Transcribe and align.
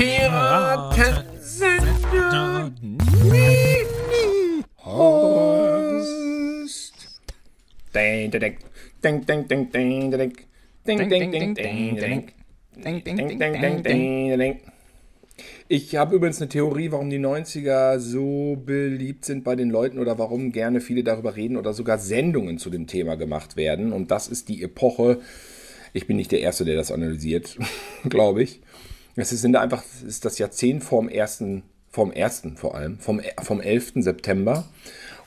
Piratensender. 0.00 2.72
Horst. 4.78 6.94
Ding, 7.92 8.30
ding, 8.30 8.40
ding, 8.40 8.56
ding, 9.02 9.26
ding, 9.26 9.46
ding, 9.46 9.46
ding, 9.46 9.68
ding, 10.86 10.86
ding, 10.86 11.30
ding, 11.30 11.52
ding. 11.52 12.32
Ding, 12.82 13.04
ding, 13.04 13.06
ding, 13.18 13.38
ding, 13.38 13.82
ding, 13.82 14.38
ding. 14.38 14.60
Ich 15.68 15.96
habe 15.96 16.16
übrigens 16.16 16.40
eine 16.40 16.48
Theorie, 16.48 16.90
warum 16.92 17.10
die 17.10 17.18
90er 17.18 17.98
so 17.98 18.56
beliebt 18.56 19.26
sind 19.26 19.44
bei 19.44 19.54
den 19.54 19.68
Leuten 19.68 19.98
oder 19.98 20.18
warum 20.18 20.52
gerne 20.52 20.80
viele 20.80 21.04
darüber 21.04 21.36
reden 21.36 21.58
oder 21.58 21.74
sogar 21.74 21.98
Sendungen 21.98 22.56
zu 22.56 22.70
dem 22.70 22.86
Thema 22.86 23.16
gemacht 23.16 23.58
werden. 23.58 23.92
Und 23.92 24.10
das 24.10 24.28
ist 24.28 24.48
die 24.48 24.62
Epoche. 24.62 25.20
Ich 25.92 26.06
bin 26.06 26.16
nicht 26.16 26.32
der 26.32 26.40
Erste, 26.40 26.64
der 26.64 26.76
das 26.76 26.90
analysiert, 26.90 27.58
glaube 28.08 28.42
ich. 28.42 28.62
Es 29.20 29.32
ist 29.32 29.44
einfach 29.44 29.82
ist 30.06 30.24
das 30.24 30.38
Jahrzehnt 30.38 30.82
vom 30.82 31.08
ersten, 31.08 31.62
vom 31.90 32.10
ersten 32.10 32.56
vor 32.56 32.74
allem, 32.74 32.98
vom, 32.98 33.20
vom 33.42 33.60
11. 33.60 33.92
September. 33.96 34.66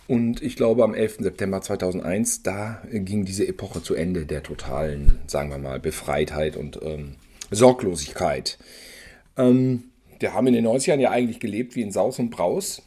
Und 0.08 0.42
ich 0.42 0.56
glaube, 0.56 0.84
am 0.84 0.96
11. 0.96 1.18
September 1.20 1.62
2001, 1.62 2.44
da 2.44 2.82
ging 2.92 3.24
diese 3.24 3.48
Epoche 3.48 3.84
zu 3.84 3.94
Ende 3.94 4.26
der 4.26 4.44
totalen, 4.44 5.20
sagen 5.28 5.50
wir 5.50 5.60
mal, 5.60 5.80
Befreitheit 5.80 6.58
und 6.58 6.80
ähm, 6.84 7.16
Sorglosigkeit. 7.52 8.58
Ähm, 9.38 9.84
wir 10.20 10.34
haben 10.34 10.48
in 10.48 10.54
den 10.54 10.66
90ern 10.66 11.00
ja 11.00 11.12
eigentlich 11.12 11.40
gelebt 11.40 11.76
wie 11.76 11.84
in 11.84 11.92
Saus 11.92 12.20
und 12.20 12.32
Braus. 12.32 12.82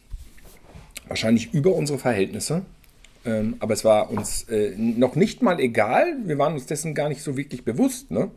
Wahrscheinlich 1.07 1.55
über 1.55 1.73
unsere 1.75 1.99
Verhältnisse. 1.99 2.63
Ähm, 3.25 3.57
aber 3.61 3.75
es 3.75 3.85
war 3.85 4.11
uns 4.11 4.49
äh, 4.49 4.75
noch 4.77 5.15
nicht 5.15 5.41
mal 5.41 5.61
egal. 5.61 6.17
Wir 6.25 6.37
waren 6.39 6.55
uns 6.55 6.67
dessen 6.67 6.95
gar 6.95 7.09
nicht 7.09 7.23
so 7.23 7.37
wirklich 7.37 7.65
bewusst. 7.65 8.11
Ne? 8.11 8.31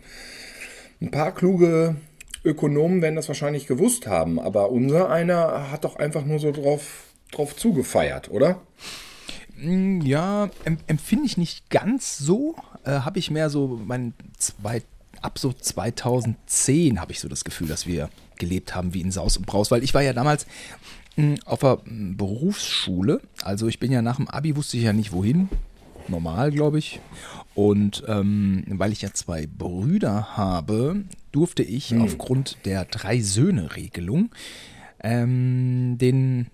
Ein 1.02 1.12
paar 1.12 1.34
kluge 1.34 1.96
Ökonomen 2.44 3.02
werden 3.02 3.16
das 3.16 3.28
wahrscheinlich 3.28 3.68
gewusst 3.68 4.08
haben. 4.08 4.40
Aber 4.40 4.72
unser 4.72 5.10
einer 5.10 5.72
hat 5.72 5.84
doch 5.84 5.98
einfach 5.98 6.26
nur 6.26 6.40
so 6.40 6.52
drauf, 6.52 7.14
drauf 7.32 7.56
zugefeiert, 7.56 8.30
oder? 8.32 8.62
Mm, 9.58 10.02
ja, 10.02 10.50
empfinde 10.88 11.26
ich 11.26 11.38
nicht 11.38 11.70
ganz 11.70 12.18
so. 12.18 12.56
Äh, 12.86 12.92
habe 12.92 13.20
ich 13.20 13.32
mehr 13.32 13.50
so 13.50 13.80
mein 13.84 14.14
zwei, 14.38 14.82
ab 15.22 15.38
so 15.38 15.52
2010 15.54 17.02
habe 17.02 17.12
ich 17.12 17.20
so 17.20 17.28
das 17.28 17.44
Gefühl, 17.44 17.68
dass 17.68 17.86
wir 17.86 18.10
gelebt 18.38 18.74
haben 18.74 18.94
wie 18.94 19.02
in 19.02 19.12
Saus 19.12 19.38
und 19.38 19.46
Braus, 19.46 19.70
weil 19.70 19.84
ich 19.84 19.94
war 19.94 20.02
ja 20.02 20.14
damals 20.14 20.48
mh, 21.18 21.24
hm, 21.24 21.38
auf 21.46 21.60
der 21.60 21.80
hm, 21.84 22.18
Berufsschule, 22.18 23.22
also 23.44 23.68
ich 23.68 23.80
bin 23.80 23.92
ja 23.92 24.02
nach 24.02 24.16
dem 24.16 24.28
Abi, 24.28 24.56
wusste 24.56 24.78
ich 24.78 24.84
ja 24.84 24.94
nicht 24.94 25.12
wohin, 25.12 25.50
normal 26.08 26.52
glaube 26.52 26.80
ich, 26.80 27.02
und 27.54 28.04
ähm, 28.08 28.64
weil 28.70 28.94
ich 28.94 29.02
ja 29.02 29.14
zwei 29.14 29.46
Brüder 29.46 30.38
habe, 30.38 31.04
durfte 31.32 31.64
ich 31.64 31.90
hm. 31.90 32.02
aufgrund 32.02 32.58
der 32.66 32.86
Drei-Söhne-Regelung 32.86 34.30
ähm, 35.02 35.98
den 35.98 36.48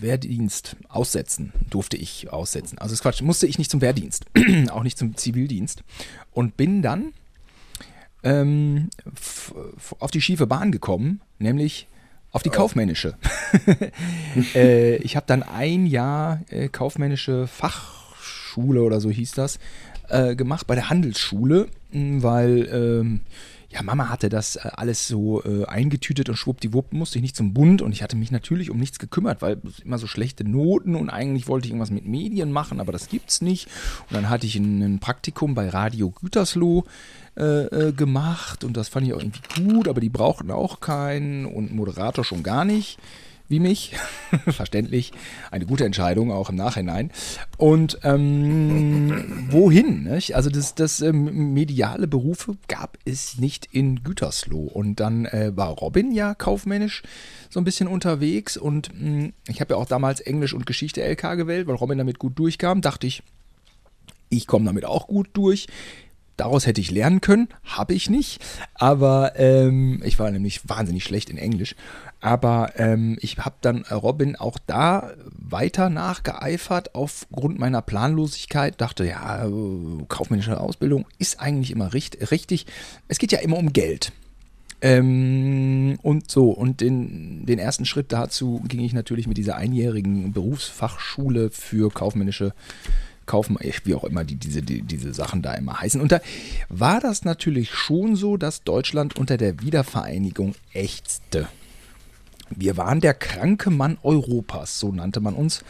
Wehrdienst 0.00 0.76
aussetzen, 0.88 1.52
durfte 1.68 1.96
ich 1.96 2.32
aussetzen. 2.32 2.78
Also 2.78 2.92
das 2.92 3.02
Quatsch, 3.02 3.22
musste 3.22 3.46
ich 3.46 3.58
nicht 3.58 3.70
zum 3.70 3.80
Wehrdienst, 3.80 4.26
auch 4.70 4.82
nicht 4.82 4.98
zum 4.98 5.16
Zivildienst. 5.16 5.82
Und 6.32 6.56
bin 6.56 6.82
dann 6.82 7.12
ähm, 8.22 8.90
auf 9.98 10.10
die 10.10 10.20
schiefe 10.20 10.46
Bahn 10.46 10.72
gekommen, 10.72 11.20
nämlich 11.38 11.86
auf 12.32 12.42
die 12.42 12.50
oh. 12.50 12.52
kaufmännische. 12.52 13.14
äh, 14.54 14.96
ich 14.96 15.16
habe 15.16 15.26
dann 15.26 15.42
ein 15.42 15.86
Jahr 15.86 16.40
äh, 16.50 16.68
kaufmännische 16.68 17.46
Fachschule 17.46 18.82
oder 18.82 19.00
so 19.00 19.10
hieß 19.10 19.32
das 19.32 19.58
äh, 20.08 20.36
gemacht 20.36 20.66
bei 20.66 20.74
der 20.74 20.90
Handelsschule, 20.90 21.68
weil 21.92 22.68
ähm, 22.72 23.20
ja, 23.72 23.82
Mama 23.82 24.08
hatte 24.08 24.28
das 24.28 24.56
äh, 24.56 24.70
alles 24.72 25.06
so 25.06 25.44
äh, 25.44 25.64
eingetütet 25.64 26.28
und 26.28 26.36
schwuppdiwupp 26.36 26.92
musste 26.92 27.18
ich 27.18 27.22
nicht 27.22 27.36
zum 27.36 27.54
Bund 27.54 27.82
und 27.82 27.92
ich 27.92 28.02
hatte 28.02 28.16
mich 28.16 28.32
natürlich 28.32 28.68
um 28.68 28.78
nichts 28.78 28.98
gekümmert, 28.98 29.42
weil 29.42 29.58
immer 29.84 29.98
so 29.98 30.08
schlechte 30.08 30.42
Noten 30.42 30.96
und 30.96 31.08
eigentlich 31.08 31.46
wollte 31.46 31.66
ich 31.66 31.70
irgendwas 31.70 31.92
mit 31.92 32.04
Medien 32.04 32.50
machen, 32.50 32.80
aber 32.80 32.90
das 32.90 33.08
gibt's 33.08 33.40
nicht. 33.40 33.68
Und 34.08 34.16
dann 34.16 34.28
hatte 34.28 34.46
ich 34.46 34.56
ein, 34.56 34.82
ein 34.82 34.98
Praktikum 34.98 35.54
bei 35.54 35.68
Radio 35.68 36.10
Gütersloh 36.10 36.84
äh, 37.36 37.44
äh, 37.44 37.92
gemacht 37.92 38.64
und 38.64 38.76
das 38.76 38.88
fand 38.88 39.06
ich 39.06 39.14
auch 39.14 39.20
irgendwie 39.20 39.62
gut, 39.62 39.86
aber 39.86 40.00
die 40.00 40.08
brauchten 40.08 40.50
auch 40.50 40.80
keinen 40.80 41.46
und 41.46 41.72
Moderator 41.72 42.24
schon 42.24 42.42
gar 42.42 42.64
nicht 42.64 42.98
wie 43.50 43.60
mich. 43.60 43.94
Verständlich. 44.46 45.12
Eine 45.50 45.66
gute 45.66 45.84
Entscheidung, 45.84 46.30
auch 46.30 46.50
im 46.50 46.56
Nachhinein. 46.56 47.10
Und 47.58 47.98
ähm, 48.04 49.48
wohin? 49.50 50.04
Nicht? 50.04 50.36
Also 50.36 50.50
das, 50.50 50.74
das 50.76 51.00
ähm, 51.00 51.52
mediale 51.52 52.06
Berufe 52.06 52.56
gab 52.68 52.96
es 53.04 53.38
nicht 53.38 53.68
in 53.72 54.04
Gütersloh. 54.04 54.66
Und 54.72 55.00
dann 55.00 55.26
äh, 55.26 55.50
war 55.54 55.70
Robin 55.70 56.12
ja 56.12 56.34
kaufmännisch 56.34 57.02
so 57.50 57.60
ein 57.60 57.64
bisschen 57.64 57.88
unterwegs. 57.88 58.56
Und 58.56 58.94
mh, 58.94 59.00
hm, 59.00 59.32
ich 59.48 59.60
habe 59.60 59.74
ja 59.74 59.80
auch 59.80 59.86
damals 59.86 60.20
Englisch 60.20 60.54
und 60.54 60.64
Geschichte 60.64 61.02
LK 61.02 61.36
gewählt, 61.36 61.66
weil 61.66 61.74
Robin 61.74 61.98
damit 61.98 62.20
gut 62.20 62.38
durchkam. 62.38 62.80
Dachte 62.80 63.08
ich, 63.08 63.24
ich 64.28 64.46
komme 64.46 64.64
damit 64.64 64.84
auch 64.84 65.08
gut 65.08 65.28
durch. 65.32 65.66
Daraus 66.36 66.66
hätte 66.66 66.80
ich 66.80 66.90
lernen 66.90 67.20
können, 67.20 67.48
habe 67.64 67.92
ich 67.92 68.08
nicht. 68.08 68.40
Aber 68.72 69.38
ähm, 69.38 70.00
ich 70.06 70.18
war 70.18 70.30
nämlich 70.30 70.66
wahnsinnig 70.66 71.04
schlecht 71.04 71.28
in 71.28 71.36
Englisch. 71.36 71.74
Aber 72.20 72.72
ähm, 72.76 73.16
ich 73.20 73.38
habe 73.38 73.56
dann 73.62 73.84
Robin 73.90 74.36
auch 74.36 74.58
da 74.66 75.12
weiter 75.24 75.88
nachgeeifert 75.88 76.94
aufgrund 76.94 77.58
meiner 77.58 77.80
Planlosigkeit. 77.80 78.80
Dachte, 78.80 79.06
ja, 79.06 79.46
äh, 79.46 79.50
kaufmännische 80.08 80.60
Ausbildung 80.60 81.06
ist 81.18 81.40
eigentlich 81.40 81.70
immer 81.70 81.94
richtig. 81.94 82.30
richtig. 82.30 82.66
Es 83.08 83.18
geht 83.18 83.32
ja 83.32 83.38
immer 83.38 83.56
um 83.56 83.72
Geld. 83.72 84.12
Ähm, 84.82 85.98
und 86.02 86.30
so, 86.30 86.50
und 86.50 86.80
den, 86.80 87.44
den 87.46 87.58
ersten 87.58 87.84
Schritt 87.84 88.12
dazu 88.12 88.62
ging 88.66 88.80
ich 88.80 88.92
natürlich 88.92 89.26
mit 89.26 89.36
dieser 89.36 89.56
einjährigen 89.56 90.32
Berufsfachschule 90.32 91.50
für 91.50 91.90
kaufmännische 91.90 92.54
kaufen, 93.26 93.58
wie 93.84 93.94
auch 93.94 94.02
immer 94.02 94.24
die, 94.24 94.34
diese, 94.34 94.60
die, 94.60 94.82
diese 94.82 95.14
Sachen 95.14 95.40
da 95.40 95.54
immer 95.54 95.80
heißen. 95.80 96.00
Und 96.00 96.10
da 96.10 96.20
war 96.68 96.98
das 96.98 97.24
natürlich 97.24 97.70
schon 97.70 98.16
so, 98.16 98.36
dass 98.36 98.64
Deutschland 98.64 99.16
unter 99.16 99.36
der 99.36 99.60
Wiedervereinigung 99.60 100.56
ächzte. 100.72 101.46
Wir 102.54 102.76
waren 102.76 103.00
der 103.00 103.14
kranke 103.14 103.70
Mann 103.70 103.96
Europas, 104.02 104.78
so 104.78 104.92
nannte 104.92 105.20
man 105.20 105.32
uns. 105.34 105.64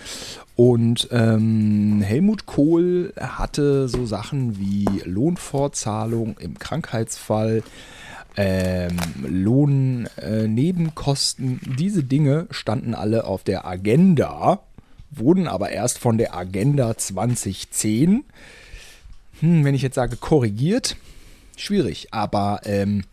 Und 0.56 1.06
ähm, 1.12 2.02
Helmut 2.02 2.46
Kohl 2.46 3.12
hatte 3.18 3.88
so 3.88 4.06
Sachen 4.06 4.58
wie 4.58 4.88
Lohnfortzahlung 5.04 6.36
im 6.38 6.58
Krankheitsfall, 6.58 7.62
ähm, 8.36 8.96
Lohnnebenkosten, 9.22 11.60
äh, 11.62 11.76
diese 11.76 12.02
Dinge 12.04 12.46
standen 12.50 12.94
alle 12.94 13.24
auf 13.24 13.42
der 13.44 13.66
Agenda 13.66 14.60
wurden 15.10 15.48
aber 15.48 15.70
erst 15.70 15.98
von 15.98 16.18
der 16.18 16.34
Agenda 16.34 16.96
2010, 16.96 18.24
hm, 19.40 19.64
wenn 19.64 19.74
ich 19.74 19.82
jetzt 19.82 19.96
sage 19.96 20.16
korrigiert, 20.16 20.96
schwierig, 21.56 22.08
aber 22.12 22.60
ähm, 22.64 23.04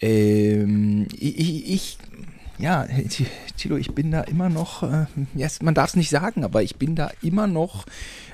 ähm, 0.00 1.06
ich, 1.18 1.70
ich, 1.70 1.98
ja, 2.58 2.86
Tilo, 3.56 3.76
ich 3.76 3.94
bin 3.94 4.10
da 4.10 4.22
immer 4.22 4.48
noch, 4.48 4.82
äh, 4.82 5.06
yes, 5.34 5.62
man 5.62 5.74
darf 5.74 5.90
es 5.90 5.96
nicht 5.96 6.10
sagen, 6.10 6.44
aber 6.44 6.62
ich 6.62 6.76
bin 6.76 6.94
da 6.94 7.10
immer 7.22 7.46
noch 7.46 7.86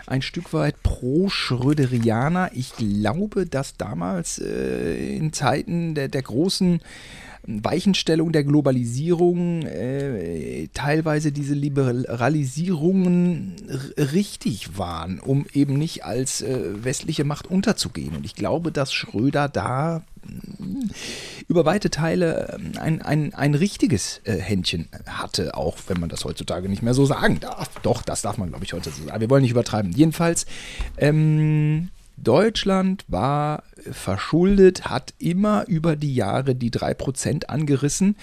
ein 0.06 0.22
Stück 0.22 0.52
weit 0.52 0.82
pro 0.82 1.28
Schröderianer. 1.28 2.50
Ich 2.54 2.74
glaube, 2.76 3.46
dass 3.46 3.76
damals 3.76 4.38
äh, 4.38 5.16
in 5.16 5.32
Zeiten 5.32 5.94
der, 5.94 6.08
der 6.08 6.22
großen 6.22 6.80
Weichenstellung 7.46 8.32
der 8.32 8.44
Globalisierung, 8.44 9.62
äh, 9.62 10.68
teilweise 10.72 11.30
diese 11.30 11.52
Liberalisierungen 11.54 13.52
richtig 13.98 14.78
waren, 14.78 15.20
um 15.20 15.44
eben 15.52 15.74
nicht 15.74 16.04
als 16.04 16.40
äh, 16.40 16.84
westliche 16.84 17.24
Macht 17.24 17.46
unterzugehen. 17.46 18.16
Und 18.16 18.24
ich 18.24 18.34
glaube, 18.34 18.72
dass 18.72 18.94
Schröder 18.94 19.48
da 19.48 20.02
mm, 20.58 20.88
über 21.48 21.66
weite 21.66 21.90
Teile 21.90 22.58
ähm, 22.58 22.72
ein, 22.78 23.02
ein, 23.02 23.34
ein 23.34 23.54
richtiges 23.54 24.22
äh, 24.24 24.36
Händchen 24.36 24.88
hatte, 25.06 25.54
auch 25.54 25.76
wenn 25.88 26.00
man 26.00 26.08
das 26.08 26.24
heutzutage 26.24 26.70
nicht 26.70 26.82
mehr 26.82 26.94
so 26.94 27.04
sagen 27.04 27.40
darf. 27.40 27.68
Doch, 27.82 28.00
das 28.02 28.22
darf 28.22 28.38
man, 28.38 28.48
glaube 28.48 28.64
ich, 28.64 28.72
heute 28.72 28.88
so 28.90 29.04
sagen. 29.04 29.20
Wir 29.20 29.28
wollen 29.28 29.42
nicht 29.42 29.50
übertreiben. 29.50 29.92
Jedenfalls, 29.92 30.46
ähm, 30.96 31.90
Deutschland 32.16 33.04
war 33.08 33.64
verschuldet, 33.90 34.86
hat 34.86 35.14
immer 35.18 35.66
über 35.66 35.96
die 35.96 36.14
Jahre 36.14 36.54
die 36.54 36.70
3% 36.70 37.46
angerissen. 37.46 38.16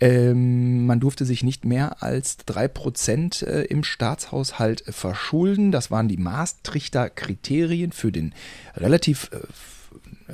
Ähm, 0.00 0.86
man 0.86 1.00
durfte 1.00 1.24
sich 1.24 1.44
nicht 1.44 1.64
mehr 1.64 2.02
als 2.02 2.38
3% 2.46 3.46
äh, 3.46 3.62
im 3.64 3.84
Staatshaushalt 3.84 4.84
verschulden. 4.88 5.72
Das 5.72 5.90
waren 5.90 6.08
die 6.08 6.16
Maastrichter 6.16 7.10
Kriterien 7.10 7.92
für 7.92 8.10
den 8.10 8.34
relativ 8.76 9.30
äh, 9.32 9.38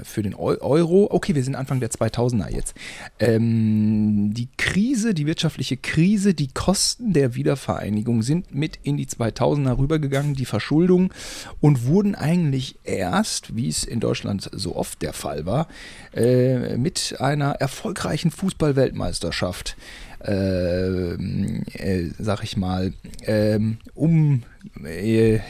für 0.03 0.23
den 0.23 0.35
Euro. 0.35 1.09
Okay, 1.11 1.35
wir 1.35 1.45
sind 1.45 1.55
Anfang 1.55 1.81
der 1.81 1.91
2000er 1.91 2.51
jetzt. 2.51 2.75
Ähm, 3.19 4.33
die 4.35 4.49
Krise, 4.57 5.15
die 5.15 5.27
wirtschaftliche 5.27 5.77
Krise, 5.77 6.35
die 6.35 6.49
Kosten 6.49 7.13
der 7.13 7.35
Wiedervereinigung 7.35 8.23
sind 8.23 8.55
mit 8.55 8.79
in 8.83 8.97
die 8.97 9.07
2000er 9.07 9.79
rübergegangen, 9.79 10.35
die 10.35 10.45
Verschuldung 10.45 11.13
und 11.61 11.87
wurden 11.87 12.15
eigentlich 12.15 12.77
erst, 12.85 13.57
wie 13.57 13.69
es 13.69 13.85
in 13.85 14.01
Deutschland 14.01 14.49
so 14.53 14.77
oft 14.77 15.03
der 15.03 15.13
Fall 15.13 15.47
war, 15.47 15.69
äh, 16.15 16.77
mit 16.77 17.17
einer 17.19 17.53
erfolgreichen 17.53 18.31
Fußballweltmeisterschaft 18.31 19.77
äh, 20.25 21.15
äh, 21.15 22.11
sag 22.19 22.43
ich 22.43 22.57
mal, 22.57 22.93
ähm, 23.27 23.79
um 23.95 24.43
äh, 24.85 25.35
äh, 25.35 25.41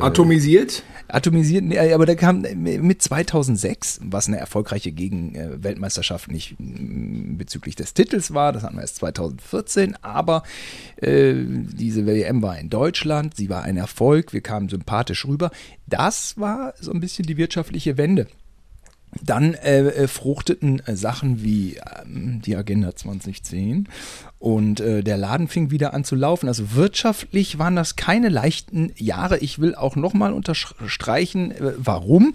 atomisiert? 0.00 0.82
Atomisiert, 1.08 1.64
nee, 1.64 1.78
aber 1.78 2.06
da 2.06 2.14
kam 2.14 2.44
mit 2.56 3.00
2006, 3.00 4.00
was 4.02 4.26
eine 4.26 4.38
erfolgreiche 4.38 4.90
Gegen-Weltmeisterschaft 4.90 6.30
nicht 6.30 6.56
mm, 6.58 7.36
bezüglich 7.36 7.76
des 7.76 7.94
Titels 7.94 8.34
war, 8.34 8.52
das 8.52 8.64
hatten 8.64 8.76
wir 8.76 8.82
erst 8.82 8.96
2014, 8.96 9.96
aber 10.02 10.42
äh, 10.96 11.34
diese 11.36 12.06
WM 12.06 12.42
war 12.42 12.58
in 12.58 12.70
Deutschland, 12.70 13.36
sie 13.36 13.48
war 13.48 13.62
ein 13.62 13.76
Erfolg, 13.76 14.32
wir 14.32 14.40
kamen 14.40 14.68
sympathisch 14.68 15.26
rüber. 15.26 15.50
Das 15.86 16.38
war 16.38 16.74
so 16.80 16.92
ein 16.92 17.00
bisschen 17.00 17.26
die 17.26 17.36
wirtschaftliche 17.36 17.96
Wende. 17.96 18.26
Dann 19.22 19.54
äh, 19.54 19.80
äh, 19.80 20.08
fruchteten 20.08 20.80
äh, 20.86 20.96
Sachen 20.96 21.42
wie 21.42 21.78
ähm, 22.04 22.42
die 22.44 22.56
Agenda 22.56 22.94
2010 22.94 23.88
und 24.38 24.80
äh, 24.80 25.02
der 25.02 25.16
Laden 25.16 25.48
fing 25.48 25.70
wieder 25.70 25.94
an 25.94 26.04
zu 26.04 26.14
laufen. 26.14 26.48
Also 26.48 26.74
wirtschaftlich 26.74 27.58
waren 27.58 27.76
das 27.76 27.96
keine 27.96 28.28
leichten 28.28 28.92
Jahre. 28.96 29.38
Ich 29.38 29.58
will 29.58 29.74
auch 29.74 29.96
nochmal 29.96 30.32
unterstreichen, 30.32 31.50
äh, 31.52 31.72
warum. 31.78 32.34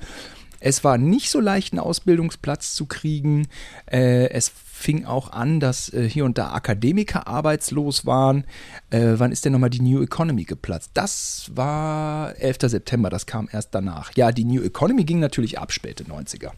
Es 0.62 0.84
war 0.84 0.98
nicht 0.98 1.30
so 1.30 1.40
leicht, 1.40 1.74
einen 1.74 1.80
Ausbildungsplatz 1.80 2.76
zu 2.76 2.86
kriegen. 2.86 3.48
Äh, 3.88 4.30
es 4.30 4.50
fing 4.50 5.06
auch 5.06 5.32
an, 5.32 5.60
dass 5.60 5.92
äh, 5.94 6.08
hier 6.08 6.24
und 6.24 6.38
da 6.38 6.54
Akademiker 6.54 7.28
arbeitslos 7.28 8.06
waren. 8.06 8.46
Äh, 8.92 9.14
wann 9.18 9.32
ist 9.32 9.44
denn 9.44 9.54
nochmal 9.54 9.72
die 9.72 9.82
New 9.82 10.02
Economy 10.02 10.44
geplatzt? 10.44 10.92
Das 10.94 11.52
war 11.54 12.38
11. 12.40 12.58
September, 12.66 13.10
das 13.10 13.26
kam 13.26 13.50
erst 13.52 13.74
danach. 13.76 14.12
Ja, 14.16 14.32
die 14.32 14.46
New 14.46 14.62
Economy 14.62 15.04
ging 15.04 15.20
natürlich 15.20 15.60
ab, 15.60 15.74
späte 15.74 16.04
90er. 16.04 16.52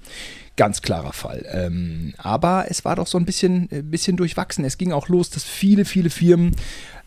Ganz 0.57 0.81
klarer 0.81 1.13
Fall. 1.13 1.45
Ähm, 1.50 2.13
aber 2.17 2.65
es 2.69 2.85
war 2.85 2.97
doch 2.97 3.07
so 3.07 3.17
ein 3.17 3.25
bisschen, 3.25 3.69
bisschen 3.89 4.17
durchwachsen. 4.17 4.65
Es 4.65 4.77
ging 4.77 4.91
auch 4.91 5.07
los, 5.07 5.29
dass 5.29 5.44
viele, 5.44 5.85
viele 5.85 6.09
Firmen 6.09 6.55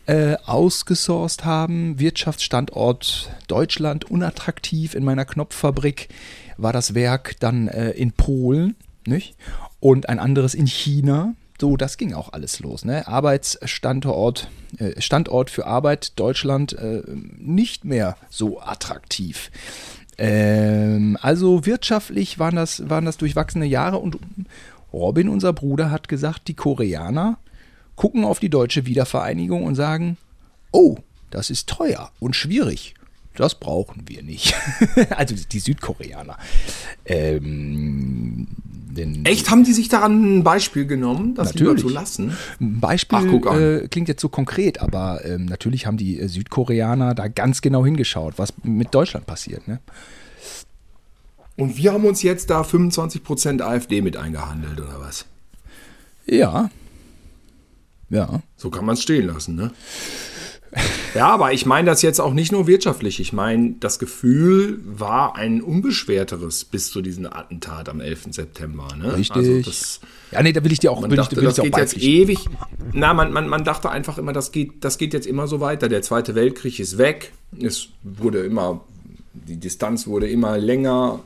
äh, 0.07 0.35
ausgesourced 0.45 1.45
haben. 1.45 1.99
Wirtschaftsstandort 1.99 3.29
Deutschland 3.47 4.05
unattraktiv 4.05 4.95
in 4.95 5.03
meiner 5.03 5.25
Knopffabrik 5.25 6.09
war 6.57 6.73
das 6.73 6.93
Werk 6.93 7.35
dann 7.39 7.67
äh, 7.67 7.91
in 7.91 8.11
Polen, 8.11 8.75
nicht? 9.05 9.35
Und 9.79 10.09
ein 10.09 10.19
anderes 10.19 10.53
in 10.53 10.67
China. 10.67 11.33
So, 11.59 11.77
das 11.77 11.97
ging 11.97 12.13
auch 12.13 12.33
alles 12.33 12.59
los. 12.59 12.85
Ne? 12.85 13.07
Arbeitsstandort, 13.07 14.49
äh, 14.77 14.99
Standort 15.01 15.49
für 15.49 15.65
Arbeit, 15.65 16.19
Deutschland 16.19 16.73
äh, 16.73 17.01
nicht 17.37 17.83
mehr 17.83 18.15
so 18.29 18.61
attraktiv. 18.61 19.51
Ähm, 20.17 21.17
also 21.21 21.65
wirtschaftlich 21.65 22.37
waren 22.37 22.55
das, 22.55 22.89
waren 22.89 23.05
das 23.05 23.17
durchwachsene 23.17 23.65
Jahre 23.65 23.97
und 23.97 24.19
Robin, 24.93 25.29
unser 25.29 25.53
Bruder, 25.53 25.91
hat 25.91 26.07
gesagt, 26.07 26.47
die 26.47 26.53
Koreaner 26.53 27.37
gucken 27.95 28.23
auf 28.23 28.39
die 28.39 28.49
deutsche 28.49 28.85
Wiedervereinigung 28.85 29.63
und 29.63 29.75
sagen, 29.75 30.17
oh, 30.71 30.97
das 31.29 31.49
ist 31.49 31.67
teuer 31.67 32.11
und 32.19 32.35
schwierig 32.35 32.93
das 33.39 33.55
brauchen 33.55 34.03
wir 34.07 34.23
nicht. 34.23 34.55
also 35.09 35.35
die 35.35 35.59
Südkoreaner. 35.59 36.37
Ähm, 37.05 38.47
Echt? 39.25 39.51
Haben 39.51 39.63
die 39.63 39.73
sich 39.73 39.89
daran 39.89 40.39
ein 40.39 40.43
Beispiel 40.43 40.85
genommen, 40.87 41.35
das 41.35 41.53
natürlich. 41.53 41.81
zu 41.81 41.89
lassen? 41.89 42.35
Ein 42.59 42.79
Beispiel 42.79 43.41
Ach, 43.45 43.55
äh, 43.55 43.87
klingt 43.87 44.07
jetzt 44.07 44.21
so 44.21 44.29
konkret, 44.29 44.81
aber 44.81 45.23
ähm, 45.23 45.45
natürlich 45.45 45.85
haben 45.85 45.97
die 45.97 46.19
äh, 46.19 46.27
Südkoreaner 46.27 47.13
da 47.13 47.27
ganz 47.27 47.61
genau 47.61 47.85
hingeschaut, 47.85 48.33
was 48.37 48.53
mit 48.63 48.95
Deutschland 48.95 49.27
passiert. 49.27 49.67
Ne? 49.67 49.79
Und 51.57 51.77
wir 51.77 51.93
haben 51.93 52.05
uns 52.05 52.23
jetzt 52.23 52.49
da 52.49 52.61
25% 52.61 53.61
AfD 53.61 54.01
mit 54.01 54.17
eingehandelt, 54.17 54.79
oder 54.79 54.99
was? 54.99 55.25
Ja. 56.25 56.69
Ja. 58.09 58.41
So 58.55 58.69
kann 58.69 58.85
man 58.85 58.93
es 58.93 59.03
stehen 59.03 59.27
lassen, 59.27 59.55
ne? 59.55 59.71
Ja, 61.15 61.29
aber 61.29 61.53
ich 61.53 61.65
meine 61.65 61.89
das 61.89 62.01
jetzt 62.01 62.19
auch 62.19 62.33
nicht 62.33 62.51
nur 62.51 62.67
wirtschaftlich. 62.67 63.19
Ich 63.19 63.33
meine, 63.33 63.75
das 63.79 63.99
Gefühl 63.99 64.79
war 64.85 65.35
ein 65.35 65.61
unbeschwerteres 65.61 66.65
bis 66.65 66.91
zu 66.91 67.01
diesem 67.01 67.25
Attentat 67.25 67.89
am 67.89 68.01
11. 68.01 68.27
September. 68.31 68.87
Ne? 68.95 69.17
Richtig. 69.17 69.35
Also 69.35 69.61
das, 69.61 69.99
ja, 70.31 70.43
nee, 70.43 70.53
da 70.53 70.63
will 70.63 70.71
ich 70.71 70.79
dir 70.79 70.91
auch, 70.91 71.01
man 71.01 71.09
dachte, 71.09 71.35
ich, 71.35 71.41
will 71.41 71.47
das 71.47 71.61
geht 71.61 71.77
jetzt 71.77 71.97
ewig. 71.97 72.39
Na, 72.93 73.13
man, 73.13 73.31
man, 73.31 73.47
man 73.47 73.63
dachte 73.63 73.89
einfach 73.89 74.17
immer, 74.17 74.33
das 74.33 74.51
geht, 74.51 74.83
das 74.83 74.97
geht 74.97 75.13
jetzt 75.13 75.27
immer 75.27 75.47
so 75.47 75.59
weiter. 75.59 75.89
Der 75.89 76.01
Zweite 76.01 76.35
Weltkrieg 76.35 76.79
ist 76.79 76.97
weg. 76.97 77.31
Es 77.59 77.89
wurde 78.03 78.39
immer, 78.39 78.81
die 79.33 79.57
Distanz 79.57 80.07
wurde 80.07 80.29
immer 80.29 80.57
länger. 80.57 81.21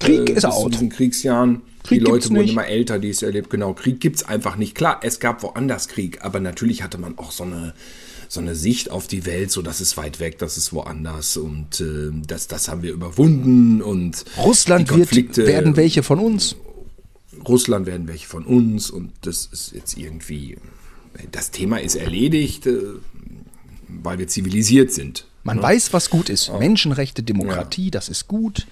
Krieg 0.00 0.28
äh, 0.30 0.32
ist 0.32 0.44
out. 0.44 0.66
In 0.66 0.70
diesen 0.72 0.88
Kriegsjahren. 0.90 1.62
Krieg 1.84 2.00
die 2.00 2.04
Leute 2.04 2.30
wurden 2.30 2.48
immer 2.48 2.66
älter, 2.66 2.98
die 2.98 3.10
es 3.10 3.22
erlebt. 3.22 3.50
Genau, 3.50 3.72
Krieg 3.74 4.00
gibt 4.00 4.16
es 4.16 4.24
einfach 4.26 4.56
nicht. 4.56 4.74
Klar, 4.74 5.00
es 5.02 5.20
gab 5.20 5.42
woanders 5.44 5.86
Krieg, 5.86 6.24
aber 6.24 6.40
natürlich 6.40 6.82
hatte 6.82 6.98
man 6.98 7.16
auch 7.16 7.30
so 7.30 7.44
eine 7.44 7.74
so 8.28 8.40
eine 8.40 8.54
Sicht 8.54 8.90
auf 8.90 9.06
die 9.06 9.26
Welt, 9.26 9.50
so 9.50 9.62
dass 9.62 9.80
es 9.80 9.96
weit 9.96 10.20
weg, 10.20 10.38
das 10.38 10.56
ist 10.56 10.72
woanders 10.72 11.36
und 11.36 11.80
äh, 11.80 12.10
das, 12.26 12.48
das 12.48 12.68
haben 12.68 12.82
wir 12.82 12.92
überwunden 12.92 13.82
und 13.82 14.24
Russland 14.38 14.94
wird, 14.94 15.36
werden 15.36 15.76
welche 15.76 16.02
von 16.02 16.18
uns. 16.18 16.56
Russland 17.46 17.86
werden 17.86 18.08
welche 18.08 18.26
von 18.26 18.44
uns 18.44 18.90
und 18.90 19.12
das 19.22 19.46
ist 19.46 19.72
jetzt 19.72 19.96
irgendwie, 19.96 20.56
das 21.32 21.50
Thema 21.50 21.80
ist 21.80 21.94
erledigt, 21.94 22.66
äh, 22.66 22.78
weil 23.88 24.18
wir 24.18 24.28
zivilisiert 24.28 24.92
sind. 24.92 25.26
Man 25.42 25.58
ne? 25.58 25.62
weiß, 25.62 25.92
was 25.92 26.10
gut 26.10 26.28
ist. 26.28 26.48
Ja. 26.48 26.58
Menschenrechte, 26.58 27.22
Demokratie, 27.22 27.84
ja. 27.84 27.90
das 27.90 28.08
ist 28.08 28.26
gut. 28.26 28.66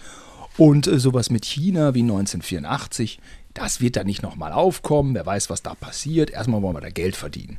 Und 0.56 0.86
äh, 0.86 0.98
sowas 0.98 1.30
mit 1.30 1.44
China 1.44 1.94
wie 1.94 2.02
1984, 2.02 3.20
das 3.54 3.80
wird 3.80 3.96
da 3.96 4.04
nicht 4.04 4.22
nochmal 4.22 4.52
aufkommen. 4.52 5.14
Wer 5.14 5.24
weiß, 5.24 5.50
was 5.50 5.62
da 5.62 5.74
passiert. 5.74 6.30
Erstmal 6.30 6.62
wollen 6.62 6.76
wir 6.76 6.80
da 6.80 6.90
Geld 6.90 7.14
verdienen. 7.14 7.58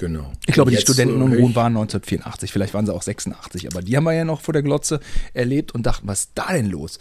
Genau. 0.00 0.32
Ich 0.46 0.54
glaube, 0.54 0.70
die 0.70 0.78
Studentenunruhen 0.78 1.54
waren 1.54 1.76
1984, 1.76 2.50
vielleicht 2.50 2.72
waren 2.72 2.86
sie 2.86 2.94
auch 2.94 3.02
86, 3.02 3.66
aber 3.66 3.82
die 3.82 3.98
haben 3.98 4.04
wir 4.04 4.14
ja 4.14 4.24
noch 4.24 4.40
vor 4.40 4.54
der 4.54 4.62
Glotze 4.62 4.98
erlebt 5.34 5.72
und 5.72 5.84
dachten, 5.84 6.08
was 6.08 6.20
ist 6.20 6.30
da 6.36 6.54
denn 6.54 6.70
los? 6.70 6.98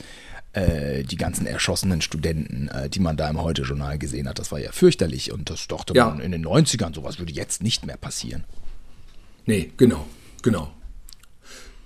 Äh, 0.51 1.03
die 1.03 1.15
ganzen 1.15 1.47
erschossenen 1.47 2.01
Studenten, 2.01 2.67
äh, 2.67 2.89
die 2.89 2.99
man 2.99 3.15
da 3.15 3.29
im 3.29 3.41
Heute-Journal 3.41 3.97
gesehen 3.97 4.27
hat, 4.27 4.37
das 4.37 4.51
war 4.51 4.59
ja 4.59 4.73
fürchterlich 4.73 5.31
und 5.31 5.49
das 5.49 5.65
dachte 5.69 5.93
ja. 5.95 6.09
man 6.09 6.19
in 6.19 6.33
den 6.33 6.45
90ern, 6.45 6.93
sowas 6.93 7.19
würde 7.19 7.31
jetzt 7.31 7.63
nicht 7.63 7.85
mehr 7.85 7.95
passieren. 7.95 8.43
Nee, 9.45 9.71
genau, 9.77 10.05
genau. 10.41 10.69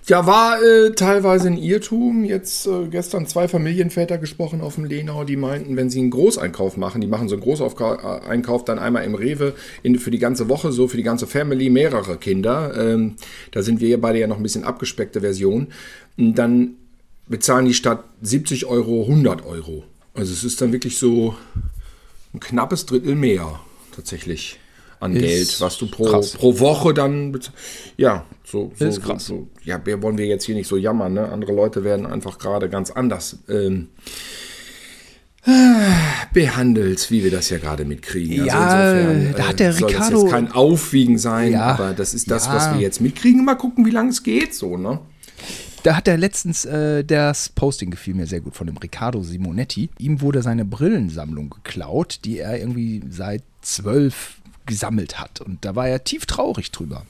Ja, 0.06 0.26
war 0.26 0.62
äh, 0.62 0.90
teilweise 0.90 1.48
ein 1.48 1.56
Irrtum. 1.56 2.24
Jetzt 2.24 2.66
äh, 2.66 2.88
gestern 2.88 3.26
zwei 3.26 3.48
Familienväter 3.48 4.18
gesprochen 4.18 4.60
auf 4.60 4.74
dem 4.74 4.84
Lenau, 4.84 5.24
die 5.24 5.36
meinten, 5.36 5.76
wenn 5.76 5.88
sie 5.88 6.00
einen 6.00 6.10
Großeinkauf 6.10 6.76
machen, 6.76 7.00
die 7.00 7.06
machen 7.06 7.30
so 7.30 7.36
einen 7.36 7.42
Großeinkauf 7.42 8.66
dann 8.66 8.78
einmal 8.78 9.04
im 9.04 9.14
Rewe 9.14 9.54
in, 9.82 9.98
für 9.98 10.10
die 10.10 10.18
ganze 10.18 10.50
Woche, 10.50 10.72
so 10.72 10.88
für 10.88 10.98
die 10.98 11.02
ganze 11.02 11.26
Family, 11.26 11.70
mehrere 11.70 12.18
Kinder. 12.18 12.74
Ähm, 12.76 13.16
da 13.52 13.62
sind 13.62 13.80
wir 13.80 13.98
beide 13.98 14.18
ja 14.18 14.26
noch 14.26 14.36
ein 14.36 14.42
bisschen 14.42 14.64
abgespeckte 14.64 15.22
Version. 15.22 15.68
Dann 16.18 16.74
bezahlen 17.26 17.64
die 17.64 17.72
statt 17.72 18.04
70 18.20 18.66
Euro 18.66 19.04
100 19.04 19.46
Euro. 19.46 19.84
Also 20.12 20.34
es 20.34 20.44
ist 20.44 20.60
dann 20.60 20.72
wirklich 20.72 20.98
so 20.98 21.34
ein 22.34 22.40
knappes 22.40 22.84
Drittel 22.84 23.14
mehr 23.14 23.58
tatsächlich 23.96 24.60
an 25.00 25.14
Geld, 25.14 25.60
was 25.60 25.78
du 25.78 25.86
pro, 25.86 26.04
pro 26.20 26.58
Woche 26.60 26.94
dann. 26.94 27.38
Ja, 27.96 28.24
so, 28.44 28.72
so, 28.76 28.84
ist 28.84 29.02
krass. 29.02 29.26
So, 29.26 29.48
ja, 29.64 29.80
wollen 30.02 30.18
wir 30.18 30.26
jetzt 30.26 30.44
hier 30.44 30.54
nicht 30.54 30.68
so 30.68 30.76
jammern, 30.76 31.14
ne? 31.14 31.28
Andere 31.30 31.52
Leute 31.52 31.84
werden 31.84 32.06
einfach 32.06 32.38
gerade 32.38 32.68
ganz 32.68 32.90
anders 32.90 33.38
ähm, 33.48 33.88
behandelt, 36.32 37.10
wie 37.10 37.24
wir 37.24 37.30
das 37.30 37.50
ja 37.50 37.58
gerade 37.58 37.84
mitkriegen. 37.84 38.40
Also 38.42 38.46
ja, 38.46 38.66
also 38.66 39.10
insofern, 39.10 39.34
da 39.36 39.48
hat 39.48 39.60
der 39.60 39.68
äh, 39.70 39.72
soll 39.72 39.88
Ricardo. 39.88 40.14
Das 40.14 40.22
jetzt 40.22 40.32
kein 40.32 40.52
Aufwiegen 40.52 41.18
sein, 41.18 41.52
ja, 41.52 41.64
aber 41.66 41.94
das 41.94 42.14
ist 42.14 42.30
das, 42.30 42.46
ja. 42.46 42.54
was 42.54 42.74
wir 42.74 42.80
jetzt 42.80 43.00
mitkriegen. 43.00 43.44
Mal 43.44 43.56
gucken, 43.56 43.84
wie 43.86 43.90
lange 43.90 44.10
es 44.10 44.22
geht, 44.22 44.54
so, 44.54 44.76
ne? 44.76 45.00
Da 45.84 45.96
hat 45.96 46.08
er 46.08 46.16
letztens, 46.16 46.64
äh, 46.64 47.04
das 47.04 47.50
Posting 47.50 47.90
gefiel 47.90 48.14
mir 48.14 48.26
sehr 48.26 48.40
gut 48.40 48.56
von 48.56 48.66
dem 48.66 48.78
Riccardo 48.78 49.22
Simonetti. 49.22 49.90
Ihm 49.98 50.22
wurde 50.22 50.40
seine 50.40 50.64
Brillensammlung 50.64 51.50
geklaut, 51.50 52.20
die 52.24 52.38
er 52.38 52.58
irgendwie 52.58 53.02
seit 53.10 53.42
zwölf 53.60 54.40
gesammelt 54.66 55.20
hat. 55.20 55.40
Und 55.40 55.64
da 55.64 55.74
war 55.76 55.88
er 55.88 56.04
tief 56.04 56.26
traurig 56.26 56.70
drüber. 56.70 57.04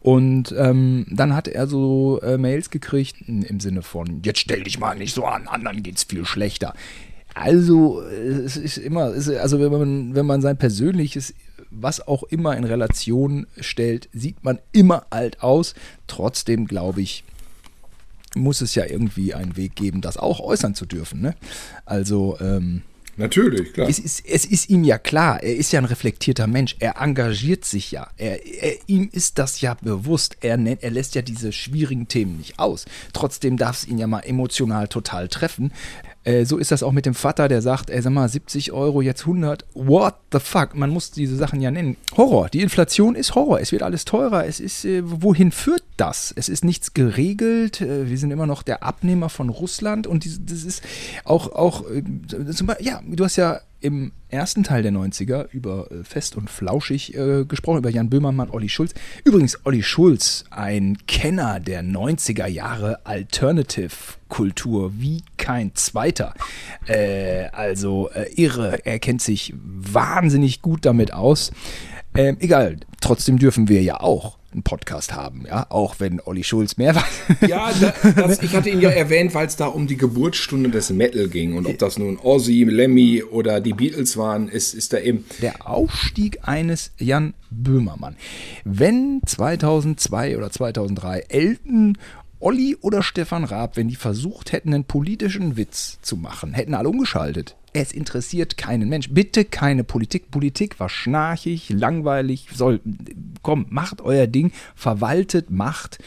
Und 0.00 0.54
ähm, 0.56 1.06
dann 1.10 1.34
hat 1.34 1.48
er 1.48 1.66
so 1.66 2.20
äh, 2.22 2.38
Mails 2.38 2.70
gekriegt 2.70 3.16
im 3.26 3.60
Sinne 3.60 3.82
von, 3.82 4.22
jetzt 4.22 4.40
stell 4.40 4.62
dich 4.62 4.78
mal 4.78 4.96
nicht 4.96 5.14
so 5.14 5.24
an, 5.24 5.48
anderen 5.48 5.82
geht's 5.82 6.04
viel 6.04 6.24
schlechter. 6.24 6.74
Also, 7.34 8.02
es 8.02 8.56
ist 8.56 8.76
immer, 8.76 9.12
also 9.12 9.60
wenn 9.60 9.70
man, 9.70 10.14
wenn 10.14 10.26
man 10.26 10.42
sein 10.42 10.56
persönliches, 10.56 11.32
was 11.70 12.06
auch 12.06 12.24
immer 12.24 12.56
in 12.56 12.64
Relation 12.64 13.46
stellt, 13.60 14.08
sieht 14.12 14.42
man 14.42 14.58
immer 14.72 15.06
alt 15.10 15.42
aus. 15.42 15.74
Trotzdem 16.08 16.66
glaube 16.66 17.02
ich, 17.02 17.22
muss 18.34 18.60
es 18.60 18.74
ja 18.74 18.84
irgendwie 18.84 19.34
einen 19.34 19.56
Weg 19.56 19.76
geben, 19.76 20.00
das 20.00 20.16
auch 20.16 20.40
äußern 20.40 20.74
zu 20.74 20.86
dürfen. 20.86 21.20
Ne? 21.20 21.36
Also 21.84 22.36
ähm, 22.40 22.82
Natürlich, 23.20 23.74
klar. 23.74 23.86
es 23.86 23.98
ist, 23.98 24.26
es 24.26 24.46
ist 24.46 24.70
ihm 24.70 24.82
ja 24.82 24.96
klar, 24.96 25.42
er 25.42 25.54
ist 25.54 25.72
ja 25.72 25.78
ein 25.78 25.84
reflektierter 25.84 26.46
Mensch, 26.46 26.76
er 26.78 26.96
engagiert 27.00 27.66
sich 27.66 27.90
ja, 27.90 28.08
er, 28.16 28.46
er, 28.46 28.76
ihm 28.86 29.10
ist 29.12 29.38
das 29.38 29.60
ja 29.60 29.74
bewusst, 29.74 30.38
er, 30.40 30.58
er 30.58 30.90
lässt 30.90 31.14
ja 31.14 31.20
diese 31.20 31.52
schwierigen 31.52 32.08
Themen 32.08 32.38
nicht 32.38 32.58
aus. 32.58 32.86
Trotzdem 33.12 33.58
darf 33.58 33.76
es 33.76 33.86
ihn 33.86 33.98
ja 33.98 34.06
mal 34.06 34.20
emotional 34.20 34.88
total 34.88 35.28
treffen. 35.28 35.72
Äh, 36.22 36.44
so 36.44 36.58
ist 36.58 36.70
das 36.70 36.82
auch 36.82 36.92
mit 36.92 37.06
dem 37.06 37.14
Vater, 37.14 37.48
der 37.48 37.62
sagt, 37.62 37.88
ey, 37.88 38.02
sag 38.02 38.12
mal, 38.12 38.28
70 38.28 38.72
Euro, 38.72 39.00
jetzt 39.00 39.22
100. 39.22 39.64
What 39.74 40.16
the 40.32 40.38
fuck? 40.38 40.74
Man 40.74 40.90
muss 40.90 41.10
diese 41.10 41.34
Sachen 41.36 41.60
ja 41.62 41.70
nennen. 41.70 41.96
Horror. 42.16 42.48
Die 42.50 42.60
Inflation 42.60 43.14
ist 43.14 43.34
Horror. 43.34 43.60
Es 43.60 43.72
wird 43.72 43.82
alles 43.82 44.04
teurer. 44.04 44.46
Es 44.46 44.60
ist, 44.60 44.84
äh, 44.84 45.00
wohin 45.04 45.50
führt 45.50 45.82
das? 45.96 46.32
Es 46.36 46.48
ist 46.50 46.62
nichts 46.64 46.92
geregelt. 46.92 47.80
Äh, 47.80 48.08
wir 48.10 48.18
sind 48.18 48.30
immer 48.32 48.46
noch 48.46 48.62
der 48.62 48.82
Abnehmer 48.82 49.30
von 49.30 49.48
Russland. 49.48 50.06
Und 50.06 50.24
dies- 50.24 50.40
das 50.44 50.64
ist 50.64 50.82
auch, 51.24 51.52
auch 51.52 51.84
äh, 51.90 52.02
zum 52.52 52.66
Beispiel, 52.66 52.86
ja, 52.86 53.00
du 53.06 53.24
hast 53.24 53.36
ja 53.36 53.60
im 53.80 54.12
ersten 54.28 54.62
Teil 54.62 54.82
der 54.82 54.92
90er 54.92 55.48
über 55.52 55.90
äh, 55.90 56.04
Fest 56.04 56.36
und 56.36 56.50
Flauschig 56.50 57.16
äh, 57.16 57.44
gesprochen, 57.44 57.78
über 57.78 57.90
Jan 57.90 58.10
Böhmermann, 58.10 58.50
Olli 58.50 58.68
Schulz. 58.68 58.94
Übrigens, 59.24 59.58
Olli 59.64 59.82
Schulz, 59.82 60.44
ein 60.50 60.98
Kenner 61.06 61.60
der 61.60 61.82
90er 61.82 62.46
Jahre 62.46 63.04
Alternative-Kultur, 63.04 64.92
wie 64.98 65.22
kein 65.36 65.74
zweiter. 65.74 66.34
Äh, 66.86 67.46
also 67.52 68.10
äh, 68.10 68.30
irre, 68.34 68.84
er 68.84 68.98
kennt 68.98 69.22
sich 69.22 69.54
wahnsinnig 69.56 70.62
gut 70.62 70.84
damit 70.84 71.12
aus. 71.12 71.50
Ähm, 72.14 72.36
egal, 72.40 72.76
trotzdem 73.00 73.38
dürfen 73.38 73.68
wir 73.68 73.82
ja 73.82 74.00
auch 74.00 74.38
einen 74.52 74.62
Podcast 74.64 75.14
haben, 75.14 75.44
ja, 75.46 75.66
auch 75.70 75.96
wenn 75.98 76.20
Olli 76.20 76.42
Schulz 76.42 76.76
mehr 76.76 76.94
weiß. 76.96 77.48
Ja, 77.48 77.70
da, 77.80 77.92
das, 78.12 78.42
ich 78.42 78.54
hatte 78.54 78.68
ihn 78.68 78.80
ja 78.80 78.90
erwähnt, 78.90 79.32
weil 79.34 79.46
es 79.46 79.56
da 79.56 79.66
um 79.66 79.86
die 79.86 79.96
Geburtsstunde 79.96 80.70
des 80.70 80.90
Metal 80.90 81.28
ging. 81.28 81.56
Und 81.56 81.66
ob 81.66 81.78
das 81.78 81.98
nun 81.98 82.18
Ozzy, 82.18 82.64
Lemmy 82.64 83.22
oder 83.22 83.60
die 83.60 83.72
Beatles 83.72 84.16
waren, 84.16 84.48
ist, 84.48 84.74
ist 84.74 84.92
da 84.92 84.98
eben. 84.98 85.24
Der 85.40 85.68
Aufstieg 85.68 86.40
eines 86.42 86.90
Jan 86.98 87.34
Böhmermann. 87.50 88.16
Wenn 88.64 89.20
2002 89.24 90.36
oder 90.36 90.50
2003 90.50 91.26
Elton, 91.28 91.96
Olli 92.40 92.76
oder 92.80 93.02
Stefan 93.02 93.44
Raab, 93.44 93.76
wenn 93.76 93.88
die 93.88 93.96
versucht 93.96 94.52
hätten, 94.52 94.72
einen 94.72 94.84
politischen 94.84 95.56
Witz 95.56 95.98
zu 96.00 96.16
machen, 96.16 96.54
hätten 96.54 96.74
alle 96.74 96.88
umgeschaltet. 96.88 97.56
Es 97.72 97.92
interessiert 97.92 98.56
keinen 98.56 98.88
Mensch. 98.88 99.10
Bitte 99.10 99.44
keine 99.44 99.84
Politik. 99.84 100.30
Politik 100.30 100.80
war 100.80 100.88
schnarchig, 100.88 101.70
langweilig. 101.70 102.48
Soll, 102.52 102.80
komm, 103.42 103.66
macht 103.68 104.00
euer 104.00 104.26
Ding, 104.26 104.52
verwaltet, 104.74 105.50
macht. 105.50 105.98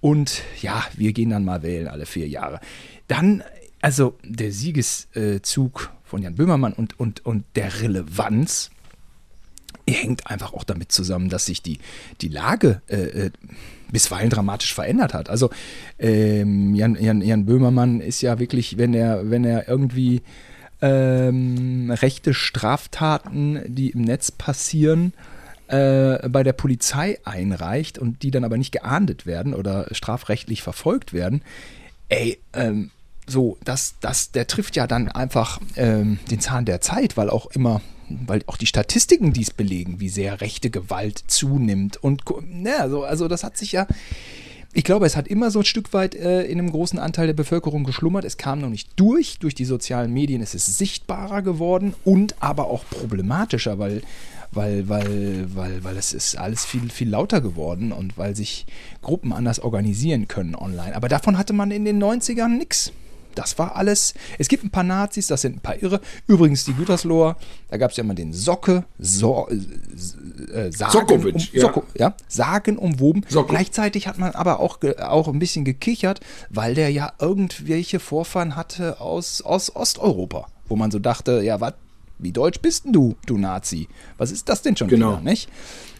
Und 0.00 0.42
ja, 0.60 0.84
wir 0.94 1.12
gehen 1.12 1.30
dann 1.30 1.44
mal 1.44 1.62
wählen 1.62 1.88
alle 1.88 2.04
vier 2.04 2.28
Jahre. 2.28 2.60
Dann, 3.08 3.42
also 3.80 4.18
der 4.24 4.52
Siegeszug 4.52 5.90
von 6.04 6.22
Jan 6.22 6.34
Böhmermann 6.34 6.74
und, 6.74 7.00
und, 7.00 7.24
und 7.24 7.44
der 7.54 7.80
Relevanz 7.80 8.70
hängt 9.88 10.26
einfach 10.26 10.52
auch 10.52 10.64
damit 10.64 10.92
zusammen, 10.92 11.28
dass 11.28 11.46
sich 11.46 11.62
die, 11.62 11.78
die 12.20 12.28
Lage 12.28 12.82
äh, 12.88 12.96
äh, 12.96 13.30
bisweilen 13.90 14.30
dramatisch 14.30 14.74
verändert 14.74 15.14
hat. 15.14 15.30
Also 15.30 15.50
ähm, 15.98 16.74
Jan, 16.74 16.96
Jan, 17.00 17.20
Jan 17.20 17.46
Böhmermann 17.46 18.00
ist 18.00 18.20
ja 18.20 18.38
wirklich, 18.38 18.78
wenn 18.78 18.94
er, 18.94 19.30
wenn 19.30 19.44
er 19.44 19.68
irgendwie 19.68 20.22
ähm, 20.82 21.90
rechte 21.90 22.34
Straftaten, 22.34 23.60
die 23.66 23.90
im 23.90 24.02
Netz 24.02 24.30
passieren, 24.30 25.12
äh, 25.68 26.28
bei 26.28 26.42
der 26.42 26.52
Polizei 26.52 27.18
einreicht 27.24 27.98
und 27.98 28.22
die 28.22 28.30
dann 28.30 28.44
aber 28.44 28.56
nicht 28.56 28.72
geahndet 28.72 29.26
werden 29.26 29.54
oder 29.54 29.86
strafrechtlich 29.92 30.62
verfolgt 30.62 31.12
werden, 31.12 31.42
ey, 32.08 32.38
ähm, 32.52 32.90
so, 33.26 33.58
das, 33.64 33.96
das, 34.00 34.30
der 34.30 34.46
trifft 34.46 34.76
ja 34.76 34.86
dann 34.86 35.08
einfach 35.08 35.60
ähm, 35.74 36.18
den 36.30 36.40
Zahn 36.40 36.64
der 36.64 36.80
Zeit, 36.80 37.16
weil 37.16 37.28
auch 37.28 37.46
immer, 37.46 37.80
weil 38.08 38.42
auch 38.46 38.56
die 38.56 38.66
Statistiken 38.66 39.32
dies 39.32 39.50
belegen, 39.50 40.00
wie 40.00 40.08
sehr 40.08 40.40
rechte 40.40 40.70
Gewalt 40.70 41.22
zunimmt. 41.26 41.96
Und 41.96 42.22
ne, 42.42 42.76
also, 42.78 43.04
also 43.04 43.28
das 43.28 43.44
hat 43.44 43.56
sich 43.56 43.72
ja, 43.72 43.86
ich 44.72 44.84
glaube, 44.84 45.06
es 45.06 45.16
hat 45.16 45.26
immer 45.26 45.50
so 45.50 45.60
ein 45.60 45.64
Stück 45.64 45.94
weit 45.94 46.14
äh, 46.14 46.42
in 46.42 46.58
einem 46.58 46.70
großen 46.70 46.98
Anteil 46.98 47.26
der 47.26 47.34
Bevölkerung 47.34 47.84
geschlummert. 47.84 48.26
Es 48.26 48.36
kam 48.36 48.60
noch 48.60 48.68
nicht 48.68 48.90
durch. 48.96 49.38
Durch 49.38 49.54
die 49.54 49.64
sozialen 49.64 50.12
Medien 50.12 50.42
ist 50.42 50.54
es 50.54 50.66
sichtbarer 50.66 51.40
geworden 51.40 51.94
und 52.04 52.34
aber 52.40 52.66
auch 52.66 52.84
problematischer, 52.90 53.78
weil, 53.78 54.02
weil, 54.52 54.86
weil, 54.88 55.46
weil, 55.54 55.82
weil 55.82 55.96
es 55.96 56.12
ist 56.12 56.36
alles 56.36 56.66
viel, 56.66 56.90
viel 56.90 57.08
lauter 57.08 57.40
geworden 57.40 57.90
und 57.90 58.18
weil 58.18 58.36
sich 58.36 58.66
Gruppen 59.00 59.32
anders 59.32 59.60
organisieren 59.60 60.28
können 60.28 60.54
online. 60.54 60.94
Aber 60.94 61.08
davon 61.08 61.38
hatte 61.38 61.54
man 61.54 61.70
in 61.70 61.86
den 61.86 62.02
90ern 62.02 62.58
nichts. 62.58 62.92
Das 63.36 63.58
war 63.58 63.76
alles. 63.76 64.14
Es 64.38 64.48
gibt 64.48 64.64
ein 64.64 64.70
paar 64.70 64.82
Nazis, 64.82 65.28
das 65.28 65.42
sind 65.42 65.56
ein 65.56 65.60
paar 65.60 65.80
Irre. 65.82 66.00
Übrigens 66.26 66.64
die 66.64 66.74
Gütersloher, 66.74 67.36
da 67.68 67.76
gab 67.76 67.92
es 67.92 67.96
ja 67.96 68.02
mal 68.04 68.14
den 68.14 68.32
Socke, 68.32 68.84
so, 68.98 69.48
äh, 69.48 70.72
Sagen, 70.72 70.92
Sokowitsch, 70.92 71.50
um, 71.52 71.56
ja. 71.56 71.60
Soko, 71.60 71.82
ja, 71.96 72.14
Sagen 72.28 72.78
umwoben. 72.78 73.24
Soko. 73.28 73.48
Gleichzeitig 73.48 74.08
hat 74.08 74.18
man 74.18 74.32
aber 74.32 74.58
auch, 74.60 74.78
auch 75.00 75.28
ein 75.28 75.38
bisschen 75.38 75.64
gekichert, 75.64 76.20
weil 76.50 76.74
der 76.74 76.90
ja 76.90 77.12
irgendwelche 77.20 78.00
Vorfahren 78.00 78.56
hatte 78.56 79.00
aus, 79.00 79.42
aus 79.42 79.74
Osteuropa, 79.76 80.48
wo 80.68 80.76
man 80.76 80.90
so 80.90 80.98
dachte, 80.98 81.42
ja, 81.42 81.60
was, 81.60 81.74
wie 82.18 82.32
deutsch 82.32 82.60
bist 82.60 82.86
denn 82.86 82.92
du, 82.92 83.14
du 83.26 83.36
Nazi? 83.36 83.88
Was 84.16 84.30
ist 84.32 84.48
das 84.48 84.62
denn 84.62 84.76
schon 84.76 84.88
Genau. 84.88 85.12
wieder, 85.12 85.20
nicht? 85.20 85.48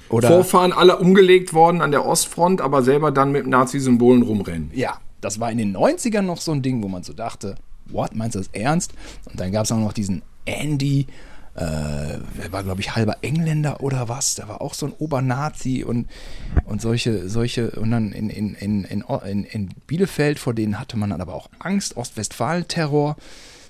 Oder, 0.08 0.28
Vorfahren 0.28 0.72
alle 0.72 0.98
umgelegt 0.98 1.52
worden 1.52 1.82
an 1.82 1.90
der 1.90 2.06
Ostfront, 2.06 2.60
aber 2.60 2.82
selber 2.82 3.10
dann 3.10 3.32
mit 3.32 3.46
Nazi-Symbolen 3.46 4.22
rumrennen. 4.22 4.70
ja, 4.72 4.98
das 5.20 5.40
war 5.40 5.50
in 5.50 5.58
den 5.58 5.76
90ern 5.76 6.22
noch 6.22 6.40
so 6.40 6.52
ein 6.52 6.62
Ding, 6.62 6.82
wo 6.82 6.88
man 6.88 7.02
so 7.02 7.12
dachte, 7.12 7.56
what, 7.86 8.14
meinst 8.14 8.34
du 8.34 8.40
das 8.40 8.48
ernst? 8.52 8.92
Und 9.30 9.40
dann 9.40 9.52
gab 9.52 9.64
es 9.64 9.72
auch 9.72 9.78
noch 9.78 9.92
diesen 9.92 10.22
Andy, 10.44 11.06
äh, 11.54 12.18
der 12.38 12.52
war, 12.52 12.62
glaube 12.62 12.80
ich, 12.80 12.94
halber 12.94 13.16
Engländer 13.22 13.82
oder 13.82 14.08
was, 14.08 14.34
der 14.34 14.48
war 14.48 14.60
auch 14.60 14.74
so 14.74 14.86
ein 14.86 14.92
Obernazi 14.98 15.84
und, 15.84 16.06
und 16.66 16.82
solche, 16.82 17.28
solche, 17.28 17.70
und 17.72 17.90
dann 17.90 18.12
in, 18.12 18.28
in, 18.28 18.54
in, 18.54 18.84
in, 18.84 19.02
in, 19.02 19.44
in 19.44 19.68
Bielefeld, 19.86 20.38
vor 20.38 20.52
denen 20.52 20.78
hatte 20.78 20.98
man 20.98 21.10
dann 21.10 21.20
aber 21.20 21.34
auch 21.34 21.48
Angst, 21.58 21.96
Ostwestfalen-Terror. 21.96 23.16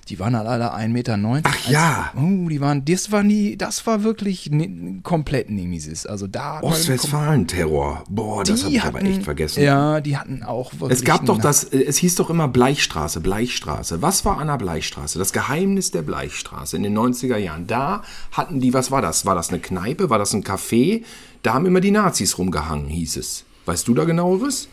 Die 0.09 0.19
waren 0.19 0.35
halt 0.37 0.47
alle 0.47 0.73
1,90 0.73 0.87
Meter. 0.87 1.19
Ach 1.43 1.69
ja. 1.69 2.11
Oh, 2.15 2.47
die 2.47 2.61
waren, 2.61 2.85
das 2.85 3.11
war 3.11 3.23
nie, 3.23 3.57
das 3.57 3.85
war 3.85 4.03
wirklich 4.03 4.49
ne, 4.49 5.01
komplett 5.03 5.49
Nemesis. 5.49 6.05
Also 6.05 6.27
da. 6.27 6.61
Ostwestfalen-Terror. 6.61 8.03
Boah, 8.09 8.43
das 8.43 8.63
habe 8.63 8.73
ich 8.73 8.83
aber 8.83 9.01
echt 9.01 9.23
vergessen. 9.23 9.63
Ja, 9.63 9.99
die 9.99 10.17
hatten 10.17 10.43
auch 10.43 10.71
wirklich 10.79 10.99
Es 10.99 11.03
gab 11.03 11.25
doch 11.25 11.39
das, 11.39 11.65
äh, 11.65 11.83
es 11.83 11.97
hieß 11.97 12.15
doch 12.15 12.29
immer 12.29 12.47
Bleichstraße, 12.47 13.19
Bleichstraße. 13.19 14.01
Was 14.01 14.23
war 14.23 14.37
an 14.37 14.47
der 14.47 14.57
Bleichstraße? 14.57 15.19
Das 15.19 15.33
Geheimnis 15.33 15.91
der 15.91 16.03
Bleichstraße 16.03 16.77
in 16.77 16.83
den 16.83 16.97
90er 16.97 17.37
Jahren. 17.37 17.67
Da 17.67 18.03
hatten 18.31 18.61
die, 18.61 18.73
was 18.73 18.91
war 18.91 19.01
das? 19.01 19.25
War 19.25 19.35
das 19.35 19.49
eine 19.49 19.59
Kneipe? 19.59 20.09
War 20.09 20.19
das 20.19 20.33
ein 20.33 20.43
Café? 20.43 21.03
Da 21.43 21.53
haben 21.53 21.65
immer 21.65 21.81
die 21.81 21.91
Nazis 21.91 22.37
rumgehangen, 22.37 22.87
hieß 22.87 23.17
es. 23.17 23.43
Weißt 23.65 23.87
du 23.87 23.93
da 23.93 24.05
genaueres? 24.05 24.69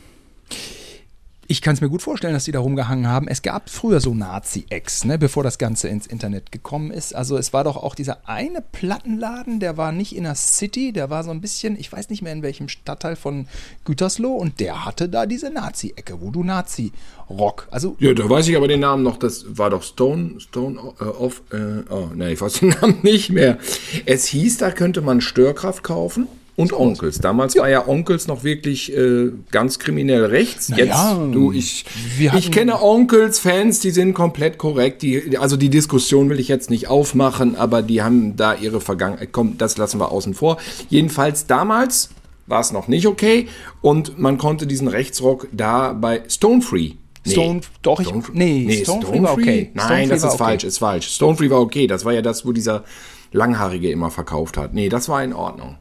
Ich 1.54 1.62
kann 1.62 1.74
es 1.74 1.80
mir 1.80 1.88
gut 1.88 2.02
vorstellen, 2.02 2.34
dass 2.34 2.46
die 2.46 2.50
da 2.50 2.58
rumgehangen 2.58 3.06
haben. 3.06 3.28
Es 3.28 3.40
gab 3.40 3.70
früher 3.70 4.00
so 4.00 4.12
Nazi-Ex, 4.12 5.04
ne, 5.04 5.18
bevor 5.18 5.44
das 5.44 5.56
Ganze 5.56 5.86
ins 5.86 6.04
Internet 6.04 6.50
gekommen 6.50 6.90
ist. 6.90 7.14
Also 7.14 7.38
es 7.38 7.52
war 7.52 7.62
doch 7.62 7.76
auch 7.76 7.94
dieser 7.94 8.28
eine 8.28 8.60
Plattenladen, 8.60 9.60
der 9.60 9.76
war 9.76 9.92
nicht 9.92 10.16
in 10.16 10.24
der 10.24 10.34
City, 10.34 10.92
der 10.92 11.10
war 11.10 11.22
so 11.22 11.30
ein 11.30 11.40
bisschen, 11.40 11.78
ich 11.78 11.92
weiß 11.92 12.10
nicht 12.10 12.22
mehr 12.22 12.32
in 12.32 12.42
welchem 12.42 12.68
Stadtteil 12.68 13.14
von 13.14 13.46
Gütersloh 13.84 14.32
und 14.34 14.58
der 14.58 14.84
hatte 14.84 15.08
da 15.08 15.26
diese 15.26 15.48
Nazi-Ecke, 15.48 16.20
wo 16.20 16.32
du 16.32 16.42
Nazi-Rock, 16.42 17.68
also 17.70 17.94
Ja, 18.00 18.14
da 18.14 18.28
weiß 18.28 18.48
ich 18.48 18.56
aber 18.56 18.66
den 18.66 18.80
Namen 18.80 19.04
noch. 19.04 19.16
Das 19.16 19.44
war 19.56 19.70
doch 19.70 19.84
Stone, 19.84 20.40
Stone 20.40 20.76
äh, 20.98 21.04
off. 21.04 21.42
Äh, 21.52 21.88
oh, 21.88 22.08
nee, 22.16 22.32
ich 22.32 22.40
weiß 22.40 22.54
den 22.54 22.68
Namen 22.80 22.98
nicht 23.02 23.30
mehr. 23.30 23.58
Es 24.06 24.26
hieß, 24.26 24.56
da 24.56 24.72
könnte 24.72 25.02
man 25.02 25.20
Störkraft 25.20 25.84
kaufen. 25.84 26.26
Und 26.56 26.72
Onkels. 26.72 27.18
Damals 27.18 27.56
war 27.56 27.68
ja 27.68 27.88
Onkels 27.88 28.28
noch 28.28 28.44
wirklich 28.44 28.96
äh, 28.96 29.32
ganz 29.50 29.80
kriminell 29.80 30.24
rechts. 30.26 30.68
Jetzt, 30.68 30.88
ja, 30.88 31.14
du, 31.14 31.50
ich, 31.50 31.84
ich 32.18 32.52
kenne 32.52 32.80
Onkels-Fans, 32.80 33.80
die 33.80 33.90
sind 33.90 34.14
komplett 34.14 34.56
korrekt. 34.56 35.02
Die, 35.02 35.36
also 35.36 35.56
die 35.56 35.68
Diskussion 35.68 36.30
will 36.30 36.38
ich 36.38 36.46
jetzt 36.46 36.70
nicht 36.70 36.88
aufmachen, 36.88 37.56
aber 37.56 37.82
die 37.82 38.02
haben 38.02 38.36
da 38.36 38.54
ihre 38.54 38.80
Vergangenheit. 38.80 39.30
Komm, 39.32 39.58
das 39.58 39.76
lassen 39.78 39.98
wir 39.98 40.12
außen 40.12 40.34
vor. 40.34 40.58
Jedenfalls 40.88 41.48
damals 41.48 42.10
war 42.46 42.60
es 42.60 42.72
noch 42.72 42.86
nicht 42.86 43.06
okay 43.06 43.48
und 43.80 44.18
man 44.18 44.38
konnte 44.38 44.68
diesen 44.68 44.86
Rechtsrock 44.86 45.48
da 45.50 45.92
bei 45.92 46.22
Stone 46.28 46.62
Free. 46.62 46.92
Nee. 47.26 47.32
Stone, 47.32 47.60
doch, 47.82 48.00
ich, 48.00 48.12
nee, 48.32 48.82
Stone 48.84 49.06
Free 49.06 49.22
war 49.22 49.32
okay. 49.32 49.70
Nein, 49.72 49.86
Stone 49.86 50.08
das 50.08 50.18
ist 50.18 50.24
okay. 50.24 50.36
falsch, 50.38 50.64
ist 50.64 50.78
falsch. 50.78 51.08
Stone 51.08 51.36
Free 51.36 51.50
war 51.50 51.60
okay. 51.60 51.86
Das 51.86 52.04
war 52.04 52.12
ja 52.12 52.22
das, 52.22 52.46
wo 52.46 52.52
dieser 52.52 52.84
Langhaarige 53.32 53.90
immer 53.90 54.10
verkauft 54.10 54.56
hat. 54.56 54.74
Nee, 54.74 54.88
das 54.90 55.08
war 55.08 55.24
in 55.24 55.32
Ordnung. 55.32 55.78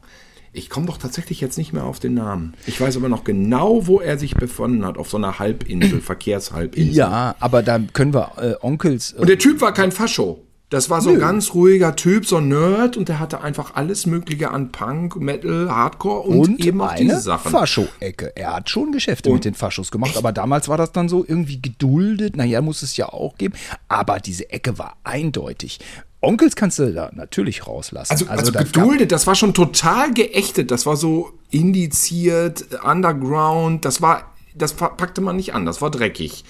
Ich 0.56 0.70
komme 0.70 0.86
doch 0.86 0.98
tatsächlich 0.98 1.40
jetzt 1.40 1.58
nicht 1.58 1.72
mehr 1.72 1.84
auf 1.84 1.98
den 1.98 2.14
Namen. 2.14 2.54
Ich 2.66 2.80
weiß 2.80 2.96
aber 2.96 3.08
noch 3.08 3.24
genau, 3.24 3.88
wo 3.88 4.00
er 4.00 4.18
sich 4.18 4.34
befunden 4.36 4.86
hat, 4.86 4.96
auf 4.98 5.10
so 5.10 5.16
einer 5.16 5.38
Halbinsel, 5.40 6.00
Verkehrshalbinsel. 6.00 6.94
Ja, 6.94 7.34
aber 7.40 7.62
da 7.64 7.80
können 7.92 8.14
wir 8.14 8.32
äh, 8.38 8.54
Onkels. 8.64 9.12
Äh, 9.12 9.16
Und 9.20 9.28
der 9.28 9.38
Typ 9.38 9.60
war 9.60 9.74
kein 9.74 9.90
Fascho. 9.90 10.40
Das 10.70 10.90
war 10.90 11.00
so 11.02 11.10
ein 11.10 11.18
ganz 11.20 11.54
ruhiger 11.54 11.94
Typ, 11.94 12.26
so 12.26 12.38
ein 12.38 12.48
Nerd 12.48 12.96
und 12.96 13.08
der 13.08 13.20
hatte 13.20 13.42
einfach 13.42 13.74
alles 13.74 14.06
Mögliche 14.06 14.50
an 14.50 14.72
Punk, 14.72 15.14
Metal, 15.16 15.68
Hardcore 15.70 16.20
und, 16.22 16.38
Und 16.38 16.64
eben 16.64 16.80
auch 16.80 16.88
eine 16.88 17.00
diese 17.00 17.20
Sachen. 17.20 17.50
Fascho-Ecke. 17.52 18.32
Er 18.34 18.54
hat 18.56 18.70
schon 18.70 18.90
Geschäfte 18.90 19.30
mit 19.30 19.44
den 19.44 19.54
Faschos 19.54 19.90
gemacht, 19.92 20.16
aber 20.16 20.32
damals 20.32 20.68
war 20.68 20.76
das 20.78 20.90
dann 20.90 21.08
so 21.08 21.24
irgendwie 21.26 21.60
geduldet. 21.60 22.36
Naja, 22.36 22.60
muss 22.60 22.82
es 22.82 22.96
ja 22.96 23.08
auch 23.08 23.36
geben. 23.38 23.54
Aber 23.88 24.18
diese 24.18 24.50
Ecke 24.50 24.76
war 24.78 24.96
eindeutig. 25.04 25.78
Onkels 26.24 26.56
kannst 26.56 26.78
du 26.78 26.92
da 26.92 27.10
natürlich 27.14 27.66
rauslassen. 27.66 28.12
Also, 28.12 28.26
also, 28.28 28.52
gab- 28.52 28.64
geduldet, 28.64 29.12
das 29.12 29.26
war 29.26 29.34
schon 29.34 29.54
total 29.54 30.12
geächtet. 30.12 30.70
Das 30.70 30.86
war 30.86 30.96
so 30.96 31.32
indiziert, 31.50 32.64
underground. 32.84 33.84
Das 33.84 34.00
war, 34.02 34.32
das 34.54 34.72
packte 34.72 35.20
man 35.20 35.36
nicht 35.36 35.54
an. 35.54 35.64
Das 35.66 35.80
war 35.82 35.90
dreckig. 35.90 36.44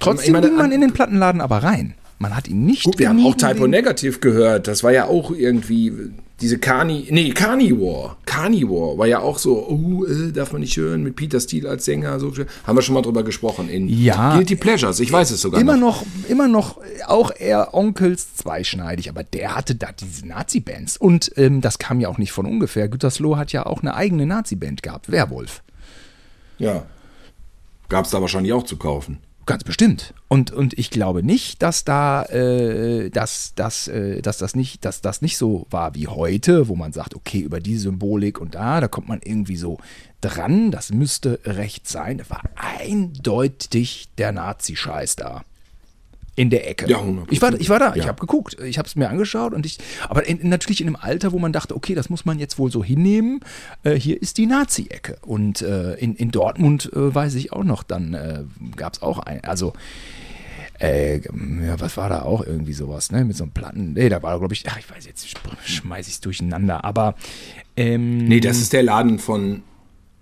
Trotzdem 0.00 0.32
meine, 0.32 0.46
ging 0.48 0.56
man 0.56 0.66
an- 0.66 0.72
in 0.72 0.80
den 0.80 0.92
Plattenladen 0.92 1.40
aber 1.40 1.62
rein. 1.62 1.94
Man 2.22 2.36
hat 2.36 2.46
ihn 2.46 2.64
nicht 2.64 2.84
Gut, 2.84 3.00
wir 3.00 3.08
haben 3.08 3.26
auch 3.26 3.34
Typo 3.34 3.66
Negative 3.66 4.20
gehört. 4.20 4.68
Das 4.68 4.84
war 4.84 4.92
ja 4.92 5.06
auch 5.06 5.32
irgendwie 5.32 5.92
diese 6.40 6.58
Carni, 6.58 7.08
nee, 7.10 7.30
Carnivore. 7.30 8.16
Carnivore 8.26 8.96
war 8.96 9.06
ja 9.08 9.18
auch 9.18 9.38
so, 9.38 9.66
oh, 9.68 10.04
äh, 10.04 10.30
darf 10.32 10.52
man 10.52 10.60
nicht 10.60 10.76
hören, 10.76 11.02
mit 11.02 11.16
Peter 11.16 11.40
Steele 11.40 11.68
als 11.68 11.84
Sänger. 11.84 12.20
So, 12.20 12.32
haben 12.64 12.76
wir 12.78 12.82
schon 12.82 12.94
mal 12.94 13.02
drüber 13.02 13.24
gesprochen 13.24 13.68
in 13.68 13.88
Ja. 13.88 14.36
Guilty 14.36 14.54
Pleasures. 14.54 15.00
Ich 15.00 15.10
weiß 15.10 15.32
es 15.32 15.40
sogar 15.40 15.60
Immer 15.60 15.76
noch. 15.76 16.02
noch, 16.02 16.28
immer 16.28 16.46
noch 16.46 16.78
auch 17.08 17.32
eher 17.36 17.74
Onkels 17.74 18.36
zweischneidig, 18.36 19.08
aber 19.08 19.24
der 19.24 19.56
hatte 19.56 19.74
da 19.74 19.88
diese 19.90 20.26
Nazi-Bands. 20.26 20.96
Und 20.98 21.32
ähm, 21.36 21.60
das 21.60 21.78
kam 21.78 21.98
ja 21.98 22.08
auch 22.08 22.18
nicht 22.18 22.30
von 22.30 22.46
ungefähr. 22.46 22.86
Gütersloh 22.88 23.36
hat 23.36 23.50
ja 23.52 23.66
auch 23.66 23.82
eine 23.82 23.94
eigene 23.94 24.26
Nazi-Band 24.26 24.84
gehabt, 24.84 25.10
Werwolf. 25.10 25.62
Ja. 26.58 26.86
Gab 27.88 28.04
es 28.04 28.12
da 28.12 28.20
wahrscheinlich 28.20 28.52
auch 28.52 28.62
zu 28.64 28.76
kaufen. 28.76 29.18
Ganz 29.44 29.64
bestimmt. 29.64 30.14
Und, 30.28 30.52
und 30.52 30.78
ich 30.78 30.90
glaube 30.90 31.22
nicht, 31.22 31.62
dass 31.62 31.84
da, 31.84 32.24
äh, 32.26 33.10
dass, 33.10 33.54
dass, 33.54 33.88
äh, 33.88 34.22
dass, 34.22 34.38
das 34.38 34.54
nicht, 34.54 34.84
dass 34.84 35.00
das 35.00 35.20
nicht 35.20 35.36
so 35.36 35.66
war 35.70 35.94
wie 35.94 36.06
heute, 36.06 36.68
wo 36.68 36.76
man 36.76 36.92
sagt, 36.92 37.14
okay, 37.14 37.40
über 37.40 37.58
die 37.58 37.76
Symbolik 37.76 38.40
und 38.40 38.54
da, 38.54 38.80
da 38.80 38.86
kommt 38.86 39.08
man 39.08 39.20
irgendwie 39.22 39.56
so 39.56 39.78
dran, 40.20 40.70
das 40.70 40.92
müsste 40.92 41.40
recht 41.44 41.88
sein. 41.88 42.18
Das 42.18 42.30
war 42.30 42.42
eindeutig 42.54 44.10
der 44.16 44.30
Nazi-Scheiß 44.30 45.16
da. 45.16 45.42
In 46.34 46.48
der 46.48 46.68
Ecke. 46.70 46.88
Ja, 46.88 46.98
100%. 46.98 47.26
ich 47.30 47.42
war, 47.42 47.52
ich 47.60 47.68
war 47.68 47.78
da, 47.78 47.90
ich 47.94 48.02
Ja. 48.04 48.08
habe 48.08 48.18
geguckt, 48.20 48.56
ich 48.64 48.78
habe 48.78 48.88
es 48.88 48.96
mir 48.96 49.10
angeschaut 49.10 49.52
und 49.52 49.66
ich, 49.66 49.78
aber 50.08 50.26
in, 50.26 50.48
natürlich 50.48 50.80
in 50.80 50.86
einem 50.86 50.96
Alter, 50.96 51.32
wo 51.32 51.38
man 51.38 51.52
dachte, 51.52 51.76
okay, 51.76 51.94
das 51.94 52.08
muss 52.08 52.24
man 52.24 52.38
jetzt 52.38 52.58
wohl 52.58 52.70
so 52.72 52.82
hinnehmen. 52.82 53.40
Äh, 53.82 53.96
hier 53.96 54.20
ist 54.20 54.38
die 54.38 54.46
Nazi-Ecke 54.46 55.18
und 55.20 55.60
äh, 55.60 55.92
in, 55.96 56.14
in 56.16 56.30
Dortmund 56.30 56.90
äh, 56.94 57.14
weiß 57.14 57.34
ich 57.34 57.52
auch 57.52 57.64
noch, 57.64 57.82
dann 57.82 58.14
äh, 58.14 58.44
gab 58.76 58.94
es 58.94 59.02
auch 59.02 59.18
ein, 59.18 59.44
also 59.44 59.74
äh, 60.80 61.18
ja, 61.18 61.78
was 61.78 61.96
war 61.98 62.08
da 62.08 62.22
auch 62.22 62.44
irgendwie 62.44 62.72
sowas, 62.72 63.12
ne? 63.12 63.24
Mit 63.24 63.36
so 63.36 63.44
einem 63.44 63.52
Platten. 63.52 63.92
Nee, 63.92 64.08
da 64.08 64.22
war, 64.22 64.38
glaube 64.38 64.54
ich, 64.54 64.64
ach, 64.68 64.78
ich 64.78 64.90
weiß 64.90 65.06
jetzt, 65.06 65.26
schmeiß 65.64 66.08
ich 66.08 66.14
es 66.14 66.20
durcheinander, 66.20 66.82
aber 66.84 67.14
ähm, 67.76 68.18
Nee, 68.26 68.40
das 68.40 68.58
ist 68.58 68.72
der 68.72 68.82
Laden 68.82 69.18
von 69.18 69.62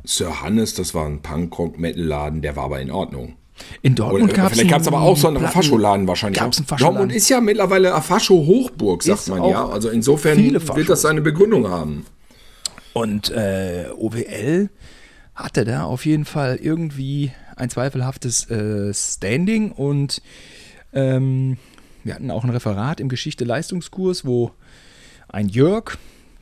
Sir 0.04 0.42
Hannes. 0.42 0.74
Das 0.74 0.92
war 0.92 1.06
ein 1.06 1.22
Punk-Rock-Metal-Laden. 1.22 2.42
Der 2.42 2.56
war 2.56 2.64
aber 2.64 2.80
in 2.80 2.90
Ordnung. 2.90 3.36
In 3.82 3.94
Dortmund 3.94 4.34
gab 4.34 4.52
es 4.52 4.58
vielleicht 4.58 4.70
gab 4.70 4.80
es 4.80 4.88
aber 4.88 5.00
auch 5.00 5.16
so 5.16 5.28
einen 5.28 5.46
Fascholaden 5.46 6.06
wahrscheinlich. 6.06 6.40
Gab's 6.40 6.58
einen 6.58 6.66
Fascholaden? 6.66 6.96
Dortmund 6.96 7.16
ist 7.16 7.28
ja 7.28 7.40
mittlerweile 7.40 8.00
Fascho-Hochburg, 8.00 9.02
sagt 9.02 9.20
Ist 9.20 9.28
man 9.28 9.44
ja. 9.44 9.68
Also 9.68 9.88
insofern 9.88 10.38
wird 10.38 10.88
das 10.88 11.02
seine 11.02 11.20
Begründung 11.20 11.68
haben. 11.68 12.06
Und 12.92 13.30
äh, 13.30 13.86
OWL 13.96 14.70
hatte 15.34 15.64
da 15.64 15.84
auf 15.84 16.04
jeden 16.06 16.24
Fall 16.24 16.56
irgendwie 16.56 17.32
ein 17.56 17.70
zweifelhaftes 17.70 18.50
äh, 18.50 18.92
Standing 18.92 19.72
und 19.72 20.22
ähm, 20.92 21.56
wir 22.02 22.14
hatten 22.14 22.30
auch 22.30 22.44
ein 22.44 22.50
Referat 22.50 23.00
im 23.00 23.08
Geschichte-Leistungskurs, 23.08 24.24
wo 24.24 24.52
ein 25.28 25.48
Jörg, 25.48 25.96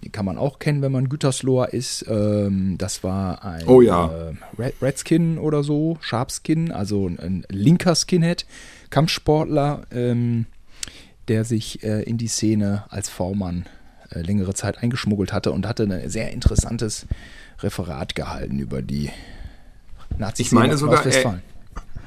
den 0.05 0.13
kann 0.13 0.25
man 0.25 0.39
auch 0.39 0.59
kennen, 0.59 0.83
wenn 0.83 0.93
man 0.93 1.09
Gütersloher 1.09 1.73
ist, 1.73 2.05
ähm, 2.09 2.77
das 2.79 3.03
war 3.03 3.45
ein 3.45 3.67
Oh 3.67 3.81
ja. 3.81 4.07
äh, 4.07 4.35
Red, 4.59 4.75
Redskin 4.81 5.39
oder 5.39 5.63
so, 5.63 5.99
Sharpskin, 6.01 6.71
also 6.71 7.07
ein, 7.07 7.19
ein 7.19 7.47
linker 7.49 7.95
Skinhead, 7.95 8.47
Kampfsportler, 8.91 9.83
ähm, 9.91 10.47
der 11.29 11.45
sich 11.45 11.83
äh, 11.83 12.03
in 12.03 12.17
die 12.17 12.29
Szene 12.29 12.85
als 12.89 13.09
V-Mann 13.09 13.67
äh, 14.11 14.21
längere 14.21 14.55
Zeit 14.55 14.83
eingeschmuggelt 14.83 15.33
hatte 15.33 15.53
und 15.53 15.67
hatte 15.67 15.85
ein 15.85 16.09
sehr 16.09 16.33
interessantes 16.33 17.07
Referat 17.61 18.15
gehalten 18.15 18.59
über 18.59 18.83
die 18.83 19.11
nazi 20.17 20.43
Ich 20.43 20.53
meine 20.53 20.77
sogar, 20.77 20.99
Ostwestfalen. 20.99 21.43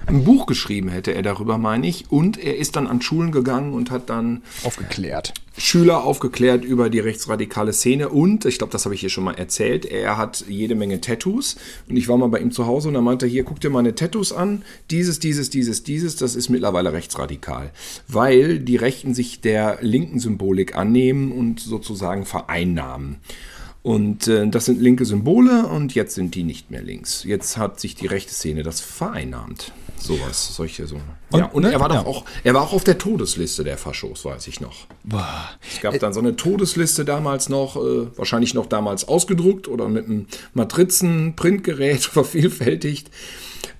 Ein 0.07 0.23
Buch 0.23 0.45
geschrieben 0.45 0.89
hätte 0.89 1.13
er 1.13 1.21
darüber, 1.21 1.57
meine 1.57 1.87
ich. 1.87 2.11
Und 2.11 2.37
er 2.37 2.57
ist 2.57 2.75
dann 2.75 2.87
an 2.87 3.01
Schulen 3.01 3.31
gegangen 3.31 3.73
und 3.73 3.91
hat 3.91 4.09
dann 4.09 4.41
aufgeklärt. 4.63 5.33
Schüler 5.57 6.03
aufgeklärt 6.03 6.63
über 6.63 6.89
die 6.89 6.99
rechtsradikale 6.99 7.73
Szene 7.73 8.09
und, 8.09 8.45
ich 8.45 8.57
glaube, 8.57 8.71
das 8.71 8.85
habe 8.85 8.95
ich 8.95 9.01
hier 9.01 9.09
schon 9.09 9.25
mal 9.25 9.33
erzählt, 9.33 9.85
er 9.85 10.17
hat 10.17 10.45
jede 10.47 10.75
Menge 10.75 11.01
Tattoos 11.01 11.57
und 11.89 11.97
ich 11.97 12.07
war 12.07 12.17
mal 12.17 12.29
bei 12.29 12.39
ihm 12.39 12.51
zu 12.51 12.65
Hause 12.65 12.87
und 12.87 12.95
er 12.95 13.01
meinte, 13.01 13.27
hier, 13.27 13.43
guck 13.43 13.59
dir 13.59 13.69
meine 13.69 13.93
Tattoos 13.93 14.31
an, 14.31 14.63
dieses, 14.89 15.19
dieses, 15.19 15.49
dieses, 15.49 15.83
dieses, 15.83 16.15
das 16.15 16.35
ist 16.35 16.49
mittlerweile 16.49 16.93
rechtsradikal, 16.93 17.71
weil 18.07 18.59
die 18.59 18.77
Rechten 18.77 19.13
sich 19.13 19.41
der 19.41 19.79
linken 19.81 20.19
Symbolik 20.19 20.75
annehmen 20.75 21.33
und 21.33 21.59
sozusagen 21.59 22.25
vereinnahmen. 22.25 23.17
Und 23.83 24.27
äh, 24.27 24.47
das 24.47 24.65
sind 24.65 24.79
linke 24.79 25.05
Symbole 25.05 25.65
und 25.65 25.95
jetzt 25.95 26.15
sind 26.15 26.35
die 26.35 26.43
nicht 26.43 26.71
mehr 26.71 26.83
links. 26.83 27.23
Jetzt 27.23 27.57
hat 27.57 27.79
sich 27.79 27.95
die 27.95 28.07
rechte 28.07 28.33
Szene 28.33 28.63
das 28.63 28.79
vereinnahmt. 28.79 29.73
Sowas, 30.03 30.55
solche 30.55 30.87
so. 30.87 30.97
ja, 31.33 31.45
und 31.45 31.63
ne? 31.63 31.71
er 31.71 31.79
war 31.79 31.89
doch 31.89 31.95
Ja. 31.95 32.05
auch, 32.05 32.25
er 32.43 32.53
war 32.53 32.61
auch 32.63 32.73
auf 32.73 32.83
der 32.83 32.97
Todesliste 32.97 33.63
der 33.63 33.77
Faschos, 33.77 34.25
weiß 34.25 34.47
ich 34.47 34.59
noch. 34.61 34.85
Boah. 35.03 35.49
Es 35.71 35.81
gab 35.81 35.97
dann 35.99 36.13
so 36.13 36.19
eine 36.19 36.35
Todesliste 36.35 37.05
damals 37.05 37.49
noch, 37.49 37.75
äh, 37.75 38.07
wahrscheinlich 38.17 38.53
noch 38.53 38.65
damals 38.65 39.07
ausgedruckt 39.07 39.67
oder 39.67 39.87
mit 39.87 40.05
einem 40.05 40.25
Matrizen-Printgerät 40.53 42.03
vervielfältigt. 42.05 43.09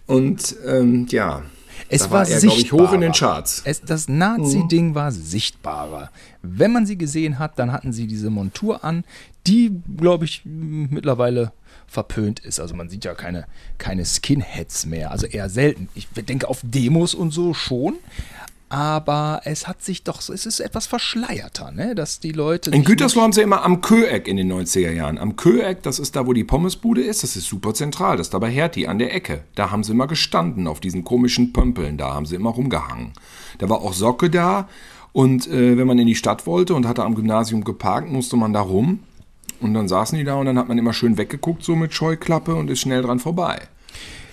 Und 0.08 0.56
ähm, 0.66 1.08
ja, 1.10 1.44
Es 1.90 2.04
da 2.04 2.12
war, 2.12 2.28
er, 2.28 2.40
glaube 2.40 2.58
ich, 2.58 2.72
hoch 2.72 2.94
in 2.94 3.02
den 3.02 3.12
Charts. 3.14 3.62
Es, 3.66 3.82
das 3.82 4.08
Nazi-Ding 4.08 4.96
war 4.96 5.12
sichtbarer. 5.12 6.10
Wenn 6.42 6.72
man 6.72 6.86
sie 6.86 6.98
gesehen 6.98 7.40
hat, 7.40 7.58
dann 7.60 7.72
hatten 7.72 7.94
sie 7.94 8.08
diese 8.08 8.30
Montur 8.30 8.84
an, 8.84 9.04
die, 9.48 9.72
glaube 9.98 10.26
ich, 10.26 10.42
mittlerweile 10.46 11.52
verpönt 11.92 12.40
ist. 12.40 12.60
Also 12.60 12.74
man 12.74 12.90
sieht 12.90 13.04
ja 13.04 13.14
keine, 13.14 13.46
keine 13.78 14.06
Skinheads 14.06 14.86
mehr. 14.86 15.12
Also 15.12 15.28
eher 15.28 15.50
selten. 15.50 15.90
Ich 15.94 16.08
denke 16.08 16.48
auf 16.48 16.62
Demos 16.64 17.14
und 17.14 17.32
so 17.32 17.54
schon. 17.54 17.96
Aber 18.70 19.42
es 19.44 19.68
hat 19.68 19.84
sich 19.84 20.06
doch, 20.06 20.22
es 20.30 20.46
ist 20.46 20.62
etwas 20.62 20.88
verschleierter, 20.88 21.72
ne? 21.72 21.94
dass 21.94 22.22
die 22.22 22.32
Leute. 22.32 22.72
In 22.72 22.86
Gütersloh 22.86 23.22
haben 23.22 23.34
sie 23.34 23.42
immer 23.42 23.66
am 23.66 23.82
Köeck 23.82 24.30
in 24.30 24.38
den 24.38 24.50
90er 24.50 24.92
Jahren. 24.92 25.18
Am 25.18 25.36
Köeck, 25.36 25.84
das 25.84 26.00
ist 26.00 26.16
da, 26.16 26.26
wo 26.26 26.32
die 26.32 26.46
Pommesbude 26.46 27.02
ist, 27.02 27.24
das 27.24 27.36
ist 27.36 27.48
super 27.48 27.74
zentral. 27.74 28.16
Das 28.16 28.28
ist 28.28 28.34
da 28.34 28.40
bei 28.40 28.50
Hertie 28.50 28.88
an 28.88 28.98
der 28.98 29.14
Ecke. 29.14 29.44
Da 29.56 29.72
haben 29.72 29.84
sie 29.84 29.92
immer 29.92 30.08
gestanden, 30.08 30.68
auf 30.68 30.80
diesen 30.80 31.04
komischen 31.04 31.52
Pömpeln. 31.52 31.98
Da 31.98 32.14
haben 32.14 32.26
sie 32.26 32.36
immer 32.36 32.52
rumgehangen. 32.52 33.12
Da 33.58 33.68
war 33.68 33.82
auch 33.82 33.92
Socke 33.92 34.30
da. 34.30 34.70
Und 35.12 35.48
äh, 35.48 35.78
wenn 35.78 35.88
man 35.88 36.00
in 36.00 36.08
die 36.08 36.16
Stadt 36.16 36.48
wollte 36.48 36.74
und 36.74 36.88
hatte 36.88 37.04
am 37.04 37.16
Gymnasium 37.16 37.66
geparkt, 37.66 38.10
musste 38.10 38.38
man 38.38 38.54
da 38.54 38.62
rum. 38.62 39.00
Und 39.62 39.74
dann 39.74 39.88
saßen 39.88 40.18
die 40.18 40.24
da 40.24 40.36
und 40.36 40.46
dann 40.46 40.58
hat 40.58 40.68
man 40.68 40.78
immer 40.78 40.94
schön 40.94 41.18
weggeguckt, 41.18 41.64
so 41.64 41.76
mit 41.76 41.94
Scheuklappe 41.94 42.56
und 42.56 42.70
ist 42.70 42.80
schnell 42.82 43.02
dran 43.02 43.20
vorbei. 43.20 43.60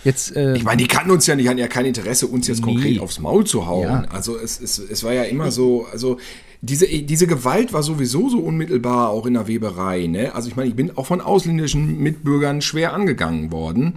Jetzt, 0.04 0.34
äh, 0.36 0.56
Ich 0.56 0.64
meine, 0.64 0.80
die 0.80 0.88
kannten 0.88 1.10
uns 1.10 1.26
ja 1.26 1.34
nicht, 1.34 1.48
hatten 1.48 1.58
ja 1.58 1.66
kein 1.68 1.84
Interesse, 1.84 2.26
uns 2.28 2.46
jetzt 2.46 2.62
konkret 2.62 2.92
Nee. 2.92 3.00
aufs 3.00 3.18
Maul 3.18 3.44
zu 3.44 3.66
hauen. 3.66 3.82
Ja. 3.82 4.04
Also 4.10 4.38
es, 4.38 4.60
es, 4.60 4.78
es 4.78 5.02
war 5.04 5.12
ja 5.12 5.24
immer 5.24 5.50
so, 5.50 5.86
also 5.92 6.18
diese, 6.60 6.86
diese 6.86 7.26
Gewalt 7.26 7.72
war 7.72 7.82
sowieso 7.82 8.28
so 8.28 8.38
unmittelbar 8.38 9.10
auch 9.10 9.26
in 9.26 9.34
der 9.34 9.48
Weberei. 9.48 10.06
Ne? 10.06 10.34
Also 10.34 10.48
ich 10.48 10.56
meine, 10.56 10.68
ich 10.68 10.76
bin 10.76 10.96
auch 10.96 11.06
von 11.06 11.20
ausländischen 11.20 11.98
Mitbürgern 12.00 12.62
schwer 12.62 12.92
angegangen 12.94 13.50
worden. 13.52 13.94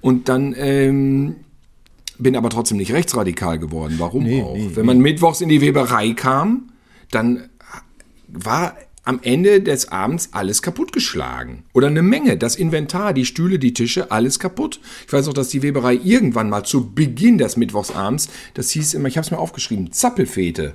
Und 0.00 0.28
dann 0.28 0.54
ähm, 0.56 1.36
bin 2.18 2.36
aber 2.36 2.48
trotzdem 2.50 2.76
nicht 2.78 2.92
rechtsradikal 2.92 3.58
geworden. 3.58 3.96
Warum 3.98 4.22
Nee, 4.24 4.42
auch? 4.42 4.54
nee, 4.56 4.70
Wenn 4.74 4.86
man 4.86 4.98
mittwochs 4.98 5.40
in 5.40 5.48
die 5.48 5.60
Weberei 5.60 6.12
kam, 6.12 6.70
dann 7.10 7.48
war 8.28 8.74
am 9.04 9.20
Ende 9.22 9.60
des 9.60 9.88
Abends 9.92 10.30
alles 10.32 10.62
kaputtgeschlagen. 10.62 11.64
Oder 11.72 11.88
eine 11.88 12.02
Menge. 12.02 12.36
Das 12.36 12.56
Inventar, 12.56 13.12
die 13.12 13.26
Stühle, 13.26 13.58
die 13.58 13.74
Tische, 13.74 14.10
alles 14.10 14.38
kaputt. 14.38 14.80
Ich 15.06 15.12
weiß 15.12 15.28
auch, 15.28 15.34
dass 15.34 15.48
die 15.48 15.62
Weberei 15.62 15.94
irgendwann 16.02 16.48
mal 16.48 16.64
zu 16.64 16.90
Beginn 16.90 17.38
des 17.38 17.56
Mittwochsabends, 17.56 18.28
das 18.54 18.70
hieß 18.70 18.94
immer, 18.94 19.08
ich 19.08 19.16
habe 19.16 19.24
es 19.24 19.30
mir 19.30 19.38
aufgeschrieben, 19.38 19.92
Zappelfete 19.92 20.74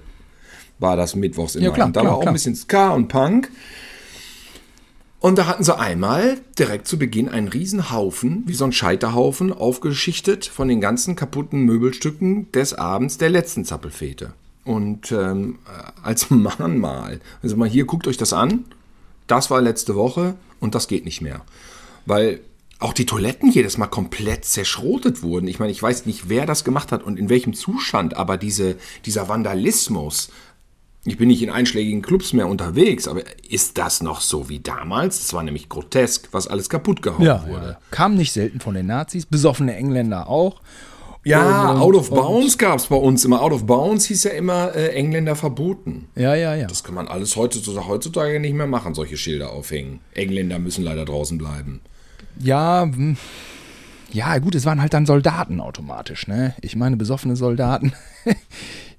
war 0.80 0.96
das 0.96 1.16
Mittwochs 1.16 1.56
immer. 1.56 1.66
Ja, 1.66 1.72
klar, 1.72 1.88
und 1.88 1.96
da 1.96 2.02
klar, 2.02 2.12
war 2.12 2.18
auch 2.18 2.22
klar. 2.22 2.32
ein 2.32 2.36
bisschen 2.36 2.56
Ska 2.56 2.92
und 2.92 3.08
Punk. 3.10 3.52
Und 5.20 5.38
da 5.38 5.48
hatten 5.48 5.66
sie 5.66 5.78
einmal 5.78 6.38
direkt 6.58 6.88
zu 6.88 6.98
Beginn 6.98 7.28
einen 7.28 7.50
riesen 7.50 7.92
Haufen, 7.92 8.44
wie 8.46 8.54
so 8.54 8.64
ein 8.64 8.72
Scheiterhaufen, 8.72 9.52
aufgeschichtet 9.52 10.46
von 10.46 10.70
den 10.70 10.80
ganzen 10.80 11.18
kaputten 11.18 11.64
Möbelstücken 11.64 12.50
des 12.54 12.74
Abends 12.74 13.18
der 13.18 13.30
letzten 13.30 13.66
Zappelfete. 13.66 14.34
Und 14.66 15.12
ähm, 15.12 15.60
äh, 15.66 15.92
als 16.04 16.30
Mahnmal, 16.30 17.20
also 17.42 17.56
mal 17.56 17.70
hier, 17.70 17.86
guckt 17.86 18.08
euch 18.08 18.18
das 18.18 18.34
an, 18.34 18.66
das 19.28 19.50
war 19.50 19.62
letzte 19.62 19.96
Woche 19.96 20.36
und 20.60 20.76
das 20.76 20.88
geht 20.88 21.06
nicht 21.06 21.22
mehr. 21.22 21.42
Weil 22.06 22.42
auch 22.80 22.94
die 22.94 23.06
Toiletten 23.06 23.52
jedes 23.52 23.78
Mal 23.78 23.88
komplett 23.88 24.46
zerschrotet 24.46 25.22
wurden. 25.22 25.48
Ich 25.48 25.60
meine, 25.60 25.72
ich 25.72 25.84
weiß 25.84 26.06
nicht, 26.06 26.30
wer 26.30 26.46
das 26.46 26.64
gemacht 26.64 26.92
hat 26.92 27.04
und 27.04 27.20
in 27.20 27.28
welchem 27.30 27.54
Zustand, 27.54 28.16
aber 28.16 28.38
diese, 28.38 28.76
dieser 29.06 29.28
Vandalismus 29.28 30.30
Ich 31.06 31.18
bin 31.18 31.28
nicht 31.30 31.42
in 31.42 31.50
einschlägigen 31.50 32.02
Clubs 32.02 32.34
mehr 32.34 32.48
unterwegs, 32.48 33.08
aber 33.08 33.22
ist 33.50 33.78
das 33.78 34.02
noch 34.02 34.22
so 34.22 34.48
wie 34.50 34.60
damals? 34.60 35.20
Es 35.22 35.34
war 35.34 35.44
nämlich 35.44 35.68
grotesk, 35.70 36.30
was 36.32 36.48
alles 36.48 36.70
kaputt 36.70 37.02
gehauen 37.02 37.22
Ja, 37.26 37.46
wurde. 37.48 37.68
ja. 37.72 37.78
Kam 37.92 38.16
nicht 38.16 38.32
selten 38.34 38.60
von 38.60 38.74
den 38.76 38.86
Nazis, 38.88 39.26
besoffene 39.26 39.76
Engländer 39.76 40.28
auch. 40.28 40.62
Ja, 41.26 41.72
Und- 41.72 41.82
Out 41.82 41.96
of 41.96 42.12
und- 42.12 42.18
Bounds 42.18 42.58
gab 42.58 42.78
es 42.80 42.88
bei 42.88 42.96
uns 42.96 43.26
immer. 43.26 43.42
Out 43.42 43.52
of 43.52 43.66
Bounds 43.66 44.06
hieß 44.06 44.24
ja 44.24 44.32
immer 44.32 44.74
äh, 44.76 44.90
Engländer 44.96 45.36
verboten. 45.36 46.08
Ja, 46.16 46.34
ja, 46.36 46.56
ja. 46.56 46.68
Das 46.68 46.84
kann 46.84 46.96
man 46.96 47.08
alles 47.08 47.36
heutzutage, 47.36 47.88
heutzutage 47.88 48.40
nicht 48.40 48.54
mehr 48.54 48.68
machen, 48.68 48.94
solche 48.94 49.18
Schilder 49.18 49.52
aufhängen. 49.52 50.00
Engländer 50.14 50.60
müssen 50.60 50.84
leider 50.84 51.04
draußen 51.06 51.38
bleiben. 51.38 51.82
Ja, 52.40 52.84
hm. 52.84 53.18
ja, 54.14 54.38
gut, 54.38 54.56
es 54.56 54.66
waren 54.66 54.82
halt 54.82 54.94
dann 54.94 55.06
Soldaten 55.06 55.60
automatisch, 55.60 56.28
ne? 56.28 56.56
Ich 56.62 56.76
meine, 56.78 56.96
besoffene 56.96 57.36
Soldaten, 57.36 57.92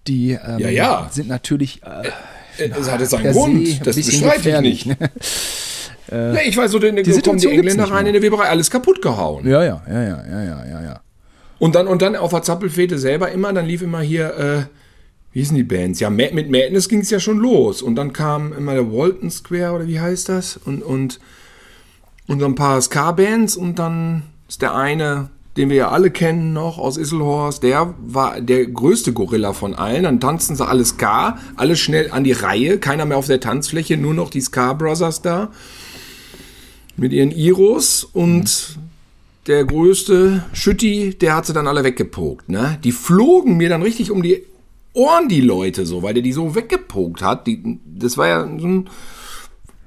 die 0.07 0.33
ähm, 0.33 0.59
Ja, 0.59 0.69
ja. 0.69 1.09
sind 1.11 1.29
natürlich 1.29 1.81
äh, 1.85 2.09
Äh, 2.63 2.71
Es 2.79 2.91
hatte 2.91 3.07
seinen 3.07 3.33
Grund, 3.33 3.87
das 3.87 3.97
bestreite 3.97 4.51
ich 4.67 4.85
nicht. 4.85 5.01
ne? 5.01 5.11
ja, 6.11 6.35
ich 6.45 6.55
weiß 6.57 6.71
so, 6.73 6.79
denn, 6.79 6.97
die 6.97 7.03
kommen 7.23 7.39
die 7.39 7.47
Engländer 7.49 7.91
rein 7.91 8.07
in 8.07 8.13
der 8.13 8.21
Weberei, 8.23 8.45
alles 8.49 8.71
kaputt 8.71 9.01
gehauen. 9.01 9.49
Ja, 9.49 9.65
ja, 9.65 9.83
ja, 9.89 10.03
ja, 10.03 10.23
ja, 10.29 10.67
ja, 10.67 10.83
ja. 10.83 11.01
Und 11.61 11.75
dann, 11.75 11.87
und 11.87 12.03
dann 12.03 12.17
auf 12.17 12.31
der 12.31 12.43
Zappelfete 12.43 12.99
selber 12.99 13.31
immer, 13.31 13.53
dann 13.53 13.67
lief 13.67 13.83
immer 13.83 14.01
hier, 14.01 14.35
äh, 14.37 14.63
wie 15.33 15.41
hießen 15.41 15.55
die 15.55 15.63
Bands? 15.63 16.01
Ja, 16.01 16.09
mit 16.11 16.51
Madness 16.51 16.89
ging 16.89 17.01
es 17.01 17.11
ja 17.11 17.21
schon 17.21 17.39
los. 17.39 17.83
Und 17.83 17.97
dann 17.97 18.13
kam 18.13 18.53
immer 18.55 18.75
der 18.75 18.91
Walton 18.91 19.31
Square 19.31 19.75
oder 19.75 19.87
wie 19.87 20.01
heißt 20.01 20.31
das? 20.31 20.57
Und, 20.57 20.83
und, 20.83 21.21
und 22.27 22.41
so 22.41 22.47
ein 22.47 22.55
paar 22.55 22.81
Ska-Bands 22.81 23.57
und 23.57 23.79
dann 23.79 24.23
ist 24.49 24.63
der 24.63 24.75
eine, 24.75 25.29
den 25.59 25.69
wir 25.69 25.77
ja 25.77 25.89
alle 25.91 26.11
kennen 26.11 26.55
noch 26.55 26.79
aus 26.79 26.97
Isselhorst, 26.97 27.63
der 27.63 27.95
war 28.01 28.41
der 28.41 28.67
größte 28.67 29.13
Gorilla 29.13 29.53
von 29.53 29.75
allen. 29.75 30.05
Dann 30.05 30.19
tanzten 30.19 30.57
sie 30.57 30.67
alle 30.67 30.87
Ska, 30.87 31.39
alle 31.57 31.77
schnell 31.77 32.11
an 32.11 32.25
die 32.25 32.33
Reihe, 32.33 32.79
keiner 32.79 33.05
mehr 33.05 33.19
auf 33.19 33.27
der 33.27 33.41
Tanzfläche, 33.41 33.99
nur 33.99 34.15
noch 34.15 34.31
die 34.31 34.41
Ska 34.41 34.73
Brothers 34.73 35.21
da 35.21 35.51
mit 36.97 37.13
ihren 37.13 37.31
Iros 37.31 38.05
und 38.05 38.79
der 39.51 39.65
größte 39.65 40.45
Schütti, 40.53 41.19
der 41.19 41.35
hat 41.35 41.45
sie 41.47 41.53
dann 41.53 41.67
alle 41.67 41.85
weggepokt. 41.85 42.49
Ne? 42.49 42.79
Die 42.85 42.93
flogen 42.93 43.57
mir 43.57 43.69
dann 43.69 43.83
richtig 43.83 44.11
um 44.11 44.23
die 44.23 44.45
Ohren, 44.95 45.29
die 45.29 45.41
Leute, 45.41 45.87
so, 45.87 46.03
weil 46.03 46.15
der 46.15 46.23
die 46.23 46.33
so 46.33 46.55
weggepokt 46.55 47.21
hat. 47.23 47.47
Die, 47.47 47.79
das 47.85 48.17
war 48.17 48.29
ja 48.29 48.49
so 48.59 48.67
ein 48.67 48.89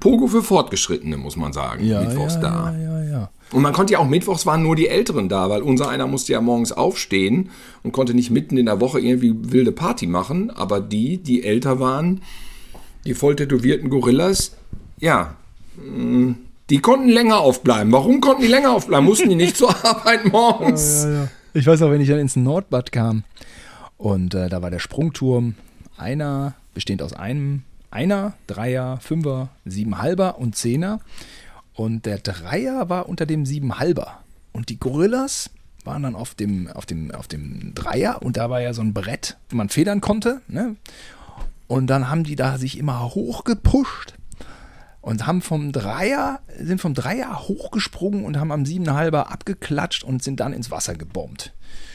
Pogo 0.00 0.26
für 0.26 0.42
Fortgeschrittene, 0.42 1.16
muss 1.16 1.36
man 1.36 1.52
sagen, 1.52 1.84
Ja, 1.84 2.02
mittwochs 2.02 2.34
ja, 2.34 2.40
da. 2.40 2.74
ja, 2.78 3.04
ja. 3.04 3.30
Und 3.52 3.62
man 3.62 3.72
konnte 3.72 3.94
ja 3.94 4.00
auch 4.00 4.08
mittwochs 4.08 4.44
waren 4.46 4.62
nur 4.62 4.76
die 4.76 4.88
Älteren 4.88 5.28
da, 5.28 5.48
weil 5.48 5.62
unser 5.62 5.88
einer 5.88 6.06
musste 6.06 6.32
ja 6.32 6.40
morgens 6.40 6.72
aufstehen 6.72 7.50
und 7.82 7.92
konnte 7.92 8.12
nicht 8.12 8.30
mitten 8.30 8.56
in 8.58 8.66
der 8.66 8.80
Woche 8.80 9.00
irgendwie 9.00 9.34
wilde 9.52 9.72
Party 9.72 10.06
machen. 10.06 10.50
Aber 10.50 10.80
die, 10.80 11.18
die 11.18 11.42
älter 11.44 11.80
waren, 11.80 12.20
die 13.06 13.14
voll 13.14 13.36
tätowierten 13.36 13.88
Gorillas, 13.90 14.56
ja, 14.98 15.36
mh, 15.76 16.34
die 16.70 16.78
konnten 16.78 17.08
länger 17.08 17.38
aufbleiben. 17.38 17.92
Warum 17.92 18.20
konnten 18.20 18.42
die 18.42 18.48
länger 18.48 18.72
aufbleiben? 18.72 19.04
Mussten 19.04 19.28
die 19.28 19.36
nicht 19.36 19.56
zur 19.56 19.70
Arbeit 19.84 20.24
morgens? 20.30 21.06
Ich 21.52 21.66
weiß 21.66 21.82
auch, 21.82 21.90
wenn 21.90 22.00
ich 22.00 22.08
dann 22.08 22.18
ins 22.18 22.36
Nordbad 22.36 22.90
kam 22.92 23.24
und 23.96 24.34
äh, 24.34 24.48
da 24.48 24.62
war 24.62 24.70
der 24.70 24.78
Sprungturm 24.78 25.54
einer, 25.96 26.54
bestehend 26.74 27.02
aus 27.02 27.12
einem 27.12 27.62
Einer, 27.90 28.34
Dreier, 28.48 28.98
Fünfer, 29.00 29.50
Siebenhalber 29.64 30.38
und 30.38 30.56
Zehner. 30.56 30.98
Und 31.74 32.06
der 32.06 32.18
Dreier 32.18 32.88
war 32.88 33.08
unter 33.08 33.24
dem 33.24 33.46
Siebenhalber. 33.46 34.18
Und 34.52 34.68
die 34.68 34.80
Gorillas 34.80 35.50
waren 35.84 36.02
dann 36.02 36.16
auf 36.16 36.34
dem, 36.34 36.68
auf 36.68 36.86
dem, 36.86 37.12
auf 37.12 37.28
dem 37.28 37.72
Dreier 37.74 38.22
und 38.22 38.36
da 38.36 38.50
war 38.50 38.60
ja 38.60 38.72
so 38.72 38.82
ein 38.82 38.94
Brett, 38.94 39.36
wo 39.50 39.56
man 39.56 39.68
federn 39.68 40.00
konnte. 40.00 40.40
Ne? 40.48 40.76
Und 41.68 41.86
dann 41.86 42.10
haben 42.10 42.24
die 42.24 42.36
da 42.36 42.58
sich 42.58 42.78
immer 42.78 43.14
hochgepusht 43.14 44.14
und 45.04 45.26
haben 45.26 45.42
vom 45.42 45.70
Dreier, 45.70 46.40
sind 46.58 46.80
vom 46.80 46.94
Dreier 46.94 47.46
hochgesprungen 47.46 48.24
und 48.24 48.38
haben 48.38 48.50
am 48.50 48.64
Siebenhalber 48.64 49.30
abgeklatscht 49.30 50.02
und 50.02 50.22
sind 50.22 50.40
dann 50.40 50.54
ins 50.54 50.70
Wasser 50.70 50.94
gebombt. 50.94 51.52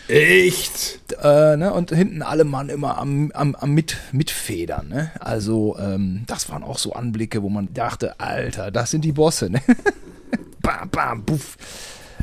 Echt? 0.08 1.00
Äh, 1.22 1.58
ne? 1.58 1.74
Und 1.74 1.90
hinten 1.90 2.22
alle 2.22 2.44
Mann 2.44 2.70
immer 2.70 3.00
am, 3.00 3.32
am, 3.32 3.56
am 3.56 3.74
mit, 3.74 3.98
Mitfedern. 4.12 4.90
Ne? 4.90 5.12
Also, 5.20 5.76
ähm, 5.80 6.24
das 6.28 6.50
waren 6.50 6.64
auch 6.64 6.78
so 6.78 6.94
Anblicke, 6.94 7.42
wo 7.42 7.50
man 7.50 7.74
dachte, 7.74 8.20
Alter, 8.20 8.70
das 8.70 8.92
sind 8.92 9.04
die 9.04 9.12
Bosse. 9.12 9.50
Ne? 9.50 9.62
bam, 10.62 10.90
bam, 10.90 11.26
puff. 11.26 11.58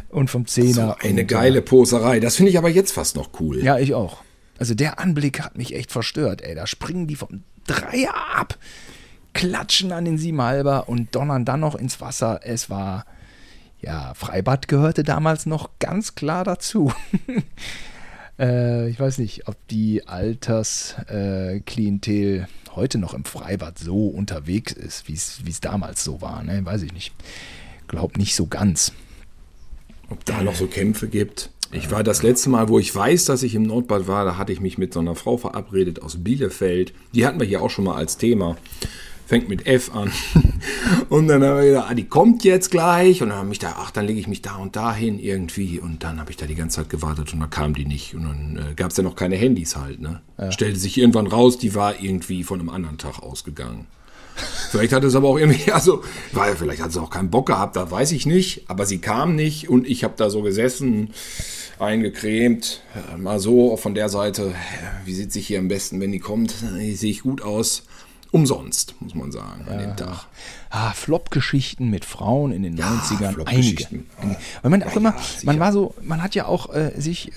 Und 0.08 0.30
vom 0.30 0.46
Zehner. 0.46 0.96
So 1.00 1.08
eine 1.08 1.22
und, 1.22 1.26
geile 1.26 1.62
Poserei. 1.62 2.20
Das 2.20 2.36
finde 2.36 2.50
ich 2.50 2.58
aber 2.58 2.68
jetzt 2.68 2.92
fast 2.92 3.16
noch 3.16 3.30
cool. 3.40 3.62
Ja, 3.62 3.78
ich 3.78 3.92
auch. 3.92 4.18
Also 4.58 4.74
der 4.74 5.00
Anblick 5.00 5.40
hat 5.42 5.58
mich 5.58 5.74
echt 5.74 5.90
verstört, 5.90 6.42
ey. 6.42 6.54
Da 6.54 6.66
springen 6.66 7.08
die 7.08 7.16
vom 7.16 7.42
Dreier 7.66 8.14
ab, 8.36 8.56
klatschen 9.36 9.92
an 9.92 10.04
den 10.06 10.18
Siebenhalber 10.18 10.88
und 10.88 11.14
donnern 11.14 11.44
dann 11.44 11.60
noch 11.60 11.74
ins 11.74 12.00
Wasser. 12.00 12.40
Es 12.42 12.70
war, 12.70 13.04
ja, 13.80 14.14
Freibad 14.14 14.66
gehörte 14.66 15.04
damals 15.04 15.44
noch 15.44 15.68
ganz 15.78 16.14
klar 16.14 16.42
dazu. 16.42 16.90
äh, 18.38 18.88
ich 18.88 18.98
weiß 18.98 19.18
nicht, 19.18 19.46
ob 19.46 19.56
die 19.68 20.08
Altersklientel 20.08 22.40
äh, 22.40 22.46
heute 22.74 22.96
noch 22.98 23.12
im 23.12 23.26
Freibad 23.26 23.78
so 23.78 24.06
unterwegs 24.08 24.72
ist, 24.72 25.06
wie 25.08 25.14
es 25.14 25.60
damals 25.60 26.02
so 26.02 26.22
war. 26.22 26.42
Ne? 26.42 26.64
Weiß 26.64 26.80
ich 26.82 26.94
nicht. 26.94 27.12
Glaub 27.88 28.16
nicht 28.16 28.34
so 28.34 28.46
ganz. 28.46 28.92
Ob 30.08 30.24
da 30.24 30.42
noch 30.42 30.54
so 30.54 30.66
Kämpfe 30.66 31.08
gibt. 31.08 31.50
Ich 31.72 31.90
war 31.90 32.02
das 32.02 32.22
letzte 32.22 32.48
Mal, 32.48 32.68
wo 32.68 32.78
ich 32.78 32.94
weiß, 32.94 33.26
dass 33.26 33.42
ich 33.42 33.54
im 33.54 33.64
Nordbad 33.64 34.06
war, 34.06 34.24
da 34.24 34.38
hatte 34.38 34.52
ich 34.52 34.60
mich 34.60 34.78
mit 34.78 34.94
so 34.94 35.00
einer 35.00 35.14
Frau 35.14 35.36
verabredet 35.36 36.00
aus 36.00 36.22
Bielefeld. 36.22 36.94
Die 37.12 37.26
hatten 37.26 37.40
wir 37.40 37.46
hier 37.46 37.60
auch 37.60 37.70
schon 37.70 37.84
mal 37.84 37.96
als 37.96 38.16
Thema. 38.16 38.56
Fängt 39.26 39.48
mit 39.48 39.66
F 39.66 39.92
an. 39.92 40.12
Und 41.08 41.26
dann 41.26 41.42
haben 41.42 41.56
wir 41.58 41.64
gedacht, 41.66 41.86
ah, 41.90 41.94
die 41.94 42.06
kommt 42.06 42.44
jetzt 42.44 42.70
gleich. 42.70 43.22
Und 43.22 43.30
dann 43.30 43.38
habe 43.38 43.52
ich 43.52 43.58
da, 43.58 43.74
ach, 43.78 43.90
dann 43.90 44.06
lege 44.06 44.20
ich 44.20 44.28
mich 44.28 44.40
da 44.40 44.54
und 44.56 44.76
da 44.76 44.94
hin 44.94 45.18
irgendwie. 45.18 45.80
Und 45.80 46.04
dann 46.04 46.20
habe 46.20 46.30
ich 46.30 46.36
da 46.36 46.46
die 46.46 46.54
ganze 46.54 46.76
Zeit 46.76 46.90
gewartet 46.90 47.32
und 47.32 47.40
dann 47.40 47.50
kam 47.50 47.74
die 47.74 47.84
nicht. 47.84 48.14
Und 48.14 48.22
dann 48.22 48.70
äh, 48.70 48.74
gab 48.74 48.92
es 48.92 48.96
ja 48.96 49.02
noch 49.02 49.16
keine 49.16 49.36
Handys 49.36 49.76
halt. 49.76 50.00
Ne? 50.00 50.20
Stellte 50.50 50.78
sich 50.78 50.96
irgendwann 50.98 51.26
raus, 51.26 51.58
die 51.58 51.74
war 51.74 52.00
irgendwie 52.00 52.44
von 52.44 52.60
einem 52.60 52.68
anderen 52.68 52.98
Tag 52.98 53.20
ausgegangen. 53.20 53.86
Vielleicht 54.70 54.92
hat 54.92 55.04
es 55.04 55.14
aber 55.14 55.28
auch 55.28 55.38
irgendwie, 55.38 55.72
also, 55.72 56.04
weil 56.32 56.54
vielleicht 56.56 56.82
hat 56.82 56.92
sie 56.92 57.00
auch 57.00 57.10
keinen 57.10 57.30
Bock 57.30 57.46
gehabt, 57.46 57.76
da 57.76 57.90
weiß 57.90 58.12
ich 58.12 58.26
nicht. 58.26 58.68
Aber 58.68 58.86
sie 58.86 58.98
kam 58.98 59.34
nicht 59.34 59.68
und 59.68 59.88
ich 59.88 60.04
habe 60.04 60.14
da 60.16 60.30
so 60.30 60.42
gesessen, 60.42 61.10
eingecremt, 61.78 62.82
äh, 62.94 63.16
mal 63.16 63.40
so 63.40 63.76
von 63.76 63.94
der 63.94 64.08
Seite. 64.08 64.54
Wie 65.04 65.14
sieht 65.14 65.32
sich 65.32 65.46
hier 65.46 65.58
am 65.58 65.68
besten, 65.68 66.00
wenn 66.00 66.12
die 66.12 66.20
kommt? 66.20 66.54
Äh, 66.78 66.92
Sehe 66.94 67.10
ich 67.10 67.22
gut 67.22 67.42
aus. 67.42 67.84
Umsonst, 68.36 68.94
muss 69.00 69.14
man 69.14 69.32
sagen, 69.32 69.64
an 69.68 69.78
dem 69.78 69.96
Tag. 69.96 70.26
Ah, 70.70 70.90
Flop-Geschichten 70.92 71.88
mit 71.88 72.04
Frauen 72.04 72.52
in 72.52 72.62
den 72.62 72.76
Ja, 72.76 72.86
90ern. 72.90 73.46
Einige. 73.46 73.86
Weil 74.62 74.70
man 74.70 74.82
auch 74.82 74.90
Ja, 74.90 74.96
immer, 74.96 75.14
man 75.44 75.58
war 75.58 75.72
so, 75.72 75.94
man 76.02 76.22
hat 76.22 76.34
ja 76.34 76.44
auch 76.46 76.72
äh, 76.74 76.92
sich, 77.00 77.32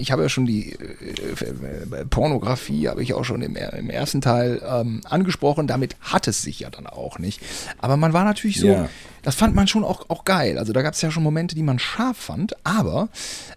ich 0.00 0.12
habe 0.12 0.22
ja 0.22 0.28
schon 0.28 0.46
die 0.46 0.72
äh, 0.72 2.04
Pornografie, 2.08 2.88
habe 2.88 3.02
ich 3.02 3.14
auch 3.14 3.24
schon 3.24 3.42
im, 3.42 3.56
im 3.56 3.90
ersten 3.90 4.20
Teil 4.20 4.60
ähm, 4.66 5.00
angesprochen, 5.04 5.66
damit 5.66 5.96
hat 6.00 6.28
es 6.28 6.42
sich 6.42 6.60
ja 6.60 6.70
dann 6.70 6.86
auch 6.86 7.18
nicht. 7.18 7.40
Aber 7.78 7.96
man 7.96 8.12
war 8.12 8.24
natürlich 8.24 8.60
so, 8.60 8.66
Ja. 8.68 8.88
das 9.22 9.34
fand 9.34 9.54
man 9.54 9.66
schon 9.68 9.84
auch, 9.84 10.08
auch 10.10 10.24
geil. 10.24 10.58
Also 10.58 10.72
da 10.72 10.82
gab 10.82 10.94
es 10.94 11.02
ja 11.02 11.10
schon 11.10 11.22
Momente, 11.22 11.54
die 11.54 11.62
man 11.62 11.78
scharf 11.78 12.16
fand, 12.16 12.54
aber 12.64 13.08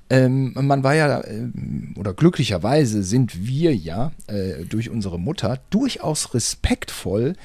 ähm, 0.10 0.54
man 0.56 0.84
war 0.84 0.96
ja, 0.96 1.24
ähm, 1.26 1.94
oder 1.98 2.14
glücklicherweise 2.14 3.04
sind 3.04 3.46
wir 3.48 3.76
ja 3.76 4.12
äh, 4.28 4.66
durch 4.66 4.90
unsere 4.90 5.20
Mutter 5.20 5.60
durchaus 5.70 6.34
respektvoll 6.34 7.36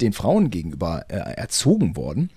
den 0.00 0.12
Frauen 0.12 0.50
gegenüber 0.50 1.04
äh, 1.08 1.14
erzogen 1.16 1.96
worden. 1.96 2.30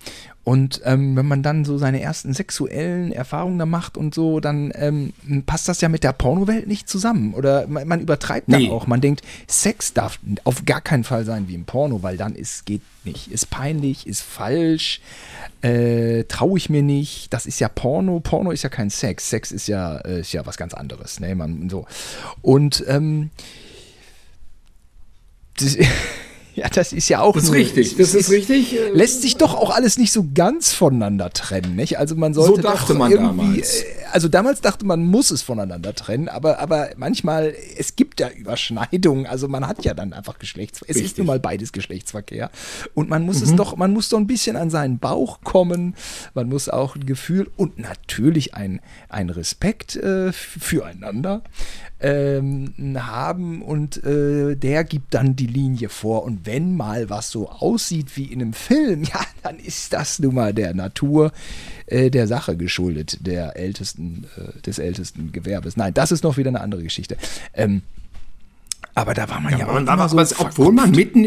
Und 0.48 0.80
ähm, 0.84 1.14
wenn 1.14 1.26
man 1.26 1.42
dann 1.42 1.66
so 1.66 1.76
seine 1.76 2.00
ersten 2.00 2.32
sexuellen 2.32 3.12
Erfahrungen 3.12 3.58
da 3.58 3.66
macht 3.66 3.98
und 3.98 4.14
so, 4.14 4.40
dann 4.40 4.72
ähm, 4.76 5.12
passt 5.44 5.68
das 5.68 5.82
ja 5.82 5.90
mit 5.90 6.04
der 6.04 6.14
Pornowelt 6.14 6.66
nicht 6.66 6.88
zusammen. 6.88 7.34
Oder 7.34 7.66
man, 7.66 7.86
man 7.86 8.00
übertreibt 8.00 8.48
Nee. 8.48 8.68
dann 8.68 8.70
auch. 8.70 8.86
Man 8.86 9.02
denkt, 9.02 9.20
Sex 9.46 9.92
darf 9.92 10.18
auf 10.44 10.64
gar 10.64 10.80
keinen 10.80 11.04
Fall 11.04 11.26
sein 11.26 11.48
wie 11.48 11.54
im 11.54 11.66
Porno, 11.66 12.02
weil 12.02 12.16
dann 12.16 12.34
ist, 12.34 12.64
geht 12.64 12.80
nicht. 13.04 13.30
Ist 13.30 13.50
peinlich, 13.50 14.06
ist 14.06 14.22
falsch, 14.22 15.02
äh, 15.60 16.24
traue 16.24 16.56
ich 16.56 16.70
mir 16.70 16.82
nicht. 16.82 17.30
Das 17.34 17.44
ist 17.44 17.60
ja 17.60 17.68
Porno. 17.68 18.18
Porno 18.20 18.50
ist 18.50 18.62
ja 18.62 18.70
kein 18.70 18.88
Sex. 18.88 19.28
Sex 19.28 19.52
ist 19.52 19.68
ja, 19.68 19.98
äh, 19.98 20.20
ist 20.20 20.32
ja 20.32 20.46
was 20.46 20.56
ganz 20.56 20.72
anderes. 20.72 21.20
Ne? 21.20 21.34
Man, 21.34 21.68
so. 21.68 21.84
Und 22.40 22.82
ähm, 22.88 23.28
das, 25.58 25.76
ja, 26.58 26.68
das 26.68 26.92
ist 26.92 27.08
ja 27.08 27.20
auch 27.20 27.34
Das 27.34 27.44
ist 27.44 27.52
richtig, 27.52 27.96
das 27.96 28.14
ist 28.14 28.30
richtig. 28.30 28.74
äh, 28.74 28.90
lässt 28.90 29.22
sich 29.22 29.36
doch 29.36 29.54
auch 29.54 29.70
alles 29.70 29.96
nicht 29.96 30.12
so 30.12 30.26
ganz 30.34 30.72
voneinander 30.72 31.30
trennen, 31.30 31.76
nicht? 31.76 31.98
Also 31.98 32.16
man 32.16 32.34
sollte 32.34 32.62
dachte 32.62 32.92
doch 32.92 32.98
man 32.98 33.10
irgendwie, 33.12 33.46
damals. 33.46 33.84
Also 34.12 34.28
damals 34.28 34.60
dachte 34.60 34.86
man, 34.86 35.04
muss 35.04 35.30
es 35.30 35.42
voneinander 35.42 35.94
trennen, 35.94 36.28
aber, 36.28 36.58
aber 36.58 36.90
manchmal, 36.96 37.54
es 37.76 37.96
gibt 37.96 38.20
ja 38.20 38.28
Überschneidungen. 38.30 39.26
Also 39.26 39.48
man 39.48 39.66
hat 39.66 39.84
ja 39.84 39.94
dann 39.94 40.12
einfach 40.12 40.38
Geschlechtsverkehr. 40.38 40.90
Es 40.90 40.96
Richtig. 40.96 41.12
ist 41.12 41.18
nun 41.18 41.26
mal 41.26 41.40
beides 41.40 41.72
Geschlechtsverkehr. 41.72 42.50
Und 42.94 43.08
man 43.08 43.24
muss 43.24 43.42
es 43.42 43.54
doch, 43.54 43.76
man 43.76 43.92
muss 43.92 44.08
so 44.08 44.16
ein 44.16 44.26
bisschen 44.26 44.56
an 44.56 44.70
seinen 44.70 44.98
Bauch 44.98 45.40
kommen. 45.42 45.94
Man 46.34 46.48
muss 46.48 46.68
auch 46.68 46.96
ein 46.96 47.06
Gefühl 47.06 47.50
und 47.56 47.78
natürlich 47.78 48.54
ein, 48.54 48.80
ein 49.08 49.30
Respekt 49.30 49.96
äh, 49.96 50.32
füreinander 50.32 51.42
ähm, 52.00 52.74
haben. 52.98 53.62
Und 53.62 54.02
äh, 54.04 54.56
der 54.56 54.84
gibt 54.84 55.14
dann 55.14 55.36
die 55.36 55.46
Linie 55.46 55.88
vor. 55.88 56.24
Und 56.24 56.46
wenn 56.46 56.76
mal 56.76 57.10
was 57.10 57.30
so 57.30 57.50
aussieht 57.50 58.16
wie 58.16 58.24
in 58.24 58.40
einem 58.40 58.52
Film, 58.52 59.02
ja, 59.12 59.20
dann 59.42 59.58
ist 59.58 59.92
das 59.92 60.18
nun 60.18 60.34
mal 60.34 60.54
der 60.54 60.74
Natur 60.74 61.32
äh, 61.86 62.10
der 62.10 62.26
Sache 62.26 62.56
geschuldet, 62.56 63.18
der 63.26 63.56
ältesten, 63.56 63.97
äh, 64.36 64.60
des 64.62 64.78
ältesten 64.78 65.32
Gewerbes. 65.32 65.76
Nein, 65.76 65.94
das 65.94 66.12
ist 66.12 66.24
noch 66.24 66.36
wieder 66.36 66.48
eine 66.48 66.60
andere 66.60 66.82
Geschichte. 66.82 67.16
Ähm, 67.54 67.82
aber 68.94 69.14
da 69.14 69.28
war 69.28 69.40
man 69.40 69.52
ja, 69.52 69.58
Ja, 69.60 69.66
auch 69.66 69.74
man 69.74 69.86
war, 69.86 69.94
immer 69.94 70.04
aber 70.12 70.26
so 70.26 70.36
obwohl 70.38 70.72
man 70.72 70.90
mitten, 70.90 71.26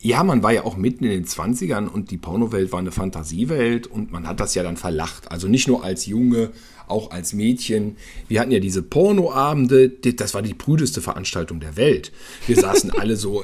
ja, 0.00 0.22
man 0.22 0.42
war 0.42 0.52
ja 0.52 0.64
auch 0.64 0.76
mitten 0.76 1.04
in 1.04 1.10
den 1.10 1.24
20ern 1.26 1.86
und 1.86 2.10
die 2.10 2.18
Pornowelt 2.18 2.72
war 2.72 2.80
eine 2.80 2.92
Fantasiewelt 2.92 3.86
und 3.86 4.12
man 4.12 4.26
hat 4.26 4.40
das 4.40 4.54
ja 4.54 4.62
dann 4.62 4.76
verlacht. 4.76 5.30
Also 5.30 5.48
nicht 5.48 5.68
nur 5.68 5.84
als 5.84 6.06
Junge, 6.06 6.50
auch 6.86 7.10
als 7.10 7.32
Mädchen. 7.32 7.96
Wir 8.28 8.40
hatten 8.40 8.50
ja 8.50 8.58
diese 8.58 8.82
Pornoabende, 8.82 9.88
das 9.88 10.34
war 10.34 10.42
die 10.42 10.54
prüdeste 10.54 11.00
Veranstaltung 11.00 11.60
der 11.60 11.76
Welt. 11.76 12.12
Wir 12.46 12.56
saßen 12.56 12.90
alle 12.90 13.16
so, 13.16 13.42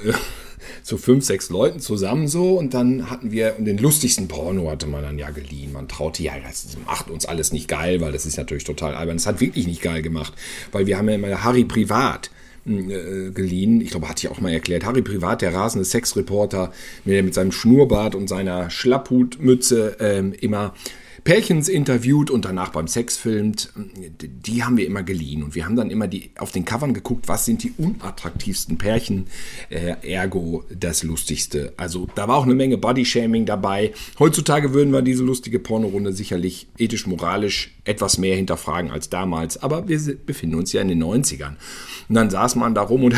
so 0.83 0.97
fünf, 0.97 1.25
sechs 1.25 1.51
Leuten 1.51 1.81
zusammen 1.81 2.29
so 2.29 2.59
und 2.59 2.75
dann 2.75 3.11
hatten 3.11 3.31
wir, 3.33 3.55
und 3.59 3.65
den 3.65 3.79
lustigsten 3.79 4.29
Porno 4.29 4.71
hatte 4.71 4.87
man 4.87 5.03
dann 5.03 5.19
ja 5.19 5.31
geliehen. 5.31 5.73
Man 5.73 5.89
traute, 5.89 6.23
ja, 6.23 6.33
das 6.39 6.77
macht 6.87 7.11
uns 7.11 7.27
alles 7.27 7.53
nicht 7.53 7.69
geil, 7.69 8.01
weil 8.01 8.13
das 8.13 8.27
ist 8.27 8.37
natürlich 8.37 8.65
total 8.65 8.95
albern. 8.95 9.17
Das 9.17 9.27
hat 9.27 9.41
wirklich 9.41 9.67
nicht 9.67 9.83
geil 9.83 10.03
gemacht, 10.03 10.33
weil 10.73 10.87
wir 10.87 10.99
haben 10.99 11.09
ja 11.09 11.15
immer 11.15 11.45
Harry 11.45 11.65
Privat 11.65 12.31
äh, 12.67 13.31
geliehen. 13.31 13.81
Ich 13.81 13.91
glaube, 13.91 14.09
hatte 14.09 14.27
ich 14.27 14.33
auch 14.33 14.41
mal 14.41 14.53
erklärt. 14.53 14.85
Harry 14.85 15.03
Privat, 15.03 15.43
der 15.43 15.55
rasende 15.55 15.85
Sexreporter, 15.85 16.73
mit 17.05 17.35
seinem 17.35 17.53
Schnurrbart 17.53 18.15
und 18.15 18.29
seiner 18.29 18.69
Schlapphutmütze 18.71 19.97
ähm, 19.99 20.35
immer 20.39 20.75
Pärchens 21.25 21.69
interviewt 21.69 22.31
und 22.31 22.45
danach 22.45 22.71
beim 22.71 22.87
Sex 22.87 23.17
filmt, 23.17 23.73
die 23.77 24.65
haben 24.65 24.77
wir 24.77 24.87
immer 24.87 25.03
geliehen. 25.03 25.43
Und 25.43 25.55
wir 25.55 25.65
haben 25.65 25.77
dann 25.77 25.91
immer 25.91 26.09
die, 26.09 26.31
auf 26.39 26.53
den 26.53 26.65
Covern 26.65 26.95
geguckt, 26.95 27.29
was 27.29 27.45
sind 27.45 27.63
die 27.63 27.73
unattraktivsten 27.77 28.79
Pärchen, 28.79 29.27
äh, 29.69 29.97
ergo 30.03 30.65
das 30.71 31.03
Lustigste. 31.03 31.73
Also 31.77 32.07
da 32.15 32.29
war 32.29 32.37
auch 32.37 32.45
eine 32.45 32.55
Menge 32.55 32.79
Bodyshaming 32.79 33.47
dabei. 33.47 33.93
Heutzutage 34.19 34.73
würden 34.73 34.93
wir 34.93 35.03
diese 35.03 35.23
lustige 35.23 35.59
Pornorunde 35.59 36.13
sicherlich 36.13 36.69
ethisch-moralisch 36.79 37.75
etwas 37.85 38.19
mehr 38.19 38.37
hinterfragen 38.37 38.91
als 38.91 39.11
damals. 39.11 39.63
Aber 39.63 39.89
wir 39.89 39.99
befinden 40.25 40.57
uns 40.57 40.73
ja 40.73 40.81
in 40.83 40.89
den 40.89 41.03
90ern. 41.03 41.57
Und 42.09 42.15
dann 42.15 42.31
saß 42.31 42.57
man 42.57 42.75
da 42.75 42.83
rum 42.83 43.05
und 43.05 43.15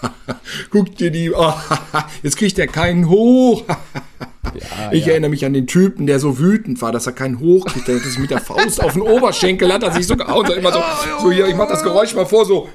guckt 0.70 1.00
dir 1.00 1.10
die, 1.10 1.32
oh, 1.32 1.54
jetzt 2.22 2.36
kriegt 2.36 2.58
er 2.58 2.66
keinen 2.66 3.08
hoch. 3.08 3.64
ich 4.92 5.06
erinnere 5.06 5.30
mich 5.30 5.44
an 5.44 5.52
den 5.52 5.66
Typen, 5.66 6.06
der 6.06 6.18
so 6.18 6.38
wütend 6.38 6.80
war, 6.82 6.92
dass 6.92 7.06
er 7.06 7.12
keinen 7.12 7.40
hoch 7.40 7.64
kriegt. 7.66 7.88
Der 7.88 7.98
sich 7.98 8.18
mit 8.18 8.30
der 8.30 8.40
Faust 8.40 8.82
auf 8.82 8.92
den 8.94 9.02
Oberschenkel, 9.02 9.72
hat 9.72 9.82
er 9.82 9.92
sich 9.92 10.06
so 10.06 10.16
gehauen. 10.16 10.46
Immer 10.52 10.72
so, 10.72 10.82
so 11.20 11.30
hier, 11.30 11.46
ich 11.46 11.54
mach 11.54 11.68
das 11.68 11.82
Geräusch 11.82 12.14
mal 12.14 12.26
vor, 12.26 12.44
so. 12.44 12.68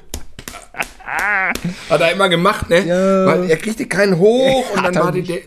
Hat 1.89 2.01
er 2.01 2.11
immer 2.13 2.29
gemacht, 2.29 2.69
ne? 2.69 2.85
Ja. 2.85 3.25
Weil 3.25 3.49
er 3.49 3.57
kriegte 3.57 3.85
keinen 3.85 4.17
hoch 4.17 4.65
und 4.75 4.83
dann 4.83 4.95
war 4.95 5.11
nicht. 5.11 5.29
der, 5.29 5.39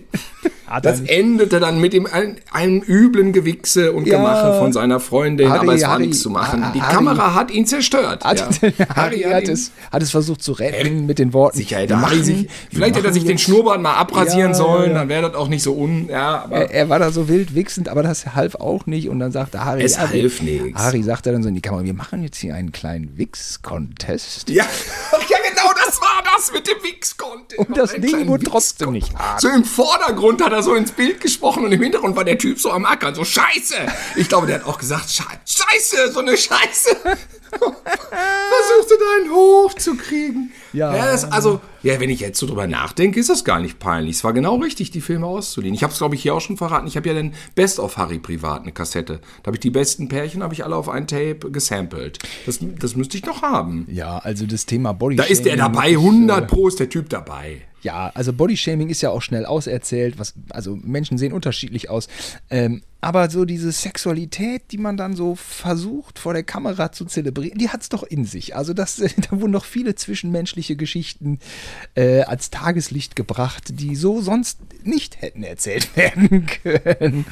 Hat 0.67 0.87
er 0.87 0.93
das 0.93 1.01
endete 1.03 1.61
dann 1.61 1.79
mit 1.81 1.93
dem 1.93 2.07
ein, 2.07 2.37
einem 2.53 2.83
üblen 2.83 3.33
Gewichse 3.33 3.93
und 3.93 4.07
Ja. 4.07 4.17
Gemache 4.19 4.59
von 4.59 4.73
seiner 4.73 4.99
Freundin, 5.01 5.49
Harry, 5.51 5.59
aber 5.61 5.75
es 5.75 5.83
war 5.83 5.91
Harry, 5.93 6.07
nichts 6.07 6.21
zu 6.21 6.31
machen. 6.31 6.65
Die 6.75 6.81
Harry- 6.83 6.95
Kamera 6.95 7.35
hat 7.35 7.51
ihn 7.51 7.67
zerstört. 7.67 8.25
Hat, 8.25 8.39
ja. 8.63 8.87
Harry 8.97 9.21
hat, 9.23 9.45
ihn- 9.45 9.51
es, 9.53 9.73
hat 9.93 10.03
es 10.03 10.11
versucht 10.11 10.43
zu 10.43 10.53
retten 10.53 11.07
mit 11.07 11.19
den 11.19 11.33
Worten. 11.33 11.59
Sicher 11.59 11.79
hätte 11.79 11.95
wir 11.95 12.01
Harry 12.03 12.17
machen- 12.17 12.25
sich, 12.25 12.49
vielleicht 12.73 12.97
hätte 12.97 13.07
er 13.07 13.11
machen 13.11 13.15
sich 13.15 13.25
den 13.25 13.39
Schnurrbart 13.39 13.81
mal 13.83 13.95
abrasieren 13.95 14.53
Ja, 14.53 14.55
sollen, 14.55 14.95
dann 14.95 15.09
wäre 15.09 15.23
das 15.31 15.35
auch 15.35 15.49
nicht 15.49 15.63
so 15.63 15.75
un, 15.77 16.09
ja, 16.09 16.47
Er, 16.51 16.71
er 16.71 16.89
war 16.89 16.99
da 16.99 17.11
so 17.13 17.29
wild 17.29 17.55
wichsend, 17.55 17.89
aber 17.89 18.03
das 18.03 18.35
half 18.35 18.55
auch 18.57 18.87
nicht. 18.87 19.09
Und 19.09 19.19
dann 19.19 19.33
sagte 19.33 19.65
Harry, 19.65 19.83
Es 19.83 19.99
wir- 19.99 20.09
half 20.09 20.41
nix. 20.43 20.81
Harry 20.81 21.03
sagte 21.03 21.31
dann 21.33 21.43
so 21.43 21.49
in 21.49 21.55
die 21.55 21.61
Kamera, 21.61 21.85
wir 21.85 21.95
machen 21.95 22.23
jetzt 22.23 22.39
hier 22.39 22.55
einen 22.55 22.73
kleinen 22.73 23.17
Wix-Contest. 23.19 24.49
Ja, 24.51 24.65
ja 25.13 25.37
genau, 25.51 25.71
das 25.87 26.01
war 26.01 26.23
das 26.37 26.53
mit 26.53 26.67
dem 26.67 26.83
Wix-Content. 26.83 27.59
Und 27.69 27.77
das 27.77 27.93
Ding 27.95 28.27
wurde 28.29 28.45
trotzdem 28.45 28.93
nicht 28.93 29.15
hart. 29.17 29.41
So 29.41 29.49
im 29.49 29.65
Vordergrund 29.65 30.43
hat 30.45 30.53
er 30.55 30.63
so 30.63 30.75
ins 30.75 30.93
Bild 30.93 31.21
gesprochen 31.21 31.65
und 31.65 31.73
im 31.73 31.83
Hintergrund 31.83 32.17
war 32.17 32.25
der 32.25 32.39
Typ 32.39 32.59
so 32.59 32.71
am 32.71 32.85
Ackern, 32.87 33.15
so 33.15 33.25
Scheiße. 33.25 33.75
Ich 34.17 34.29
glaube, 34.29 34.47
der 34.47 34.57
hat 34.61 34.67
auch 34.67 34.79
gesagt, 34.79 35.11
Schei- 35.11 35.39
Scheiße, 35.47 36.13
so 36.13 36.21
eine 36.21 36.37
Scheiße. 36.37 36.97
Versuchst 37.55 38.91
du 38.91 38.95
da 38.99 39.23
einen 39.23 39.31
hochzukriegen? 39.33 40.53
Ja. 40.73 40.93
das, 40.93 41.31
also, 41.31 41.61
ja, 41.83 42.01
wenn 42.01 42.11
ich 42.11 42.21
jetzt 42.21 42.39
so 42.39 42.47
drüber 42.47 42.67
nachdenke, 42.67 43.21
ist 43.21 43.29
das 43.29 43.45
gar 43.45 43.61
nicht 43.61 43.79
peinlich. 43.79 44.17
Es 44.17 44.25
war 44.25 44.33
genau 44.33 44.57
richtig, 44.57 44.91
die 44.91 45.01
Filme 45.01 45.27
auszuliehen. 45.27 45.75
Ich 45.75 45.83
habe 45.83 45.93
es, 45.93 45.99
glaube 45.99 46.15
ich, 46.17 46.23
hier 46.23 46.35
auch 46.35 46.41
schon 46.41 46.57
verraten. 46.57 46.87
Ich 46.87 46.97
habe 46.97 47.07
ja 47.09 47.15
den 47.15 47.35
Best 47.55 47.79
of 47.79 47.97
Harry 47.97 48.19
privat, 48.19 48.63
eine 48.63 48.73
Kassette. 48.73 49.21
Da 49.43 49.49
habe 49.49 49.57
ich 49.57 49.61
die 49.61 49.71
besten 49.71 50.09
Pärchen, 50.09 50.43
habe 50.43 50.55
ich 50.55 50.65
alle 50.65 50.75
auf 50.77 50.89
ein 50.89 51.07
Tape 51.07 51.51
gesampelt. 51.51 52.19
Das, 52.47 52.59
das 52.61 52.97
müsste 52.97 53.17
ich 53.17 53.25
noch 53.25 53.43
haben. 53.43 53.87
Ja, 53.91 54.19
also 54.19 54.47
das 54.47 54.67
Thema 54.67 54.93
Body 54.93 55.17
Da 55.17 55.25
ist 55.25 55.45
der 55.45 55.57
dabei, 55.57 55.91
100 55.91 56.49
Pro 56.49 56.69
ist 56.69 56.81
der 56.81 56.89
Typ 56.89 57.09
dabei. 57.09 57.63
Ja, 57.85 58.11
also 58.15 58.33
Bodyshaming 58.33 58.89
ist 58.89 59.03
ja 59.03 59.11
auch 59.11 59.21
schnell 59.21 59.45
auserzählt, 59.45 60.19
was, 60.19 60.33
also 60.49 60.75
Menschen 60.75 61.19
sehen 61.19 61.35
unterschiedlich 61.35 61.91
aus. 61.91 62.09
Ähm, 62.49 62.83
aber 63.03 63.29
so 63.29 63.45
diese 63.45 63.71
Sexualität, 63.71 64.63
die 64.71 64.79
man 64.79 64.97
dann 64.97 65.15
so 65.15 65.35
versucht 65.35 66.19
vor 66.19 66.33
der 66.33 66.45
Kamera 66.45 66.91
zu 66.91 67.05
zelebrieren, 67.05 67.59
die 67.59 67.69
hat 67.69 67.83
es 67.83 67.91
doch 67.91 68.03
in 68.03 68.25
sich. 68.25 68.57
Also 68.57 68.73
das, 68.73 68.97
da 69.31 69.39
wurden 69.39 69.51
noch 69.51 69.67
viele 69.67 69.95
zwischenmenschliche 69.95 70.77
Geschichten 70.77 71.39
äh, 71.95 72.23
als 72.23 72.49
Tageslicht 72.49 73.17
gebracht, 73.17 73.65
die 73.79 73.97
so 73.97 74.23
sonst 74.23 74.61
nicht 74.83 75.21
hätten 75.21 75.43
erzählt 75.43 75.95
werden 75.97 76.47
können. 76.47 77.27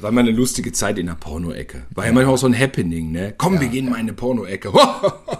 War 0.00 0.12
mal 0.12 0.20
eine 0.20 0.30
lustige 0.30 0.72
Zeit 0.72 0.98
in 0.98 1.06
der 1.06 1.14
Porno-Ecke. 1.14 1.86
War 1.94 2.06
ja 2.06 2.12
manchmal 2.12 2.34
auch 2.34 2.38
so 2.38 2.46
ein 2.46 2.58
Happening, 2.58 3.10
ne? 3.10 3.34
Komm, 3.36 3.60
wir 3.60 3.68
gehen 3.68 3.86
mal 3.86 3.96
in 3.96 4.02
eine 4.02 4.12
Porno-Ecke. 4.12 4.72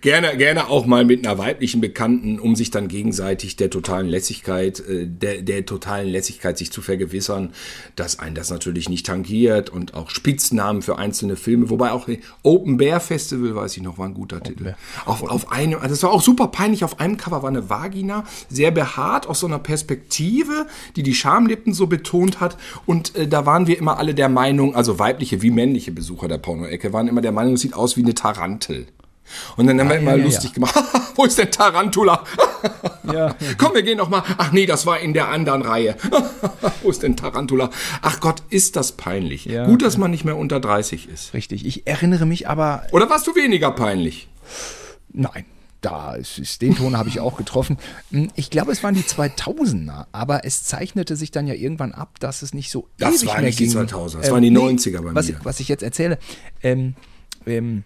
Gerne, 0.00 0.36
gerne 0.36 0.68
auch 0.68 0.84
mal 0.84 1.04
mit 1.04 1.26
einer 1.26 1.38
weiblichen 1.38 1.80
Bekannten, 1.80 2.38
um 2.38 2.54
sich 2.54 2.70
dann 2.70 2.88
gegenseitig 2.88 3.56
der 3.56 3.70
totalen 3.70 4.06
Lässigkeit, 4.06 4.80
äh, 4.80 5.06
der, 5.06 5.40
der 5.40 5.64
totalen 5.64 6.08
Lässigkeit 6.08 6.58
sich 6.58 6.70
zu 6.70 6.82
vergewissern, 6.82 7.54
dass 7.96 8.18
ein 8.18 8.34
das 8.34 8.50
natürlich 8.50 8.90
nicht 8.90 9.06
tangiert 9.06 9.70
und 9.70 9.94
auch 9.94 10.10
Spitznamen 10.10 10.82
für 10.82 10.98
einzelne 10.98 11.36
Filme, 11.36 11.70
wobei 11.70 11.92
auch 11.92 12.06
Open 12.42 12.76
Bear 12.76 13.00
Festival, 13.00 13.54
weiß 13.54 13.78
ich 13.78 13.82
noch, 13.82 13.96
war 13.96 14.06
ein 14.06 14.14
guter 14.14 14.42
Titel. 14.42 14.74
Auf, 15.06 15.22
auf 15.22 15.50
einem, 15.50 15.78
also 15.78 15.88
das 15.88 16.02
war 16.02 16.12
auch 16.12 16.22
super 16.22 16.48
peinlich, 16.48 16.84
auf 16.84 17.00
einem 17.00 17.16
Cover 17.16 17.42
war 17.42 17.48
eine 17.48 17.70
Vagina, 17.70 18.24
sehr 18.50 18.70
behaart, 18.70 19.26
aus 19.26 19.40
so 19.40 19.46
einer 19.46 19.58
Perspektive, 19.58 20.66
die 20.96 21.02
die 21.02 21.14
Schamlippen 21.14 21.72
so 21.72 21.86
betont 21.86 22.40
hat 22.40 22.58
und 22.84 23.16
äh, 23.16 23.26
da 23.26 23.46
waren 23.48 23.66
wir 23.66 23.78
immer 23.78 23.96
alle 23.96 24.14
der 24.14 24.28
Meinung, 24.28 24.74
also 24.74 24.98
weibliche 24.98 25.40
wie 25.40 25.50
männliche 25.50 25.90
Besucher 25.90 26.28
der 26.28 26.36
Porno-Ecke 26.36 26.92
waren 26.92 27.08
immer 27.08 27.22
der 27.22 27.32
Meinung, 27.32 27.54
es 27.54 27.62
sieht 27.62 27.72
aus 27.72 27.96
wie 27.96 28.02
eine 28.02 28.12
Tarantel. 28.12 28.88
Und 29.56 29.66
dann 29.66 29.80
haben 29.80 29.88
wir 29.88 29.96
immer 29.96 30.10
ja, 30.10 30.18
ja, 30.18 30.24
lustig 30.24 30.52
gemacht. 30.52 30.74
Wo 31.14 31.24
ist 31.24 31.38
der 31.38 31.50
Tarantula? 31.50 32.24
Ja. 33.10 33.34
Komm, 33.58 33.72
wir 33.72 33.82
gehen 33.82 33.96
noch 33.96 34.10
mal. 34.10 34.22
Ach 34.36 34.52
nee, 34.52 34.66
das 34.66 34.84
war 34.84 35.00
in 35.00 35.14
der 35.14 35.28
anderen 35.28 35.62
Reihe. 35.62 35.96
Wo 36.82 36.90
ist 36.90 37.02
denn 37.02 37.16
Tarantula? 37.16 37.70
Ach 38.02 38.20
Gott, 38.20 38.42
ist 38.50 38.76
das 38.76 38.92
peinlich. 38.92 39.46
Ja. 39.46 39.64
Gut, 39.64 39.80
dass 39.80 39.96
man 39.96 40.10
nicht 40.10 40.26
mehr 40.26 40.36
unter 40.36 40.60
30 40.60 41.08
ist. 41.08 41.32
Richtig, 41.32 41.64
ich 41.64 41.86
erinnere 41.86 42.26
mich 42.26 42.48
aber 42.48 42.82
Oder 42.92 43.08
warst 43.08 43.26
du 43.26 43.34
weniger 43.34 43.70
peinlich? 43.70 44.28
Nein, 45.10 45.46
da 45.80 46.14
ist, 46.14 46.60
den 46.60 46.74
Ton 46.74 46.96
habe 46.96 47.08
ich 47.08 47.20
auch 47.20 47.36
getroffen. 47.36 47.78
Hm, 48.10 48.28
Ich 48.34 48.50
glaube, 48.50 48.72
es 48.72 48.82
waren 48.82 48.94
die 48.94 49.02
2000er, 49.02 50.06
aber 50.12 50.44
es 50.44 50.64
zeichnete 50.64 51.16
sich 51.16 51.30
dann 51.30 51.46
ja 51.46 51.54
irgendwann 51.54 51.92
ab, 51.92 52.18
dass 52.20 52.42
es 52.42 52.52
nicht 52.54 52.70
so 52.70 52.88
Das 52.98 53.16
ewig 53.16 53.28
waren 53.28 53.36
mehr 53.36 53.44
nicht 53.46 53.58
die 53.60 53.68
ging. 53.68 53.76
2000er, 53.78 54.20
das 54.20 54.30
waren 54.30 54.42
die 54.42 54.50
90er 54.50 55.02
bei 55.02 55.14
was, 55.14 55.28
mir. 55.28 55.40
Was 55.44 55.60
ich 55.60 55.68
jetzt 55.68 55.82
erzähle, 55.82 56.18
ähm, 56.62 56.94
ähm, 57.46 57.84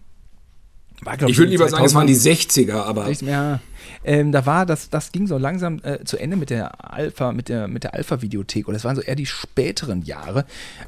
war, 1.03 1.21
Ich 1.29 1.37
würde 1.37 1.51
lieber 1.51 1.69
sagen, 1.69 1.85
es 1.85 1.95
waren 1.95 2.07
die 2.07 2.15
2000 2.17 2.69
60er, 2.69 2.83
aber 2.85 3.11
Ja, 3.11 3.61
ähm, 4.05 4.33
da 4.33 4.47
war 4.47 4.67
das, 4.67 4.91
das 4.91 5.13
ging 5.13 5.27
so 5.27 5.39
langsam 5.39 5.81
äh, 5.83 6.05
zu 6.05 6.17
Ende 6.19 6.37
mit 6.37 6.51
der 6.51 6.93
Alpha, 6.93 7.33
mit 7.33 7.49
der, 7.49 7.69
mit 7.69 7.85
der 7.85 7.95
Alpha-Videothek. 7.95 8.69
Und 8.69 8.75
das 8.75 8.85
waren 8.85 8.97
so 8.97 9.03
eher 9.03 9.15
die 9.17 9.27
späteren 9.27 10.03
Jahre, 10.03 10.45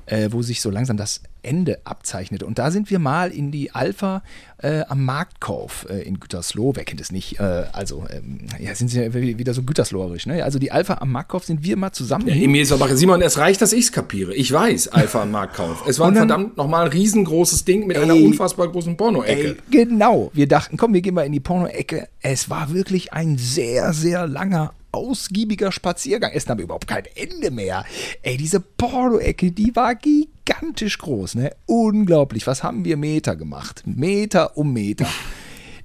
äh, 0.07 0.29
wo 0.33 0.43
sich 0.43 0.61
so 0.61 0.71
langsam 0.71 0.97
das 0.97 1.21
Ende 1.43 1.79
abzeichnete. 1.85 2.47
Und 2.47 2.59
da 2.59 2.71
sind 2.71 2.91
wir 2.91 2.99
mal 2.99 3.31
in 3.31 3.51
die 3.51 3.71
Alpha 3.73 4.23
äh, 4.59 4.81
am 4.89 5.05
Marktkauf 5.05 5.87
äh, 5.91 6.01
in 6.03 6.19
Gütersloh. 6.19 6.73
Wer 6.75 6.85
kennt 6.85 7.03
es 7.03 7.13
nicht? 7.13 7.39
Äh, 7.39 7.65
also, 7.73 8.07
ähm, 8.11 8.47
ja, 8.59 8.75
sind 8.75 8.89
sie 8.89 9.03
ja 9.03 9.13
wieder 9.13 9.53
so 9.53 9.63
gütersloherisch. 9.63 10.27
Ne? 10.27 10.43
Also 10.43 10.59
die 10.59 10.73
Alpha 10.73 10.95
am 10.95 11.13
Marktkauf 11.13 11.45
sind 11.45 11.63
wir 11.63 11.77
mal 11.77 11.93
zusammen. 11.93 12.29
hin. 12.29 12.51
mir 12.51 12.63
ist 12.63 12.73
aber, 12.73 12.97
Simon, 12.97 13.21
es 13.21 13.37
reicht, 13.37 13.61
dass 13.61 13.75
ich 13.75 13.85
es 13.87 13.93
kapiere. 13.93 14.35
Ich 14.35 14.51
weiß, 14.51 14.89
Alpha 14.89 15.23
am 15.23 15.33
Marktkauf. 15.33 15.85
Es 15.87 15.99
war 15.99 16.07
dann- 16.09 16.17
verdammt 16.29 16.57
nochmal 16.57 16.87
ein 16.87 16.93
riesengroßes 16.93 17.67
Ding 17.67 17.87
mit 17.87 17.99
einer 17.99 18.15
Ey. 18.15 18.25
unfassbar 18.25 18.69
großen 18.69 18.97
Porno-Ecke. 18.97 19.57
Genau. 19.71 20.31
Wir 20.33 20.49
dachten, 20.49 20.79
komm, 20.79 20.95
wir 20.95 21.03
gehen 21.03 21.15
mal 21.15 21.27
in 21.27 21.33
die 21.33 21.41
Porno-Ecke. 21.41 22.09
Es 22.23 22.49
war 22.49 22.73
wirklich 22.73 22.84
ein 23.13 23.39
sehr, 23.39 23.93
sehr 23.93 24.27
langer, 24.27 24.73
ausgiebiger 24.93 25.73
Spaziergang. 25.73 26.33
Es 26.35 26.47
nahm 26.47 26.59
überhaupt 26.59 26.87
kein 26.87 27.05
Ende 27.17 27.51
mehr. 27.51 27.85
Ey, 28.23 28.37
diese 28.37 28.61
Porno-Ecke, 28.61 29.53
die 29.53 29.75
war 29.75 29.95
gigantisch 29.95 30.99
groß, 30.99 31.35
ne? 31.35 31.51
Unglaublich. 31.67 32.47
Was 32.47 32.63
haben 32.63 32.85
wir 32.85 32.97
Meter 32.97 33.37
gemacht? 33.37 33.83
Meter 33.87 34.57
um 34.57 34.73
Meter. 34.73 35.09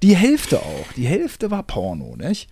Die 0.02 0.16
Hälfte 0.16 0.60
auch. 0.60 0.92
Die 0.96 1.06
Hälfte 1.06 1.50
war 1.50 1.62
Porno, 1.62 2.16
nicht? 2.16 2.48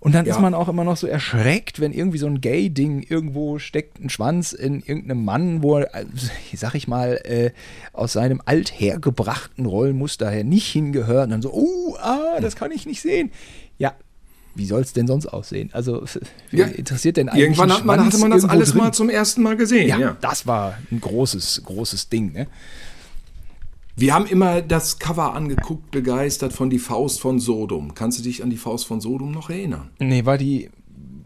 Und 0.00 0.14
dann 0.14 0.26
Ja. 0.26 0.34
ist 0.34 0.40
man 0.40 0.54
auch 0.54 0.68
immer 0.68 0.84
noch 0.84 0.96
so 0.96 1.08
erschreckt, 1.08 1.80
wenn 1.80 1.92
irgendwie 1.92 2.18
so 2.18 2.26
ein 2.28 2.40
Gay-Ding 2.40 3.02
irgendwo 3.02 3.58
steckt, 3.58 3.98
ein 3.98 4.08
Schwanz 4.10 4.52
in 4.52 4.80
irgendeinem 4.80 5.24
Mann, 5.24 5.62
wo 5.62 5.78
er, 5.78 5.92
also, 5.94 6.08
sag 6.54 6.74
ich 6.76 6.86
mal, 6.86 7.14
äh, 7.24 7.50
aus 7.92 8.12
seinem 8.12 8.40
althergebrachten 8.44 9.66
Rollenmuster 9.66 10.30
her 10.30 10.44
nicht 10.44 10.68
hingehört. 10.68 11.24
Und 11.24 11.30
dann 11.30 11.42
so, 11.42 11.52
oh, 11.52 11.96
ah, 12.00 12.38
das 12.40 12.54
kann 12.54 12.70
ich 12.70 12.86
nicht 12.86 13.00
sehen. 13.02 13.32
Ja, 13.76 13.94
wie 14.54 14.66
soll 14.66 14.82
es 14.82 14.92
denn 14.92 15.06
sonst 15.08 15.26
aussehen? 15.26 15.70
Also, 15.72 16.04
wer 16.52 16.68
Ja. 16.68 16.72
interessiert 16.74 17.16
denn 17.16 17.28
eigentlich 17.28 17.42
Irgendwann 17.44 17.72
hat 17.72 17.84
man, 17.84 18.04
hatte 18.06 18.18
man 18.18 18.30
das 18.30 18.44
alles 18.44 18.70
drin? 18.70 18.78
mal 18.78 18.92
zum 18.92 19.10
ersten 19.10 19.42
Mal 19.42 19.56
gesehen. 19.56 19.88
Ja, 19.88 19.98
Ja. 19.98 20.16
das 20.20 20.46
war 20.46 20.78
ein 20.92 21.00
großes, 21.00 21.62
großes 21.64 22.08
Ding, 22.08 22.32
ne? 22.32 22.46
Wir 23.98 24.14
haben 24.14 24.26
immer 24.26 24.62
das 24.62 25.00
Cover 25.00 25.34
angeguckt, 25.34 25.90
begeistert 25.90 26.52
von 26.52 26.70
Die 26.70 26.78
Faust 26.78 27.20
von 27.20 27.40
Sodom. 27.40 27.94
Kannst 27.94 28.20
du 28.20 28.22
dich 28.22 28.44
an 28.44 28.50
die 28.50 28.56
Faust 28.56 28.86
von 28.86 29.00
Sodom 29.00 29.32
noch 29.32 29.50
erinnern? 29.50 29.90
Nee, 29.98 30.24
war 30.24 30.38
die. 30.38 30.70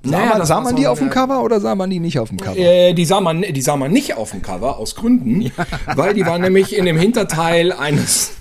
Sah 0.02 0.10
Naja, 0.10 0.38
man, 0.38 0.46
sah 0.46 0.60
man 0.62 0.76
die 0.76 0.86
auf 0.86 0.98
dem 0.98 1.10
Cover 1.10 1.44
oder 1.44 1.60
sah 1.60 1.74
man 1.74 1.90
die 1.90 2.00
nicht 2.00 2.18
auf 2.18 2.30
dem 2.30 2.38
Cover? 2.38 2.56
Äh, 2.56 2.94
die, 2.94 3.04
sah 3.04 3.20
man, 3.20 3.42
die 3.42 3.60
sah 3.60 3.76
man 3.76 3.92
nicht 3.92 4.14
auf 4.14 4.30
dem 4.30 4.40
Cover, 4.40 4.78
aus 4.78 4.94
Gründen, 4.94 5.52
weil 5.94 6.14
die 6.14 6.24
war 6.24 6.38
nämlich 6.38 6.74
in 6.74 6.86
dem 6.86 6.96
Hinterteil 6.96 7.72
eines 7.72 8.32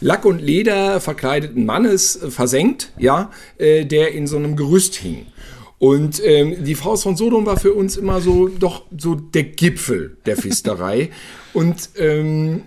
Lack 0.00 0.24
und 0.24 0.42
Leder 0.42 1.00
verkleideten 1.00 1.64
Mannes 1.64 2.20
äh, 2.20 2.30
versenkt, 2.32 2.92
ja, 2.98 3.30
äh, 3.58 3.84
der 3.84 4.14
in 4.14 4.26
so 4.26 4.36
einem 4.36 4.56
Gerüst 4.56 4.96
hing. 4.96 5.26
Und 5.78 6.20
ähm, 6.24 6.64
die 6.64 6.74
Faust 6.74 7.04
von 7.04 7.16
Sodom 7.16 7.46
war 7.46 7.56
für 7.56 7.72
uns 7.72 7.96
immer 7.96 8.20
so 8.20 8.48
doch 8.48 8.82
so 8.98 9.14
der 9.14 9.44
Gipfel 9.44 10.16
der 10.26 10.36
Fisterei. 10.36 11.10
und 11.52 11.90
ähm, 11.98 12.62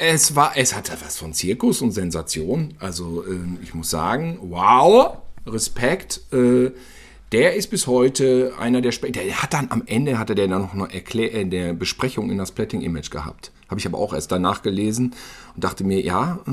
es 0.00 0.34
war, 0.34 0.52
es 0.56 0.74
hatte 0.74 0.92
was 1.04 1.18
von 1.18 1.34
Zirkus 1.34 1.82
und 1.82 1.92
Sensation. 1.92 2.74
Also 2.78 3.24
ähm, 3.26 3.58
ich 3.62 3.74
muss 3.74 3.90
sagen, 3.90 4.38
wow, 4.40 5.18
Respekt. 5.46 6.22
Äh, 6.32 6.70
der 7.32 7.54
ist 7.54 7.68
bis 7.68 7.86
heute 7.86 8.54
einer 8.58 8.80
der 8.80 8.92
Spe 8.92 9.12
Der 9.12 9.42
hat 9.42 9.52
dann 9.52 9.70
am 9.70 9.82
Ende 9.86 10.18
hatte 10.18 10.34
der 10.34 10.48
dann 10.48 10.62
noch 10.62 10.72
eine 10.72 10.92
Erklär 10.92 11.34
äh, 11.34 11.44
der 11.44 11.74
Besprechung 11.74 12.30
in 12.30 12.38
das 12.38 12.50
Pletting 12.50 12.80
Image 12.80 13.10
gehabt. 13.10 13.52
Habe 13.70 13.78
ich 13.78 13.86
aber 13.86 13.98
auch 13.98 14.12
erst 14.12 14.32
danach 14.32 14.62
gelesen 14.62 15.14
und 15.54 15.62
dachte 15.62 15.84
mir, 15.84 16.00
ja, 16.02 16.40
äh, 16.46 16.50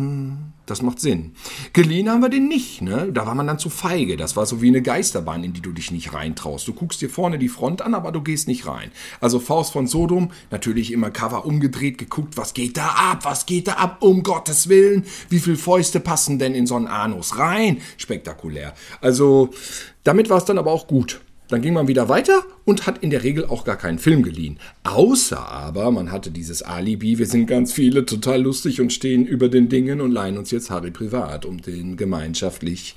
das 0.67 0.81
macht 0.81 0.99
Sinn. 0.99 1.31
Geliehen 1.73 2.09
haben 2.09 2.21
wir 2.21 2.29
den 2.29 2.47
nicht, 2.47 2.81
ne? 2.81 3.09
Da 3.11 3.25
war 3.25 3.33
man 3.33 3.47
dann 3.47 3.57
zu 3.57 3.69
feige. 3.69 4.17
Das 4.17 4.35
war 4.35 4.45
so 4.45 4.61
wie 4.61 4.67
eine 4.67 4.81
Geisterbahn, 4.81 5.43
in 5.43 5.53
die 5.53 5.61
du 5.61 5.71
dich 5.71 5.91
nicht 5.91 6.13
reintraust. 6.13 6.67
Du 6.67 6.73
guckst 6.73 7.01
dir 7.01 7.09
vorne 7.09 7.39
die 7.39 7.47
Front 7.47 7.81
an, 7.81 7.95
aber 7.95 8.11
du 8.11 8.21
gehst 8.21 8.47
nicht 8.47 8.67
rein. 8.67 8.91
Also 9.19 9.39
Faust 9.39 9.73
von 9.73 9.87
Sodom, 9.87 10.31
natürlich 10.51 10.91
immer 10.91 11.09
Cover 11.09 11.45
umgedreht, 11.45 11.97
geguckt, 11.97 12.37
was 12.37 12.53
geht 12.53 12.77
da 12.77 12.87
ab, 12.87 13.23
was 13.23 13.45
geht 13.45 13.67
da 13.67 13.73
ab, 13.73 13.97
um 14.01 14.21
Gottes 14.23 14.69
Willen. 14.69 15.05
Wie 15.29 15.39
viel 15.39 15.55
Fäuste 15.55 15.99
passen 15.99 16.37
denn 16.37 16.53
in 16.53 16.67
so 16.67 16.75
einen 16.75 16.87
Anus 16.87 17.39
rein? 17.39 17.81
Spektakulär. 17.97 18.73
Also, 19.01 19.49
damit 20.03 20.29
war 20.29 20.37
es 20.37 20.45
dann 20.45 20.57
aber 20.57 20.71
auch 20.71 20.87
gut. 20.87 21.21
Dann 21.49 21.61
ging 21.61 21.73
man 21.73 21.87
wieder 21.87 22.09
weiter 22.09 22.43
und 22.65 22.85
hat 22.87 22.99
in 22.99 23.09
der 23.09 23.23
Regel 23.23 23.45
auch 23.45 23.63
gar 23.63 23.77
keinen 23.77 23.99
Film 23.99 24.23
geliehen. 24.23 24.59
Außer 24.83 25.39
aber, 25.47 25.91
man 25.91 26.11
hatte 26.11 26.31
dieses 26.31 26.61
Alibi, 26.61 27.17
wir 27.17 27.25
sind 27.25 27.47
ganz 27.47 27.71
viele, 27.71 28.05
total 28.05 28.41
lustig 28.41 28.81
und 28.81 28.91
stehen 28.91 29.25
über 29.25 29.47
den 29.49 29.69
Dingen 29.69 30.01
und 30.01 30.11
leihen 30.11 30.37
uns 30.37 30.51
jetzt 30.51 30.69
Harry 30.69 30.91
privat, 30.91 31.45
um 31.45 31.61
den 31.61 31.95
gemeinschaftlich 31.95 32.95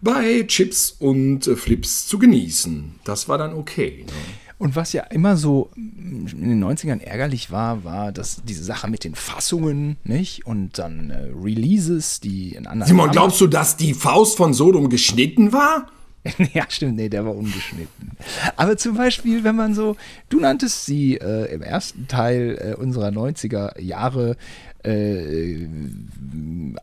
bei 0.00 0.44
Chips 0.46 0.94
und 0.98 1.44
Flips 1.44 2.06
zu 2.06 2.18
genießen. 2.18 2.96
Das 3.04 3.28
war 3.28 3.38
dann 3.38 3.54
okay. 3.54 4.04
Ne? 4.06 4.12
Und 4.60 4.76
was 4.76 4.92
ja 4.92 5.04
immer 5.04 5.38
so 5.38 5.70
in 5.74 6.26
den 6.26 6.62
90ern 6.62 7.00
ärgerlich 7.00 7.50
war, 7.50 7.82
war 7.82 8.12
dass 8.12 8.42
diese 8.44 8.62
Sache 8.62 8.88
mit 8.88 9.04
den 9.04 9.14
Fassungen, 9.14 9.96
nicht? 10.04 10.44
Und 10.44 10.78
dann 10.78 11.08
äh, 11.08 11.30
Releases, 11.34 12.20
die 12.20 12.54
in 12.54 12.66
anderen. 12.66 12.86
Simon, 12.86 13.10
glaubst 13.10 13.40
du, 13.40 13.46
dass 13.46 13.78
die 13.78 13.94
Faust 13.94 14.36
von 14.36 14.52
Sodom 14.52 14.90
geschnitten 14.90 15.54
war? 15.54 15.86
ja, 16.52 16.66
stimmt, 16.68 16.96
nee, 16.96 17.08
der 17.08 17.24
war 17.24 17.34
ungeschnitten. 17.34 18.12
Aber 18.56 18.76
zum 18.76 18.96
Beispiel, 18.96 19.42
wenn 19.44 19.56
man 19.56 19.74
so, 19.74 19.96
du 20.28 20.40
nanntest 20.40 20.84
sie 20.84 21.16
äh, 21.16 21.52
im 21.52 21.62
ersten 21.62 22.08
Teil 22.08 22.58
äh, 22.60 22.74
unserer 22.74 23.08
90er 23.08 23.80
Jahre 23.80 24.36
äh, 24.82 25.66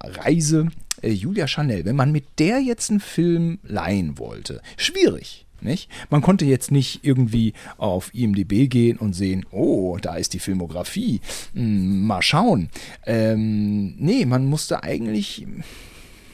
Reise, 0.04 0.70
äh, 1.02 1.12
Julia 1.12 1.48
Chanel, 1.48 1.86
wenn 1.86 1.96
man 1.96 2.12
mit 2.12 2.26
der 2.40 2.60
jetzt 2.62 2.90
einen 2.90 3.00
Film 3.00 3.60
leihen 3.64 4.18
wollte, 4.18 4.62
schwierig. 4.76 5.46
Nicht? 5.60 5.90
Man 6.12 6.22
konnte 6.22 6.46
jetzt 6.46 6.70
nicht 6.70 7.00
irgendwie 7.04 7.54
auf 7.78 8.14
IMDB 8.14 8.70
gehen 8.70 8.98
und 8.98 9.14
sehen, 9.14 9.44
oh, 9.50 9.98
da 10.00 10.16
ist 10.16 10.34
die 10.34 10.40
Filmografie. 10.40 11.20
Hm, 11.54 12.06
mal 12.06 12.22
schauen. 12.22 12.70
Ähm, 13.08 13.96
nee, 13.98 14.26
man 14.26 14.46
musste 14.46 14.84
eigentlich 14.84 15.48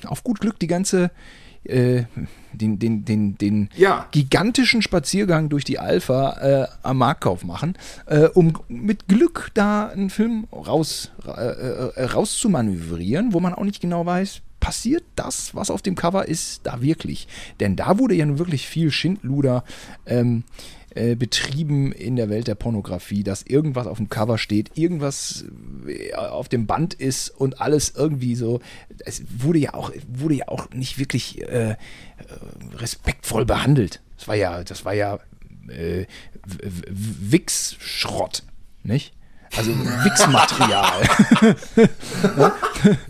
auf 0.04 0.26
gut 0.26 0.42
Glück 0.42 0.60
die 0.60 0.68
ganze 0.68 1.10
äh, 1.66 2.04
den, 2.52 2.78
den, 2.80 3.06
den, 3.06 3.38
den 3.38 3.70
Ja. 3.76 4.08
gigantischen 4.12 4.82
Spaziergang 4.82 5.50
durch 5.50 5.64
die 5.64 5.80
Alpha 5.80 6.64
äh, 6.64 6.68
am 6.84 6.98
Marktkauf 6.98 7.44
machen, 7.44 7.76
äh, 8.06 8.28
um 8.28 8.54
mit 8.68 9.08
Glück 9.08 9.50
da 9.54 9.88
einen 9.88 10.10
Film 10.10 10.46
raus, 10.52 11.12
äh, 11.26 11.30
äh, 11.32 12.04
rauszumanövrieren, 12.06 13.34
wo 13.34 13.40
man 13.40 13.54
auch 13.54 13.64
nicht 13.64 13.82
genau 13.82 14.06
weiß, 14.06 14.42
passiert 14.60 15.04
das, 15.18 15.54
was 15.56 15.70
auf 15.70 15.82
dem 15.82 15.96
Cover 15.96 16.28
ist, 16.28 16.62
da 16.64 16.82
wirklich? 16.82 17.28
Denn 17.60 17.76
da 17.76 18.00
wurde 18.00 18.16
ja 18.16 18.26
nun 18.26 18.40
wirklich 18.40 18.68
viel 18.68 18.92
Schindluder 18.92 19.64
ähm, 20.06 20.44
äh, 20.96 21.16
betrieben 21.16 21.92
in 21.92 22.16
der 22.16 22.30
Welt 22.30 22.48
der 22.48 22.56
Pornografie, 22.56 23.24
dass 23.24 23.44
irgendwas 23.44 23.88
auf 23.88 23.98
dem 23.98 24.10
Cover 24.10 24.38
steht, 24.38 24.78
irgendwas 24.78 25.46
äh, 25.88 26.14
auf 26.14 26.50
dem 26.50 26.68
Band 26.68 26.94
ist 26.94 27.30
und 27.30 27.62
alles 27.62 27.94
irgendwie 27.96 28.36
so. 28.36 28.60
Es 29.06 29.24
wurde 29.38 29.60
ja 29.60 29.74
auch, 29.74 29.92
wurde 30.08 30.36
ja 30.36 30.48
auch 30.48 30.70
nicht 30.72 31.00
wirklich 31.00 31.42
äh, 31.42 31.72
äh, 31.72 31.76
respektvoll 32.76 33.46
behandelt. 33.46 34.02
Das 34.18 34.28
war 34.28 34.36
ja, 34.36 34.64
das 34.64 34.86
war 34.86 34.94
ja 34.94 35.20
äh, 35.68 36.06
Wix-Schrott, 36.90 38.44
nicht? 38.84 39.14
Also 39.56 39.72
Wix-Material. 39.72 41.02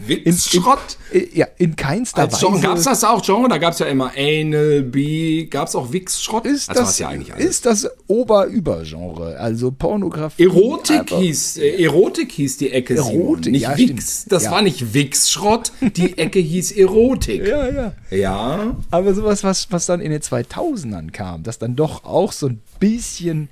Witzschrott. 0.06 0.98
Äh, 1.12 1.28
ja, 1.34 1.48
in 1.58 1.76
keinster 1.76 2.24
Als 2.24 2.40
Genre, 2.40 2.56
Weise. 2.56 2.64
gab 2.68 2.78
es 2.78 2.84
das 2.84 3.04
auch 3.04 3.22
Genre? 3.22 3.48
Da 3.48 3.58
gab 3.58 3.74
es 3.74 3.80
ja 3.80 3.86
immer 3.86 4.12
Anal, 4.18 4.82
B, 4.84 5.46
gab 5.46 5.68
es 5.68 5.76
auch 5.76 5.92
Wichsschrott? 5.92 6.46
ist 6.46 6.70
Also 6.70 6.82
das, 6.82 7.00
ja 7.00 7.08
eigentlich 7.10 7.34
alles. 7.34 7.46
ist 7.46 7.66
das 7.66 7.90
Ober-Über-Genre, 8.08 9.38
also 9.40 9.72
Pornografie. 9.72 10.44
Erotik 10.44 11.10
hieß, 11.12 11.58
äh, 11.58 11.84
Erotik 11.84 12.32
hieß 12.32 12.58
die 12.58 12.72
Ecke 12.72 12.96
Erotik, 12.96 13.52
nicht 13.52 13.62
ja, 13.64 13.78
Wix. 13.78 14.18
stimmt. 14.20 14.32
Das 14.34 14.44
Ja. 14.44 14.52
war 14.52 14.62
nicht 14.62 14.94
Wix-Schrott, 14.94 15.72
die 15.82 16.18
Ecke 16.18 16.40
hieß 16.40 16.72
Erotik. 16.74 17.48
Ja, 17.48 17.70
ja. 17.70 17.94
Ja. 18.10 18.76
Aber 18.92 19.14
sowas, 19.14 19.44
was, 19.44 19.72
was 19.72 19.86
dann 19.86 20.02
in 20.02 20.12
den 20.12 20.22
2000ern 20.22 21.12
kam, 21.12 21.44
das 21.44 21.58
dann 21.58 21.76
doch 21.76 22.04
auch 22.04 22.32
so 22.32 22.48
ein 22.48 22.62
bisschen 22.80 23.50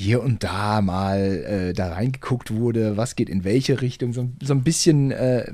hier 0.00 0.22
und 0.22 0.42
da 0.42 0.80
mal 0.80 1.18
äh, 1.44 1.72
da 1.74 1.92
reingeguckt 1.92 2.54
wurde, 2.54 2.96
was 2.96 3.16
geht 3.16 3.28
in 3.28 3.44
welche 3.44 3.82
Richtung, 3.82 4.14
so, 4.14 4.30
so 4.42 4.54
ein 4.54 4.62
bisschen, 4.62 5.10
äh, 5.10 5.52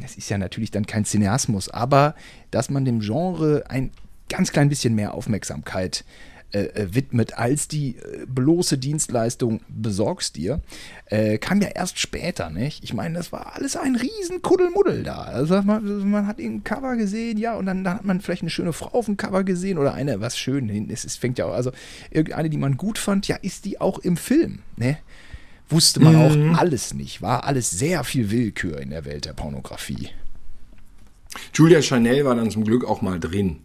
das 0.00 0.16
ist 0.16 0.30
ja 0.30 0.38
natürlich 0.38 0.70
dann 0.70 0.86
kein 0.86 1.04
Cineasmus, 1.04 1.68
aber 1.68 2.14
dass 2.50 2.70
man 2.70 2.86
dem 2.86 3.00
Genre 3.00 3.64
ein 3.68 3.90
ganz 4.30 4.50
klein 4.50 4.70
bisschen 4.70 4.94
mehr 4.94 5.12
Aufmerksamkeit 5.12 6.04
äh, 6.52 6.64
äh, 6.64 6.94
widmet, 6.94 7.38
als 7.38 7.66
die 7.66 7.96
äh, 7.96 8.26
bloße 8.26 8.76
Dienstleistung 8.76 9.60
besorgst 9.68 10.36
dir, 10.36 10.60
äh, 11.06 11.38
kam 11.38 11.62
ja 11.62 11.68
erst 11.68 11.98
später, 11.98 12.50
nicht? 12.50 12.84
Ich 12.84 12.92
meine, 12.92 13.14
das 13.14 13.32
war 13.32 13.54
alles 13.56 13.74
ein 13.74 13.96
riesen 13.96 14.42
Kuddelmuddel 14.42 15.02
da. 15.02 15.22
Also 15.22 15.62
man, 15.62 16.10
man 16.10 16.26
hat 16.26 16.38
ein 16.38 16.62
Cover 16.62 16.96
gesehen, 16.96 17.38
ja, 17.38 17.54
und 17.54 17.64
dann, 17.64 17.84
dann 17.84 17.94
hat 17.94 18.04
man 18.04 18.20
vielleicht 18.20 18.42
eine 18.42 18.50
schöne 18.50 18.74
Frau 18.74 18.88
auf 18.88 19.06
dem 19.06 19.16
Cover 19.16 19.44
gesehen 19.44 19.78
oder 19.78 19.94
eine, 19.94 20.20
was 20.20 20.36
schön 20.36 20.68
hinten 20.68 20.90
ist. 20.90 21.06
Es 21.06 21.16
fängt 21.16 21.38
ja 21.38 21.46
auch, 21.46 21.54
also 21.54 21.72
irgendeine, 22.10 22.50
die 22.50 22.58
man 22.58 22.76
gut 22.76 22.98
fand, 22.98 23.28
ja, 23.28 23.36
ist 23.36 23.64
die 23.64 23.80
auch 23.80 23.98
im 23.98 24.18
Film, 24.18 24.58
ne? 24.76 24.98
Wusste 25.70 26.00
man 26.00 26.16
auch 26.16 26.58
alles 26.58 26.92
nicht, 26.92 27.22
war 27.22 27.44
alles 27.44 27.70
sehr 27.70 28.04
viel 28.04 28.30
Willkür 28.30 28.78
in 28.78 28.90
der 28.90 29.06
Welt 29.06 29.24
der 29.24 29.32
Pornografie. 29.32 30.10
Julia 31.54 31.80
Chanel 31.80 32.26
war 32.26 32.34
dann 32.34 32.50
zum 32.50 32.64
Glück 32.64 32.84
auch 32.84 33.00
mal 33.00 33.18
drin. 33.18 33.60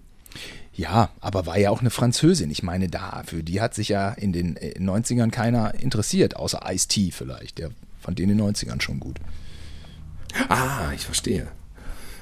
Ja, 0.78 1.10
aber 1.22 1.48
war 1.48 1.58
ja 1.58 1.72
auch 1.72 1.82
eine 1.82 1.90
Französin. 1.90 2.52
Ich 2.52 2.62
meine, 2.62 2.88
da, 2.88 3.24
für 3.26 3.42
die 3.42 3.60
hat 3.62 3.74
sich 3.74 3.90
ja 3.90 4.12
in 4.12 4.32
den 4.32 4.58
äh, 4.58 4.80
90ern 4.80 5.32
keiner 5.32 5.74
interessiert, 5.74 6.36
außer 6.36 6.62
Ice-T 6.72 7.10
vielleicht. 7.12 7.58
Der 7.58 7.72
fand 8.00 8.20
den 8.20 8.30
in 8.30 8.38
den 8.38 8.48
90ern 8.48 8.80
schon 8.80 9.00
gut. 9.00 9.18
Ah, 10.50 10.92
ich 10.94 11.04
verstehe. 11.04 11.48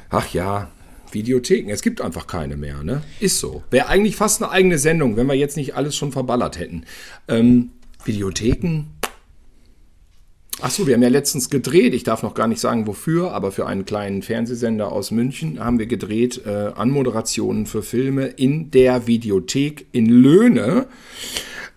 Ach 0.09 0.33
ja, 0.33 0.69
Videotheken. 1.11 1.69
Es 1.69 1.81
gibt 1.81 1.99
einfach 1.99 2.27
keine 2.27 2.55
mehr, 2.55 2.81
ne? 2.81 3.01
Ist 3.19 3.39
so. 3.39 3.61
Wäre 3.71 3.87
eigentlich 3.87 4.15
fast 4.15 4.41
eine 4.41 4.51
eigene 4.51 4.79
Sendung, 4.79 5.17
wenn 5.17 5.27
wir 5.27 5.33
jetzt 5.33 5.57
nicht 5.57 5.75
alles 5.75 5.97
schon 5.97 6.13
verballert 6.13 6.57
hätten. 6.57 6.85
Ähm, 7.27 7.71
Videotheken. 8.05 8.85
Ach 10.61 10.71
so, 10.71 10.87
wir 10.87 10.93
haben 10.93 11.03
ja 11.03 11.09
letztens 11.09 11.49
gedreht. 11.49 11.93
Ich 11.93 12.03
darf 12.03 12.23
noch 12.23 12.33
gar 12.33 12.47
nicht 12.47 12.61
sagen, 12.61 12.87
wofür, 12.87 13.33
aber 13.33 13.51
für 13.51 13.67
einen 13.67 13.85
kleinen 13.85 14.21
Fernsehsender 14.21 14.91
aus 14.91 15.11
München 15.11 15.59
haben 15.59 15.79
wir 15.79 15.85
gedreht 15.85 16.41
äh, 16.45 16.71
Anmoderationen 16.75 17.65
für 17.65 17.83
Filme 17.83 18.27
in 18.27 18.71
der 18.71 19.05
Videothek 19.05 19.87
in 19.91 20.07
Löhne. 20.07 20.87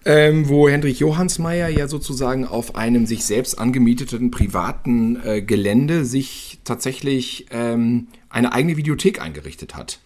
ähm, 0.05 0.49
wo 0.49 0.69
Hendrik 0.69 1.01
Johannsmeier 1.01 1.69
ja 1.69 1.87
sozusagen 1.87 2.47
auf 2.47 2.77
einem 2.77 3.05
sich 3.05 3.25
selbst 3.25 3.59
angemieteten 3.59 4.31
privaten 4.31 5.19
äh, 5.23 5.43
Gelände 5.43 6.05
sich 6.05 6.61
tatsächlich 6.65 7.47
ähm, 7.51 8.07
eine 8.31 8.53
eigene 8.53 8.77
Videothek 8.79 9.21
eingerichtet 9.21 9.75
hat. 9.77 10.01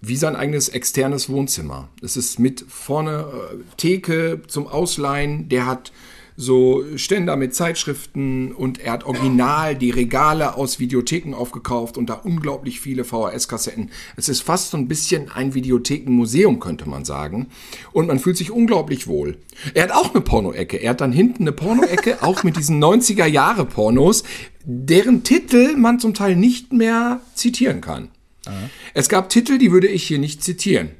Wie 0.00 0.16
sein 0.16 0.36
eigenes 0.36 0.68
externes 0.68 1.28
Wohnzimmer. 1.30 1.88
Es 2.02 2.16
ist 2.16 2.38
mit 2.38 2.64
vorne 2.68 3.26
äh, 3.52 3.56
Theke 3.76 4.42
zum 4.48 4.66
Ausleihen, 4.66 5.48
der 5.48 5.66
hat 5.66 5.92
so 6.36 6.82
Ständer 6.96 7.36
mit 7.36 7.54
Zeitschriften 7.54 8.52
und 8.52 8.80
er 8.80 8.92
hat 8.92 9.04
original 9.04 9.76
die 9.76 9.90
Regale 9.90 10.56
aus 10.56 10.80
Videotheken 10.80 11.34
aufgekauft 11.34 11.96
und 11.96 12.10
da 12.10 12.14
unglaublich 12.14 12.80
viele 12.80 13.04
VHS-Kassetten. 13.04 13.90
Es 14.16 14.28
ist 14.28 14.40
fast 14.40 14.70
so 14.72 14.76
ein 14.76 14.88
bisschen 14.88 15.30
ein 15.30 15.54
Videothekenmuseum, 15.54 16.58
könnte 16.58 16.88
man 16.88 17.04
sagen. 17.04 17.46
Und 17.92 18.08
man 18.08 18.18
fühlt 18.18 18.36
sich 18.36 18.50
unglaublich 18.50 19.06
wohl. 19.06 19.36
Er 19.74 19.84
hat 19.84 19.92
auch 19.92 20.12
eine 20.12 20.22
Porno-Ecke. 20.22 20.78
Er 20.78 20.90
hat 20.90 21.00
dann 21.00 21.12
hinten 21.12 21.44
eine 21.44 21.52
Porno-Ecke, 21.52 22.18
auch 22.22 22.42
mit 22.42 22.56
diesen 22.56 22.82
90er-Jahre-Pornos, 22.82 24.24
deren 24.64 25.22
Titel 25.22 25.76
man 25.76 26.00
zum 26.00 26.14
Teil 26.14 26.34
nicht 26.34 26.72
mehr 26.72 27.20
zitieren 27.34 27.80
kann. 27.80 28.08
Aha. 28.46 28.70
Es 28.92 29.08
gab 29.08 29.28
Titel, 29.28 29.58
die 29.58 29.70
würde 29.70 29.86
ich 29.86 30.04
hier 30.04 30.18
nicht 30.18 30.42
zitieren. 30.42 30.90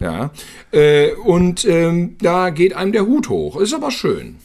Ja, 0.00 0.30
äh, 0.72 1.12
und 1.12 1.66
ähm, 1.66 2.16
da 2.22 2.48
geht 2.48 2.72
einem 2.72 2.92
der 2.92 3.04
Hut 3.04 3.28
hoch. 3.28 3.60
Ist 3.60 3.74
aber 3.74 3.90
schön. 3.90 4.36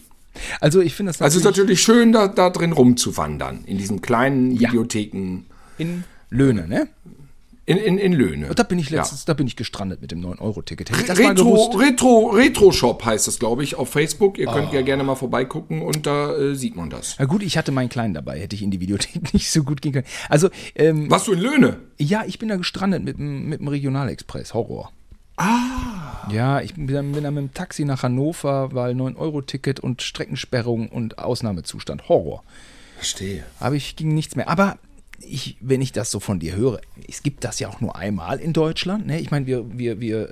Also 0.59 0.81
ich 0.81 0.93
finde 0.93 1.11
es 1.11 1.21
Also 1.21 1.37
es 1.37 1.41
ist 1.41 1.45
natürlich 1.45 1.81
schön, 1.81 2.11
da, 2.11 2.27
da 2.27 2.49
drin 2.49 2.71
rumzuwandern, 2.71 3.63
in 3.65 3.77
diesen 3.77 4.01
kleinen 4.01 4.55
ja. 4.55 4.69
Videotheken. 4.69 5.45
In 5.77 6.03
Löhne, 6.29 6.67
ne? 6.67 6.87
In, 7.67 7.77
in, 7.77 7.97
in 7.97 8.13
Löhne. 8.13 8.49
Und 8.49 8.59
da 8.59 8.63
bin 8.63 8.77
ich 8.77 8.91
letztens, 8.91 9.21
ja. 9.21 9.25
da 9.25 9.33
bin 9.33 9.47
ich 9.47 9.55
gestrandet 9.55 9.99
mit 9.99 10.11
dem 10.11 10.21
9-Euro-Ticket. 10.23 10.91
Retro, 11.17 11.71
Retro, 11.75 12.29
Retro 12.29 12.71
Shop 12.71 13.03
heißt 13.03 13.25
das, 13.25 13.39
glaube 13.39 13.63
ich, 13.63 13.73
auf 13.73 13.89
Facebook. 13.89 14.37
Ihr 14.37 14.45
könnt 14.45 14.69
oh. 14.71 14.75
ja 14.75 14.83
gerne 14.83 15.03
mal 15.03 15.15
vorbeigucken 15.15 15.81
und 15.81 16.05
da 16.05 16.35
äh, 16.35 16.53
sieht 16.53 16.75
man 16.75 16.91
das. 16.91 17.15
Na 17.17 17.25
gut, 17.25 17.41
ich 17.41 17.57
hatte 17.57 17.71
meinen 17.71 17.89
Kleinen 17.89 18.13
dabei, 18.13 18.39
hätte 18.39 18.55
ich 18.55 18.61
in 18.61 18.69
die 18.69 18.79
Videothek 18.79 19.33
nicht 19.33 19.49
so 19.49 19.63
gut 19.63 19.81
gehen 19.81 19.93
können. 19.93 20.05
Also, 20.29 20.49
ähm, 20.75 21.09
Warst 21.09 21.25
du 21.25 21.31
in 21.31 21.39
Löhne? 21.39 21.77
Ja, 21.97 22.23
ich 22.27 22.37
bin 22.37 22.49
da 22.49 22.55
gestrandet 22.55 23.03
mit, 23.03 23.17
mit 23.17 23.59
dem 23.59 23.67
Regionalexpress, 23.67 24.53
Horror. 24.53 24.91
Ah. 25.37 26.27
Ja, 26.31 26.61
ich 26.61 26.73
bin, 26.73 26.87
bin 26.87 26.95
dann 26.95 27.33
mit 27.33 27.43
dem 27.43 27.53
Taxi 27.53 27.85
nach 27.85 28.03
Hannover, 28.03 28.73
weil 28.73 28.93
9-Euro-Ticket 28.93 29.79
und 29.79 30.01
Streckensperrung 30.01 30.89
und 30.89 31.19
Ausnahmezustand. 31.19 32.09
Horror. 32.09 32.43
Verstehe. 32.95 33.43
Aber 33.59 33.75
ich 33.75 33.95
ging 33.95 34.13
nichts 34.13 34.35
mehr. 34.35 34.47
Aber 34.47 34.77
ich, 35.19 35.57
wenn 35.59 35.81
ich 35.81 35.91
das 35.91 36.11
so 36.11 36.19
von 36.19 36.39
dir 36.39 36.55
höre, 36.55 36.79
es 37.07 37.23
gibt 37.23 37.43
das 37.43 37.59
ja 37.59 37.69
auch 37.69 37.81
nur 37.81 37.95
einmal 37.95 38.39
in 38.39 38.53
Deutschland. 38.53 39.07
Ne? 39.07 39.19
Ich 39.19 39.31
meine, 39.31 39.45
wir, 39.45 39.77
wir, 39.77 39.99
wir 39.99 40.29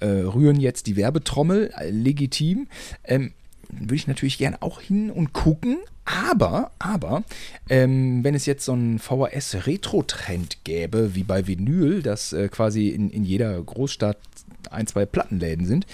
äh, 0.00 0.04
äh, 0.04 0.22
rühren 0.22 0.60
jetzt 0.60 0.86
die 0.86 0.96
Werbetrommel, 0.96 1.72
äh, 1.76 1.90
legitim. 1.90 2.68
Ähm, 3.04 3.32
würde 3.80 3.94
ich 3.94 4.06
natürlich 4.06 4.38
gerne 4.38 4.62
auch 4.62 4.80
hin 4.80 5.10
und 5.10 5.32
gucken. 5.32 5.78
Aber, 6.04 6.70
aber, 6.78 7.24
ähm, 7.70 8.22
wenn 8.22 8.34
es 8.34 8.44
jetzt 8.44 8.66
so 8.66 8.72
einen 8.72 8.98
VHS-Retro-Trend 8.98 10.62
gäbe, 10.64 11.14
wie 11.14 11.22
bei 11.22 11.46
Vinyl, 11.46 12.02
dass 12.02 12.34
äh, 12.34 12.48
quasi 12.48 12.88
in, 12.88 13.08
in 13.10 13.24
jeder 13.24 13.60
Großstadt 13.62 14.18
ein, 14.70 14.86
zwei 14.86 15.06
Plattenläden 15.06 15.66
sind, 15.66 15.86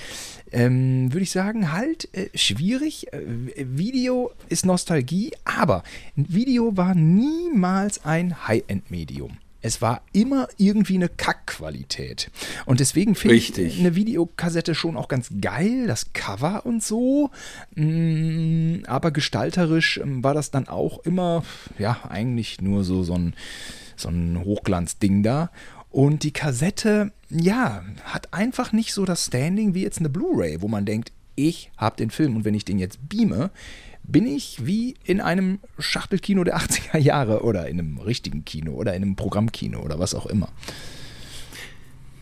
ähm, 0.50 1.12
würde 1.12 1.22
ich 1.22 1.30
sagen, 1.30 1.72
halt 1.72 2.08
äh, 2.12 2.36
schwierig. 2.36 3.12
Äh, 3.12 3.20
Video 3.56 4.32
ist 4.48 4.66
Nostalgie, 4.66 5.32
aber 5.44 5.84
Video 6.16 6.76
war 6.76 6.94
niemals 6.94 8.04
ein 8.04 8.48
High-End-Medium. 8.48 9.38
Es 9.62 9.82
war 9.82 10.02
immer 10.12 10.48
irgendwie 10.56 10.94
eine 10.94 11.08
Kackqualität. 11.08 12.30
Und 12.66 12.80
deswegen 12.80 13.14
finde 13.14 13.36
ich 13.36 13.78
eine 13.78 13.94
Videokassette 13.94 14.74
schon 14.74 14.96
auch 14.96 15.08
ganz 15.08 15.30
geil, 15.40 15.86
das 15.86 16.12
Cover 16.12 16.64
und 16.64 16.82
so. 16.82 17.30
Mm, 17.74 18.84
aber 18.86 19.10
gestalterisch 19.10 19.98
ähm, 19.98 20.24
war 20.24 20.34
das 20.34 20.50
dann 20.50 20.68
auch 20.68 21.00
immer, 21.00 21.44
ja, 21.78 22.00
eigentlich 22.08 22.60
nur 22.60 22.84
so, 22.84 23.02
so 23.02 23.14
ein, 23.14 23.34
so 23.96 24.08
ein 24.08 24.42
Hochglanzding 24.44 25.22
da. 25.22 25.50
Und 25.90 26.22
die 26.22 26.32
Kassette, 26.32 27.12
ja, 27.28 27.84
hat 28.04 28.32
einfach 28.32 28.72
nicht 28.72 28.94
so 28.94 29.04
das 29.04 29.26
Standing 29.26 29.74
wie 29.74 29.82
jetzt 29.82 29.98
eine 29.98 30.08
Blu-ray, 30.08 30.62
wo 30.62 30.68
man 30.68 30.86
denkt, 30.86 31.12
ich 31.34 31.70
habe 31.76 31.96
den 31.96 32.10
Film 32.10 32.36
und 32.36 32.44
wenn 32.44 32.54
ich 32.54 32.64
den 32.64 32.78
jetzt 32.78 32.98
beame, 33.08 33.50
bin 34.10 34.26
ich 34.26 34.66
wie 34.66 34.94
in 35.04 35.20
einem 35.20 35.60
Schachtelkino 35.78 36.44
der 36.44 36.58
80er 36.58 36.98
Jahre 36.98 37.42
oder 37.42 37.68
in 37.68 37.78
einem 37.78 37.98
richtigen 37.98 38.44
Kino 38.44 38.72
oder 38.72 38.94
in 38.94 39.02
einem 39.02 39.16
Programmkino 39.16 39.80
oder 39.80 39.98
was 39.98 40.14
auch 40.14 40.26
immer. 40.26 40.48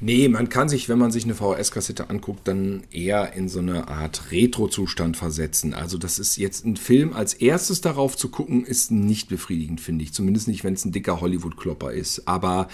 Nee, 0.00 0.28
man 0.28 0.48
kann 0.48 0.68
sich, 0.68 0.88
wenn 0.88 0.98
man 0.98 1.10
sich 1.10 1.24
eine 1.24 1.34
VHS-Kassette 1.34 2.08
anguckt, 2.08 2.46
dann 2.46 2.84
eher 2.92 3.32
in 3.32 3.48
so 3.48 3.58
eine 3.58 3.88
Art 3.88 4.30
Retro-Zustand 4.30 5.16
versetzen. 5.16 5.74
Also 5.74 5.98
das 5.98 6.20
ist 6.20 6.36
jetzt 6.36 6.64
ein 6.64 6.76
Film 6.76 7.12
als 7.14 7.34
erstes 7.34 7.80
darauf 7.80 8.16
zu 8.16 8.28
gucken, 8.28 8.64
ist 8.64 8.92
nicht 8.92 9.28
befriedigend, 9.28 9.80
finde 9.80 10.04
ich. 10.04 10.12
Zumindest 10.12 10.46
nicht, 10.46 10.62
wenn 10.62 10.74
es 10.74 10.84
ein 10.84 10.92
dicker 10.92 11.20
Hollywood-Klopper 11.20 11.92
ist. 11.92 12.28
Aber 12.28 12.68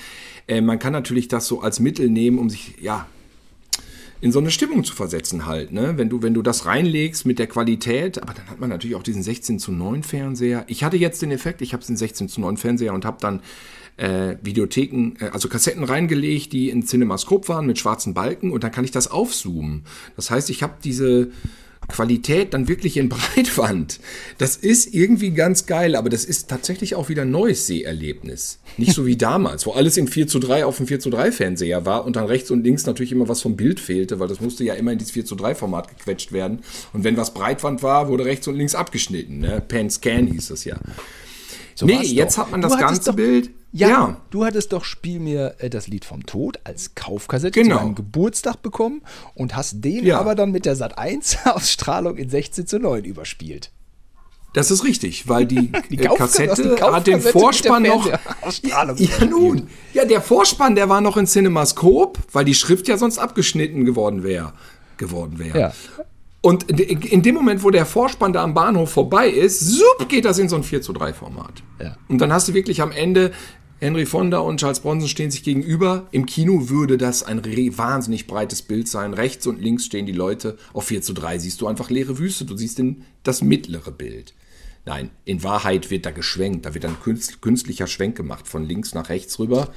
äh, 0.48 0.60
man 0.60 0.78
kann 0.78 0.92
natürlich 0.92 1.28
das 1.28 1.46
so 1.46 1.62
als 1.62 1.80
Mittel 1.80 2.10
nehmen, 2.10 2.38
um 2.38 2.50
sich, 2.50 2.74
ja, 2.82 3.06
in 4.24 4.32
so 4.32 4.38
eine 4.38 4.50
Stimmung 4.50 4.84
zu 4.84 4.94
versetzen 4.94 5.44
halt, 5.44 5.70
ne? 5.70 5.98
Wenn 5.98 6.08
du, 6.08 6.22
wenn 6.22 6.32
du 6.32 6.40
das 6.40 6.64
reinlegst 6.64 7.26
mit 7.26 7.38
der 7.38 7.46
Qualität, 7.46 8.22
aber 8.22 8.32
dann 8.32 8.48
hat 8.48 8.58
man 8.58 8.70
natürlich 8.70 8.96
auch 8.96 9.02
diesen 9.02 9.22
16 9.22 9.58
zu 9.58 9.70
9 9.70 10.02
Fernseher. 10.02 10.64
Ich 10.66 10.82
hatte 10.82 10.96
jetzt 10.96 11.20
den 11.20 11.30
Effekt, 11.30 11.60
ich 11.60 11.74
habe 11.74 11.84
den 11.84 11.98
16 11.98 12.30
zu 12.30 12.40
9 12.40 12.56
Fernseher 12.56 12.94
und 12.94 13.04
habe 13.04 13.18
dann 13.20 13.42
äh, 13.98 14.36
Videotheken, 14.40 15.22
äh, 15.22 15.28
also 15.28 15.50
Kassetten 15.50 15.84
reingelegt, 15.84 16.54
die 16.54 16.70
in 16.70 16.86
Cinemascope 16.86 17.48
waren 17.48 17.66
mit 17.66 17.78
schwarzen 17.78 18.14
Balken 18.14 18.50
und 18.50 18.64
dann 18.64 18.72
kann 18.72 18.86
ich 18.86 18.92
das 18.92 19.10
aufzoomen. 19.10 19.84
Das 20.16 20.30
heißt, 20.30 20.48
ich 20.48 20.62
habe 20.62 20.76
diese 20.82 21.30
Qualität 21.88 22.54
dann 22.54 22.68
wirklich 22.68 22.96
in 22.96 23.08
Breitwand. 23.10 24.00
Das 24.38 24.56
ist 24.56 24.94
irgendwie 24.94 25.30
ganz 25.30 25.66
geil, 25.66 25.96
aber 25.96 26.08
das 26.08 26.24
ist 26.24 26.48
tatsächlich 26.48 26.94
auch 26.94 27.08
wieder 27.08 27.22
ein 27.22 27.30
neues 27.30 27.66
Seherlebnis. 27.66 28.58
Nicht 28.76 28.92
so 28.92 29.06
wie 29.06 29.16
damals, 29.16 29.66
wo 29.66 29.72
alles 29.72 29.96
in 29.96 30.08
4 30.08 30.26
zu 30.26 30.38
3 30.38 30.64
auf 30.64 30.76
dem 30.78 30.86
4 30.86 31.00
zu 31.00 31.10
3 31.10 31.32
Fernseher 31.32 31.86
war 31.86 32.04
und 32.04 32.16
dann 32.16 32.26
rechts 32.26 32.50
und 32.50 32.64
links 32.64 32.86
natürlich 32.86 33.12
immer 33.12 33.28
was 33.28 33.42
vom 33.42 33.56
Bild 33.56 33.80
fehlte, 33.80 34.20
weil 34.20 34.28
das 34.28 34.40
musste 34.40 34.64
ja 34.64 34.74
immer 34.74 34.92
in 34.92 34.98
dieses 34.98 35.12
4 35.12 35.24
zu 35.24 35.34
3 35.34 35.54
Format 35.54 35.88
gequetscht 35.88 36.32
werden. 36.32 36.60
Und 36.92 37.04
wenn 37.04 37.16
was 37.16 37.34
Breitwand 37.34 37.82
war, 37.82 38.08
wurde 38.08 38.24
rechts 38.24 38.48
und 38.48 38.56
links 38.56 38.74
abgeschnitten. 38.74 39.38
Ne? 39.38 39.62
Pan 39.66 39.90
Scan 39.90 40.26
hieß 40.26 40.48
das 40.48 40.64
ja. 40.64 40.76
So 41.74 41.86
nee, 41.86 42.02
jetzt 42.02 42.38
hat 42.38 42.50
man 42.50 42.60
das 42.60 42.78
ganze 42.78 43.10
doch, 43.10 43.16
Bild. 43.16 43.50
Ja, 43.76 43.88
ja, 43.88 44.16
du 44.30 44.44
hattest 44.44 44.72
doch 44.72 44.84
Spiel 44.84 45.18
mir 45.18 45.56
äh, 45.58 45.68
das 45.68 45.88
Lied 45.88 46.04
vom 46.04 46.24
Tod 46.26 46.60
als 46.62 46.94
Kaufkassette 46.94 47.60
genau. 47.60 47.78
zu 47.78 47.82
deinem 47.82 47.94
Geburtstag 47.96 48.62
bekommen 48.62 49.02
und 49.34 49.56
hast 49.56 49.84
den 49.84 50.06
ja. 50.06 50.20
aber 50.20 50.36
dann 50.36 50.52
mit 50.52 50.64
der 50.64 50.76
Sat 50.76 50.96
1 50.96 51.38
Ausstrahlung 51.44 52.16
in 52.16 52.30
16 52.30 52.68
zu 52.68 52.78
9 52.78 53.02
überspielt. 53.04 53.72
Das 54.52 54.70
ist 54.70 54.84
richtig, 54.84 55.28
weil 55.28 55.44
die, 55.44 55.72
die 55.90 55.98
äh, 55.98 56.06
Kassette 56.06 56.80
hat 56.80 57.08
den 57.08 57.20
Vorspann 57.20 57.82
noch. 57.82 58.08
Ja, 58.62 58.94
nun. 59.28 59.66
Ja, 59.92 60.04
der 60.04 60.20
Vorspann, 60.20 60.76
der 60.76 60.88
war 60.88 61.00
noch 61.00 61.16
in 61.16 61.26
CinemaScope, 61.26 62.20
weil 62.30 62.44
die 62.44 62.54
Schrift 62.54 62.86
ja 62.86 62.96
sonst 62.96 63.18
abgeschnitten 63.18 63.84
geworden 63.84 64.22
wäre. 64.22 64.52
Geworden 64.98 65.40
wäre. 65.40 65.58
Ja. 65.58 65.72
Und 66.42 66.70
in 66.70 67.22
dem 67.22 67.34
Moment, 67.34 67.64
wo 67.64 67.70
der 67.70 67.86
Vorspann 67.86 68.32
da 68.32 68.44
am 68.44 68.54
Bahnhof 68.54 68.90
vorbei 68.90 69.30
ist, 69.30 69.58
sup, 69.60 70.08
geht 70.08 70.26
das 70.26 70.38
in 70.38 70.48
so 70.48 70.54
ein 70.54 70.62
4 70.62 70.82
zu 70.82 70.92
3 70.92 71.12
Format. 71.12 71.62
Ja. 71.82 71.96
Und 72.06 72.18
dann 72.18 72.32
hast 72.32 72.46
du 72.46 72.54
wirklich 72.54 72.82
am 72.82 72.92
Ende 72.92 73.32
Henry 73.84 74.06
Fonda 74.06 74.38
und 74.38 74.60
Charles 74.60 74.80
Bronson 74.80 75.10
stehen 75.10 75.30
sich 75.30 75.42
gegenüber. 75.42 76.08
Im 76.10 76.24
Kino 76.24 76.70
würde 76.70 76.96
das 76.96 77.22
ein 77.22 77.44
wahnsinnig 77.44 78.26
breites 78.26 78.62
Bild 78.62 78.88
sein. 78.88 79.12
Rechts 79.12 79.46
und 79.46 79.60
links 79.60 79.84
stehen 79.84 80.06
die 80.06 80.12
Leute. 80.12 80.56
Auf 80.72 80.86
4 80.86 81.02
zu 81.02 81.12
3 81.12 81.38
siehst 81.38 81.60
du 81.60 81.66
einfach 81.66 81.90
leere 81.90 82.16
Wüste. 82.16 82.46
Du 82.46 82.56
siehst 82.56 82.78
den, 82.78 83.04
das 83.24 83.42
mittlere 83.42 83.90
Bild. 83.90 84.32
Nein, 84.86 85.10
in 85.26 85.42
Wahrheit 85.42 85.90
wird 85.90 86.06
da 86.06 86.12
geschwenkt. 86.12 86.64
Da 86.64 86.72
wird 86.72 86.86
ein 86.86 86.96
künstlicher 87.42 87.86
Schwenk 87.86 88.16
gemacht 88.16 88.48
von 88.48 88.64
links 88.64 88.94
nach 88.94 89.10
rechts 89.10 89.38
rüber. 89.38 89.68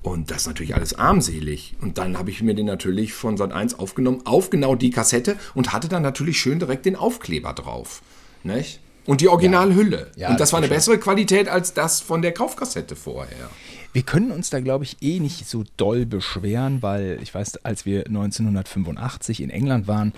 Und 0.00 0.30
das 0.30 0.38
ist 0.38 0.46
natürlich 0.46 0.74
alles 0.74 0.94
armselig. 0.94 1.76
Und 1.82 1.98
dann 1.98 2.16
habe 2.16 2.30
ich 2.30 2.40
mir 2.40 2.54
den 2.54 2.64
natürlich 2.64 3.12
von 3.12 3.36
Sat 3.36 3.52
1 3.52 3.78
aufgenommen, 3.78 4.22
auf 4.24 4.48
genau 4.48 4.76
die 4.76 4.88
Kassette 4.88 5.36
und 5.54 5.74
hatte 5.74 5.88
dann 5.88 6.02
natürlich 6.02 6.40
schön 6.40 6.58
direkt 6.58 6.86
den 6.86 6.96
Aufkleber 6.96 7.52
drauf. 7.52 8.00
Nicht? 8.44 8.80
Und 9.06 9.20
die 9.20 9.28
Originalhülle. 9.28 10.10
Ja. 10.16 10.22
Ja, 10.22 10.28
und 10.28 10.34
das, 10.34 10.50
das 10.50 10.52
war 10.52 10.58
eine 10.58 10.68
bessere 10.68 10.98
Qualität 10.98 11.48
als 11.48 11.74
das 11.74 12.00
von 12.00 12.22
der 12.22 12.32
Kaufkassette 12.32 12.96
vorher. 12.96 13.50
Wir 13.92 14.02
können 14.02 14.30
uns 14.30 14.50
da, 14.50 14.60
glaube 14.60 14.84
ich, 14.84 14.98
eh 15.00 15.20
nicht 15.20 15.48
so 15.48 15.64
doll 15.78 16.04
beschweren, 16.04 16.82
weil 16.82 17.18
ich 17.22 17.34
weiß, 17.34 17.64
als 17.64 17.86
wir 17.86 18.06
1985 18.06 19.40
in 19.40 19.48
England 19.48 19.88
waren 19.88 20.12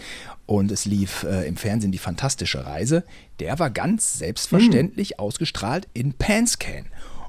und 0.46 0.72
es 0.72 0.84
lief 0.84 1.22
äh, 1.22 1.46
im 1.46 1.56
Fernsehen 1.56 1.92
die 1.92 1.98
fantastische 1.98 2.66
Reise, 2.66 3.04
der 3.38 3.60
war 3.60 3.70
ganz 3.70 4.18
selbstverständlich 4.18 5.10
hm. 5.10 5.18
ausgestrahlt 5.20 5.86
in 5.94 6.14
Panscan. 6.14 6.86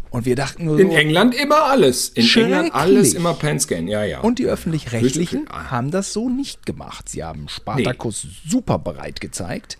Und 0.10 0.26
wir 0.26 0.36
dachten 0.36 0.66
nur 0.66 0.78
so, 0.78 0.82
In 0.82 0.89
England 0.89 1.36
immer 1.36 1.66
alles. 1.66 2.10
In 2.10 2.28
England 2.28 2.74
alles 2.74 3.14
immer 3.14 3.36
Panscan, 3.36 3.88
ja, 3.88 4.03
ja. 4.03 4.22
Und 4.22 4.39
die 4.39 4.47
Öffentlich-Rechtlichen 4.47 5.47
haben 5.49 5.91
das 5.91 6.14
so 6.14 6.30
nicht 6.30 6.66
gemacht. 6.66 7.10
Sie 7.10 7.24
haben 7.24 7.47
Spartacus 7.47 8.24
nee. 8.24 8.32
super 8.49 8.80
bereit 8.80 9.22
gezeigt. 9.22 9.78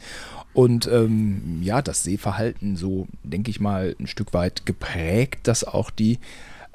Und 0.60 0.88
ähm, 0.88 1.62
ja, 1.62 1.82
das 1.82 2.03
Sehverhalten 2.03 2.76
so, 2.76 3.07
denke 3.24 3.49
ich 3.49 3.62
mal, 3.62 3.95
ein 3.97 4.07
Stück 4.07 4.34
weit 4.34 4.66
geprägt, 4.66 5.47
dass 5.47 5.64
auch 5.64 5.89
die 5.89 6.20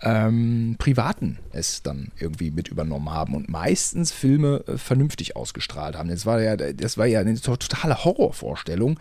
ähm, 0.04 0.76
Privaten 0.78 1.38
es 1.52 1.82
dann 1.82 2.12
irgendwie 2.18 2.50
mit 2.50 2.68
übernommen 2.68 3.10
haben 3.10 3.34
und 3.34 3.48
meistens 3.48 4.12
Filme 4.12 4.62
äh, 4.66 4.76
vernünftig 4.76 5.34
ausgestrahlt 5.34 5.96
haben. 5.96 6.08
Das 6.08 6.26
war 6.26 6.40
ja, 6.42 6.56
das 6.56 6.98
war 6.98 7.06
ja 7.06 7.20
eine 7.20 7.40
totale 7.40 8.04
Horrorvorstellung, 8.04 8.98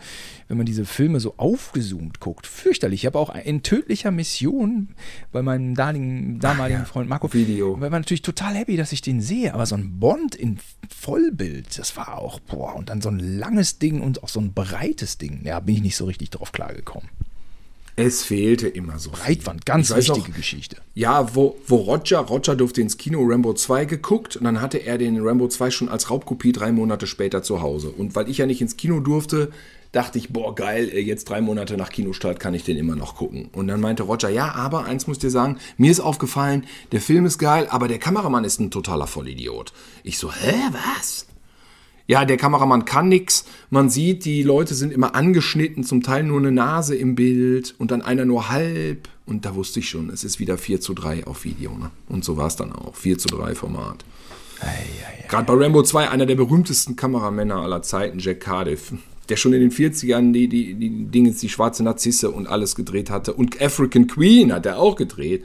wenn 0.48 0.56
man 0.56 0.66
diese 0.66 0.86
Filme 0.86 1.20
so 1.20 1.34
aufgezoomt 1.36 2.20
guckt. 2.20 2.46
Fürchterlich. 2.46 3.02
Ich 3.02 3.06
habe 3.06 3.18
auch 3.18 3.34
in 3.34 3.62
tödlicher 3.62 4.10
Mission 4.10 4.88
bei 5.30 5.42
meinem 5.42 5.74
damaligen, 5.74 6.40
damaligen 6.40 6.80
ja, 6.80 6.86
Freund 6.86 7.08
Marco 7.08 7.32
Video. 7.32 7.80
war 7.80 7.90
natürlich 7.90 8.22
total 8.22 8.54
happy, 8.54 8.76
dass 8.76 8.92
ich 8.92 9.02
den 9.02 9.20
sehe. 9.20 9.52
Aber 9.52 9.66
so 9.66 9.74
ein 9.74 9.98
Bond 10.00 10.34
in 10.34 10.58
Vollbild, 10.88 11.78
das 11.78 11.96
war 11.96 12.18
auch, 12.18 12.40
boah, 12.40 12.74
und 12.74 12.88
dann 12.88 13.02
so 13.02 13.10
ein 13.10 13.18
langes 13.18 13.78
Ding 13.78 14.00
und 14.00 14.22
auch 14.22 14.28
so 14.28 14.40
ein 14.40 14.54
breites 14.54 15.18
Ding. 15.18 15.42
Ja, 15.44 15.60
bin 15.60 15.76
ich 15.76 15.82
nicht 15.82 15.96
so 15.96 16.06
richtig 16.06 16.30
drauf 16.30 16.52
klargekommen. 16.52 17.10
Es 17.96 18.24
fehlte 18.24 18.66
immer 18.66 18.98
so. 18.98 19.10
Breitwand, 19.10 19.64
ganz 19.66 19.94
wichtige 19.94 20.30
noch, 20.30 20.36
Geschichte. 20.36 20.76
Ja, 20.94 21.34
wo, 21.34 21.56
wo 21.68 21.76
Roger, 21.76 22.18
Roger 22.18 22.56
durfte 22.56 22.80
ins 22.80 22.96
Kino 22.96 23.22
Rambo 23.22 23.54
2 23.54 23.84
geguckt 23.84 24.36
und 24.36 24.44
dann 24.44 24.60
hatte 24.60 24.78
er 24.78 24.98
den 24.98 25.24
Rambo 25.24 25.46
2 25.46 25.70
schon 25.70 25.88
als 25.88 26.10
Raubkopie 26.10 26.52
drei 26.52 26.72
Monate 26.72 27.06
später 27.06 27.42
zu 27.42 27.62
Hause. 27.62 27.90
Und 27.90 28.16
weil 28.16 28.28
ich 28.28 28.38
ja 28.38 28.46
nicht 28.46 28.60
ins 28.60 28.76
Kino 28.76 28.98
durfte, 28.98 29.52
dachte 29.92 30.18
ich, 30.18 30.30
boah, 30.30 30.54
geil, 30.54 30.88
jetzt 30.88 31.28
drei 31.28 31.40
Monate 31.40 31.76
nach 31.76 31.90
Kinostart 31.90 32.40
kann 32.40 32.54
ich 32.54 32.64
den 32.64 32.76
immer 32.76 32.96
noch 32.96 33.14
gucken. 33.14 33.48
Und 33.52 33.68
dann 33.68 33.80
meinte 33.80 34.02
Roger, 34.02 34.28
ja, 34.28 34.52
aber 34.52 34.86
eins 34.86 35.06
muss 35.06 35.20
dir 35.20 35.30
sagen, 35.30 35.58
mir 35.76 35.92
ist 35.92 36.00
aufgefallen, 36.00 36.66
der 36.90 37.00
Film 37.00 37.26
ist 37.26 37.38
geil, 37.38 37.68
aber 37.70 37.86
der 37.86 37.98
Kameramann 37.98 38.44
ist 38.44 38.58
ein 38.58 38.72
totaler 38.72 39.06
Vollidiot. 39.06 39.72
Ich 40.02 40.18
so, 40.18 40.32
hä, 40.32 40.54
was? 40.72 41.26
Ja, 42.06 42.24
der 42.24 42.36
Kameramann 42.36 42.84
kann 42.84 43.08
nichts. 43.08 43.46
Man 43.70 43.88
sieht, 43.88 44.24
die 44.24 44.42
Leute 44.42 44.74
sind 44.74 44.92
immer 44.92 45.14
angeschnitten, 45.14 45.84
zum 45.84 46.02
Teil 46.02 46.22
nur 46.24 46.38
eine 46.38 46.52
Nase 46.52 46.94
im 46.94 47.14
Bild 47.14 47.74
und 47.78 47.90
dann 47.90 48.02
einer 48.02 48.26
nur 48.26 48.50
halb. 48.50 49.08
Und 49.26 49.46
da 49.46 49.54
wusste 49.54 49.80
ich 49.80 49.88
schon, 49.88 50.10
es 50.10 50.22
ist 50.22 50.38
wieder 50.38 50.58
4 50.58 50.80
zu 50.80 50.92
3 50.92 51.26
auf 51.26 51.44
Video. 51.44 51.76
Ne? 51.76 51.90
Und 52.08 52.24
so 52.24 52.36
war 52.36 52.48
es 52.48 52.56
dann 52.56 52.72
auch. 52.72 52.94
4 52.94 53.16
zu 53.18 53.28
3 53.28 53.54
Format. 53.54 54.04
Gerade 55.28 55.46
bei 55.46 55.64
Rambo 55.64 55.82
2, 55.82 56.10
einer 56.10 56.26
der 56.26 56.36
berühmtesten 56.36 56.94
Kameramänner 56.96 57.56
aller 57.56 57.82
Zeiten, 57.82 58.18
Jack 58.18 58.40
Cardiff 58.40 58.92
der 59.28 59.36
schon 59.36 59.52
in 59.52 59.60
den 59.60 59.70
40ern 59.70 60.32
die, 60.32 60.48
die, 60.48 60.74
die 60.74 60.90
Dinge, 61.06 61.30
die 61.32 61.48
schwarze 61.48 61.82
Narzisse 61.82 62.30
und 62.30 62.46
alles 62.46 62.74
gedreht 62.74 63.10
hatte. 63.10 63.32
Und 63.32 63.60
African 63.60 64.06
Queen 64.06 64.52
hat 64.52 64.66
er 64.66 64.78
auch 64.78 64.96
gedreht. 64.96 65.44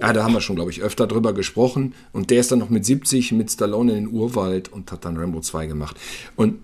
Ja, 0.00 0.12
da 0.12 0.24
haben 0.24 0.34
wir 0.34 0.40
schon, 0.40 0.56
glaube 0.56 0.70
ich, 0.70 0.82
öfter 0.82 1.06
drüber 1.06 1.32
gesprochen. 1.32 1.94
Und 2.12 2.30
der 2.30 2.40
ist 2.40 2.52
dann 2.52 2.58
noch 2.58 2.70
mit 2.70 2.84
70 2.84 3.32
mit 3.32 3.50
Stallone 3.50 3.96
in 3.96 4.04
den 4.04 4.14
Urwald 4.14 4.72
und 4.72 4.90
hat 4.92 5.04
dann 5.04 5.16
Rambo 5.16 5.40
2 5.40 5.66
gemacht. 5.66 5.96
Und 6.36 6.58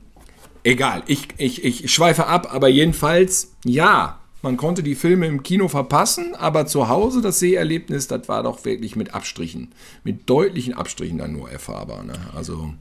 egal, 0.64 1.02
ich, 1.06 1.28
ich, 1.36 1.64
ich 1.64 1.92
schweife 1.92 2.26
ab, 2.26 2.48
aber 2.52 2.68
jedenfalls, 2.68 3.52
ja, 3.64 4.20
man 4.42 4.56
konnte 4.56 4.82
die 4.82 4.96
Filme 4.96 5.26
im 5.26 5.42
Kino 5.44 5.68
verpassen, 5.68 6.34
aber 6.34 6.66
zu 6.66 6.88
Hause 6.88 7.22
das 7.22 7.38
Seherlebnis, 7.38 8.08
das 8.08 8.28
war 8.28 8.42
doch 8.42 8.64
wirklich 8.64 8.96
mit 8.96 9.14
Abstrichen, 9.14 9.72
mit 10.02 10.28
deutlichen 10.28 10.74
Abstrichen 10.74 11.18
dann 11.18 11.32
nur 11.32 11.48
erfahrbar. 11.48 12.02
Ne? 12.02 12.14
Also 12.34 12.74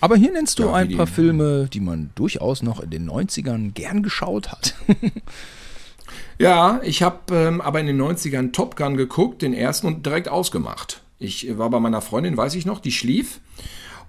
aber 0.00 0.16
hier 0.16 0.32
nennst 0.32 0.58
du 0.58 0.64
ja, 0.64 0.74
ein 0.74 0.96
paar 0.96 1.06
Filme, 1.06 1.68
die 1.72 1.80
man 1.80 2.10
durchaus 2.14 2.62
noch 2.62 2.80
in 2.80 2.90
den 2.90 3.08
90ern 3.08 3.72
gern 3.72 4.02
geschaut 4.02 4.50
hat. 4.52 4.74
ja, 6.38 6.80
ich 6.82 7.02
habe 7.02 7.34
ähm, 7.34 7.60
aber 7.60 7.80
in 7.80 7.86
den 7.86 8.00
90ern 8.00 8.52
Top 8.52 8.76
Gun 8.76 8.96
geguckt, 8.96 9.42
den 9.42 9.54
ersten, 9.54 9.86
und 9.86 10.06
direkt 10.06 10.28
ausgemacht. 10.28 11.02
Ich 11.18 11.56
war 11.56 11.70
bei 11.70 11.80
meiner 11.80 12.02
Freundin, 12.02 12.36
weiß 12.36 12.54
ich 12.54 12.66
noch, 12.66 12.80
die 12.80 12.92
schlief. 12.92 13.40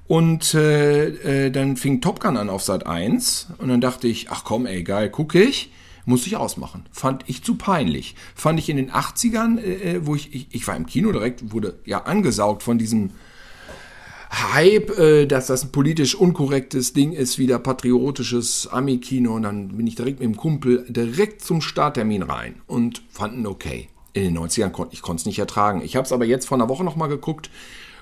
Und 0.07 0.53
äh, 0.53 1.47
äh, 1.47 1.51
dann 1.51 1.75
fing 1.75 2.01
Top 2.01 2.19
Gun 2.19 2.37
an 2.37 2.49
auf 2.49 2.63
Sat 2.63 2.85
1. 2.85 3.47
Und 3.57 3.69
dann 3.69 3.81
dachte 3.81 4.07
ich, 4.07 4.29
ach 4.29 4.43
komm, 4.43 4.65
ey, 4.65 4.83
geil, 4.83 5.09
gucke 5.09 5.41
ich. 5.41 5.71
Muss 6.05 6.25
ich 6.25 6.37
ausmachen. 6.37 6.85
Fand 6.93 7.25
ich 7.27 7.43
zu 7.43 7.55
peinlich. 7.55 8.15
Fand 8.33 8.59
ich 8.59 8.69
in 8.69 8.77
den 8.77 8.91
80ern, 8.91 9.59
äh, 9.59 9.95
äh, 9.95 10.05
wo 10.05 10.15
ich, 10.15 10.33
ich, 10.33 10.47
ich 10.51 10.67
war 10.67 10.77
im 10.77 10.85
Kino 10.85 11.11
direkt, 11.11 11.51
wurde 11.51 11.79
ja 11.85 12.03
angesaugt 12.03 12.63
von 12.63 12.77
diesem 12.77 13.11
Hype, 14.31 14.97
äh, 14.97 15.25
dass 15.25 15.47
das 15.47 15.63
ein 15.63 15.71
politisch 15.71 16.15
unkorrektes 16.15 16.93
Ding 16.93 17.13
ist, 17.13 17.37
wieder 17.39 17.59
patriotisches 17.59 18.67
Ami-Kino. 18.67 19.35
Und 19.35 19.43
dann 19.43 19.69
bin 19.69 19.87
ich 19.87 19.95
direkt 19.95 20.19
mit 20.19 20.27
dem 20.27 20.37
Kumpel 20.37 20.85
direkt 20.89 21.41
zum 21.41 21.61
Starttermin 21.61 22.23
rein 22.23 22.55
und 22.67 23.03
fanden 23.09 23.45
okay. 23.47 23.87
In 24.13 24.23
den 24.23 24.37
90ern 24.37 24.71
konnte 24.71 24.95
ich 24.95 25.01
es 25.07 25.25
nicht 25.25 25.39
ertragen. 25.39 25.81
Ich 25.83 25.95
habe 25.95 26.05
es 26.05 26.11
aber 26.11 26.25
jetzt 26.25 26.47
vor 26.47 26.57
einer 26.57 26.69
Woche 26.69 26.83
nochmal 26.83 27.09
geguckt 27.09 27.49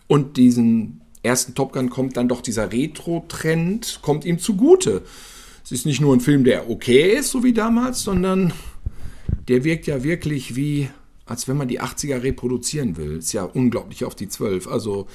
und 0.07 0.38
diesen 0.38 1.01
ersten 1.23 1.55
Top 1.55 1.73
Gun 1.73 1.89
kommt 1.89 2.15
dann 2.17 2.28
doch 2.28 2.41
dieser 2.41 2.71
Retro-Trend, 2.71 3.99
kommt 4.01 4.26
ihm 4.26 4.39
zugute. 4.39 5.01
Es 5.63 5.71
ist 5.71 5.86
nicht 5.86 5.99
nur 5.99 6.15
ein 6.15 6.21
Film, 6.21 6.43
der 6.43 6.69
okay 6.69 7.17
ist, 7.17 7.32
so 7.32 7.43
wie 7.43 7.53
damals, 7.53 8.03
sondern 8.03 8.53
der 9.47 9.63
wirkt 9.63 9.88
ja 9.88 10.03
wirklich 10.03 10.55
wie, 10.55 10.89
als 11.26 11.47
wenn 11.47 11.57
man 11.57 11.67
die 11.67 11.82
80er 11.82 12.21
reproduzieren 12.21 12.97
will. 12.97 13.17
Ist 13.17 13.34
ja 13.34 13.43
unglaublich 13.43 14.05
auf 14.05 14.15
die 14.15 14.30
12. 14.30 14.67
Also 14.67 15.07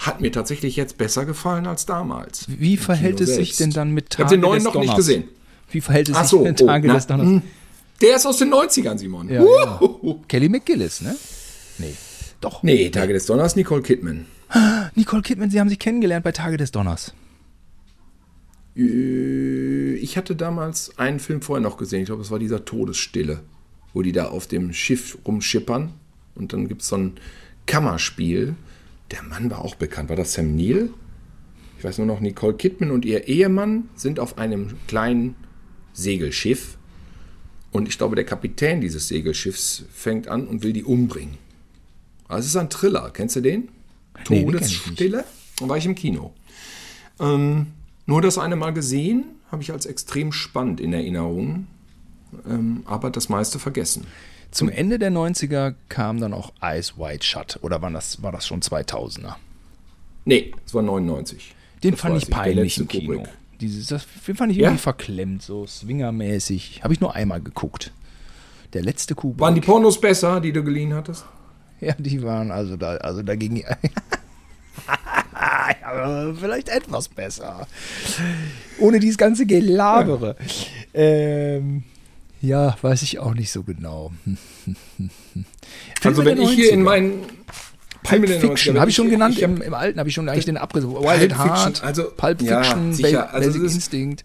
hat 0.00 0.22
mir 0.22 0.32
tatsächlich 0.32 0.76
jetzt 0.76 0.96
besser 0.96 1.26
gefallen 1.26 1.66
als 1.66 1.84
damals. 1.84 2.46
Wie 2.48 2.78
verhält 2.78 3.20
es 3.20 3.34
sich 3.34 3.56
denn 3.56 3.70
dann 3.70 3.92
mit 3.92 4.10
Tage 4.10 4.22
Ich 4.22 4.24
habe 4.24 4.36
den 4.36 4.40
neuen 4.40 4.62
noch 4.62 4.74
nicht 4.74 4.96
gesehen. 4.96 5.24
Wie 5.70 5.82
verhält 5.82 6.08
es 6.08 6.16
Ach 6.16 6.22
sich 6.22 6.30
so, 6.30 6.42
mit 6.42 6.58
Tage 6.58 6.88
oh, 6.88 6.94
des 6.94 7.06
Donners? 7.06 7.26
Hm. 7.26 7.42
Der 8.00 8.16
ist 8.16 8.24
aus 8.24 8.38
den 8.38 8.52
90ern, 8.52 8.96
Simon. 8.96 9.28
Ja, 9.28 9.44
ja. 9.44 9.80
Kelly 10.26 10.48
McGillis, 10.48 11.02
ne? 11.02 11.14
Nee, 11.76 11.94
doch. 12.40 12.62
Nee, 12.62 12.88
Tage 12.88 13.12
des 13.12 13.26
Donners, 13.26 13.56
Nicole 13.56 13.82
Kidman. 13.82 14.24
Nicole 14.94 15.20
Kidman, 15.20 15.50
Sie 15.50 15.60
haben 15.60 15.68
sich 15.68 15.78
kennengelernt 15.78 16.24
bei 16.24 16.32
Tage 16.32 16.56
des 16.56 16.72
Donners. 16.72 17.12
Äh, 18.74 19.94
ich 19.96 20.16
hatte 20.16 20.34
damals 20.34 20.98
einen 20.98 21.20
Film 21.20 21.42
vorher 21.42 21.62
noch 21.62 21.76
gesehen. 21.76 22.00
Ich 22.00 22.06
glaube, 22.06 22.22
es 22.22 22.30
war 22.30 22.38
dieser 22.38 22.64
Todesstille, 22.64 23.40
wo 23.92 24.00
die 24.00 24.12
da 24.12 24.28
auf 24.28 24.46
dem 24.46 24.72
Schiff 24.72 25.18
rumschippern. 25.26 25.92
Und 26.34 26.54
dann 26.54 26.68
gibt 26.68 26.80
es 26.80 26.88
so 26.88 26.96
ein 26.96 27.12
Kammerspiel 27.66 28.54
der 29.10 29.22
Mann 29.22 29.50
war 29.50 29.64
auch 29.64 29.74
bekannt. 29.74 30.08
War 30.08 30.16
das 30.16 30.32
Sam 30.32 30.54
Neill? 30.54 30.90
Ich 31.78 31.84
weiß 31.84 31.98
nur 31.98 32.06
noch, 32.06 32.20
Nicole 32.20 32.54
Kidman 32.54 32.90
und 32.90 33.04
ihr 33.04 33.26
Ehemann 33.26 33.88
sind 33.94 34.20
auf 34.20 34.38
einem 34.38 34.76
kleinen 34.86 35.34
Segelschiff. 35.92 36.76
Und 37.72 37.88
ich 37.88 37.96
glaube, 37.96 38.16
der 38.16 38.24
Kapitän 38.24 38.80
dieses 38.80 39.08
Segelschiffs 39.08 39.84
fängt 39.92 40.28
an 40.28 40.46
und 40.46 40.62
will 40.62 40.72
die 40.72 40.84
umbringen. 40.84 41.38
Also 42.28 42.40
es 42.40 42.46
ist 42.46 42.56
ein 42.56 42.70
Thriller. 42.70 43.10
Kennst 43.12 43.36
du 43.36 43.40
den? 43.40 43.68
Nee, 44.28 44.44
Todesstille. 44.44 45.24
Da 45.58 45.68
war 45.68 45.76
ich 45.76 45.86
im 45.86 45.94
Kino. 45.94 46.34
Ähm, 47.18 47.68
nur 48.06 48.22
das 48.22 48.38
eine 48.38 48.56
Mal 48.56 48.72
gesehen, 48.72 49.24
habe 49.50 49.62
ich 49.62 49.72
als 49.72 49.86
extrem 49.86 50.32
spannend 50.32 50.80
in 50.80 50.92
Erinnerung. 50.92 51.66
Ähm, 52.48 52.82
aber 52.84 53.10
das 53.10 53.28
meiste 53.28 53.58
vergessen. 53.58 54.06
Zum 54.50 54.68
Ende 54.68 54.98
der 54.98 55.12
90er 55.12 55.74
kam 55.88 56.20
dann 56.20 56.34
auch 56.34 56.52
Eyes 56.60 56.98
Wide 56.98 57.22
Shut. 57.24 57.58
Oder 57.62 57.82
war 57.82 57.90
das, 57.90 58.22
war 58.22 58.32
das 58.32 58.46
schon 58.46 58.60
2000er? 58.60 59.34
Nee, 60.24 60.52
es 60.66 60.74
war 60.74 60.82
99. 60.82 61.54
Den 61.82 61.92
das 61.92 62.00
fand 62.00 62.22
ich 62.22 62.28
peinlich 62.28 62.78
im 62.78 62.88
Kino. 62.88 63.14
Kubrick. 63.14 63.28
Dieses, 63.60 63.86
das 63.88 64.04
fand 64.04 64.52
ich 64.52 64.58
irgendwie 64.58 64.74
ja? 64.74 64.76
verklemmt, 64.76 65.42
so 65.42 65.66
swingermäßig. 65.66 66.80
Habe 66.82 66.94
ich 66.94 67.00
nur 67.00 67.14
einmal 67.14 67.40
geguckt. 67.40 67.92
Der 68.72 68.82
letzte 68.82 69.14
Kubrick. 69.14 69.40
Waren 69.40 69.54
die 69.54 69.60
Pornos 69.60 70.00
besser, 70.00 70.40
die 70.40 70.52
du 70.52 70.62
geliehen 70.62 70.94
hattest? 70.94 71.24
Ja, 71.82 71.94
die 71.96 72.22
waren 72.22 72.50
also 72.50 72.76
da, 72.76 72.96
also 72.96 73.22
dagegen. 73.22 73.56
ja, 75.80 76.34
vielleicht 76.38 76.68
etwas 76.68 77.08
besser. 77.08 77.66
Ohne 78.78 79.00
dieses 79.00 79.16
ganze 79.16 79.46
Gelabere. 79.46 80.36
Ja. 80.92 81.00
Ähm, 81.00 81.84
ja, 82.40 82.76
weiß 82.80 83.02
ich 83.02 83.18
auch 83.18 83.34
nicht 83.34 83.50
so 83.50 83.62
genau. 83.62 84.12
also 86.04 86.24
wenn 86.24 86.40
ich 86.40 86.50
hier 86.50 86.72
in 86.72 86.82
meinen 86.82 87.22
Pulp 88.02 88.28
Fiction, 88.28 88.80
habe 88.80 88.90
ich 88.90 88.96
schon 88.96 89.10
genannt, 89.10 89.36
ich 89.36 89.42
im, 89.42 89.60
im, 89.60 89.74
Alten 89.74 89.98
habe 89.98 90.08
ich 90.08 90.14
schon 90.14 90.28
eigentlich 90.28 90.46
den 90.46 90.56
Abriss. 90.56 90.84
Wild 90.84 91.38
Heart, 91.38 91.82
also, 91.84 92.04
Pulp 92.16 92.40
Fiction, 92.40 92.88
ja, 92.88 92.92
sicher. 92.92 93.34
Also 93.34 93.52
Basic 93.52 93.74
Instinct. 93.74 94.24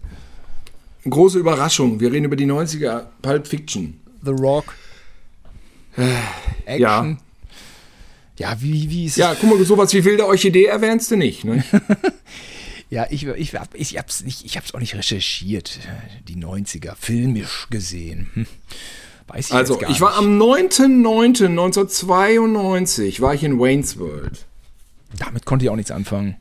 Große 1.08 1.38
Überraschung, 1.38 2.00
wir 2.00 2.10
reden 2.10 2.24
über 2.24 2.36
die 2.36 2.46
90er, 2.46 3.04
Pulp 3.22 3.46
Fiction. 3.46 4.00
The 4.24 4.30
Rock. 4.32 4.74
Action. 6.64 6.80
Ja. 6.80 7.16
Ja, 8.38 8.56
wie, 8.60 8.90
wie 8.90 9.06
ist 9.06 9.16
Ja, 9.16 9.34
guck 9.38 9.48
mal, 9.50 9.64
sowas 9.64 9.92
wie 9.94 10.04
wilde 10.04 10.26
Orchidee 10.26 10.66
erwähnst 10.66 11.10
du 11.10 11.16
nicht, 11.16 11.44
ne? 11.44 11.64
Ja, 12.88 13.06
ich, 13.10 13.26
ich, 13.26 13.52
ich, 13.74 13.98
es 13.98 14.24
nicht, 14.24 14.44
ich 14.44 14.56
hab's 14.56 14.72
auch 14.72 14.78
nicht 14.78 14.94
recherchiert, 14.94 15.80
die 16.28 16.36
90er, 16.36 16.94
filmisch 16.94 17.66
gesehen. 17.68 18.30
Hm. 18.34 18.46
Weiß 19.26 19.48
ich 19.48 19.54
also, 19.54 19.80
ich 19.88 20.00
war 20.00 20.14
am 20.14 20.40
9.9.1992 20.40 23.20
war 23.20 23.34
ich 23.34 23.42
in 23.42 23.58
Wayne's 23.58 23.98
World. 23.98 24.46
Damit 25.18 25.44
konnte 25.46 25.64
ich 25.64 25.70
auch 25.70 25.76
nichts 25.76 25.90
anfangen. 25.90 26.36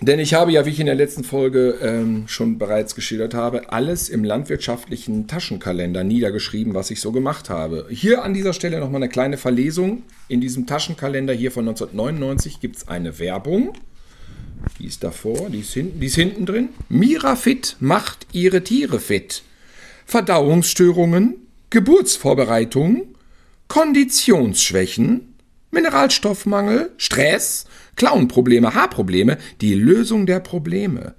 Denn 0.00 0.20
ich 0.20 0.34
habe 0.34 0.52
ja, 0.52 0.64
wie 0.64 0.70
ich 0.70 0.78
in 0.78 0.86
der 0.86 0.94
letzten 0.94 1.24
Folge 1.24 1.76
ähm, 1.82 2.28
schon 2.28 2.56
bereits 2.56 2.94
geschildert 2.94 3.34
habe, 3.34 3.72
alles 3.72 4.08
im 4.08 4.22
landwirtschaftlichen 4.22 5.26
Taschenkalender 5.26 6.04
niedergeschrieben, 6.04 6.74
was 6.74 6.92
ich 6.92 7.00
so 7.00 7.10
gemacht 7.10 7.50
habe. 7.50 7.88
Hier 7.90 8.22
an 8.22 8.32
dieser 8.32 8.52
Stelle 8.52 8.78
nochmal 8.78 9.02
eine 9.02 9.08
kleine 9.08 9.38
Verlesung. 9.38 10.04
In 10.28 10.40
diesem 10.40 10.68
Taschenkalender 10.68 11.34
hier 11.34 11.50
von 11.50 11.66
1999 11.66 12.60
gibt 12.60 12.76
es 12.76 12.86
eine 12.86 13.18
Werbung 13.18 13.72
die 14.78 14.86
ist 14.86 15.02
davor, 15.04 15.50
die 15.50 15.60
ist 15.60 15.72
hinten, 15.72 16.00
die 16.00 16.06
ist 16.06 16.14
hinten 16.14 16.46
drin. 16.46 16.70
Mirafit 16.88 17.76
macht 17.80 18.26
ihre 18.32 18.62
Tiere 18.62 19.00
fit. 19.00 19.42
Verdauungsstörungen, 20.06 21.34
Geburtsvorbereitung, 21.70 23.14
Konditionsschwächen, 23.68 25.34
Mineralstoffmangel, 25.70 26.92
Stress, 26.96 27.66
Klauenprobleme, 27.96 28.74
Haarprobleme, 28.74 29.38
die 29.60 29.74
Lösung 29.74 30.24
der 30.24 30.40
Probleme. 30.40 31.14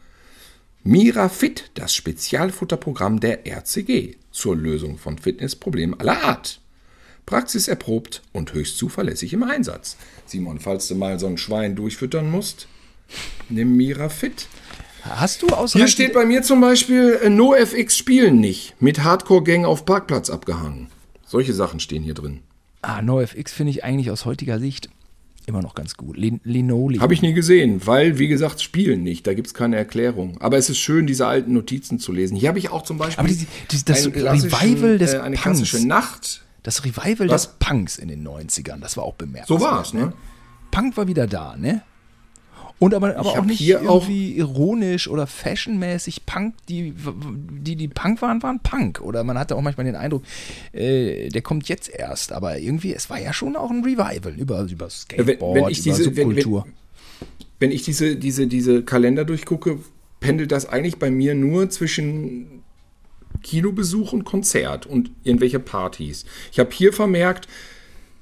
MiraFit, 0.83 1.71
das 1.75 1.93
Spezialfutterprogramm 1.93 3.19
der 3.19 3.45
RCG 3.45 4.15
zur 4.31 4.55
Lösung 4.55 4.97
von 4.97 5.17
Fitnessproblemen 5.17 5.99
aller 5.99 6.23
Art. 6.23 6.61
Praxiserprobt 7.25 8.23
und 8.31 8.53
höchst 8.53 8.77
zuverlässig 8.77 9.33
im 9.33 9.43
Einsatz. 9.43 9.97
Simon, 10.25 10.59
falls 10.59 10.87
du 10.87 10.95
mal 10.95 11.19
so 11.19 11.27
ein 11.27 11.37
Schwein 11.37 11.75
durchfüttern 11.75 12.31
musst, 12.31 12.67
nimm 13.49 13.75
MiraFit. 13.75 14.47
Hast 15.03 15.41
du 15.41 15.47
aus 15.47 15.73
Hier 15.73 15.87
steht 15.87 16.13
bei 16.13 16.25
mir 16.25 16.41
zum 16.43 16.61
Beispiel 16.61 17.19
äh, 17.23 17.29
NoFX 17.29 17.97
spielen 17.97 18.39
nicht, 18.39 18.75
mit 18.81 19.03
Hardcore-Gang 19.03 19.65
auf 19.65 19.85
Parkplatz 19.85 20.29
abgehangen. 20.29 20.87
Solche 21.25 21.53
Sachen 21.53 21.79
stehen 21.79 22.03
hier 22.03 22.13
drin. 22.13 22.41
Ah, 22.81 23.01
NoFX 23.01 23.53
finde 23.53 23.71
ich 23.71 23.83
eigentlich 23.83 24.11
aus 24.11 24.25
heutiger 24.25 24.59
Sicht 24.59 24.89
immer 25.49 25.61
noch 25.61 25.75
ganz 25.75 25.97
gut. 25.97 26.15
Lin 26.15 26.39
Linoleum. 26.43 27.01
Habe 27.01 27.13
ich 27.13 27.21
nie 27.21 27.33
gesehen, 27.33 27.85
weil, 27.85 28.19
wie 28.19 28.27
gesagt, 28.27 28.61
spielen 28.61 29.03
nicht. 29.03 29.27
Da 29.27 29.33
gibt 29.33 29.47
es 29.47 29.53
keine 29.53 29.75
Erklärung. 29.75 30.37
Aber 30.39 30.57
es 30.57 30.69
ist 30.69 30.77
schön, 30.77 31.07
diese 31.07 31.27
alten 31.27 31.53
Notizen 31.53 31.99
zu 31.99 32.11
lesen. 32.11 32.37
Hier 32.37 32.49
habe 32.49 32.59
ich 32.59 32.69
auch 32.69 32.83
zum 32.83 32.97
Beispiel 32.97 33.19
Aber 33.19 33.27
die, 33.27 33.47
die, 33.71 33.83
das 33.83 34.05
Revival 34.05 34.97
des 34.97 35.13
äh, 35.13 35.19
eine 35.19 35.35
Punks. 35.35 35.41
klassische 35.41 35.85
Nacht. 35.85 36.43
Das 36.63 36.85
Revival 36.85 37.29
Was? 37.29 37.43
des 37.43 37.55
Punks 37.59 37.97
in 37.97 38.09
den 38.09 38.25
90ern, 38.27 38.79
das 38.79 38.95
war 38.95 39.05
auch 39.05 39.15
bemerkenswert. 39.15 39.59
So 39.59 39.65
war 39.65 39.81
es, 39.81 39.93
ne? 39.93 40.13
Punk 40.71 40.97
war 40.97 41.07
wieder 41.07 41.25
da, 41.25 41.55
ne? 41.57 41.81
Und 42.79 42.93
aber, 42.93 43.17
aber 43.17 43.29
auch 43.31 43.43
nicht 43.45 43.59
irgendwie 43.61 44.31
ironisch 44.37 45.09
oder 45.09 45.27
fashionmäßig 45.27 46.25
Punk, 46.25 46.55
die, 46.69 46.93
die, 47.51 47.75
die 47.75 47.87
Punk 47.89 48.21
waren, 48.21 48.41
waren 48.41 48.61
Punk. 48.61 49.01
Oder 49.01 49.25
man 49.25 49.37
hatte 49.37 49.55
auch 49.57 49.61
manchmal 49.61 49.85
den 49.85 49.97
Eindruck, 49.97 50.23
äh, 50.71 51.27
der 51.27 51.41
kommt 51.41 51.67
jetzt 51.67 51.89
erst. 51.89 52.31
Aber 52.31 52.57
irgendwie, 52.57 52.93
es 52.93 53.09
war 53.09 53.19
ja 53.19 53.33
schon 53.33 53.57
auch 53.57 53.69
ein 53.69 53.83
Revival 53.83 54.33
über, 54.37 54.61
über 54.61 54.85
wenn- 54.85 54.89
Skateboard, 54.89 55.55
wenn 55.55 55.67
ich 55.67 55.81
diese- 55.81 56.03
über 56.03 56.15
wenn- 56.15 56.29
wenn- 56.29 56.35
Subkultur. 56.41 56.67
Wenn 57.59 57.71
ich 57.71 57.83
diese, 57.83 58.15
diese, 58.15 58.47
diese 58.47 58.83
Kalender 58.83 59.25
durchgucke, 59.25 59.79
pendelt 60.21 60.51
das 60.53 60.65
eigentlich 60.69 60.97
bei 60.97 61.11
mir 61.11 61.35
nur 61.35 61.69
zwischen 61.69 62.61
Kinobesuch 63.43 64.13
und 64.13 64.23
Konzert 64.23 64.85
und 64.85 65.11
irgendwelche 65.23 65.59
Partys. 65.59 66.25
Ich 66.53 66.59
habe 66.59 66.69
hier 66.71 66.93
vermerkt, 66.93 67.47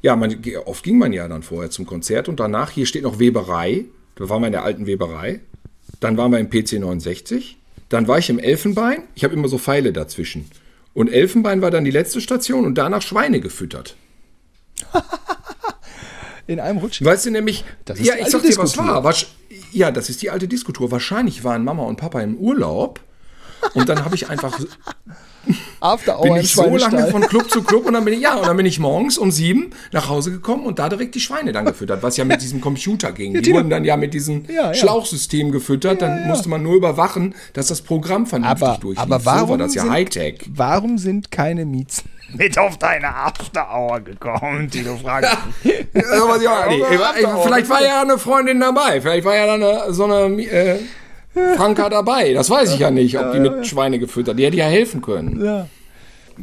ja, 0.01 0.15
man, 0.15 0.35
oft 0.65 0.83
ging 0.83 0.97
man 0.97 1.13
ja 1.13 1.27
dann 1.27 1.43
vorher 1.43 1.69
zum 1.69 1.85
Konzert 1.85 2.27
und 2.29 2.39
danach, 2.39 2.71
hier 2.71 2.85
steht 2.87 3.03
noch 3.03 3.19
Weberei. 3.19 3.85
Da 4.17 4.27
waren 4.29 4.41
wir 4.41 4.47
in 4.47 4.51
der 4.53 4.63
alten 4.63 4.85
Weberei. 4.87 5.39
Dann 5.99 6.17
waren 6.17 6.31
wir 6.31 6.39
im 6.39 6.49
PC 6.49 6.73
69. 6.79 7.57
Dann 7.89 8.07
war 8.07 8.17
ich 8.17 8.29
im 8.29 8.39
Elfenbein. 8.39 9.03
Ich 9.15 9.23
habe 9.23 9.33
immer 9.33 9.47
so 9.47 9.57
Pfeile 9.57 9.93
dazwischen. 9.93 10.49
Und 10.93 11.07
Elfenbein 11.09 11.61
war 11.61 11.71
dann 11.71 11.85
die 11.85 11.91
letzte 11.91 12.19
Station 12.21 12.65
und 12.65 12.75
danach 12.75 13.01
Schweine 13.01 13.39
gefüttert. 13.39 13.95
In 16.47 16.59
einem 16.61 16.77
Rutsch. 16.79 17.03
Weißt 17.03 17.25
du 17.25 17.31
nämlich, 17.31 17.65
Das 17.85 17.99
ist 17.99 18.05
ja, 18.07 18.13
die 18.13 18.19
ich 18.19 18.25
alte 18.25 18.37
sag 18.39 18.49
dir, 18.49 18.57
was 18.57 18.77
war. 18.77 19.03
Wasch- 19.05 19.27
Ja, 19.73 19.91
das 19.91 20.09
ist 20.09 20.21
die 20.21 20.29
alte 20.29 20.47
Diskotour. 20.47 20.91
Wahrscheinlich 20.91 21.43
waren 21.43 21.63
Mama 21.63 21.83
und 21.83 21.97
Papa 21.97 22.21
im 22.21 22.37
Urlaub. 22.37 23.01
Und 23.73 23.89
dann 23.89 24.05
habe 24.05 24.15
ich 24.15 24.29
einfach, 24.29 24.57
After 25.79 26.19
Hour 26.19 26.33
bin 26.33 26.35
ich 26.37 26.51
so 26.53 26.75
lange 26.75 27.07
von 27.07 27.21
Club 27.21 27.49
zu 27.49 27.63
Club 27.63 27.85
und 27.85 27.93
dann 27.93 28.05
bin 28.05 28.13
ich, 28.13 28.21
ja, 28.21 28.35
und 28.35 28.47
dann 28.47 28.57
bin 28.57 28.65
ich 28.65 28.79
morgens 28.79 29.17
um 29.17 29.31
sieben 29.31 29.71
nach 29.91 30.09
Hause 30.09 30.31
gekommen 30.31 30.65
und 30.65 30.79
da 30.79 30.89
direkt 30.89 31.15
die 31.15 31.19
Schweine 31.19 31.51
dann 31.51 31.65
gefüttert, 31.65 32.03
was 32.03 32.17
ja 32.17 32.25
mit 32.25 32.41
diesem 32.41 32.61
Computer 32.61 33.11
ging. 33.11 33.41
Die 33.41 33.53
wurden 33.53 33.69
dann 33.69 33.85
ja 33.85 33.97
mit 33.97 34.13
diesem 34.13 34.45
Ja, 34.47 34.67
ja. 34.67 34.73
Schlauchsystem 34.73 35.51
gefüttert, 35.51 36.01
dann 36.01 36.21
ja. 36.21 36.27
musste 36.27 36.49
man 36.49 36.63
nur 36.63 36.75
überwachen, 36.75 37.35
dass 37.53 37.67
das 37.67 37.81
Programm 37.81 38.25
vernünftig 38.25 38.67
aber, 38.67 38.77
durchlief. 38.79 38.99
aber 39.03 39.19
so 39.19 39.25
warum, 39.25 39.49
war 39.49 39.57
das 39.57 39.75
ja 39.75 39.83
sind, 39.83 39.91
Hightech. 39.91 40.45
warum 40.49 40.97
sind 40.97 41.31
keine 41.31 41.65
Miezen 41.65 42.09
mit 42.33 42.57
auf 42.57 42.77
deine 42.77 43.15
After 43.15 43.67
Hour 43.73 44.01
gekommen, 44.01 44.69
die 44.69 44.83
du 44.83 44.97
fragst? 44.97 45.37
Ja, 45.93 46.23
aber 46.23 46.41
ja, 46.41 46.65
nee, 46.69 46.83
vielleicht 47.43 47.69
war 47.69 47.83
ja 47.83 48.01
eine 48.01 48.17
Freundin 48.17 48.59
dabei, 48.59 49.01
vielleicht 49.01 49.25
war 49.25 49.35
ja 49.35 49.45
dann 49.47 49.63
eine, 49.63 49.93
so 49.93 50.05
eine 50.05 50.41
äh, 50.43 50.79
Franka 51.55 51.89
dabei. 51.89 52.33
Das 52.33 52.49
weiß 52.49 52.73
ich 52.73 52.79
ja 52.79 52.91
nicht, 52.91 53.17
ob 53.19 53.31
die 53.33 53.39
mit 53.39 53.65
Schweine 53.67 53.99
gefüttert. 53.99 54.37
Die 54.39 54.45
hätte 54.45 54.57
ja 54.57 54.65
helfen 54.65 55.01
können. 55.01 55.43
Ja. 55.43 55.67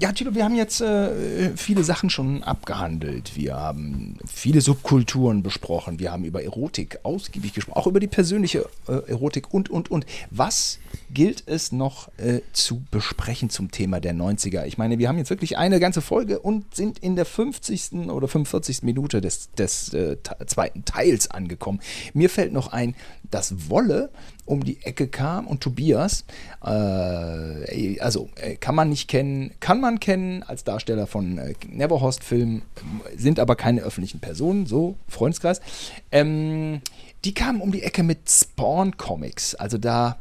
Ja, 0.00 0.10
Tilo, 0.10 0.34
wir 0.34 0.42
haben 0.42 0.56
jetzt 0.56 0.80
äh, 0.80 1.50
viele 1.54 1.84
Sachen 1.84 2.10
schon 2.10 2.42
abgehandelt. 2.42 3.36
Wir 3.36 3.54
haben 3.54 4.18
viele 4.26 4.60
Subkulturen 4.60 5.44
besprochen. 5.44 6.00
Wir 6.00 6.10
haben 6.10 6.24
über 6.24 6.42
Erotik 6.42 6.98
ausgiebig 7.04 7.52
gesprochen, 7.52 7.76
auch 7.78 7.86
über 7.86 8.00
die 8.00 8.08
persönliche 8.08 8.66
äh, 8.88 9.08
Erotik 9.08 9.54
und, 9.54 9.70
und, 9.70 9.92
und. 9.92 10.04
Was 10.32 10.80
gilt 11.12 11.44
es 11.46 11.70
noch 11.70 12.08
äh, 12.18 12.40
zu 12.52 12.82
besprechen 12.90 13.50
zum 13.50 13.70
Thema 13.70 14.00
der 14.00 14.14
90er? 14.14 14.64
Ich 14.66 14.78
meine, 14.78 14.98
wir 14.98 15.06
haben 15.08 15.18
jetzt 15.18 15.30
wirklich 15.30 15.58
eine 15.58 15.78
ganze 15.78 16.00
Folge 16.00 16.40
und 16.40 16.74
sind 16.74 16.98
in 16.98 17.14
der 17.14 17.24
50. 17.24 17.92
oder 18.08 18.26
45. 18.26 18.82
Minute 18.82 19.20
des, 19.20 19.52
des 19.52 19.94
äh, 19.94 20.16
te- 20.16 20.44
zweiten 20.46 20.84
Teils 20.84 21.30
angekommen. 21.30 21.78
Mir 22.14 22.30
fällt 22.30 22.52
noch 22.52 22.72
ein, 22.72 22.96
dass 23.30 23.70
Wolle 23.70 24.10
um 24.46 24.64
die 24.64 24.78
Ecke 24.84 25.08
kam 25.08 25.46
und 25.46 25.62
Tobias, 25.62 26.24
äh, 26.64 27.98
also 28.00 28.28
äh, 28.36 28.56
kann 28.56 28.74
man 28.74 28.88
nicht 28.90 29.08
kennen, 29.08 29.52
kann 29.60 29.80
man 29.80 30.00
kennen 30.00 30.42
als 30.42 30.64
Darsteller 30.64 31.06
von 31.06 31.38
äh, 31.38 31.54
Neverhorst-Filmen, 31.68 32.62
sind 33.16 33.40
aber 33.40 33.56
keine 33.56 33.82
öffentlichen 33.82 34.20
Personen, 34.20 34.66
so 34.66 34.96
Freundeskreis. 35.08 35.60
Ähm, 36.12 36.80
die 37.24 37.32
kamen 37.32 37.60
um 37.60 37.72
die 37.72 37.82
Ecke 37.82 38.02
mit 38.02 38.28
Spawn-Comics, 38.28 39.54
also 39.54 39.78
da 39.78 40.18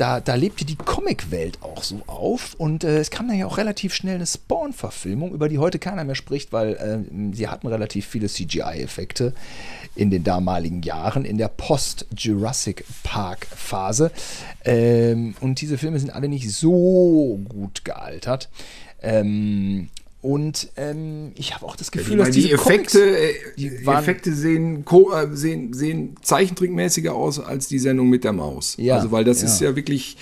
da, 0.00 0.20
da 0.20 0.34
lebte 0.34 0.64
die 0.64 0.76
Comicwelt 0.76 1.62
auch 1.62 1.82
so 1.82 2.00
auf 2.06 2.54
und 2.54 2.84
äh, 2.84 2.98
es 3.00 3.10
kam 3.10 3.28
dann 3.28 3.38
ja 3.38 3.44
auch 3.44 3.58
relativ 3.58 3.94
schnell 3.94 4.14
eine 4.14 4.26
Spawn-Verfilmung, 4.26 5.34
über 5.34 5.50
die 5.50 5.58
heute 5.58 5.78
keiner 5.78 6.04
mehr 6.04 6.14
spricht, 6.14 6.54
weil 6.54 6.72
äh, 6.74 7.34
sie 7.34 7.48
hatten 7.48 7.66
relativ 7.66 8.06
viele 8.06 8.28
CGI-Effekte 8.28 9.34
in 9.94 10.10
den 10.10 10.24
damaligen 10.24 10.80
Jahren, 10.82 11.26
in 11.26 11.36
der 11.36 11.48
Post-Jurassic 11.48 12.84
Park-Phase. 13.02 14.10
Ähm, 14.64 15.34
und 15.40 15.60
diese 15.60 15.76
Filme 15.76 15.98
sind 15.98 16.14
alle 16.14 16.28
nicht 16.28 16.50
so 16.50 17.38
gut 17.46 17.84
gealtert. 17.84 18.48
Ähm, 19.02 19.90
und 20.22 20.68
ähm, 20.76 21.32
ich 21.36 21.54
habe 21.54 21.64
auch 21.64 21.76
das 21.76 21.90
Gefühl, 21.90 22.18
Weil 22.18 22.26
dass 22.26 22.34
die 22.34 22.42
diese 22.42 22.54
Effekte, 22.54 23.18
äh, 23.18 23.32
die 23.56 23.70
die 23.70 23.86
waren- 23.86 24.02
Effekte 24.02 24.34
sehen, 24.34 24.84
äh, 24.86 25.26
sehen, 25.32 25.72
sehen 25.72 26.14
zeichentrickmäßiger 26.20 27.14
aus 27.14 27.40
als 27.40 27.68
die 27.68 27.78
Sendung 27.78 28.08
mit 28.10 28.24
der 28.24 28.32
Maus. 28.34 28.74
Ja, 28.78 28.96
also, 28.96 29.10
weil 29.12 29.24
das 29.24 29.40
ja. 29.40 29.46
ist 29.48 29.60
ja 29.60 29.74
wirklich. 29.76 30.16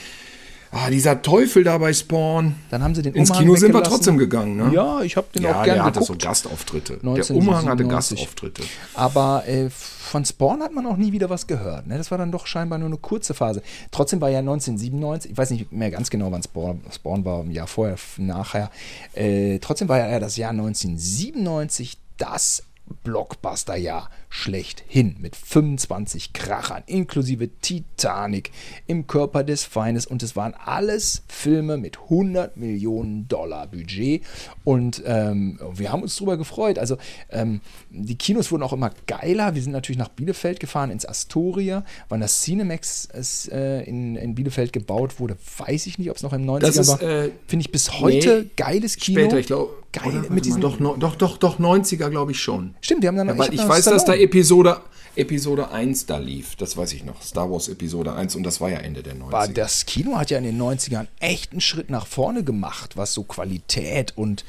Ah, 0.70 0.90
dieser 0.90 1.22
Teufel 1.22 1.64
da 1.64 1.78
bei 1.78 1.92
Spawn. 1.92 2.54
Dann 2.70 2.82
haben 2.82 2.94
sie 2.94 3.02
den 3.02 3.14
Ins 3.14 3.30
Umhang 3.30 3.44
Kino 3.44 3.56
sind 3.56 3.72
wir 3.72 3.82
trotzdem 3.82 4.18
gegangen, 4.18 4.56
ne? 4.56 4.70
Ja, 4.74 5.00
ich 5.00 5.16
habe 5.16 5.26
den 5.34 5.44
ja 5.44 5.50
auch 5.50 5.64
gerne 5.64 5.78
der 5.78 5.84
hatte 5.84 6.00
geguckt. 6.00 6.20
so 6.22 6.28
Gastauftritte. 6.28 6.92
Der 6.98 7.10
1997. 7.10 7.36
Umhang 7.48 7.68
hatte 7.68 7.84
Gastauftritte. 7.86 8.62
Aber 8.94 9.48
äh, 9.48 9.70
von 9.70 10.24
Spawn 10.24 10.62
hat 10.62 10.72
man 10.72 10.86
auch 10.86 10.96
nie 10.96 11.12
wieder 11.12 11.30
was 11.30 11.46
gehört. 11.46 11.86
Ne? 11.86 11.96
Das 11.96 12.10
war 12.10 12.18
dann 12.18 12.32
doch 12.32 12.46
scheinbar 12.46 12.78
nur 12.78 12.88
eine 12.88 12.96
kurze 12.96 13.34
Phase. 13.34 13.62
Trotzdem 13.90 14.20
war 14.20 14.28
ja 14.30 14.40
1997, 14.40 15.32
ich 15.32 15.38
weiß 15.38 15.50
nicht 15.50 15.72
mehr 15.72 15.90
ganz 15.90 16.10
genau, 16.10 16.30
wann 16.32 16.42
Spawn, 16.42 16.80
Spawn 16.92 17.24
war, 17.24 17.42
ein 17.42 17.50
Jahr 17.50 17.66
vorher, 17.66 17.96
nachher. 18.16 18.70
Äh, 19.14 19.58
trotzdem 19.60 19.88
war 19.88 19.98
ja 19.98 20.18
das 20.18 20.36
Jahr 20.36 20.50
1997 20.50 21.98
das 22.16 22.62
Blockbuster-Jahr 23.04 24.10
schlechthin 24.28 25.16
mit 25.18 25.36
25 25.36 26.32
Krachern, 26.32 26.82
inklusive 26.86 27.48
Titanic, 27.60 28.50
im 28.86 29.06
Körper 29.06 29.44
des 29.44 29.64
Feindes 29.64 30.06
und 30.06 30.22
es 30.22 30.36
waren 30.36 30.54
alles 30.54 31.22
Filme 31.28 31.76
mit 31.76 31.98
100 31.98 32.56
Millionen 32.56 33.26
Dollar 33.28 33.66
Budget 33.68 34.22
und 34.64 35.02
ähm, 35.06 35.58
wir 35.72 35.92
haben 35.92 36.02
uns 36.02 36.16
darüber 36.16 36.36
gefreut. 36.36 36.78
Also 36.78 36.98
ähm, 37.30 37.60
die 37.90 38.16
Kinos 38.16 38.52
wurden 38.52 38.62
auch 38.62 38.72
immer 38.72 38.90
geiler. 39.06 39.54
Wir 39.54 39.62
sind 39.62 39.72
natürlich 39.72 39.98
nach 39.98 40.08
Bielefeld 40.10 40.60
gefahren, 40.60 40.90
ins 40.90 41.06
Astoria. 41.06 41.84
Wann 42.08 42.20
das 42.20 42.42
Cinemax 42.42 43.08
es, 43.12 43.48
äh, 43.48 43.82
in, 43.82 44.16
in 44.16 44.34
Bielefeld 44.34 44.72
gebaut 44.72 45.20
wurde, 45.20 45.36
weiß 45.58 45.86
ich 45.86 45.98
nicht, 45.98 46.10
ob 46.10 46.16
es 46.16 46.22
noch 46.22 46.32
im 46.32 46.44
90er 46.44 46.60
Das 46.60 46.76
ist, 46.76 46.88
war. 46.88 47.02
äh, 47.02 47.30
Finde 47.46 47.64
ich 47.64 47.72
bis 47.72 48.00
heute 48.00 48.42
nee, 48.42 48.50
geiles 48.56 48.96
Kino. 48.96 49.20
Später, 49.20 49.38
ich 49.38 49.46
glaube. 49.46 49.70
Geil, 49.92 50.18
oder, 50.20 50.30
mit 50.30 50.44
diesen- 50.44 50.60
doch, 50.60 50.78
no- 50.78 50.96
doch, 50.96 51.16
doch, 51.16 51.38
doch, 51.38 51.58
90er, 51.58 52.10
glaube 52.10 52.32
ich 52.32 52.40
schon. 52.40 52.74
Stimmt, 52.82 53.02
die 53.04 53.08
haben 53.08 53.16
dann 53.16 53.28
Ja, 53.28 53.34
ich, 53.50 53.60
hab 53.60 53.68
weiß, 53.68 53.84
dann 53.86 53.94
dass 53.94 54.04
da 54.04 54.12
Stallone. 54.12 54.22
Episode, 54.24 54.80
Episode 55.16 55.70
1 55.70 56.06
da 56.06 56.18
lief. 56.18 56.54
Das 56.56 56.76
weiß 56.76 56.92
ich 56.92 57.04
noch. 57.04 57.22
Star 57.22 57.50
Wars 57.50 57.68
Episode 57.68 58.12
1 58.12 58.36
und 58.36 58.42
das 58.44 58.60
war 58.60 58.68
ja 58.70 58.78
Ende 58.78 59.02
der 59.02 59.14
90er. 59.16 59.32
war 59.32 59.48
das 59.48 59.86
Kino 59.86 60.16
hat 60.16 60.30
ja 60.30 60.38
in 60.38 60.44
den 60.44 60.58
90ern 60.60 61.06
echt 61.20 61.52
einen 61.52 61.60
Schritt 61.60 61.90
nach 61.90 62.06
vorne 62.06 62.44
gemacht, 62.44 62.96
was 62.96 63.14
so 63.14 63.24
Qualität 63.24 64.12
und, 64.16 64.44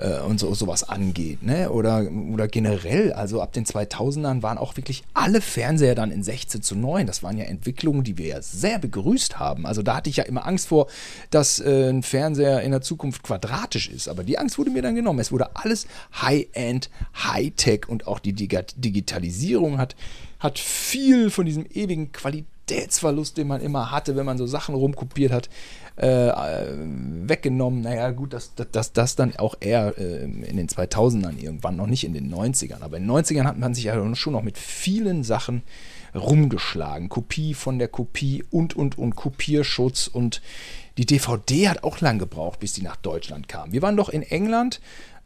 äh, 0.00 0.20
und 0.20 0.40
so, 0.40 0.52
sowas 0.54 0.88
angeht. 0.88 1.42
Ne? 1.42 1.70
Oder, 1.70 2.06
oder 2.32 2.48
generell, 2.48 3.12
also 3.12 3.40
ab 3.40 3.52
den 3.52 3.64
2000ern 3.64 4.42
waren 4.42 4.58
auch 4.58 4.76
wirklich 4.76 5.04
alle 5.14 5.40
Fernseher 5.40 5.94
dann 5.94 6.10
in 6.10 6.22
16 6.22 6.62
zu 6.62 6.74
9. 6.74 7.06
Das 7.06 7.22
waren 7.22 7.36
ja 7.36 7.44
Entwicklungen, 7.44 8.02
die 8.02 8.18
wir 8.18 8.26
ja 8.26 8.42
sehr 8.42 8.78
begrüßt 8.78 9.38
haben. 9.38 9.66
Also 9.66 9.82
da 9.82 9.96
hatte 9.96 10.10
ich 10.10 10.16
ja 10.16 10.24
immer 10.24 10.46
Angst 10.46 10.68
vor, 10.68 10.86
dass 11.30 11.60
äh, 11.60 11.90
ein 11.90 12.02
Fernseher 12.02 12.62
in 12.62 12.70
der 12.70 12.82
Zukunft 12.82 13.22
quadratisch 13.22 13.88
ist. 13.88 14.08
Aber 14.08 14.24
die 14.24 14.38
Angst 14.38 14.58
wurde 14.58 14.70
mir 14.70 14.82
dann 14.82 14.94
genommen. 14.94 15.18
Es 15.18 15.32
wurde 15.32 15.54
alles 15.54 15.86
High-End, 16.20 16.90
High-Tech 17.16 17.88
und 17.88 18.06
auch 18.06 18.18
die 18.18 18.32
Digitalisierung 18.32 19.78
hat, 19.78 19.96
hat 20.38 20.58
viel 20.58 21.30
von 21.30 21.46
diesem 21.46 21.66
ewigen 21.66 22.12
Qualitätsverlust, 22.70 23.36
den 23.36 23.48
man 23.48 23.60
immer 23.60 23.90
hatte, 23.90 24.16
wenn 24.16 24.26
man 24.26 24.38
so 24.38 24.46
Sachen 24.46 24.74
rumkopiert 24.74 25.32
hat, 25.32 25.48
äh, 26.00 26.28
äh 26.28 26.76
weggenommen. 27.26 27.82
Naja, 27.82 28.10
gut, 28.10 28.32
dass 28.32 28.54
das, 28.54 28.92
das 28.92 29.16
dann 29.16 29.36
auch 29.36 29.56
eher 29.60 29.98
äh, 29.98 30.24
in 30.24 30.56
den 30.56 30.68
2000ern 30.68 31.38
irgendwann, 31.38 31.76
noch 31.76 31.86
nicht 31.86 32.04
in 32.04 32.14
den 32.14 32.32
90ern. 32.32 32.82
Aber 32.82 32.96
in 32.96 33.04
den 33.04 33.12
90ern 33.12 33.44
hat 33.44 33.58
man 33.58 33.74
sich 33.74 33.84
ja 33.84 34.14
schon 34.14 34.32
noch 34.32 34.42
mit 34.42 34.58
vielen 34.58 35.24
Sachen 35.24 35.62
rumgeschlagen. 36.14 37.08
Kopie 37.08 37.54
von 37.54 37.78
der 37.78 37.88
Kopie 37.88 38.44
und, 38.50 38.76
und, 38.76 38.98
und 38.98 39.16
Kopierschutz 39.16 40.06
und 40.06 40.40
die 40.98 41.06
DVD 41.06 41.68
hat 41.68 41.84
auch 41.84 42.00
lang 42.00 42.18
gebraucht, 42.18 42.60
bis 42.60 42.72
die 42.72 42.82
nach 42.82 42.96
Deutschland 42.96 43.48
kam. 43.48 43.72
Wir 43.72 43.82
waren 43.82 43.96
doch 43.96 44.08
in 44.08 44.22
England, 44.22 44.80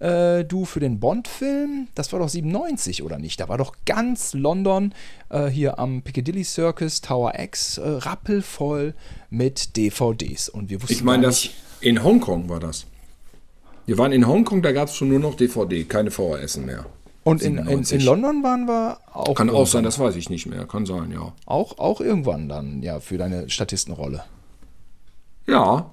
äh, 0.05 0.45
du 0.45 0.67
für 0.67 0.81
den 0.81 1.01
Bond-Film, 1.01 1.89
das 1.95 2.13
war 2.13 2.21
doch 2.21 2.29
97 2.29 3.03
oder 3.03 3.19
nicht? 3.19 3.41
Da 3.41 3.49
war 3.49 3.57
doch 3.57 3.75
ganz 3.87 4.35
London 4.35 4.93
äh, 5.31 5.47
hier 5.47 5.79
am 5.79 6.03
Piccadilly 6.03 6.45
Circus, 6.45 7.01
Tower 7.01 7.33
X, 7.39 7.79
äh, 7.79 7.89
rappelvoll 7.89 8.95
mit 9.31 9.77
DVDs. 9.77 10.51
Und 10.51 10.69
wir 10.69 10.83
wussten 10.83 10.93
Ich 10.93 11.03
meine, 11.03 11.25
das 11.25 11.49
in 11.81 12.05
Hongkong 12.05 12.49
war 12.49 12.61
das. 12.61 12.87
Wir 13.87 13.97
waren 13.97 14.13
in 14.13 14.27
Hongkong, 14.27 14.63
da 14.63 14.73
gab 14.73 14.89
es 14.89 14.95
schon 14.95 15.09
nur 15.09 15.21
noch 15.21 15.35
DVD, 15.37 15.85
keine 15.85 16.11
VHS 16.11 16.59
mehr. 16.59 16.87
Und 17.23 17.41
in, 17.41 17.57
in, 17.57 17.83
in, 17.83 18.01
London 18.03 18.43
waren 18.43 18.67
wir 18.67 18.99
auch. 19.15 19.35
Kann 19.35 19.49
auch 19.49 19.67
sein, 19.67 19.85
das 19.85 19.99
weiß 19.99 20.17
ich 20.17 20.29
nicht 20.29 20.45
mehr. 20.45 20.67
Kann 20.67 20.85
sein, 20.85 21.11
ja. 21.11 21.33
Auch, 21.47 21.79
auch 21.79 22.03
irgendwann 22.03 22.51
dann, 22.51 22.83
ja, 22.83 23.01
für 23.01 23.17
deine 23.17 23.49
Statistenrolle. 23.49 24.25
Ja. 25.47 25.91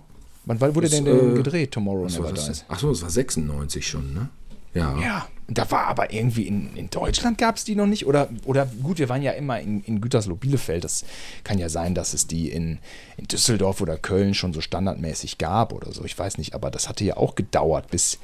Wann 0.60 0.76
wurde 0.76 0.90
das, 0.90 1.02
denn 1.04 1.08
äh, 1.08 1.36
gedreht, 1.36 1.72
Tomorrow 1.72 2.08
Never 2.08 2.34
Dies? 2.34 2.66
Achso, 2.68 2.90
das 2.90 3.02
war 3.02 3.10
96 3.10 3.88
schon, 3.88 4.14
ne? 4.14 4.30
Ja. 4.74 4.98
Ja, 5.00 5.28
da 5.50 5.70
war 5.70 5.88
aber 5.88 6.14
irgendwie 6.14 6.48
in, 6.48 6.76
in 6.78 6.90
Deutschland 6.90 7.38
gab 7.38 7.58
es 7.58 7.66
die 7.66 7.76
noch 7.76 7.88
nicht. 7.88 8.06
Oder, 8.06 8.30
oder 8.46 8.66
gut, 8.82 9.00
wir 9.00 9.10
waren 9.10 9.22
ja 9.22 9.32
immer 9.32 9.60
in, 9.60 9.84
in 9.84 10.00
Gütersloh-Bielefeld. 10.00 10.84
Das 10.84 11.04
kann 11.44 11.60
ja 11.60 11.68
sein, 11.68 11.94
dass 11.94 12.14
es 12.14 12.26
die 12.26 12.50
in, 12.50 12.80
in 13.18 13.28
Düsseldorf 13.28 13.82
oder 13.82 13.98
Köln 13.98 14.34
schon 14.34 14.54
so 14.54 14.62
standardmäßig 14.62 15.38
gab 15.38 15.74
oder 15.74 15.92
so. 15.92 16.06
Ich 16.06 16.18
weiß 16.18 16.38
nicht, 16.38 16.56
aber 16.56 16.72
das 16.72 16.88
hatte 16.88 17.04
ja 17.04 17.18
auch 17.18 17.36
gedauert, 17.36 17.92
bis, 17.92 18.18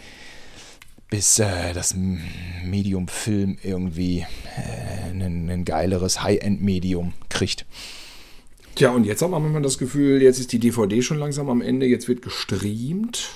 bis 1.10 1.38
äh, 1.40 1.74
das 1.74 1.96
Medium-Film 2.64 3.58
irgendwie 3.62 4.26
äh, 4.56 5.10
ein, 5.10 5.50
ein 5.50 5.66
geileres 5.66 6.24
High-End-Medium 6.24 7.12
kriegt. 7.28 7.66
Tja, 8.78 8.92
und 8.92 9.06
jetzt 9.06 9.24
hat 9.24 9.32
man 9.32 9.42
manchmal 9.42 9.64
das 9.64 9.80
Gefühl, 9.80 10.22
jetzt 10.22 10.40
ist 10.40 10.54
die 10.54 10.60
DVD 10.60 11.02
schon 11.02 11.18
langsam 11.18 11.50
am 11.50 11.62
Ende, 11.62 11.88
jetzt 11.88 12.08
wird 12.08 12.22
gestreamt. 12.22 13.30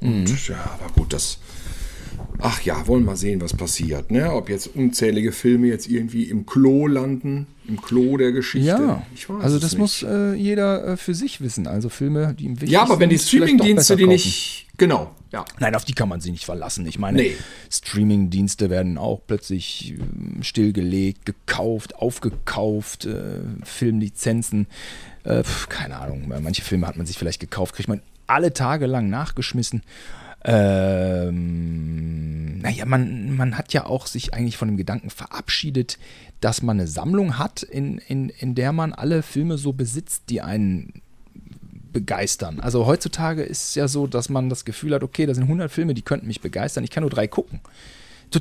Und 0.00 0.24
mhm. 0.24 0.38
ja, 0.48 0.76
aber 0.76 0.92
gut, 0.92 1.12
das. 1.12 1.38
Ach 2.40 2.60
ja, 2.62 2.84
wollen 2.88 3.04
mal 3.04 3.16
sehen, 3.16 3.40
was 3.40 3.54
passiert. 3.54 4.10
Ne? 4.10 4.32
Ob 4.32 4.48
jetzt 4.48 4.74
unzählige 4.74 5.30
Filme 5.30 5.68
jetzt 5.68 5.88
irgendwie 5.88 6.24
im 6.24 6.46
Klo 6.46 6.88
landen, 6.88 7.46
im 7.68 7.80
Klo 7.80 8.16
der 8.16 8.32
Geschichte. 8.32 8.66
Ja, 8.66 9.06
also 9.40 9.60
das 9.60 9.78
muss 9.78 10.02
äh, 10.02 10.34
jeder 10.34 10.84
äh, 10.84 10.96
für 10.96 11.14
sich 11.14 11.40
wissen. 11.40 11.68
Also 11.68 11.88
Filme, 11.88 12.34
die 12.36 12.46
im 12.46 12.50
wichtigsten 12.52 12.72
Ja, 12.72 12.82
aber 12.82 12.98
wenn 12.98 13.10
die 13.10 13.18
Streamingdienste 13.18 13.94
die 13.94 14.08
nicht, 14.08 14.66
genau, 14.76 15.14
ja. 15.34 15.44
Nein, 15.58 15.74
auf 15.74 15.84
die 15.84 15.94
kann 15.94 16.08
man 16.08 16.20
sich 16.20 16.30
nicht 16.30 16.44
verlassen. 16.44 16.86
Ich 16.86 16.96
meine, 17.00 17.18
nee. 17.18 17.36
Streaming-Dienste 17.68 18.70
werden 18.70 18.96
auch 18.98 19.20
plötzlich 19.26 19.94
äh, 19.94 20.44
stillgelegt, 20.44 21.26
gekauft, 21.26 21.96
aufgekauft, 21.96 23.06
äh, 23.06 23.40
Filmlizenzen. 23.64 24.68
Äh, 25.24 25.42
keine 25.68 25.96
Ahnung, 25.96 26.28
manche 26.28 26.62
Filme 26.62 26.86
hat 26.86 26.96
man 26.96 27.06
sich 27.06 27.18
vielleicht 27.18 27.40
gekauft, 27.40 27.74
kriegt 27.74 27.88
man 27.88 28.00
alle 28.28 28.52
Tage 28.52 28.86
lang 28.86 29.10
nachgeschmissen. 29.10 29.82
Ähm, 30.44 31.78
naja, 32.58 32.84
man, 32.86 33.34
man 33.34 33.58
hat 33.58 33.72
ja 33.72 33.86
auch 33.86 34.06
sich 34.06 34.34
eigentlich 34.34 34.56
von 34.56 34.68
dem 34.68 34.76
Gedanken 34.76 35.10
verabschiedet, 35.10 35.98
dass 36.40 36.62
man 36.62 36.78
eine 36.78 36.86
Sammlung 36.86 37.38
hat, 37.38 37.64
in, 37.64 37.98
in, 37.98 38.28
in 38.28 38.54
der 38.54 38.72
man 38.72 38.92
alle 38.92 39.22
Filme 39.22 39.58
so 39.58 39.72
besitzt, 39.72 40.30
die 40.30 40.42
einen 40.42 41.02
begeistern. 41.94 42.60
Also 42.60 42.84
heutzutage 42.84 43.42
ist 43.42 43.68
es 43.68 43.74
ja 43.74 43.88
so, 43.88 44.06
dass 44.06 44.28
man 44.28 44.50
das 44.50 44.66
Gefühl 44.66 44.94
hat, 44.94 45.02
okay, 45.02 45.24
da 45.24 45.32
sind 45.32 45.44
100 45.44 45.72
Filme, 45.72 45.94
die 45.94 46.02
könnten 46.02 46.26
mich 46.26 46.42
begeistern, 46.42 46.84
ich 46.84 46.90
kann 46.90 47.00
nur 47.00 47.10
drei 47.10 47.26
gucken. 47.26 47.60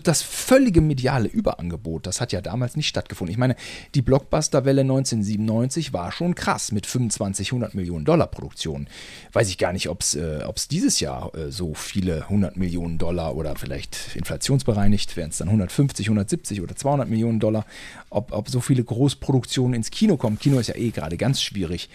Das 0.03 0.23
völlige 0.23 0.81
mediale 0.81 1.27
Überangebot, 1.27 2.07
das 2.07 2.19
hat 2.19 2.31
ja 2.31 2.41
damals 2.41 2.75
nicht 2.75 2.87
stattgefunden. 2.87 3.31
Ich 3.31 3.37
meine, 3.37 3.55
die 3.93 4.01
Blockbusterwelle 4.01 4.81
1997 4.81 5.93
war 5.93 6.11
schon 6.11 6.33
krass 6.33 6.71
mit 6.71 6.87
25, 6.87 7.49
100 7.49 7.75
Millionen 7.75 8.03
Dollar 8.03 8.25
Produktionen. 8.25 8.87
Weiß 9.33 9.49
ich 9.49 9.59
gar 9.59 9.71
nicht, 9.71 9.89
ob 9.89 10.01
es 10.01 10.15
äh, 10.15 10.41
dieses 10.71 10.99
Jahr 10.99 11.35
äh, 11.35 11.51
so 11.51 11.75
viele 11.75 12.23
100 12.23 12.57
Millionen 12.57 12.97
Dollar 12.97 13.35
oder 13.35 13.55
vielleicht 13.55 14.15
inflationsbereinigt 14.15 15.15
wären 15.15 15.29
es 15.29 15.37
dann 15.37 15.49
150, 15.49 16.07
170 16.07 16.61
oder 16.61 16.75
200 16.75 17.07
Millionen 17.07 17.39
Dollar, 17.39 17.63
ob, 18.09 18.31
ob 18.31 18.49
so 18.49 18.61
viele 18.61 18.83
Großproduktionen 18.83 19.75
ins 19.75 19.91
Kino 19.91 20.17
kommen. 20.17 20.39
Kino 20.39 20.57
ist 20.57 20.67
ja 20.67 20.75
eh 20.75 20.89
gerade 20.89 21.17
ganz 21.17 21.39
schwierig. 21.39 21.89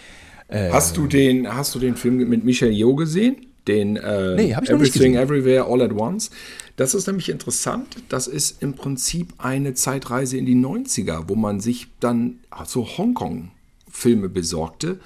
Äh, 0.48 0.70
hast, 0.70 0.96
du 0.96 1.06
den, 1.06 1.54
hast 1.54 1.74
du 1.74 1.78
den 1.78 1.94
Film 1.94 2.16
mit 2.28 2.44
Michelle 2.44 2.72
Yeoh 2.72 2.94
gesehen? 2.94 3.46
Den 3.66 3.96
äh, 3.96 4.34
nee, 4.34 4.54
hab 4.54 4.64
ich 4.64 4.70
Everything 4.70 5.14
Everywhere 5.14 5.66
All 5.66 5.82
at 5.82 5.92
Once. 5.92 6.30
Das 6.76 6.94
ist 6.94 7.06
nämlich 7.06 7.28
interessant. 7.28 7.96
Das 8.08 8.26
ist 8.26 8.62
im 8.62 8.74
Prinzip 8.74 9.34
eine 9.38 9.74
Zeitreise 9.74 10.38
in 10.38 10.46
die 10.46 10.56
90er, 10.56 11.24
wo 11.26 11.34
man 11.34 11.60
sich 11.60 11.88
dann 12.00 12.38
so 12.64 12.86
Hongkong-Filme 12.86 14.30
besorgte 14.30 15.00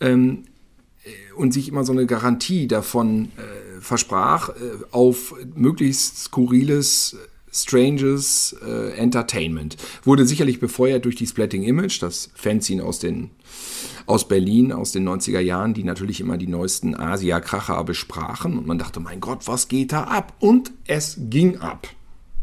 ähm, 0.00 0.44
und 1.36 1.54
sich 1.54 1.68
immer 1.68 1.84
so 1.84 1.92
eine 1.92 2.04
Garantie 2.06 2.66
davon 2.66 3.26
äh, 3.36 3.80
versprach, 3.80 4.50
äh, 4.50 4.52
auf 4.90 5.34
möglichst 5.54 6.18
skurriles 6.18 7.16
Stranges 7.52 8.56
äh, 8.66 8.92
Entertainment. 8.96 9.76
Wurde 10.04 10.26
sicherlich 10.26 10.58
befeuert 10.58 11.04
durch 11.04 11.16
die 11.16 11.26
Splatting 11.26 11.62
Image, 11.62 12.02
das 12.02 12.30
Fanzine 12.34 12.82
aus 12.84 12.98
den 12.98 13.30
aus 14.06 14.28
Berlin 14.28 14.72
aus 14.72 14.92
den 14.92 15.08
90er 15.08 15.40
Jahren, 15.40 15.74
die 15.74 15.84
natürlich 15.84 16.20
immer 16.20 16.36
die 16.36 16.46
neuesten 16.46 16.94
Asia-Kracher 16.94 17.82
besprachen. 17.84 18.58
Und 18.58 18.66
man 18.66 18.78
dachte, 18.78 19.00
mein 19.00 19.20
Gott, 19.20 19.46
was 19.46 19.68
geht 19.68 19.92
da 19.92 20.04
ab? 20.04 20.34
Und 20.40 20.72
es 20.86 21.16
ging 21.18 21.58
ab. 21.58 21.88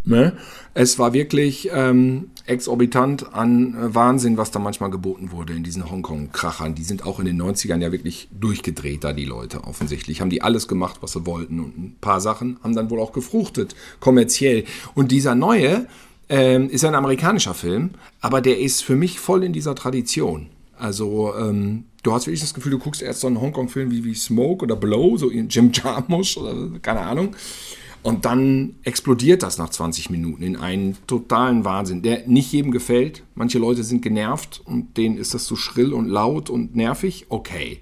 Ne? 0.05 0.34
Es 0.74 0.97
war 0.97 1.14
wirklich 1.14 1.70
ähm, 1.74 2.32
exorbitant 2.45 3.34
an 3.34 3.76
äh, 3.76 3.93
Wahnsinn, 3.93 4.38
was 4.38 4.49
da 4.49 4.57
manchmal 4.57 4.89
geboten 4.89 5.32
wurde 5.32 5.53
in 5.53 5.64
diesen 5.64 5.89
Hongkong-Krachern. 5.89 6.74
Die 6.74 6.84
sind 6.84 7.05
auch 7.05 7.20
in 7.20 7.26
den 7.26 7.41
90ern 7.41 7.82
ja 7.82 7.91
wirklich 7.91 8.30
durchgedreht, 8.32 9.03
da 9.03 9.14
die 9.14 9.26
Leute 9.26 9.66
offensichtlich. 9.66 10.22
Haben 10.22 10.30
die 10.30 10.41
alles 10.41 10.68
gemacht, 10.68 10.97
was 11.01 11.12
sie 11.12 11.26
wollten. 11.26 11.60
Und 11.60 11.78
ein 11.78 11.95
paar 12.01 12.22
Sachen 12.22 12.57
haben 12.64 12.76
dann 12.76 12.89
wohl 12.89 12.99
auch 12.99 13.12
gefruchtet, 13.12 13.76
kommerziell. 13.99 14.64
Und 14.95 15.12
dieser 15.12 15.36
neue 15.36 15.86
ähm, 16.30 16.70
ist 16.70 16.86
ein 16.86 16.95
amerikanischer 16.95 17.53
Film, 17.53 17.91
aber 18.22 18.41
der 18.41 18.60
ist 18.60 18.84
für 18.84 18.95
mich 18.95 19.20
voll 19.20 19.43
in 19.43 19.53
dieser 19.53 19.76
Tradition. 19.76 20.47
Also 20.80 21.36
ähm, 21.36 21.86
du 22.03 22.13
hast 22.13 22.25
wirklich 22.25 22.39
das 22.39 22.53
Gefühl, 22.53 22.71
du 22.71 22.80
guckst 22.80 23.01
erst 23.01 23.21
so 23.21 23.27
einen 23.27 23.41
Hongkong-Film 23.41 23.91
wie, 23.91 24.03
wie 24.03 24.15
Smoke 24.15 24.63
oder 24.63 24.75
Blow, 24.75 25.17
so 25.17 25.30
in 25.30 25.49
Jim 25.49 25.71
Jarmusch 25.73 26.38
oder 26.38 26.80
keine 26.82 27.01
Ahnung. 27.01 27.36
Und 28.01 28.23
dann 28.23 28.75
explodiert 28.84 29.43
das 29.43 29.57
nach 29.57 29.69
20 29.69 30.09
Minuten 30.09 30.41
in 30.41 30.55
einen 30.55 30.97
totalen 31.05 31.65
Wahnsinn, 31.65 32.01
der 32.01 32.25
nicht 32.27 32.51
jedem 32.53 32.71
gefällt. 32.71 33.23
Manche 33.36 33.59
Leute 33.59 33.84
sind 33.84 34.01
genervt 34.01 34.61
und 34.63 34.95
denen 34.95 35.17
ist 35.17 35.34
das 35.34 35.43
zu 35.43 35.55
so 35.55 35.57
schrill 35.57 35.93
und 35.93 36.07
laut 36.07 36.49
und 36.49 36.77
nervig. 36.77 37.25
Okay. 37.27 37.82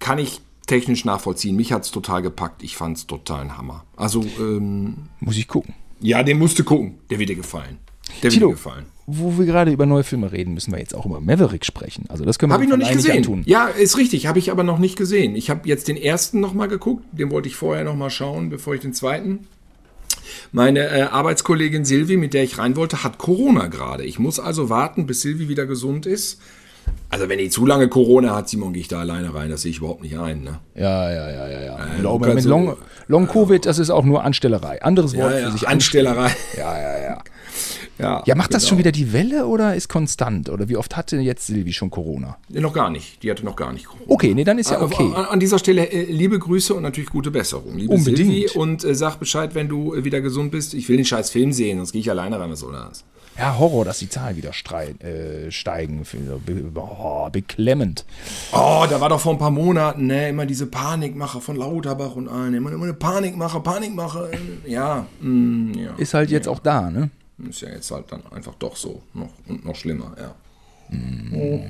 Kann 0.00 0.18
ich 0.18 0.40
technisch 0.66 1.04
nachvollziehen. 1.04 1.54
Mich 1.54 1.72
hat 1.72 1.84
es 1.84 1.92
total 1.92 2.22
gepackt. 2.22 2.64
Ich 2.64 2.76
fand 2.76 2.96
es 2.96 3.06
total 3.06 3.42
ein 3.42 3.56
Hammer. 3.56 3.84
Also, 3.96 4.24
ähm, 4.40 4.96
Muss 5.20 5.36
ich 5.36 5.46
gucken. 5.46 5.74
Ja, 6.00 6.24
den 6.24 6.38
musst 6.38 6.58
du 6.58 6.64
gucken. 6.64 6.98
Der 7.08 7.20
wird 7.20 7.28
dir 7.28 7.36
gefallen. 7.36 7.78
Der 8.24 8.30
Tilo, 8.30 8.48
wird 8.48 8.58
dir 8.58 8.62
gefallen 8.62 8.86
wo 9.18 9.38
wir 9.38 9.46
gerade 9.46 9.72
über 9.72 9.86
neue 9.86 10.04
Filme 10.04 10.32
reden, 10.32 10.54
müssen 10.54 10.72
wir 10.72 10.78
jetzt 10.78 10.94
auch 10.94 11.06
über 11.06 11.20
Maverick 11.20 11.64
sprechen. 11.64 12.04
Also 12.08 12.24
das 12.24 12.38
können 12.38 12.50
wir 12.50 12.54
hab 12.54 12.62
ich 12.62 12.68
noch 12.68 12.76
nicht 12.76 12.92
gesehen. 12.92 13.18
Antun. 13.18 13.42
Ja, 13.46 13.66
ist 13.66 13.96
richtig, 13.96 14.26
habe 14.26 14.38
ich 14.38 14.50
aber 14.50 14.62
noch 14.62 14.78
nicht 14.78 14.96
gesehen. 14.96 15.36
Ich 15.36 15.50
habe 15.50 15.68
jetzt 15.68 15.88
den 15.88 15.96
ersten 15.96 16.40
noch 16.40 16.54
mal 16.54 16.66
geguckt, 16.66 17.04
den 17.12 17.30
wollte 17.30 17.48
ich 17.48 17.56
vorher 17.56 17.84
noch 17.84 17.96
mal 17.96 18.10
schauen, 18.10 18.50
bevor 18.50 18.74
ich 18.74 18.80
den 18.80 18.94
zweiten. 18.94 19.46
Meine 20.52 20.88
äh, 20.88 21.02
Arbeitskollegin 21.02 21.84
Silvi, 21.84 22.16
mit 22.16 22.34
der 22.34 22.44
ich 22.44 22.58
rein 22.58 22.76
wollte, 22.76 23.04
hat 23.04 23.18
Corona 23.18 23.66
gerade. 23.66 24.04
Ich 24.04 24.18
muss 24.18 24.38
also 24.38 24.68
warten, 24.68 25.06
bis 25.06 25.22
Silvi 25.22 25.48
wieder 25.48 25.66
gesund 25.66 26.06
ist. 26.06 26.40
Also 27.08 27.28
wenn 27.28 27.38
die 27.38 27.50
zu 27.50 27.66
lange 27.66 27.88
Corona 27.88 28.34
hat, 28.34 28.48
Simon, 28.48 28.72
gehe 28.72 28.82
ich 28.82 28.88
da 28.88 29.00
alleine 29.00 29.34
rein. 29.34 29.50
Das 29.50 29.62
sehe 29.62 29.70
ich 29.70 29.78
überhaupt 29.78 30.02
nicht 30.02 30.18
ein. 30.18 30.42
Ne? 30.42 30.58
Ja, 30.74 31.10
ja, 31.10 31.30
ja, 31.30 31.48
ja. 31.48 31.60
ja. 31.60 31.76
Äh, 31.76 32.00
Long, 32.00 32.20
mit 32.20 32.44
Long, 32.44 32.76
Long 33.08 33.26
Covid, 33.26 33.66
das 33.66 33.78
ist 33.78 33.90
auch 33.90 34.04
nur 34.04 34.24
Anstellerei. 34.24 34.82
Anderes 34.82 35.16
Wort 35.16 35.32
ja, 35.32 35.38
ja, 35.38 35.46
für 35.46 35.52
sich. 35.52 35.68
Anstellerei. 35.68 36.30
Ja, 36.56 36.80
ja, 36.80 37.02
ja. 37.02 37.22
Ja, 38.00 38.22
ja 38.26 38.34
macht 38.34 38.48
genau. 38.48 38.56
das 38.56 38.68
schon 38.68 38.78
wieder 38.78 38.92
die 38.92 39.12
Welle 39.12 39.46
oder 39.46 39.74
ist 39.74 39.88
konstant? 39.88 40.48
Oder 40.48 40.68
wie 40.68 40.76
oft 40.76 40.96
hatte 40.96 41.16
jetzt 41.18 41.46
Silvi 41.46 41.72
schon 41.72 41.90
Corona? 41.90 42.38
Nee, 42.48 42.60
noch 42.60 42.72
gar 42.72 42.90
nicht. 42.90 43.22
Die 43.22 43.30
hatte 43.30 43.44
noch 43.44 43.56
gar 43.56 43.72
nicht 43.72 43.86
Corona. 43.86 44.04
Okay, 44.08 44.34
nee, 44.34 44.44
dann 44.44 44.58
ist 44.58 44.70
ja 44.70 44.80
okay. 44.80 45.12
An, 45.14 45.26
an 45.26 45.40
dieser 45.40 45.58
Stelle 45.58 45.90
äh, 45.90 46.04
liebe 46.04 46.38
Grüße 46.38 46.74
und 46.74 46.82
natürlich 46.82 47.10
gute 47.10 47.30
Besserung. 47.30 47.76
Liebe 47.76 47.94
Unbedingt. 47.94 48.18
Silvi 48.18 48.48
und 48.58 48.84
äh, 48.84 48.94
sag 48.94 49.16
Bescheid, 49.16 49.54
wenn 49.54 49.68
du 49.68 49.94
äh, 49.94 50.04
wieder 50.04 50.20
gesund 50.20 50.50
bist. 50.50 50.74
Ich 50.74 50.88
will 50.88 50.96
den 50.96 51.06
scheiß 51.06 51.30
Film 51.30 51.52
sehen, 51.52 51.78
sonst 51.78 51.92
gehe 51.92 52.00
ich 52.00 52.10
alleine 52.10 52.40
rein, 52.40 52.50
was 52.50 52.60
soll 52.60 52.72
das? 52.72 53.04
Ja, 53.38 53.58
Horror, 53.58 53.86
dass 53.86 54.00
die 54.00 54.08
Zahlen 54.08 54.36
wieder 54.36 54.50
äh, 54.50 55.50
steigen. 55.50 56.04
Oh, 56.74 57.30
beklemmend. 57.30 58.04
Oh, 58.52 58.84
da 58.88 59.00
war 59.00 59.08
doch 59.08 59.20
vor 59.20 59.32
ein 59.32 59.38
paar 59.38 59.50
Monaten, 59.50 60.06
ne, 60.06 60.28
immer 60.28 60.44
diese 60.44 60.66
Panikmacher 60.66 61.40
von 61.40 61.56
Lauterbach 61.56 62.16
und 62.16 62.28
allen. 62.28 62.52
Immer, 62.52 62.72
immer 62.72 62.84
eine 62.84 62.92
Panikmacher, 62.92 63.60
Panikmacher. 63.60 64.28
Ja, 64.66 65.06
mm, 65.20 65.72
ja. 65.72 65.94
Ist 65.96 66.12
halt 66.12 66.30
jetzt 66.30 66.46
ja. 66.46 66.52
auch 66.52 66.58
da, 66.58 66.90
ne? 66.90 67.10
Ist 67.48 67.62
ja 67.62 67.70
jetzt 67.70 67.90
halt 67.90 68.10
dann 68.10 68.22
einfach 68.32 68.54
doch 68.56 68.76
so. 68.76 69.02
Noch, 69.14 69.30
und 69.46 69.64
noch 69.64 69.76
schlimmer, 69.76 70.14
ja. 70.18 70.34
Oh. 71.34 71.64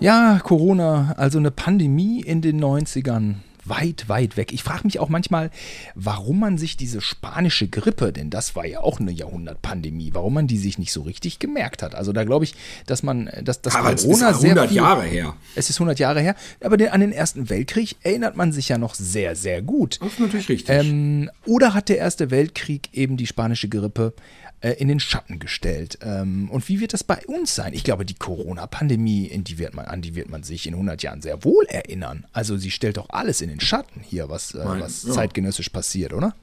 Ja, 0.00 0.38
Corona, 0.38 1.14
also 1.16 1.38
eine 1.38 1.50
Pandemie 1.50 2.20
in 2.20 2.42
den 2.42 2.62
90ern 2.62 3.36
weit, 3.70 4.08
weit 4.08 4.36
weg. 4.36 4.52
Ich 4.52 4.62
frage 4.62 4.84
mich 4.84 4.98
auch 4.98 5.08
manchmal, 5.08 5.50
warum 5.94 6.40
man 6.40 6.58
sich 6.58 6.76
diese 6.76 7.00
spanische 7.00 7.68
Grippe, 7.68 8.12
denn 8.12 8.28
das 8.28 8.54
war 8.56 8.66
ja 8.66 8.80
auch 8.80 9.00
eine 9.00 9.12
Jahrhundertpandemie, 9.12 10.10
warum 10.12 10.34
man 10.34 10.46
die 10.46 10.58
sich 10.58 10.78
nicht 10.78 10.92
so 10.92 11.02
richtig 11.02 11.38
gemerkt 11.38 11.82
hat. 11.82 11.94
Also 11.94 12.12
da 12.12 12.24
glaube 12.24 12.44
ich, 12.44 12.54
dass 12.86 13.02
man, 13.02 13.30
dass 13.42 13.62
das 13.62 13.74
aber 13.74 13.94
Corona 13.94 14.30
es 14.30 14.38
ist 14.38 14.44
100 14.44 14.68
viel, 14.68 14.76
Jahre 14.76 15.04
her. 15.04 15.34
Es 15.54 15.70
ist 15.70 15.76
100 15.76 15.98
Jahre 15.98 16.20
her, 16.20 16.36
aber 16.62 16.76
den, 16.76 16.88
an 16.88 17.00
den 17.00 17.12
Ersten 17.12 17.48
Weltkrieg 17.48 17.96
erinnert 18.02 18.36
man 18.36 18.52
sich 18.52 18.68
ja 18.68 18.76
noch 18.76 18.94
sehr, 18.94 19.36
sehr 19.36 19.62
gut. 19.62 19.98
Das 20.00 20.12
ist 20.12 20.20
natürlich 20.20 20.48
richtig. 20.48 20.68
Ähm, 20.68 21.30
oder 21.46 21.72
hat 21.72 21.88
der 21.88 21.98
Erste 21.98 22.30
Weltkrieg 22.30 22.90
eben 22.92 23.16
die 23.16 23.26
spanische 23.26 23.68
Grippe 23.68 24.12
äh, 24.60 24.72
in 24.72 24.88
den 24.88 25.00
Schatten 25.00 25.38
gestellt. 25.38 25.98
Ähm, 26.02 26.50
und 26.50 26.68
wie 26.68 26.80
wird 26.80 26.92
das 26.92 27.04
bei 27.04 27.20
uns 27.26 27.54
sein? 27.54 27.72
Ich 27.72 27.84
glaube, 27.84 28.04
die 28.04 28.14
Corona-Pandemie, 28.14 29.30
die 29.42 29.58
wird 29.58 29.74
man, 29.74 29.86
an 29.86 30.02
die 30.02 30.14
wird 30.14 30.28
man 30.28 30.42
sich 30.42 30.66
in 30.66 30.74
100 30.74 31.02
Jahren 31.02 31.22
sehr 31.22 31.44
wohl 31.44 31.64
erinnern. 31.66 32.26
Also 32.32 32.56
sie 32.56 32.70
stellt 32.70 32.96
doch 32.96 33.08
alles 33.10 33.40
in 33.40 33.48
den 33.48 33.60
Schatten 33.60 34.00
hier, 34.02 34.28
was, 34.28 34.54
äh, 34.54 34.60
was 34.64 35.04
ja. 35.04 35.12
zeitgenössisch 35.12 35.70
passiert, 35.70 36.12
oder? 36.12 36.34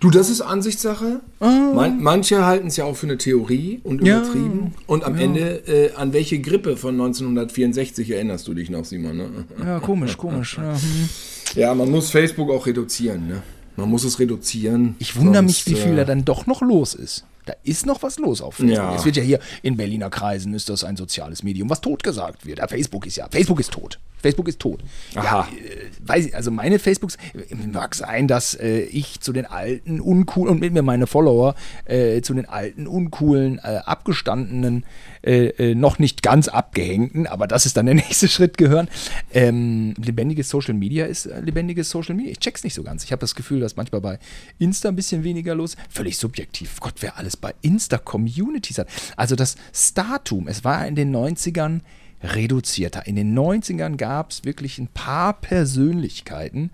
Du, 0.00 0.08
das 0.10 0.30
ist 0.30 0.40
Ansichtssache. 0.40 1.20
Man, 1.40 2.02
manche 2.02 2.46
halten 2.46 2.68
es 2.68 2.78
ja 2.78 2.84
auch 2.84 2.96
für 2.96 3.06
eine 3.06 3.18
Theorie 3.18 3.80
und 3.84 4.02
Ja. 4.02 4.20
übertrieben. 4.20 4.74
Und 4.86 5.04
am 5.04 5.14
Ende, 5.16 5.68
äh, 5.68 5.92
an 5.94 6.14
welche 6.14 6.38
Grippe 6.38 6.78
von 6.78 6.94
1964 6.94 8.10
erinnerst 8.10 8.48
du 8.48 8.54
dich 8.54 8.70
noch, 8.70 8.86
Simon? 8.86 9.18
Ne? 9.18 9.28
Ja, 9.62 9.78
komisch, 9.80 10.16
komisch. 10.16 10.56
Ja, 10.56 10.74
hm. 10.74 11.08
Ja, 11.54 11.74
man 11.74 11.90
muss 11.90 12.10
Facebook 12.10 12.50
auch 12.50 12.64
reduzieren. 12.64 13.28
Ne? 13.28 13.42
Man 13.76 13.90
muss 13.90 14.04
es 14.04 14.18
reduzieren. 14.18 14.94
Ich 14.98 15.16
wundere 15.16 15.42
mich, 15.42 15.66
wie 15.66 15.74
viel 15.74 15.92
äh, 15.92 15.96
da 15.96 16.04
dann 16.06 16.24
doch 16.24 16.46
noch 16.46 16.62
los 16.62 16.94
ist. 16.94 17.26
Da 17.46 17.54
ist 17.64 17.86
noch 17.86 18.02
was 18.02 18.18
los 18.18 18.42
auf 18.42 18.56
Facebook. 18.56 18.76
Ja. 18.76 18.94
Es 18.94 19.04
wird 19.04 19.16
ja 19.16 19.22
hier 19.22 19.40
in 19.62 19.76
Berliner 19.76 20.10
Kreisen 20.10 20.54
ist 20.54 20.68
das 20.68 20.84
ein 20.84 20.96
soziales 20.96 21.42
Medium, 21.42 21.70
was 21.70 21.80
totgesagt 21.80 22.46
wird. 22.46 22.58
Ja, 22.58 22.68
Facebook 22.68 23.06
ist 23.06 23.16
ja, 23.16 23.28
Facebook 23.30 23.60
ist 23.60 23.72
tot. 23.72 23.98
Facebook 24.20 24.48
ist 24.48 24.60
tot. 24.60 24.80
Aha. 25.14 25.24
Ja, 25.24 25.48
äh, 25.56 25.86
weiß 26.06 26.26
ich, 26.26 26.36
also 26.36 26.50
meine 26.50 26.78
Facebooks, 26.78 27.16
äh, 27.16 27.54
mag 27.54 27.94
sein, 27.94 28.28
dass 28.28 28.54
äh, 28.54 28.80
ich 28.80 29.20
zu 29.20 29.32
den 29.32 29.46
alten, 29.46 30.00
uncoolen, 30.00 30.52
und 30.52 30.60
mit 30.60 30.72
mir 30.72 30.82
meine 30.82 31.06
Follower, 31.06 31.54
äh, 31.86 32.20
zu 32.20 32.34
den 32.34 32.46
alten, 32.46 32.86
uncoolen, 32.86 33.58
äh, 33.58 33.80
abgestandenen, 33.84 34.84
äh, 35.22 35.48
äh, 35.48 35.74
noch 35.74 35.98
nicht 35.98 36.22
ganz 36.22 36.48
abgehängten, 36.48 37.26
aber 37.26 37.46
das 37.46 37.66
ist 37.66 37.76
dann 37.76 37.86
der 37.86 37.94
nächste 37.96 38.28
Schritt 38.28 38.56
gehören. 38.56 38.88
Ähm, 39.32 39.94
lebendiges 39.98 40.48
Social 40.48 40.74
Media 40.74 41.06
ist 41.06 41.26
äh, 41.26 41.40
lebendiges 41.40 41.90
Social 41.90 42.14
Media. 42.14 42.32
Ich 42.32 42.40
check's 42.40 42.64
nicht 42.64 42.74
so 42.74 42.82
ganz. 42.82 43.04
Ich 43.04 43.12
habe 43.12 43.20
das 43.20 43.34
Gefühl, 43.34 43.60
dass 43.60 43.76
manchmal 43.76 44.00
bei 44.00 44.18
Insta 44.58 44.88
ein 44.88 44.96
bisschen 44.96 45.24
weniger 45.24 45.54
los. 45.54 45.76
Völlig 45.88 46.16
subjektiv. 46.16 46.80
Gott, 46.80 46.94
wer 47.00 47.18
alles 47.18 47.36
bei 47.36 47.54
Insta 47.62 47.98
Communities 47.98 48.78
hat. 48.78 48.88
Also 49.16 49.36
das 49.36 49.56
Startum, 49.74 50.48
es 50.48 50.64
war 50.64 50.86
in 50.86 50.94
den 50.94 51.14
90ern 51.14 51.80
reduzierter. 52.22 53.06
In 53.06 53.16
den 53.16 53.38
90ern 53.38 53.96
gab 53.96 54.30
es 54.30 54.44
wirklich 54.44 54.78
ein 54.78 54.88
paar 54.88 55.34
Persönlichkeiten 55.40 56.70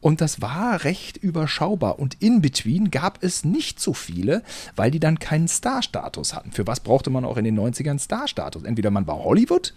und 0.00 0.20
das 0.20 0.40
war 0.40 0.84
recht 0.84 1.16
überschaubar. 1.16 1.98
Und 1.98 2.16
in 2.20 2.40
between 2.40 2.90
gab 2.90 3.22
es 3.22 3.44
nicht 3.44 3.80
so 3.80 3.92
viele, 3.92 4.42
weil 4.74 4.90
die 4.90 5.00
dann 5.00 5.18
keinen 5.18 5.48
Star-Status 5.48 6.34
hatten. 6.34 6.52
Für 6.52 6.66
was 6.66 6.80
brauchte 6.80 7.10
man 7.10 7.24
auch 7.24 7.36
in 7.36 7.44
den 7.44 7.58
90ern 7.58 7.98
Star-Status? 7.98 8.64
Entweder 8.64 8.90
man 8.90 9.06
war 9.06 9.18
Hollywood 9.24 9.74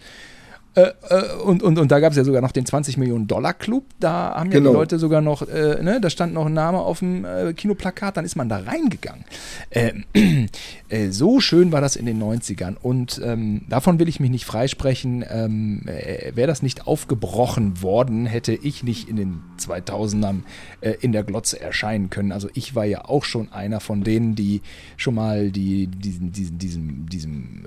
äh, 0.76 0.92
äh, 1.10 1.36
und, 1.44 1.64
und, 1.64 1.80
und 1.80 1.92
da 1.92 2.00
gab 2.00 2.12
es 2.12 2.18
ja 2.18 2.24
sogar 2.24 2.42
noch 2.42 2.52
den 2.52 2.66
20 2.66 2.98
Millionen 2.98 3.28
Dollar 3.28 3.54
Club. 3.54 3.86
Da 4.00 4.36
haben 4.36 4.52
ja 4.52 4.60
Genau. 4.60 4.70
die 4.72 4.76
Leute 4.76 5.00
sogar 5.00 5.22
noch, 5.22 5.42
äh, 5.42 5.82
ne, 5.82 6.00
da 6.00 6.10
stand 6.10 6.34
noch 6.34 6.46
ein 6.46 6.54
Name 6.54 6.80
auf 6.80 7.00
dem 7.00 7.26
äh, 7.26 7.54
Kinoplakat, 7.54 8.18
dann 8.18 8.26
ist 8.26 8.36
man 8.36 8.50
da 8.50 8.58
reingegangen. 8.58 9.26
Ähm, 9.72 10.06
äh, 10.90 11.10
so 11.10 11.40
schön 11.40 11.72
war 11.72 11.82
das 11.82 11.96
in 11.96 12.06
den 12.06 12.22
90ern 12.22 12.76
und 12.82 13.20
ähm, 13.24 13.62
davon 13.68 14.00
will 14.00 14.08
ich 14.08 14.20
mich 14.20 14.30
nicht 14.30 14.46
freisprechen. 14.46 15.26
Ähm, 15.28 15.82
äh, 15.88 16.36
Wäre 16.36 16.48
das 16.48 16.62
nicht 16.62 16.86
aufgebrochen 16.88 17.82
worden, 17.82 18.26
hätte 18.26 18.54
ich 18.54 18.84
nicht 18.84 19.10
in 19.10 19.16
den 19.16 19.42
2000ern 19.60 20.42
äh, 20.82 20.94
in 21.02 21.12
der 21.12 21.24
Glotze 21.24 21.60
erscheinen 21.60 22.10
können. 22.10 22.32
Also 22.32 22.48
ich 22.54 22.76
war 22.76 22.86
ja 22.86 23.06
auch 23.06 23.24
schon 23.24 23.52
einer 23.52 23.80
von 23.80 24.04
denen, 24.04 24.36
die 24.36 24.62
schon 24.98 25.16
mal 25.16 25.52
die, 25.52 25.88
diesen, 25.88 26.32
diesen, 26.32 26.58
diesem, 26.60 27.10
diesem 27.10 27.66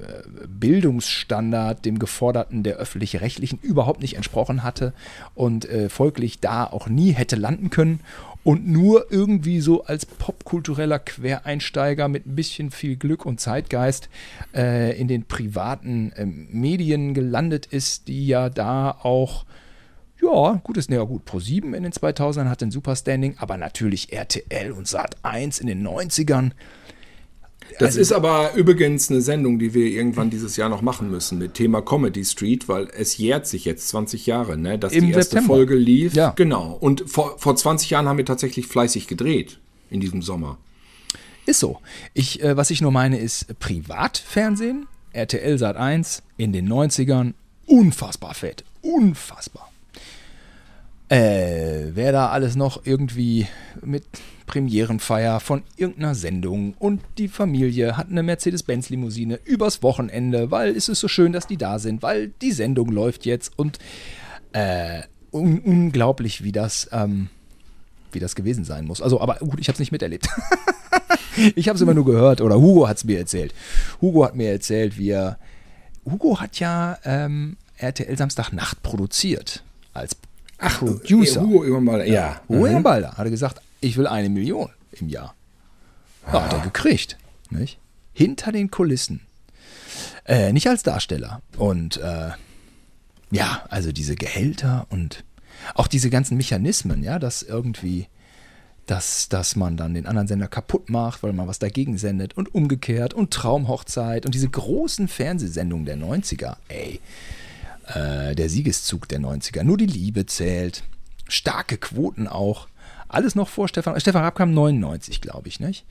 Bildungsstandard, 0.48 1.84
dem 1.84 1.98
geforderten 1.98 2.62
der 2.62 2.78
öffentlich-rechtlichen 2.92 3.58
überhaupt 3.62 4.02
nicht 4.02 4.16
entsprochen 4.16 4.62
hatte 4.62 4.92
und 5.34 5.64
äh, 5.64 5.88
folglich 5.88 6.40
da 6.40 6.64
auch 6.64 6.88
nie 6.88 7.12
hätte 7.12 7.36
landen 7.36 7.70
können 7.70 8.00
und 8.44 8.66
nur 8.68 9.10
irgendwie 9.10 9.60
so 9.60 9.84
als 9.84 10.04
popkultureller 10.04 10.98
Quereinsteiger 10.98 12.08
mit 12.08 12.26
ein 12.26 12.34
bisschen 12.34 12.70
viel 12.70 12.96
Glück 12.96 13.24
und 13.24 13.40
Zeitgeist 13.40 14.10
äh, 14.54 14.98
in 14.98 15.08
den 15.08 15.24
privaten 15.24 16.12
ähm, 16.16 16.48
Medien 16.50 17.14
gelandet 17.14 17.66
ist, 17.66 18.08
die 18.08 18.26
ja 18.26 18.50
da 18.50 18.90
auch 19.02 19.46
ja, 20.20 20.60
gut 20.62 20.76
ist, 20.76 20.88
ja 20.88 21.02
gut, 21.02 21.28
Pro7 21.28 21.74
in 21.74 21.82
den 21.82 21.92
2000ern 21.92 22.48
hat 22.48 22.62
ein 22.62 22.70
super 22.70 22.94
Standing, 22.94 23.34
aber 23.38 23.56
natürlich 23.56 24.12
RTL 24.12 24.70
und 24.70 24.86
Sat1 24.86 25.60
in 25.60 25.66
den 25.66 25.84
90ern. 25.84 26.52
Das 27.78 27.88
Also- 27.88 28.00
ist 28.00 28.12
aber 28.12 28.54
übrigens 28.54 29.10
eine 29.10 29.20
Sendung, 29.22 29.58
die 29.58 29.74
wir 29.74 29.86
irgendwann 29.86 30.30
dieses 30.30 30.56
Jahr 30.56 30.68
noch 30.68 30.82
machen 30.82 31.10
müssen 31.10 31.38
mit 31.38 31.54
Thema 31.54 31.80
Comedy 31.82 32.24
Street, 32.24 32.68
weil 32.68 32.88
es 32.96 33.16
jährt 33.16 33.46
sich 33.46 33.64
jetzt 33.64 33.88
20 33.88 34.26
Jahre, 34.26 34.56
ne, 34.56 34.78
dass 34.78 34.92
die 34.92 34.98
erste 35.10 35.22
September. 35.22 35.54
Folge 35.54 35.74
lief. 35.74 36.14
Ja. 36.14 36.30
Genau. 36.36 36.76
Und 36.80 37.04
vor, 37.08 37.38
vor 37.38 37.56
20 37.56 37.90
Jahren 37.90 38.06
haben 38.06 38.18
wir 38.18 38.26
tatsächlich 38.26 38.66
fleißig 38.66 39.06
gedreht 39.08 39.58
in 39.90 40.00
diesem 40.00 40.22
Sommer. 40.22 40.58
Ist 41.46 41.58
so. 41.60 41.80
Ich, 42.14 42.42
äh, 42.42 42.56
was 42.56 42.70
ich 42.70 42.80
nur 42.82 42.92
meine, 42.92 43.18
ist 43.18 43.58
Privatfernsehen, 43.58 44.86
RTL 45.12 45.58
Sat 45.58 45.76
1 45.76 46.22
in 46.36 46.52
den 46.52 46.68
90ern, 46.68 47.34
unfassbar 47.66 48.34
fett. 48.34 48.64
Unfassbar. 48.82 49.71
Äh, 51.12 51.94
wer 51.94 52.10
da 52.10 52.30
alles 52.30 52.56
noch 52.56 52.86
irgendwie 52.86 53.46
mit 53.82 54.02
Premierenfeier 54.46 55.40
von 55.40 55.62
irgendeiner 55.76 56.14
Sendung 56.14 56.72
und 56.78 57.02
die 57.18 57.28
Familie 57.28 57.98
hat 57.98 58.08
eine 58.08 58.22
Mercedes-Benz-Limousine 58.22 59.38
übers 59.44 59.82
Wochenende, 59.82 60.50
weil 60.50 60.74
es 60.74 60.88
ist 60.88 61.00
so 61.00 61.08
schön, 61.08 61.34
dass 61.34 61.46
die 61.46 61.58
da 61.58 61.78
sind, 61.78 62.02
weil 62.02 62.28
die 62.40 62.52
Sendung 62.52 62.90
läuft 62.90 63.26
jetzt 63.26 63.58
und 63.58 63.78
äh, 64.54 65.02
un 65.32 65.58
unglaublich, 65.58 66.44
wie 66.44 66.52
das, 66.52 66.88
ähm, 66.92 67.28
wie 68.10 68.18
das 68.18 68.34
gewesen 68.34 68.64
sein 68.64 68.86
muss. 68.86 69.02
Also, 69.02 69.20
aber 69.20 69.34
gut, 69.34 69.60
ich 69.60 69.68
habe 69.68 69.74
es 69.74 69.80
nicht 69.80 69.92
miterlebt. 69.92 70.26
ich 71.56 71.68
habe 71.68 71.76
es 71.76 71.82
immer 71.82 71.92
nur 71.92 72.06
gehört 72.06 72.40
oder 72.40 72.56
Hugo 72.56 72.88
hat 72.88 72.96
es 72.96 73.04
mir 73.04 73.18
erzählt. 73.18 73.52
Hugo 74.00 74.24
hat 74.24 74.34
mir 74.34 74.50
erzählt, 74.50 74.96
wie 74.96 75.10
er. 75.10 75.38
Hugo 76.06 76.40
hat 76.40 76.58
ja 76.58 76.96
ähm, 77.04 77.58
RTL 77.76 78.16
Samstagnacht 78.16 78.82
produziert 78.82 79.62
als 79.92 80.16
Producer. 80.68 81.40
äh, 81.40 81.44
Hugo 81.44 81.64
irgendwann 81.64 82.06
ja. 82.06 82.40
Hugo 82.48 82.66
Ehrbalder 82.66 83.12
hatte 83.16 83.30
gesagt, 83.30 83.60
ich 83.80 83.96
will 83.96 84.06
eine 84.06 84.28
Million 84.28 84.70
im 84.92 85.08
Jahr. 85.08 85.34
Ja, 86.26 86.42
hat 86.44 86.52
er 86.52 86.60
gekriegt. 86.60 87.18
Nicht? 87.50 87.78
Hinter 88.12 88.52
den 88.52 88.70
Kulissen. 88.70 89.20
Äh, 90.24 90.52
nicht 90.52 90.68
als 90.68 90.82
Darsteller. 90.82 91.42
Und 91.56 91.96
äh, 91.98 92.30
ja, 93.30 93.62
also 93.68 93.92
diese 93.92 94.14
Gehälter 94.14 94.86
und 94.90 95.24
auch 95.74 95.86
diese 95.86 96.10
ganzen 96.10 96.36
Mechanismen, 96.36 97.02
ja, 97.02 97.18
dass 97.18 97.42
irgendwie, 97.42 98.06
dass, 98.86 99.28
dass 99.28 99.56
man 99.56 99.76
dann 99.76 99.94
den 99.94 100.06
anderen 100.06 100.28
Sender 100.28 100.48
kaputt 100.48 100.90
macht, 100.90 101.22
weil 101.22 101.32
man 101.32 101.48
was 101.48 101.58
dagegen 101.58 101.98
sendet 101.98 102.36
und 102.36 102.54
umgekehrt 102.54 103.14
und 103.14 103.32
Traumhochzeit 103.32 104.26
und 104.26 104.34
diese 104.34 104.48
großen 104.48 105.08
Fernsehsendungen 105.08 105.86
der 105.86 105.96
90er, 105.96 106.56
ey, 106.68 107.00
äh, 107.94 108.34
der 108.34 108.48
Siegeszug 108.48 109.08
der 109.08 109.20
90er, 109.20 109.62
nur 109.62 109.76
die 109.76 109.86
Liebe 109.86 110.26
zählt, 110.26 110.82
starke 111.28 111.76
Quoten 111.76 112.28
auch, 112.28 112.68
alles 113.08 113.34
noch 113.34 113.48
vor 113.48 113.68
Stefan, 113.68 113.98
Stefan 114.00 114.22
Raab 114.22 114.36
kam 114.36 114.54
99, 114.54 115.20
glaube 115.20 115.48
ich, 115.48 115.60
nicht? 115.60 115.84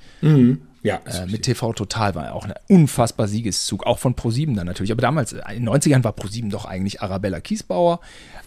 Ja, 0.84 1.00
Äh, 1.06 1.28
mit 1.28 1.44
TV 1.44 1.74
Total 1.74 2.16
war 2.16 2.34
auch 2.34 2.46
ein 2.46 2.54
unfassbar 2.68 3.28
Siegeszug, 3.28 3.86
auch 3.86 4.00
von 4.00 4.16
ProSieben 4.16 4.56
dann 4.56 4.66
natürlich. 4.66 4.92
Aber 4.92 5.02
damals, 5.02 5.34
äh, 5.34 5.42
in 5.52 5.66
den 5.66 5.70
90ern 5.70 6.04
war 6.04 6.14
ProSieben 6.14 6.50
doch 6.50 6.66
eigentlich 6.66 7.02
Arabella 7.02 7.40
Kiesbauer, 7.40 8.00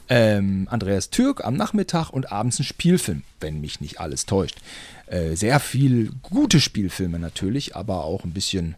ähm, 0.09 0.67
Andreas 0.71 1.11
Türk 1.11 1.45
am 1.45 1.55
Nachmittag 1.55 2.11
und 2.11 2.33
abends 2.33 2.59
ein 2.59 2.65
Spielfilm, 2.65 3.23
wenn 3.41 3.61
mich 3.61 3.81
nicht 3.81 4.01
alles 4.01 4.27
täuscht. 4.27 4.59
Äh, 5.07 5.37
sehr 5.37 5.61
viel 5.61 6.11
gute 6.23 6.61
Spielfilme 6.61 7.21
natürlich, 7.21 7.77
aber 7.77 8.05
auch 8.05 8.25
ein 8.25 8.33
bisschen 8.33 8.75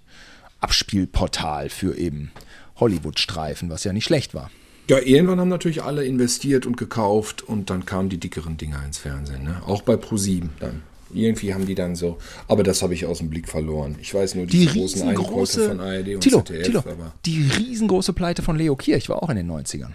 Abspielportal 0.60 1.70
für 1.70 1.96
eben 1.96 2.32
Hollywood-Streifen, 2.78 3.70
was 3.70 3.84
ja 3.84 3.94
nicht 3.94 4.04
schlecht 4.04 4.34
war. 4.34 4.50
Ja, 4.88 4.98
irgendwann 4.98 5.40
haben 5.40 5.48
natürlich 5.48 5.82
alle 5.82 6.04
investiert 6.04 6.64
und 6.66 6.76
gekauft 6.76 7.42
und 7.42 7.70
dann 7.70 7.84
kamen 7.86 8.08
die 8.08 8.18
dickeren 8.18 8.56
Dinger 8.56 8.82
ins 8.84 8.98
Fernsehen. 8.98 9.42
Ne? 9.44 9.60
Auch 9.66 9.82
bei 9.82 9.94
Pro7 9.94 10.48
dann. 10.60 10.82
Irgendwie 11.14 11.54
haben 11.54 11.66
die 11.66 11.74
dann 11.76 11.94
so, 11.94 12.18
aber 12.48 12.62
das 12.64 12.82
habe 12.82 12.92
ich 12.94 13.06
aus 13.06 13.18
dem 13.18 13.30
Blick 13.30 13.48
verloren. 13.48 13.94
Ich 14.00 14.12
weiß 14.12 14.34
nur 14.34 14.46
Die 14.46 14.66
großen 14.66 15.08
Einkäufe 15.08 15.68
von 15.68 15.80
ARD 15.80 16.14
und 16.16 16.20
Tilo, 16.20 16.42
ZDF. 16.42 16.66
Tilo, 16.66 16.84
die 17.24 17.48
riesengroße 17.58 18.12
Pleite 18.12 18.42
von 18.42 18.56
Leo 18.56 18.74
Kirch 18.76 19.08
war 19.08 19.22
auch 19.22 19.30
in 19.30 19.36
den 19.36 19.50
90ern. 19.50 19.92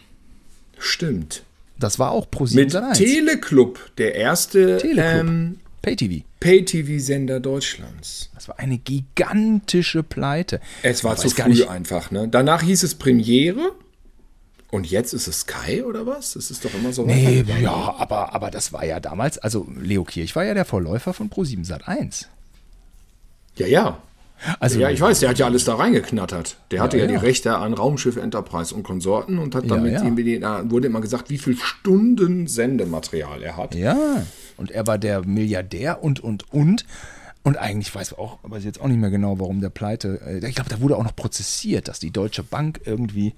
stimmt. 0.79 1.43
Das 1.79 1.97
war 1.97 2.11
auch 2.11 2.29
ProSieben 2.29 2.65
Mit 2.65 2.71
Sat.1. 2.71 2.97
Teleclub, 2.97 3.79
der 3.97 4.13
erste 4.15 4.77
Teleclub. 4.77 5.03
Ähm, 5.27 5.59
Pay-TV. 5.81 6.23
Pay-TV-Sender 6.39 7.39
Deutschlands. 7.39 8.29
Das 8.35 8.47
war 8.47 8.59
eine 8.59 8.77
gigantische 8.77 10.03
Pleite. 10.03 10.59
Es 10.83 11.03
war 11.03 11.15
zu 11.17 11.29
früh 11.29 11.49
nicht- 11.49 11.67
einfach, 11.69 12.11
ne? 12.11 12.27
Danach 12.29 12.61
hieß 12.61 12.83
es 12.83 12.93
Premiere. 12.95 13.71
Und 14.71 14.89
jetzt 14.89 15.13
ist 15.13 15.27
es 15.27 15.41
Sky 15.41 15.83
oder 15.83 16.05
was? 16.07 16.33
Das 16.33 16.49
ist 16.49 16.63
doch 16.63 16.73
immer 16.73 16.93
so. 16.93 17.03
Nee, 17.05 17.43
ja, 17.61 17.95
aber, 17.97 18.33
aber 18.33 18.49
das 18.51 18.71
war 18.71 18.85
ja 18.85 18.99
damals, 19.01 19.37
also 19.37 19.67
Leo 19.77 20.03
Kirch 20.05 20.35
war 20.35 20.45
ja 20.45 20.53
der 20.53 20.65
Vorläufer 20.65 21.13
von 21.13 21.29
Pro7 21.29 21.65
Sat 21.65 21.87
1. 21.87 22.29
Ja, 23.57 23.67
ja. 23.67 23.97
Also, 24.59 24.79
Ja, 24.79 24.89
ich 24.89 24.99
weiß, 24.99 25.19
der 25.19 25.29
hat 25.29 25.37
ja 25.37 25.45
alles 25.45 25.65
da 25.65 25.75
reingeknattert. 25.75 26.55
Der 26.71 26.81
hatte 26.81 26.97
ja, 26.97 27.03
Ja, 27.03 27.07
die 27.09 27.13
ja. 27.15 27.19
Rechte 27.19 27.55
an 27.57 27.73
Raumschiff 27.73 28.15
Enterprise 28.15 28.73
und 28.73 28.83
Konsorten 28.83 29.37
und 29.37 29.53
hat 29.53 29.65
Ja, 29.65 29.75
damit 29.75 29.93
ja. 29.93 30.03
da 30.39 30.69
wurde 30.71 30.87
immer 30.87 31.01
gesagt, 31.01 31.29
wie 31.29 31.37
viel 31.37 31.57
Stunden 31.57 32.47
Sendematerial 32.47 33.43
er 33.43 33.57
hat. 33.57 33.75
Ja, 33.75 34.23
und 34.57 34.71
er 34.71 34.87
war 34.87 34.97
der 34.97 35.25
Milliardär 35.25 36.03
und, 36.03 36.19
und, 36.21 36.51
und. 36.51 36.85
Und 37.43 37.57
eigentlich 37.57 37.93
weiß 37.93 38.11
ich 38.11 38.17
auch, 38.17 38.37
ich 38.57 38.63
jetzt 38.63 38.79
auch 38.79 38.87
nicht 38.87 38.99
mehr 38.99 39.09
genau, 39.09 39.39
warum 39.39 39.61
der 39.61 39.69
Pleite. 39.69 40.21
äh, 40.25 40.47
Ich 40.47 40.55
glaube, 40.55 40.69
da 40.69 40.79
wurde 40.79 40.95
auch 40.95 41.03
noch 41.03 41.15
prozessiert, 41.15 41.87
dass 41.87 41.99
die 41.99 42.11
Deutsche 42.11 42.43
Bank 42.43 42.81
irgendwie, 42.85 43.33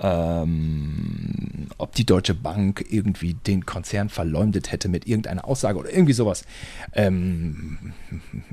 ähm, 0.00 1.68
ob 1.76 1.94
die 1.94 2.06
Deutsche 2.06 2.34
Bank 2.34 2.84
irgendwie 2.88 3.34
den 3.34 3.66
Konzern 3.66 4.08
verleumdet 4.08 4.70
hätte 4.70 4.88
mit 4.88 5.06
irgendeiner 5.06 5.44
Aussage 5.46 5.78
oder 5.78 5.92
irgendwie 5.92 6.12
sowas. 6.12 6.44
Ähm, 6.92 7.92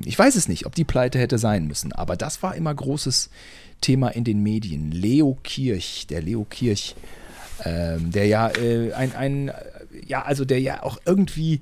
ich 0.04 0.18
weiß 0.18 0.34
es 0.36 0.48
nicht, 0.48 0.66
ob 0.66 0.74
die 0.74 0.84
Pleite 0.84 1.18
hätte 1.18 1.38
sein 1.38 1.66
müssen, 1.66 1.92
aber 1.92 2.16
das 2.16 2.42
war 2.42 2.54
immer 2.54 2.74
großes 2.74 3.30
Thema 3.80 4.08
in 4.08 4.24
den 4.24 4.42
Medien. 4.42 4.90
Leo 4.90 5.38
Kirch, 5.42 6.06
der 6.08 6.22
Leo 6.22 6.44
Kirch, 6.48 6.96
ähm, 7.64 8.10
der 8.10 8.26
ja 8.26 8.50
äh, 8.50 8.92
ein, 8.92 9.14
ein, 9.14 9.52
ja, 10.06 10.22
also 10.22 10.44
der 10.44 10.60
ja 10.60 10.82
auch 10.82 10.98
irgendwie 11.04 11.60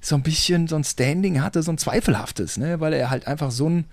so 0.00 0.14
ein 0.14 0.22
bisschen 0.22 0.68
so 0.68 0.76
ein 0.76 0.84
Standing 0.84 1.42
hatte, 1.42 1.62
so 1.62 1.72
ein 1.72 1.78
zweifelhaftes, 1.78 2.56
ne, 2.56 2.80
weil 2.80 2.92
er 2.92 3.10
halt 3.10 3.26
einfach 3.26 3.50
so 3.50 3.68
ein, 3.68 3.84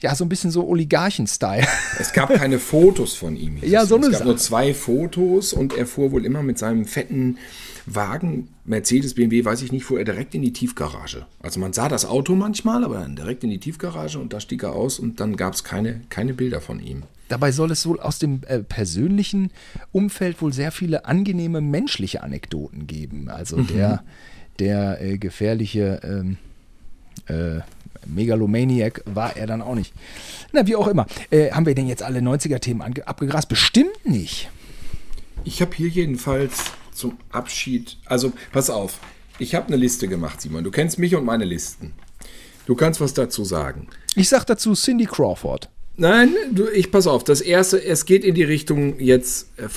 ja, 0.00 0.14
so 0.14 0.24
ein 0.24 0.28
bisschen 0.28 0.50
so 0.50 0.66
Oligarchen-Style. 0.68 1.66
Es 1.98 2.12
gab 2.12 2.32
keine 2.34 2.58
Fotos 2.58 3.14
von 3.14 3.36
ihm. 3.36 3.58
Ja, 3.62 3.84
so 3.84 3.96
eine 3.96 4.06
Es 4.06 4.12
gab 4.12 4.18
Sache. 4.20 4.28
nur 4.28 4.36
zwei 4.36 4.74
Fotos 4.74 5.52
und 5.52 5.76
er 5.76 5.86
fuhr 5.86 6.12
wohl 6.12 6.24
immer 6.24 6.42
mit 6.42 6.58
seinem 6.58 6.84
fetten 6.84 7.38
Wagen, 7.86 8.48
Mercedes, 8.64 9.14
BMW, 9.14 9.44
weiß 9.44 9.62
ich 9.62 9.72
nicht, 9.72 9.84
fuhr 9.84 9.98
er 9.98 10.04
direkt 10.04 10.34
in 10.34 10.42
die 10.42 10.52
Tiefgarage. 10.52 11.26
Also 11.40 11.58
man 11.58 11.72
sah 11.72 11.88
das 11.88 12.04
Auto 12.04 12.34
manchmal, 12.34 12.84
aber 12.84 12.96
dann 12.98 13.16
direkt 13.16 13.42
in 13.44 13.50
die 13.50 13.58
Tiefgarage 13.58 14.18
und 14.18 14.32
da 14.32 14.40
stieg 14.40 14.62
er 14.62 14.72
aus 14.74 14.98
und 14.98 15.20
dann 15.20 15.36
gab 15.36 15.54
es 15.54 15.64
keine, 15.64 16.02
keine 16.10 16.34
Bilder 16.34 16.60
von 16.60 16.80
ihm. 16.80 17.04
Dabei 17.28 17.50
soll 17.52 17.70
es 17.72 17.86
wohl 17.86 17.98
aus 18.00 18.18
dem 18.18 18.40
äh, 18.46 18.60
persönlichen 18.60 19.50
Umfeld 19.92 20.40
wohl 20.40 20.52
sehr 20.52 20.70
viele 20.72 21.06
angenehme 21.06 21.60
menschliche 21.60 22.22
Anekdoten 22.22 22.86
geben. 22.86 23.28
Also 23.28 23.60
der, 23.62 24.02
der 24.58 25.00
äh, 25.02 25.18
gefährliche 25.18 26.00
ähm, 26.04 26.36
äh, 27.26 27.60
Megalomaniac 28.08 29.02
war 29.06 29.36
er 29.36 29.46
dann 29.46 29.62
auch 29.62 29.74
nicht. 29.74 29.92
Na, 30.52 30.66
wie 30.66 30.76
auch 30.76 30.88
immer. 30.88 31.06
Äh, 31.30 31.50
haben 31.50 31.66
wir 31.66 31.74
denn 31.74 31.86
jetzt 31.88 32.02
alle 32.02 32.20
90er-Themen 32.20 32.82
ange- 32.82 33.02
abgegrast? 33.02 33.48
Bestimmt 33.48 34.04
nicht. 34.04 34.48
Ich 35.44 35.60
habe 35.62 35.74
hier 35.76 35.88
jedenfalls 35.88 36.64
zum 36.92 37.16
Abschied, 37.30 37.96
also 38.06 38.32
pass 38.52 38.70
auf, 38.70 38.98
ich 39.38 39.54
habe 39.54 39.68
eine 39.68 39.76
Liste 39.76 40.08
gemacht, 40.08 40.40
Simon. 40.40 40.64
Du 40.64 40.70
kennst 40.70 40.98
mich 40.98 41.14
und 41.14 41.24
meine 41.24 41.44
Listen. 41.44 41.92
Du 42.66 42.74
kannst 42.74 43.00
was 43.00 43.14
dazu 43.14 43.44
sagen. 43.44 43.86
Ich 44.16 44.28
sag 44.28 44.44
dazu 44.44 44.74
Cindy 44.74 45.06
Crawford. 45.06 45.70
Nein, 45.96 46.34
du, 46.52 46.68
ich 46.68 46.90
pass 46.90 47.06
auf. 47.06 47.24
Das 47.24 47.40
erste, 47.40 47.82
es 47.82 48.04
geht 48.04 48.24
in 48.24 48.34
die 48.34 48.42
Richtung 48.42 48.98
jetzt 49.00 49.48
äh, 49.58 49.64
äh, 49.64 49.68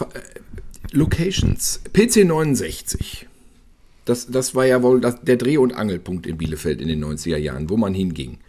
Locations. 0.91 1.81
PC 1.93 2.25
69. 2.25 3.27
Das, 4.05 4.27
das 4.27 4.55
war 4.55 4.65
ja 4.65 4.81
wohl 4.81 4.99
das, 5.01 5.21
der 5.21 5.37
Dreh- 5.37 5.57
und 5.57 5.73
Angelpunkt 5.73 6.25
in 6.25 6.37
Bielefeld 6.37 6.81
in 6.81 6.87
den 6.87 7.03
90er 7.03 7.37
Jahren, 7.37 7.69
wo 7.69 7.77
man 7.77 7.93
hinging. 7.93 8.39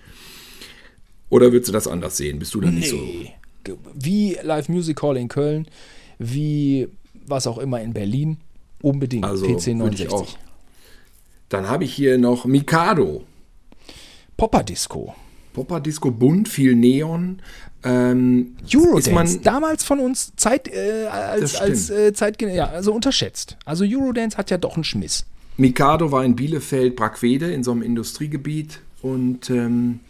Oder 1.29 1.53
würdest 1.53 1.69
du 1.69 1.73
das 1.73 1.87
anders 1.87 2.17
sehen? 2.17 2.39
Bist 2.39 2.55
du 2.55 2.61
da 2.61 2.71
nicht 2.71 2.91
so? 2.91 2.99
Wie 3.95 4.37
Live 4.43 4.69
Music 4.69 5.01
Hall 5.03 5.17
in 5.17 5.29
Köln, 5.29 5.67
wie 6.19 6.89
was 7.27 7.47
auch 7.47 7.59
immer 7.59 7.81
in 7.81 7.93
Berlin. 7.93 8.39
Unbedingt 8.83 9.25
Also 9.25 9.47
PC 9.47 9.67
würde 9.67 9.79
69. 9.79 10.07
ich 10.07 10.13
auch. 10.13 10.39
Dann 11.49 11.69
habe 11.69 11.85
ich 11.85 11.95
hier 11.95 12.19
noch 12.19 12.45
Mikado. 12.45 13.25
Popper 14.37 14.63
Disco. 14.63 15.15
Popper 15.53 15.81
Disco 15.81 16.11
bunt, 16.11 16.49
viel 16.49 16.75
Neon. 16.75 17.41
Ähm, 17.85 18.57
ist 18.65 18.75
Eurodance, 18.75 19.11
man, 19.11 19.43
damals 19.43 19.85
von 19.85 20.01
uns 20.01 20.33
Zeit, 20.37 20.69
äh, 20.69 21.07
als, 21.07 21.57
als 21.57 21.91
äh, 21.91 22.13
Zeitgen 22.13 22.55
ja, 22.55 22.67
also 22.67 22.93
unterschätzt. 22.93 23.57
Also 23.65 23.85
Eurodance 23.87 24.37
hat 24.37 24.51
ja 24.51 24.59
doch 24.59 24.75
einen 24.75 24.85
Schmiss. 24.85 25.27
Mikado 25.57 26.11
war 26.13 26.25
in 26.25 26.37
Bielefeld, 26.37 26.97
Brackwede, 26.97 27.53
in 27.53 27.63
so 27.63 27.73
einem 27.73 27.83
Industriegebiet 27.83 28.81
und 29.03 29.51
ähm, 29.51 30.01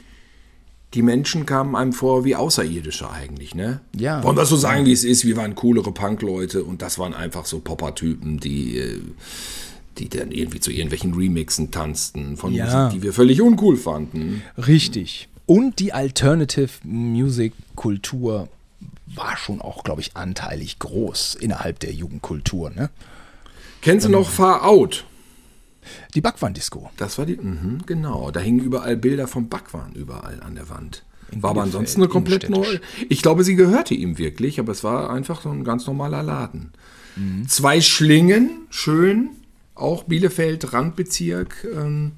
die 0.95 1.03
Menschen 1.03 1.47
kamen 1.47 1.75
einem 1.75 1.93
vor 1.93 2.25
wie 2.25 2.37
Außerirdische 2.37 3.11
eigentlich, 3.11 3.55
ne? 3.55 3.81
Ja. 3.97 4.23
Wollen 4.23 4.37
wir 4.37 4.45
so 4.45 4.57
sagen, 4.57 4.85
wie 4.85 4.93
es 4.93 5.05
ist? 5.05 5.25
Wir 5.25 5.37
waren 5.37 5.55
coolere 5.55 5.91
Punk-Leute 5.91 6.65
und 6.65 6.83
das 6.83 6.99
waren 6.99 7.15
einfach 7.15 7.47
so 7.47 7.61
Popper-Typen, 7.61 8.41
die, 8.41 8.77
äh, 8.77 9.01
die 9.99 10.09
dann 10.09 10.31
irgendwie 10.31 10.61
zu 10.61 10.71
irgendwelchen 10.71 11.15
Remixen 11.15 11.71
tanzten 11.71 12.37
von 12.37 12.53
Ja. 12.53 12.85
Musik, 12.85 13.01
die 13.01 13.03
wir 13.03 13.13
völlig 13.15 13.41
uncool 13.41 13.77
fanden. 13.77 14.43
Richtig. 14.59 15.29
Und 15.47 15.79
die 15.79 15.93
Alternative 15.93 16.71
Music 16.85 17.55
Kultur 17.75 18.49
war 19.07 19.37
schon 19.37 19.61
auch, 19.61 19.85
glaube 19.85 20.01
ich, 20.03 20.17
anteilig 20.17 20.79
groß 20.79 21.37
innerhalb 21.37 21.81
der 21.81 21.93
Jugendkultur. 21.93 22.71
Ne? 22.71 22.91
Kennst 23.81 24.07
du 24.07 24.11
noch 24.11 24.29
Far 24.29 24.65
Out? 24.65 25.05
Die 26.15 26.21
Backwand-Disco. 26.21 26.91
Das 26.97 27.19
war 27.19 27.27
die, 27.27 27.37
mhm, 27.37 27.83
genau. 27.87 28.31
Da 28.31 28.41
hingen 28.41 28.61
überall 28.61 28.97
Bilder 28.97 29.27
vom 29.27 29.49
Backwaren 29.49 29.95
überall 29.95 30.41
an 30.41 30.55
der 30.55 30.69
Wand. 30.69 31.05
In 31.31 31.43
War 31.43 31.51
aber 31.51 31.63
ansonsten 31.63 32.03
eine 32.03 32.09
komplett 32.09 32.51
neue. 32.51 32.81
Ich 33.09 33.23
glaube, 33.23 33.43
sie 33.43 33.57
gehörte 33.57 33.95
ihm 33.95 34.19
wirklich, 34.19 34.61
aber 34.61 34.73
es 34.73 34.85
war 34.85 35.11
einfach 35.11 35.43
so 35.43 35.51
ein 35.51 35.65
ganz 35.65 35.87
normaler 35.87 36.23
Laden. 36.23 36.73
Mhm. 37.17 37.49
Zwei 37.49 37.81
Schlingen, 37.81 38.67
schön, 38.71 39.31
auch 39.75 40.05
Bielefeld, 40.05 40.73
Randbezirk. 40.73 41.67
Ähm, 41.75 42.13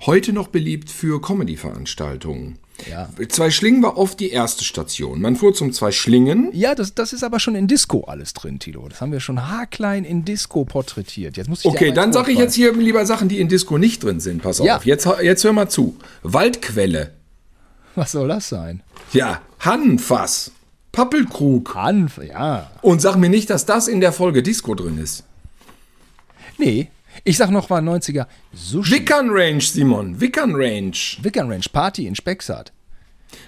heute 0.00 0.32
noch 0.32 0.48
beliebt 0.48 0.90
für 0.90 1.20
Comedy-Veranstaltungen. 1.20 2.58
Ja. 2.88 3.08
Zwei 3.28 3.50
Schlingen 3.50 3.82
war 3.82 3.96
oft 3.98 4.20
die 4.20 4.30
erste 4.30 4.64
Station. 4.64 5.20
Man 5.20 5.36
fuhr 5.36 5.52
zum 5.54 5.72
Zwei 5.72 5.90
Schlingen. 5.92 6.50
Ja, 6.52 6.74
das, 6.74 6.94
das 6.94 7.12
ist 7.12 7.22
aber 7.24 7.40
schon 7.40 7.54
in 7.54 7.66
Disco 7.66 8.04
alles 8.04 8.32
drin, 8.32 8.58
Tilo. 8.58 8.88
Das 8.88 9.00
haben 9.00 9.12
wir 9.12 9.20
schon 9.20 9.48
haarklein 9.48 10.04
in 10.04 10.24
Disco 10.24 10.64
porträtiert. 10.64 11.36
Jetzt 11.36 11.48
muss 11.48 11.60
ich 11.60 11.66
Okay, 11.66 11.92
dann 11.92 12.12
sage 12.12 12.32
ich 12.32 12.38
jetzt 12.38 12.54
hier 12.54 12.72
lieber 12.72 13.04
Sachen, 13.06 13.28
die 13.28 13.40
in 13.40 13.48
Disco 13.48 13.78
nicht 13.78 14.02
drin 14.04 14.20
sind. 14.20 14.42
Pass 14.42 14.58
Ja. 14.58 14.76
auf, 14.76 14.86
jetzt, 14.86 15.08
jetzt 15.22 15.44
hör 15.44 15.52
mal 15.52 15.68
zu. 15.68 15.96
Waldquelle. 16.22 17.12
Was 17.94 18.12
soll 18.12 18.28
das 18.28 18.48
sein? 18.48 18.82
Ja, 19.12 19.40
Hannenfass. 19.60 20.52
Pappelkrug. 20.92 21.74
Hanf, 21.74 22.18
ja. 22.18 22.70
Und 22.82 23.00
sag 23.00 23.16
mir 23.16 23.28
nicht, 23.28 23.50
dass 23.50 23.66
das 23.66 23.88
in 23.88 24.00
der 24.00 24.12
Folge 24.12 24.42
Disco 24.42 24.74
drin 24.74 24.98
ist. 24.98 25.24
Nee, 26.58 26.88
ich 27.24 27.36
sag 27.36 27.50
noch 27.50 27.68
mal 27.68 27.82
90er. 27.82 28.26
Sushi. 28.54 28.92
Wickern 28.92 29.28
Range, 29.30 29.60
Simon. 29.60 30.20
Wickern 30.20 30.52
Range. 30.54 30.92
Wickern 31.22 31.50
Range 31.50 31.64
Party 31.72 32.06
in 32.06 32.14
Specksart. 32.14 32.72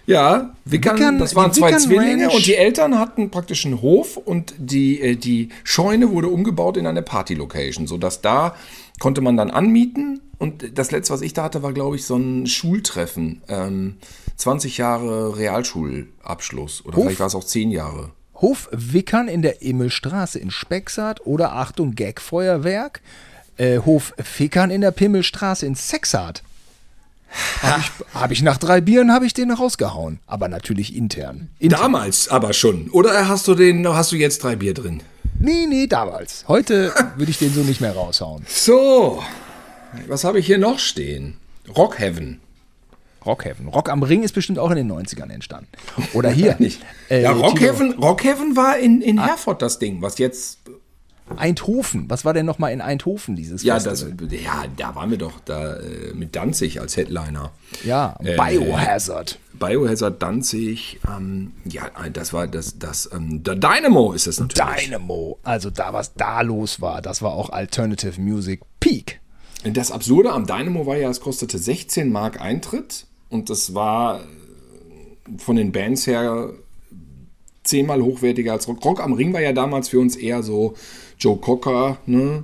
Ja, 0.06 0.54
Wickern, 0.64 0.96
Wickern- 0.96 1.18
das 1.18 1.34
waren 1.34 1.52
zwei 1.52 1.68
Wickern 1.68 1.80
Zwillinge 1.80 2.24
Range- 2.26 2.34
und 2.36 2.46
die 2.46 2.54
Eltern 2.54 2.98
hatten 2.98 3.30
praktisch 3.30 3.66
einen 3.66 3.82
Hof 3.82 4.16
und 4.16 4.54
die, 4.58 5.00
äh, 5.00 5.16
die 5.16 5.48
Scheune 5.64 6.10
wurde 6.10 6.28
umgebaut 6.28 6.76
in 6.76 6.86
eine 6.86 7.02
Party-Location, 7.02 7.86
sodass 7.88 8.20
da 8.20 8.54
konnte 9.00 9.20
man 9.22 9.36
dann 9.36 9.50
anmieten 9.50 10.20
und 10.38 10.78
das 10.78 10.92
letzte, 10.92 11.12
was 11.14 11.20
ich 11.22 11.32
da 11.32 11.42
hatte, 11.44 11.64
war, 11.64 11.72
glaube 11.72 11.96
ich, 11.96 12.04
so 12.04 12.14
ein 12.16 12.46
Schultreffen. 12.46 13.42
Ähm, 13.48 13.96
20 14.36 14.78
Jahre 14.78 15.36
Realschulabschluss 15.36 16.84
oder 16.84 16.96
Hof- 16.96 17.04
vielleicht 17.04 17.20
war 17.20 17.26
es 17.26 17.34
auch 17.34 17.44
10 17.44 17.70
Jahre. 17.70 18.10
Hof 18.36 18.68
Wickern 18.72 19.28
in 19.28 19.42
der 19.42 19.62
Immelstraße 19.62 20.38
in 20.38 20.50
Specksart 20.50 21.26
oder 21.26 21.52
Achtung 21.54 21.94
Gagfeuerwerk. 21.94 23.00
Äh, 23.56 23.78
Hof 23.78 24.14
Fickern 24.22 24.70
in 24.70 24.80
der 24.80 24.90
Pimmelstraße 24.90 25.66
in 25.66 25.74
Sexart. 25.74 26.42
Habe 27.62 27.80
ich, 27.80 28.14
hab 28.14 28.30
ich 28.30 28.42
nach 28.42 28.58
drei 28.58 28.80
Bieren 28.80 29.10
habe 29.12 29.24
ich 29.24 29.32
den 29.32 29.50
rausgehauen, 29.50 30.18
aber 30.26 30.48
natürlich 30.48 30.94
intern. 30.94 31.48
intern. 31.58 31.80
Damals 31.80 32.28
aber 32.28 32.52
schon. 32.52 32.90
Oder 32.90 33.28
hast 33.28 33.48
du 33.48 33.54
den, 33.54 33.86
hast 33.88 34.12
du 34.12 34.16
jetzt 34.16 34.42
drei 34.42 34.56
Bier 34.56 34.74
drin? 34.74 35.02
Nee, 35.38 35.66
nee, 35.66 35.86
damals. 35.86 36.44
Heute 36.48 36.92
würde 37.16 37.30
ich 37.30 37.38
den 37.38 37.52
so 37.52 37.62
nicht 37.62 37.80
mehr 37.80 37.94
raushauen. 37.94 38.44
So, 38.48 39.22
was 40.08 40.24
habe 40.24 40.38
ich 40.40 40.46
hier 40.46 40.58
noch 40.58 40.78
stehen? 40.78 41.38
Rockheaven. 41.74 42.40
Rockheaven. 43.24 43.68
Rock 43.68 43.88
am 43.88 44.02
Ring 44.02 44.22
ist 44.24 44.32
bestimmt 44.34 44.58
auch 44.58 44.70
in 44.70 44.76
den 44.76 44.92
90ern 44.92 45.30
entstanden. 45.30 45.68
Oder 46.12 46.30
hier. 46.30 46.56
Nicht. 46.58 46.80
äh, 47.08 47.22
ja, 47.22 47.32
Rockheaven, 47.32 47.94
Rockheaven 47.94 48.56
war 48.56 48.78
in, 48.78 49.00
in 49.00 49.22
Herford 49.22 49.62
das 49.62 49.78
Ding, 49.78 50.02
was 50.02 50.18
jetzt. 50.18 50.58
Eindhoven. 51.36 52.04
Was 52.08 52.24
war 52.24 52.34
denn 52.34 52.46
nochmal 52.46 52.72
in 52.72 52.80
Eindhoven, 52.80 53.36
dieses 53.36 53.62
Ja, 53.62 53.78
das, 53.78 54.02
ja, 54.30 54.64
da 54.76 54.94
waren 54.94 55.10
wir 55.10 55.18
doch 55.18 55.40
da 55.44 55.76
äh, 55.76 56.12
mit 56.14 56.34
Danzig 56.36 56.80
als 56.80 56.96
Headliner. 56.96 57.50
Ja, 57.84 58.16
Äh, 58.22 58.36
Biohazard. 58.36 59.38
Biohazard 59.54 60.22
Danzig, 60.22 60.98
ähm, 61.08 61.52
ja, 61.64 61.90
das 62.12 62.32
war 62.32 62.46
das, 62.46 62.78
das, 62.78 63.08
ähm, 63.12 63.42
der 63.42 63.56
Dynamo 63.56 64.12
ist 64.12 64.26
es 64.26 64.40
natürlich. 64.40 64.86
Dynamo. 64.86 65.38
Also 65.42 65.70
da, 65.70 65.92
was 65.92 66.14
da 66.14 66.40
los 66.40 66.80
war, 66.80 67.02
das 67.02 67.22
war 67.22 67.32
auch 67.32 67.50
Alternative 67.50 68.20
Music 68.20 68.60
Peak. 68.80 69.20
Das 69.64 69.92
Absurde 69.92 70.32
am 70.32 70.46
Dynamo 70.46 70.86
war 70.86 70.96
ja, 70.96 71.08
es 71.08 71.20
kostete 71.20 71.58
16 71.58 72.10
Mark 72.10 72.40
Eintritt 72.40 73.06
und 73.28 73.50
das 73.50 73.74
war 73.74 74.20
äh, 74.20 75.38
von 75.38 75.56
den 75.56 75.70
Bands 75.70 76.06
her 76.06 76.50
zehnmal 77.64 78.02
hochwertiger 78.02 78.52
als 78.52 78.66
Rock. 78.68 78.84
Rock 78.84 79.00
am 79.00 79.12
Ring 79.12 79.32
war 79.32 79.40
ja 79.40 79.52
damals 79.52 79.88
für 79.88 80.00
uns 80.00 80.16
eher 80.16 80.42
so 80.42 80.74
Joe 81.22 81.36
Cocker 81.36 81.98
ne? 82.06 82.42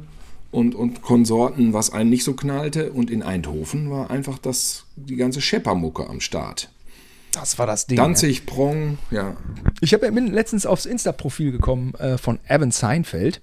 und, 0.53 0.75
und 0.75 1.03
Konsorten, 1.03 1.73
was 1.73 1.93
einen 1.93 2.11
nicht 2.11 2.23
so 2.23 2.35
knallte. 2.35 2.93
Und 2.93 3.11
in 3.11 3.23
Eindhoven 3.23 3.91
war 3.91 4.11
einfach 4.11 4.39
das, 4.39 4.85
die 4.95 5.17
ganze 5.17 5.41
Scheppermucke 5.41 6.09
am 6.09 6.21
Start. 6.21 6.71
Das 7.33 7.59
war 7.59 7.67
das 7.67 7.87
Ding. 7.87 7.97
Danzig, 7.97 8.47
Prong, 8.47 8.99
ja. 9.11 9.37
Ich 9.81 9.93
hab, 9.93 10.01
bin 10.01 10.29
letztens 10.29 10.65
aufs 10.65 10.87
Insta-Profil 10.87 11.53
gekommen 11.53 11.95
äh, 11.95 12.19
von 12.19 12.39
Evan 12.47 12.71
Seinfeld. 12.71 13.41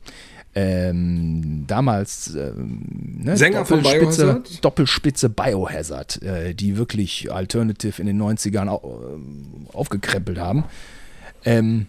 Ähm, 0.57 1.65
damals 1.67 2.33
ähm, 2.33 3.19
ne, 3.23 3.35
Sänger 3.35 3.65
von 3.65 3.83
Doppelspitze, 3.83 4.23
Biohazard? 4.23 4.65
Doppelspitze 4.65 5.29
Biohazard, 5.29 6.21
äh, 6.21 6.55
die 6.55 6.77
wirklich 6.77 7.29
Alternative 7.29 8.01
in 8.01 8.07
den 8.07 8.21
90ern 8.21 8.69
au, 8.69 9.17
äh, 9.17 9.75
aufgekrempelt 9.75 10.39
haben. 10.39 10.63
Ähm, 11.43 11.87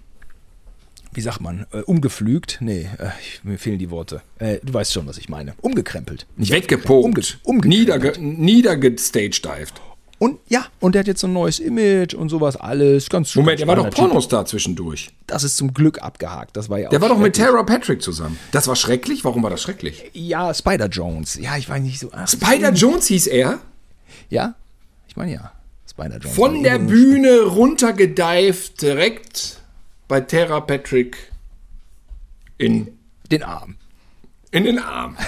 wie 1.17 1.23
sagt 1.23 1.41
man? 1.41 1.67
Äh, 1.73 1.79
umgeflügt? 1.81 2.59
Nee, 2.61 2.91
äh, 2.99 3.09
mir 3.43 3.59
fehlen 3.59 3.79
die 3.79 3.91
Worte. 3.91 4.21
Äh, 4.39 4.59
du 4.63 4.75
weißt 4.75 4.93
schon, 4.93 5.07
was 5.07 5.17
ich 5.17 5.31
meine. 5.31 5.55
Umgekrempelt. 5.63 6.27
Nicht 6.37 6.53
Weggepokt. 6.53 7.39
Umge. 7.43 7.67
Niederge 7.67 8.13
niedergestagedived. 8.21 9.81
Und 10.19 10.39
ja, 10.49 10.67
und 10.81 10.95
der 10.95 11.01
hat 11.01 11.07
jetzt 11.07 11.21
so 11.21 11.27
ein 11.27 11.33
neues 11.33 11.59
Image 11.59 12.15
und 12.15 12.29
sowas 12.29 12.57
alles. 12.57 13.09
Ganz 13.09 13.35
Moment, 13.35 13.61
der 13.61 13.67
war 13.67 13.77
doch. 13.77 13.91
Pornostar 13.91 14.45
zwischendurch. 14.45 15.11
Das 15.27 15.43
ist 15.43 15.57
zum 15.57 15.73
Glück 15.73 16.03
abgehakt. 16.03 16.57
Das 16.57 16.69
war 16.69 16.79
ja 16.79 16.91
Der 16.91 17.01
war 17.01 17.09
doch 17.09 17.19
mit. 17.19 17.37
Tara 17.37 17.63
Patrick 17.63 18.03
zusammen. 18.03 18.39
Das 18.51 18.69
war 18.69 18.77
schrecklich? 18.77 19.25
Warum 19.25 19.43
war 19.43 19.51
das 19.51 19.63
schrecklich? 19.63 20.11
Ja, 20.13 20.53
Spider 20.53 20.89
Jones. 20.89 21.37
Ja, 21.37 21.57
ich 21.57 21.69
weiß 21.69 21.83
nicht 21.83 21.99
so. 21.99 22.11
Ach, 22.13 22.29
Spider 22.29 22.73
Jones 22.73 23.07
hieß 23.07 23.27
er. 23.27 23.59
Ja, 24.29 24.55
ich 25.09 25.17
meine 25.17 25.33
ja. 25.33 25.53
Spider 25.91 26.19
Jones. 26.19 26.35
Von 26.37 26.63
der 26.63 26.79
Bühne 26.79 27.41
runtergedived, 27.43 28.81
direkt 28.83 29.61
bei 30.09 30.21
Tara 30.21 30.61
Patrick 30.61 31.17
in, 32.59 32.89
Den 33.31 33.43
Arm. 33.43 33.77
in 34.51 34.65
den 34.65 34.79
Arm. 34.79 35.17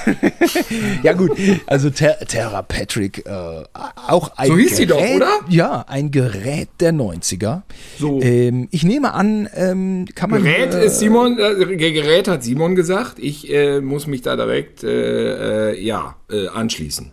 Ja 1.02 1.12
gut, 1.12 1.38
also 1.66 1.90
Ter 1.90 2.18
Terra 2.20 2.62
Patrick, 2.62 3.24
äh, 3.26 3.62
auch 3.72 4.32
ein 4.36 4.48
So 4.48 4.56
hieß 4.56 4.76
sie 4.76 4.86
doch, 4.86 5.00
oder? 5.00 5.40
Ja, 5.48 5.84
ein 5.86 6.10
Gerät 6.10 6.68
der 6.80 6.92
90er. 6.92 7.62
So. 7.98 8.20
Ähm, 8.20 8.68
ich 8.70 8.84
nehme 8.84 9.12
an, 9.14 9.48
ähm, 9.54 10.06
kann 10.14 10.30
man... 10.30 10.42
Gerät 10.42 10.74
äh, 10.74 10.86
ist 10.86 10.98
Simon, 10.98 11.38
äh, 11.38 11.76
Gerät 11.76 12.28
hat 12.28 12.42
Simon 12.42 12.74
gesagt. 12.74 13.18
Ich 13.18 13.50
äh, 13.52 13.80
muss 13.80 14.06
mich 14.06 14.22
da 14.22 14.36
direkt, 14.36 14.82
äh, 14.82 15.72
äh, 15.72 15.80
ja, 15.80 16.16
anschließen. 16.52 17.12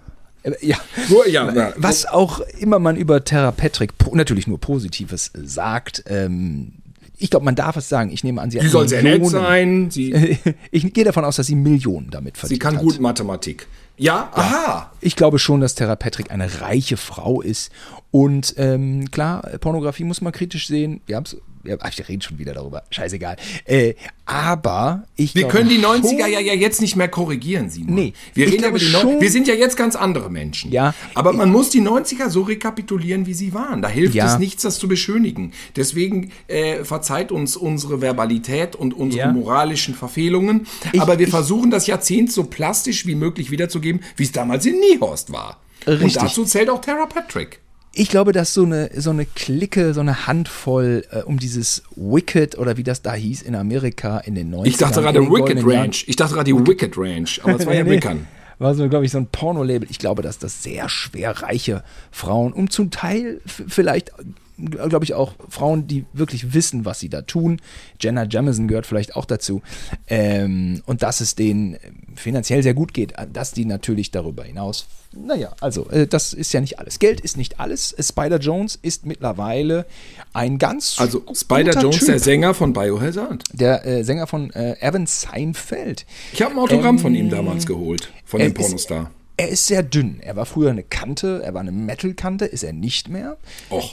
ja. 0.61 0.78
So, 1.07 1.24
ja, 1.26 1.51
ja. 1.53 1.74
Was 1.78 2.05
auch 2.05 2.39
immer 2.59 2.80
man 2.80 2.95
über 2.95 3.24
Terra 3.24 3.51
Patrick 3.51 3.93
natürlich 4.13 4.47
nur 4.47 4.59
Positives 4.59 5.32
sagt, 5.34 6.03
ähm, 6.07 6.74
ich 7.18 7.30
glaube, 7.30 7.45
man 7.45 7.55
darf 7.55 7.78
es 7.78 7.88
sagen. 7.89 8.11
Ich 8.11 8.24
nehme 8.24 8.41
an, 8.41 8.51
sie 8.51 8.59
Sie 8.59 8.66
hat 8.66 8.72
soll 8.72 8.88
sehr 8.89 9.03
nett 9.03 9.22
Millionen- 9.22 9.32
sein. 9.32 9.91
Sie, 9.91 10.38
Ich 10.72 10.93
gehe 10.93 11.03
davon 11.03 11.24
aus, 11.26 11.36
dass 11.38 11.47
sie 11.47 11.55
Millionen 11.55 12.09
damit 12.09 12.36
sie 12.36 12.39
verdient 12.41 12.61
kann 12.61 12.76
hat. 12.76 12.82
gut 12.84 12.99
Mathematik. 12.99 13.68
Ja, 13.97 14.30
aha. 14.34 14.91
Ich 14.99 15.16
glaube 15.16 15.39
schon, 15.39 15.61
dass 15.61 15.76
Terra 15.76 15.95
Patrick 15.95 16.30
eine 16.32 16.61
reiche 16.61 16.97
Frau 16.97 17.41
ist. 17.41 17.72
Und 18.11 18.53
ähm, 18.57 19.09
klar, 19.11 19.41
Pornografie 19.61 20.03
muss 20.03 20.20
man 20.22 20.34
kritisch 20.34 20.68
sehen. 20.68 20.99
Wir 21.05 21.16
haben's, 21.16 21.38
wir, 21.66 21.78
ach, 21.82 21.91
wir 21.97 22.07
reden 22.07 22.22
schon 22.22 22.38
wieder 22.39 22.53
darüber. 22.53 22.84
Scheißegal. 22.91 23.36
Äh, 23.66 23.93
aber 24.26 25.03
ich 25.16 25.36
Wir 25.36 25.43
glaube 25.43 25.57
können 25.57 25.70
die 25.70 25.82
schon- 25.82 26.01
90er 26.01 26.28
ja, 26.28 26.39
ja 26.39 26.53
jetzt 26.53 26.82
nicht 26.82 26.95
mehr 26.95 27.07
korrigieren, 27.07 27.70
Simon. 27.70 27.93
Nee, 27.95 28.13
wir, 28.34 28.47
reden 28.47 28.57
glaube 28.57 28.78
über 28.78 28.80
die 28.80 28.86
schon- 28.86 29.22
wir 29.22 29.32
sind 29.32 29.47
ja 29.47 29.53
jetzt 29.53 29.78
ganz 29.78 29.95
andere 29.95 30.30
Menschen. 30.32 30.72
Ja. 30.72 30.93
Aber 31.13 31.34
man 31.34 31.51
muss 31.51 31.70
die 31.70 31.82
90er 31.82 32.30
so 32.30 32.41
rekapitulieren, 32.43 33.26
wie 33.26 33.34
sie 33.34 33.53
waren. 33.53 33.82
Da 33.82 33.88
hilft 33.89 34.16
Ja. 34.16 34.34
es 34.34 34.39
nichts, 34.39 34.63
das 34.63 34.80
zu 34.80 34.88
beschönigen. 34.88 35.51
Deswegen 35.76 36.32
äh, 36.47 36.84
verzeiht 36.84 37.32
uns 37.32 37.55
unsere 37.55 38.01
Verbalität 38.01 38.76
und 38.76 38.93
unsere 38.93 39.28
Ja. 39.28 39.32
moralischen 39.32 39.93
Verfehlungen. 39.95 40.66
Ich- 40.91 41.01
Aber 41.01 41.20
wir 41.20 41.28
ich- 41.28 41.32
versuchen 41.32 41.70
das 41.72 41.88
Jahrzehnt 41.88 42.32
so 42.32 42.45
plastisch 42.45 43.05
wie 43.05 43.16
möglich 43.16 43.51
wiederzugeben, 43.51 44.01
wie 44.16 44.24
es 44.24 44.32
damals 44.32 44.66
in 44.66 44.80
Niehorst 44.80 45.32
war. 45.32 45.59
Richtig. 45.88 46.03
Und 46.03 46.16
dazu 46.24 46.45
zählt 46.45 46.70
auch 46.70 46.82
Tara 46.82 47.05
Patrick. 47.05 47.59
Ich 47.98 48.10
glaube, 48.10 48.34
dass 48.34 48.54
so 48.54 48.64
eine, 48.64 48.89
so 48.93 49.12
eine 49.12 49.26
Clique, 49.26 49.93
so 49.93 50.02
eine 50.02 50.28
Handvoll 50.28 51.06
äh, 51.12 51.22
um 51.22 51.39
dieses 51.39 51.82
Wicked 51.96 52.58
oder 52.58 52.76
wie 52.76 52.84
das 52.84 53.02
da 53.02 53.14
hieß 53.14 53.41
in 53.41 53.56
Amerika 53.56 54.18
in 54.20 54.36
den 54.36 54.54
90ern. 54.54 54.66
Ich 54.66 54.78
dachte 54.78 55.02
gerade 55.02 55.22
Wicked 55.22 55.30
goldenen 55.30 55.70
Jahren. 55.70 55.82
Ranch. 55.84 56.04
Ich 56.08 56.18
dachte 56.18 56.34
gerade 56.34 56.54
die 56.54 56.68
Wicked 56.68 56.98
Ranch. 56.98 57.39
Aber 57.41 57.56
es 57.56 57.66
war 57.66 57.74
ja. 57.74 57.86
Wickern. 57.89 58.28
War 58.60 58.76
so, 58.76 58.89
glaube 58.89 59.06
ich, 59.06 59.12
so 59.12 59.18
ein 59.18 59.28
Porno-Label. 59.28 59.89
Ich 59.89 60.00
glaube, 60.00 60.22
dass 60.22 60.39
das 60.39 60.62
sehr 60.62 60.89
schwer 60.89 61.41
reiche 61.41 61.84
Frauen 62.12 62.52
und 62.52 62.74
zum 62.74 62.91
Teil 62.91 63.39
vielleicht, 63.46 64.12
glaube 64.58 65.06
ich, 65.06 65.14
auch 65.14 65.34
Frauen, 65.49 65.88
die 65.88 66.06
wirklich 66.14 66.53
wissen, 66.53 66.86
was 66.86 66.99
sie 66.99 67.10
da 67.10 67.22
tun. 67.24 67.62
Jenna 67.99 68.26
Jamison 68.26 68.68
gehört 68.68 68.86
vielleicht 68.86 69.16
auch 69.16 69.26
dazu. 69.26 69.62
Ähm, 70.08 70.82
und 70.86 71.03
dass 71.03 71.22
es 71.22 71.36
denen 71.36 71.78
finanziell 72.16 72.64
sehr 72.64 72.74
gut 72.74 72.93
geht, 72.93 73.14
dass 73.34 73.51
die 73.51 73.66
natürlich 73.66 74.12
darüber 74.12 74.43
hinaus. 74.43 74.88
Naja, 75.18 75.53
also, 75.62 75.89
äh, 75.91 76.08
das 76.08 76.34
ist 76.34 76.51
ja 76.53 76.60
nicht 76.60 76.78
alles. 76.80 76.99
Geld 76.99 77.22
ist 77.22 77.38
nicht 77.38 77.60
alles. 77.60 77.95
Spider 77.99 78.38
Jones 78.38 78.78
ist 78.82 79.06
mittlerweile 79.06 79.86
ein 80.34 80.58
ganz. 80.58 80.95
Also 80.99 81.24
Spider 81.34 81.72
Jones, 81.80 81.99
typ. 81.99 82.08
der 82.08 82.20
Sänger 82.20 82.53
von 82.53 82.74
Biohazard. 82.74 83.43
Der 83.53 83.86
äh, 83.86 84.03
Sänger 84.03 84.28
von 84.28 84.51
äh, 84.51 84.76
Evan 84.82 85.06
Seinfeld. 85.08 86.06
Ich 86.34 86.41
habe 86.41 86.53
ein 86.53 86.60
Autogramm 86.60 86.99
von 86.99 87.16
ihm 87.16 87.30
damals 87.30 87.66
geholt, 87.66 88.12
von 88.26 88.39
dem 88.41 88.47
Ähm, 88.47 88.53
er 88.56 88.60
ist- 88.60 88.66
Pornostar. 88.68 89.12
Er 89.38 89.50
ist 89.50 89.68
sehr 89.68 89.84
dünn. 89.84 90.20
Er 90.22 90.36
war 90.36 90.46
früher 90.46 90.70
eine 90.70 90.84
Kante, 90.84 91.42
er 91.44 91.54
war 91.54 91.62
eine 91.62 91.72
Metal-Kante, 91.72 92.46
ist 92.46 92.64
er 92.64 92.74
nicht 92.74 93.10
mehr. 93.10 93.38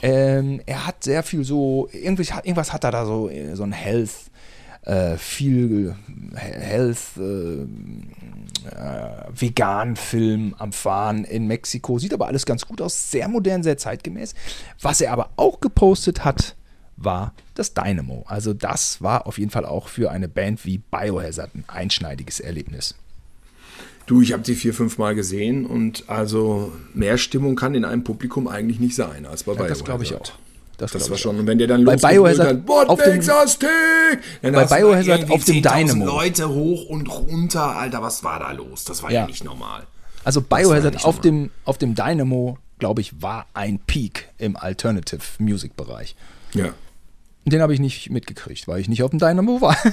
Ähm, 0.03 0.61
er 0.67 0.87
hat 0.87 1.03
sehr 1.03 1.23
viel 1.23 1.45
so, 1.45 1.89
irgendwas 1.93 2.73
hat 2.73 2.85
er 2.85 2.91
da 2.93 3.05
so, 3.05 3.29
so 3.55 3.63
ein 3.65 3.73
Health, 3.73 4.13
äh, 4.83 5.17
viel 5.17 5.97
Health, 6.35 6.99
äh, 7.19 7.63
äh, 7.63 7.67
Vegan-Film 9.35 10.55
am 10.59 10.73
Fahren 10.73 11.25
in 11.25 11.47
Mexiko. 11.47 11.99
Sieht 11.99 12.15
aber 12.15 12.29
alles 12.29 12.47
ganz 12.47 12.67
gut 12.67 12.81
aus, 12.81 13.11
sehr 13.11 13.29
modern, 13.29 13.63
sehr 13.63 13.79
zeitgemäß. 13.79 14.35
Was 14.81 15.01
er 15.01 15.13
aber 15.13 15.31
auch 15.37 15.61
gepostet 15.61 16.25
hat, 16.25 16.55
war 16.97 17.35
das 17.55 17.75
Dynamo. 17.75 18.25
Also 18.27 18.55
das 18.55 19.03
war 19.03 19.27
auf 19.27 19.39
jeden 19.39 19.51
Fall 19.51 19.67
auch 19.67 19.89
für 19.89 20.11
eine 20.11 20.29
Band 20.29 20.65
wie 20.65 20.79
Biohazard 20.79 21.55
ein 21.55 21.65
einschneidiges 21.67 22.41
Erlebnis. 22.41 22.95
Du, 24.07 24.21
ich 24.21 24.33
habe 24.33 24.43
sie 24.45 24.55
vier, 24.55 24.75
fünf 24.75 24.99
Mal 24.99 25.15
gesehen 25.15 25.65
und 25.65 26.05
also 26.09 26.73
mehr 26.95 27.19
Stimmung 27.19 27.55
kann 27.57 27.75
in 27.75 27.85
einem 27.85 28.05
Publikum 28.05 28.49
eigentlich 28.49 28.81
nicht 28.81 28.95
sein 28.97 29.27
als 29.27 29.45
bei 29.45 29.53
Ja, 29.53 29.57
Biohazard. 29.59 29.79
das 29.79 29.85
glaube 29.85 30.05
ich 30.05 30.15
auch. 30.15 30.33
Das, 30.79 30.91
glaub 30.91 31.11
war 31.11 31.19
schon, 31.19 31.39
und 31.39 31.47
wenn 31.47 31.59
der 31.59 31.69
dann 31.69 31.85
Bei 31.85 31.95
Biohazard 31.97 32.49
hat, 32.67 32.89
auf 32.89 33.01
dem-? 33.03 33.21
Dann 34.43 34.53
bei 34.55 34.65
Biohazard 34.65 35.31
auf 35.31 35.45
dem 35.45 35.57
10.000 35.63 35.79
Dynamo. 35.87 36.05
Leute 36.07 36.49
hoch 36.49 36.87
und 36.87 37.07
runter, 37.09 37.77
Alter, 37.77 38.03
was 38.03 38.25
war 38.25 38.41
da 38.41 38.51
los? 38.53 38.85
Das 38.85 39.03
war 39.03 39.13
ja, 39.13 39.21
Ja. 39.21 39.27
nicht 39.27 39.45
normal. 39.45 39.85
Also 40.25 40.41
Biohazard 40.41 40.95
nicht 40.95 41.05
auf 41.05 41.17
normal. 41.23 41.23
dem, 41.23 41.51
auf 41.65 41.79
dem 41.79 41.95
Dynamo, 41.95 42.59
glaube 42.81 43.01
ich, 43.01 43.23
war 43.23 43.47
ein 43.55 43.79
Peak 43.87 44.29
im 44.39 44.57
Alternative 44.57 45.21
Music 45.39 45.77
Bereich. 45.77 46.17
Ja. 46.55 46.71
Den 47.45 47.61
habe 47.63 47.75
ich 47.75 47.81
nicht 47.81 48.11
mitgekriegt, 48.11 48.67
weil 48.67 48.81
ich 48.81 48.89
nicht 48.89 49.03
auf 49.05 49.11
dem 49.11 49.21
Dynamo 49.21 49.61
war. 49.61 49.77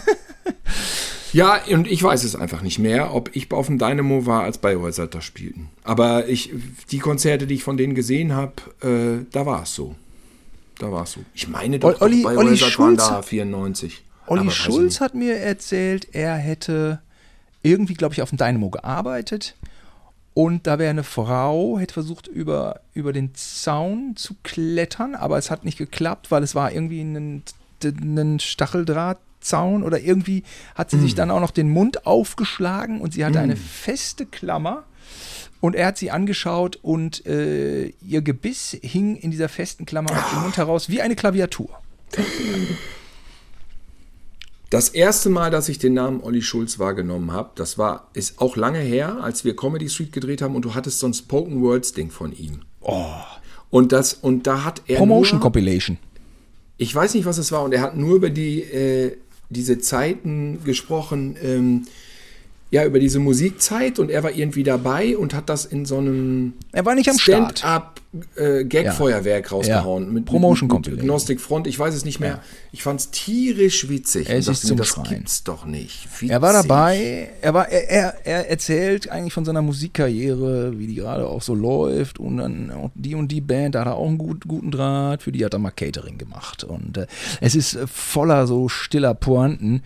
Ja, 1.34 1.60
und 1.70 1.88
ich 1.88 2.02
weiß 2.02 2.24
es 2.24 2.36
einfach 2.36 2.62
nicht 2.62 2.80
mehr, 2.80 3.14
ob 3.14 3.36
ich 3.36 3.52
auf 3.52 3.68
dem 3.68 3.78
Dynamo 3.78 4.26
war, 4.26 4.44
als 4.44 4.58
Biohazard 4.58 5.14
da 5.14 5.22
spielten. 5.22 5.70
Aber 5.84 6.28
ich, 6.28 6.52
die 6.92 7.00
Konzerte, 7.00 7.46
die 7.48 7.56
ich 7.56 7.64
von 7.64 7.78
denen 7.78 7.94
gesehen 7.96 8.34
habe, 8.34 8.54
äh, 8.82 9.26
da 9.32 9.46
war 9.46 9.64
es 9.64 9.76
so. 9.76 9.96
Da 10.80 10.92
war 10.92 11.04
es 11.04 11.12
so. 11.14 11.20
Ich 11.34 11.48
meine 11.48 11.78
doch, 11.80 12.02
Olli- 12.02 12.26
auch 12.26 12.30
Olli 12.32 12.50
Biohazard 12.56 12.80
waren 12.80 12.98
Schulz- 12.98 13.08
da 13.10 13.22
94. 13.22 14.04
Olli 14.28 14.52
Schulz 14.52 15.02
hat 15.02 15.16
mir 15.16 15.36
erzählt, 15.38 16.08
er 16.14 16.36
hätte 16.36 17.00
irgendwie, 17.64 17.96
glaube 17.96 18.14
ich, 18.14 18.22
auf 18.22 18.30
dem 18.30 18.38
Dynamo 18.38 18.70
gearbeitet. 18.70 19.56
Und 20.36 20.68
da 20.68 20.80
wäre 20.80 20.92
eine 20.92 21.04
Frau, 21.04 21.78
hätte 21.80 21.94
versucht, 21.96 22.28
über, 22.28 22.80
über 22.94 23.12
den 23.12 23.32
Zaun 23.36 24.14
zu 24.16 24.36
klettern, 24.44 25.16
aber 25.16 25.38
es 25.38 25.52
hat 25.52 25.66
nicht 25.66 25.78
geklappt, 25.78 26.32
weil 26.32 26.44
es 26.44 26.56
war 26.56 26.72
irgendwie 26.72 27.02
ein, 27.02 27.44
ein 27.84 28.40
Stacheldrahtzaun 29.40 29.84
oder 29.84 30.00
irgendwie 30.00 30.44
hat 30.76 30.92
sie 30.92 30.98
Hm. 30.98 31.04
sich 31.04 31.16
dann 31.16 31.32
auch 31.32 31.40
noch 31.40 31.52
den 31.52 31.70
Mund 31.70 32.06
aufgeschlagen 32.06 33.02
und 33.02 33.14
sie 33.14 33.26
hatte 33.26 33.40
eine 33.40 33.56
feste 33.56 34.26
Klammer. 34.26 34.84
Und 35.62 35.76
er 35.76 35.88
hat 35.88 35.98
sie 35.98 36.10
angeschaut 36.10 36.80
und 36.82 37.26
äh, 37.26 37.88
ihr 38.02 38.22
Gebiss 38.22 38.78
hing 38.82 39.18
in 39.18 39.30
dieser 39.30 39.50
festen 39.50 39.86
Klammer 39.86 40.12
aus 40.12 40.30
dem 40.32 40.42
Mund 40.44 40.56
heraus 40.56 40.88
wie 40.88 41.02
eine 41.02 41.18
Klaviatur. 41.18 41.70
Das 44.70 44.88
erste 44.90 45.30
Mal, 45.30 45.52
dass 45.52 45.68
ich 45.68 45.78
den 45.80 45.96
Namen 45.96 46.22
Olli 46.22 46.42
Schulz 46.42 46.80
wahrgenommen 46.80 47.34
habe, 47.34 47.50
das 47.56 47.78
war, 47.78 48.10
ist 48.14 48.40
auch 48.40 48.56
lange 48.56 48.80
her, 48.80 49.18
als 49.22 49.44
wir 49.44 49.54
Comedy 49.54 49.90
Street 49.90 50.14
gedreht 50.14 50.42
haben 50.42 50.56
und 50.56 50.64
du 50.64 50.76
hattest 50.76 51.00
so 51.00 51.08
ein 51.08 51.14
Spoken 51.14 51.62
Words 51.62 51.92
Ding 51.92 52.10
von 52.10 52.32
ihm. 52.32 52.62
Oh. 52.80 53.06
Und 53.70 53.92
das, 53.92 54.14
und 54.14 54.48
da 54.48 54.64
hat 54.64 54.84
er. 54.88 54.98
Promotion 54.98 55.40
nur, 55.40 55.44
Compilation. 55.44 55.98
ich 56.78 56.96
weiß 56.96 57.16
nicht, 57.16 57.26
was 57.26 57.38
es 57.38 57.52
war, 57.52 57.64
und 57.64 57.74
er 57.74 57.82
hat 57.82 57.98
nur 57.98 58.16
über 58.16 58.30
die, 58.30 58.62
äh, 58.62 59.18
diese 59.50 59.80
Zeiten 59.80 60.64
gesprochen, 60.64 61.36
ähm, 61.42 61.86
ja, 62.72 62.86
über 62.86 63.00
diese 63.00 63.20
Musikzeit 63.20 63.98
und 63.98 64.12
er 64.12 64.24
war 64.24 64.32
irgendwie 64.32 64.64
dabei 64.64 65.18
und 65.18 65.34
hat 65.34 65.50
das 65.50 65.66
in 65.66 65.86
so 65.86 65.98
einem 65.98 66.54
Er 66.72 66.86
war 66.86 66.94
nicht 66.94 67.10
am 67.10 67.18
Start. 67.18 67.60
Stand-up 67.60 68.00
äh, 68.36 68.64
Gag-Feuerwerk 68.64 69.52
rausgehauen. 69.52 70.06
Ja. 70.06 70.10
Mit, 70.12 70.26
Promotion 70.26 70.68
mit, 70.68 70.88
mit. 70.88 71.00
Gnostic 71.02 71.42
Front, 71.42 71.68
ich 71.68 71.78
weiß 71.78 71.94
es 71.94 72.06
nicht 72.06 72.20
mehr. 72.20 72.42
Ich 72.72 72.84
fand 72.84 73.00
es 73.00 73.12
tierisch 73.12 73.90
witzig. 73.90 74.30
Es 74.30 74.48
und 74.48 74.54
ist 74.54 74.64
mir, 74.64 74.68
zum 74.70 74.78
das 74.78 74.88
Schreien. 74.88 75.10
gibt's 75.10 75.44
doch 75.44 75.66
nicht. 75.66 76.08
Er 76.28 76.42
war 76.42 76.54
Witzig. 76.54 76.68
dabei, 76.68 77.30
er, 77.42 77.54
war, 77.54 77.70
er, 77.70 77.90
er, 77.90 78.26
er 78.26 78.50
erzählt 78.50 79.10
eigentlich 79.10 79.34
von 79.34 79.46
seiner 79.46 79.62
Musikkarriere, 79.62 80.78
wie 80.80 80.88
die 80.88 80.96
gerade 80.96 81.28
auch 81.28 81.42
so 81.42 81.54
läuft 81.54 82.20
und 82.20 82.38
dann 82.38 82.72
auch 82.72 82.92
die 82.96 83.16
und 83.16 83.30
die 83.32 83.42
Band, 83.42 83.76
da 83.76 83.82
hat 83.82 83.88
er 83.88 83.96
auch 83.96 84.08
einen 84.08 84.18
gut, 84.18 84.48
guten 84.48 84.72
Draht, 84.72 85.22
für 85.24 85.32
die 85.32 85.44
hat 85.46 85.54
er 85.54 85.60
mal 85.60 85.72
Catering 85.72 86.18
gemacht 86.18 86.64
und 86.64 86.98
äh, 86.98 87.08
es 87.42 87.56
ist 87.56 87.78
voller 87.86 88.48
so 88.48 88.70
stiller 88.70 89.14
Pointen, 89.14 89.84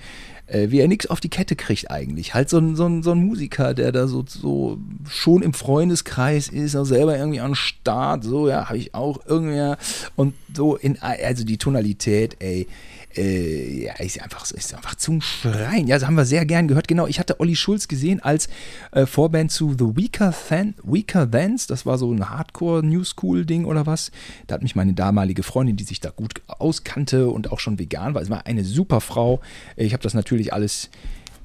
äh, 0.53 0.69
wie 0.69 0.79
er 0.79 0.87
nichts 0.87 1.07
auf 1.07 1.19
die 1.19 1.29
Kette 1.29 1.55
kriegt 1.55 1.89
eigentlich. 1.89 2.33
Halt 2.33 2.49
so 2.49 2.59
ein, 2.59 2.75
so 2.75 2.85
ein, 2.85 3.03
so 3.03 3.11
ein 3.11 3.25
Musiker, 3.25 3.73
der 3.73 3.91
da 3.91 4.07
so, 4.07 4.23
so 4.27 4.77
schon 5.09 5.41
im 5.41 5.53
Freundeskreis 5.53 6.47
ist, 6.47 6.75
auch 6.75 6.85
selber 6.85 7.17
irgendwie 7.17 7.39
am 7.39 7.55
Start, 7.55 8.23
so, 8.23 8.47
ja, 8.47 8.69
habe 8.69 8.77
ich 8.77 8.93
auch 8.93 9.25
irgendwer 9.25 9.77
und 10.15 10.35
so 10.55 10.75
in, 10.75 11.01
also 11.01 11.43
die 11.43 11.57
Tonalität, 11.57 12.37
ey, 12.39 12.67
äh, 13.15 13.85
ja, 13.85 13.93
ist 13.95 14.21
einfach, 14.21 14.49
ist 14.51 14.73
einfach 14.73 14.95
zum 14.95 15.21
Schreien. 15.21 15.87
Ja, 15.87 15.97
das 15.97 16.07
haben 16.07 16.15
wir 16.15 16.25
sehr 16.25 16.45
gern 16.45 16.67
gehört. 16.67 16.87
Genau, 16.87 17.07
ich 17.07 17.19
hatte 17.19 17.39
Olli 17.39 17.55
Schulz 17.55 17.87
gesehen 17.87 18.21
als 18.21 18.47
äh, 18.91 19.05
Vorband 19.05 19.51
zu 19.51 19.75
The 19.77 19.95
Weaker, 19.95 20.33
Than, 20.49 20.75
Weaker 20.83 21.29
Thans. 21.29 21.67
Das 21.67 21.85
war 21.85 21.97
so 21.97 22.11
ein 22.11 22.29
Hardcore-New 22.29 23.03
School-Ding 23.03 23.65
oder 23.65 23.85
was. 23.85 24.11
Da 24.47 24.55
hat 24.55 24.63
mich 24.63 24.75
meine 24.75 24.93
damalige 24.93 25.43
Freundin, 25.43 25.75
die 25.75 25.83
sich 25.83 25.99
da 25.99 26.09
gut 26.09 26.41
auskannte 26.47 27.29
und 27.29 27.51
auch 27.51 27.59
schon 27.59 27.79
vegan 27.79 28.13
war, 28.13 28.21
es 28.21 28.29
war 28.29 28.45
eine 28.45 28.63
super 28.63 29.01
Frau. 29.01 29.41
Ich 29.75 29.93
habe 29.93 30.03
das 30.03 30.13
natürlich 30.13 30.53
alles. 30.53 30.89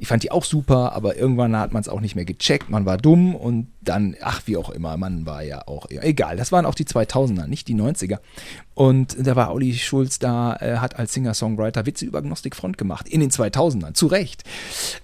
Ich 0.01 0.07
fand 0.07 0.23
die 0.23 0.31
auch 0.31 0.45
super, 0.45 0.93
aber 0.93 1.17
irgendwann 1.17 1.57
hat 1.57 1.73
man 1.73 1.81
es 1.81 1.89
auch 1.89 2.01
nicht 2.01 2.15
mehr 2.15 2.25
gecheckt. 2.25 2.71
Man 2.71 2.87
war 2.87 2.99
dumm 2.99 3.35
und 3.35 3.67
dann, 3.81 4.15
ach, 4.23 4.43
wie 4.47 4.57
auch 4.57 4.71
immer, 4.71 4.97
man 4.97 5.27
war 5.27 5.43
ja 5.43 5.67
auch, 5.67 5.91
egal. 5.91 6.37
Das 6.37 6.53
waren 6.53 6.67
auch 6.67 6.77
die 6.77 6.85
2000er, 6.85 7.49
nicht 7.49 7.67
die 7.67 7.75
90er. 7.75 8.19
Und 8.79 9.17
da 9.19 9.35
war 9.35 9.53
Olli 9.53 9.75
Schulz 9.75 10.21
da, 10.21 10.55
äh, 10.61 10.77
hat 10.77 11.01
als 11.01 11.13
Singer-Songwriter 11.13 11.85
Witze 11.85 12.05
über 12.05 12.19
Agnostic 12.19 12.55
Front 12.55 12.79
gemacht, 12.79 13.09
in 13.09 13.19
den 13.19 13.33
2000ern, 13.33 13.95
zu 13.95 14.07
Recht. 14.07 14.45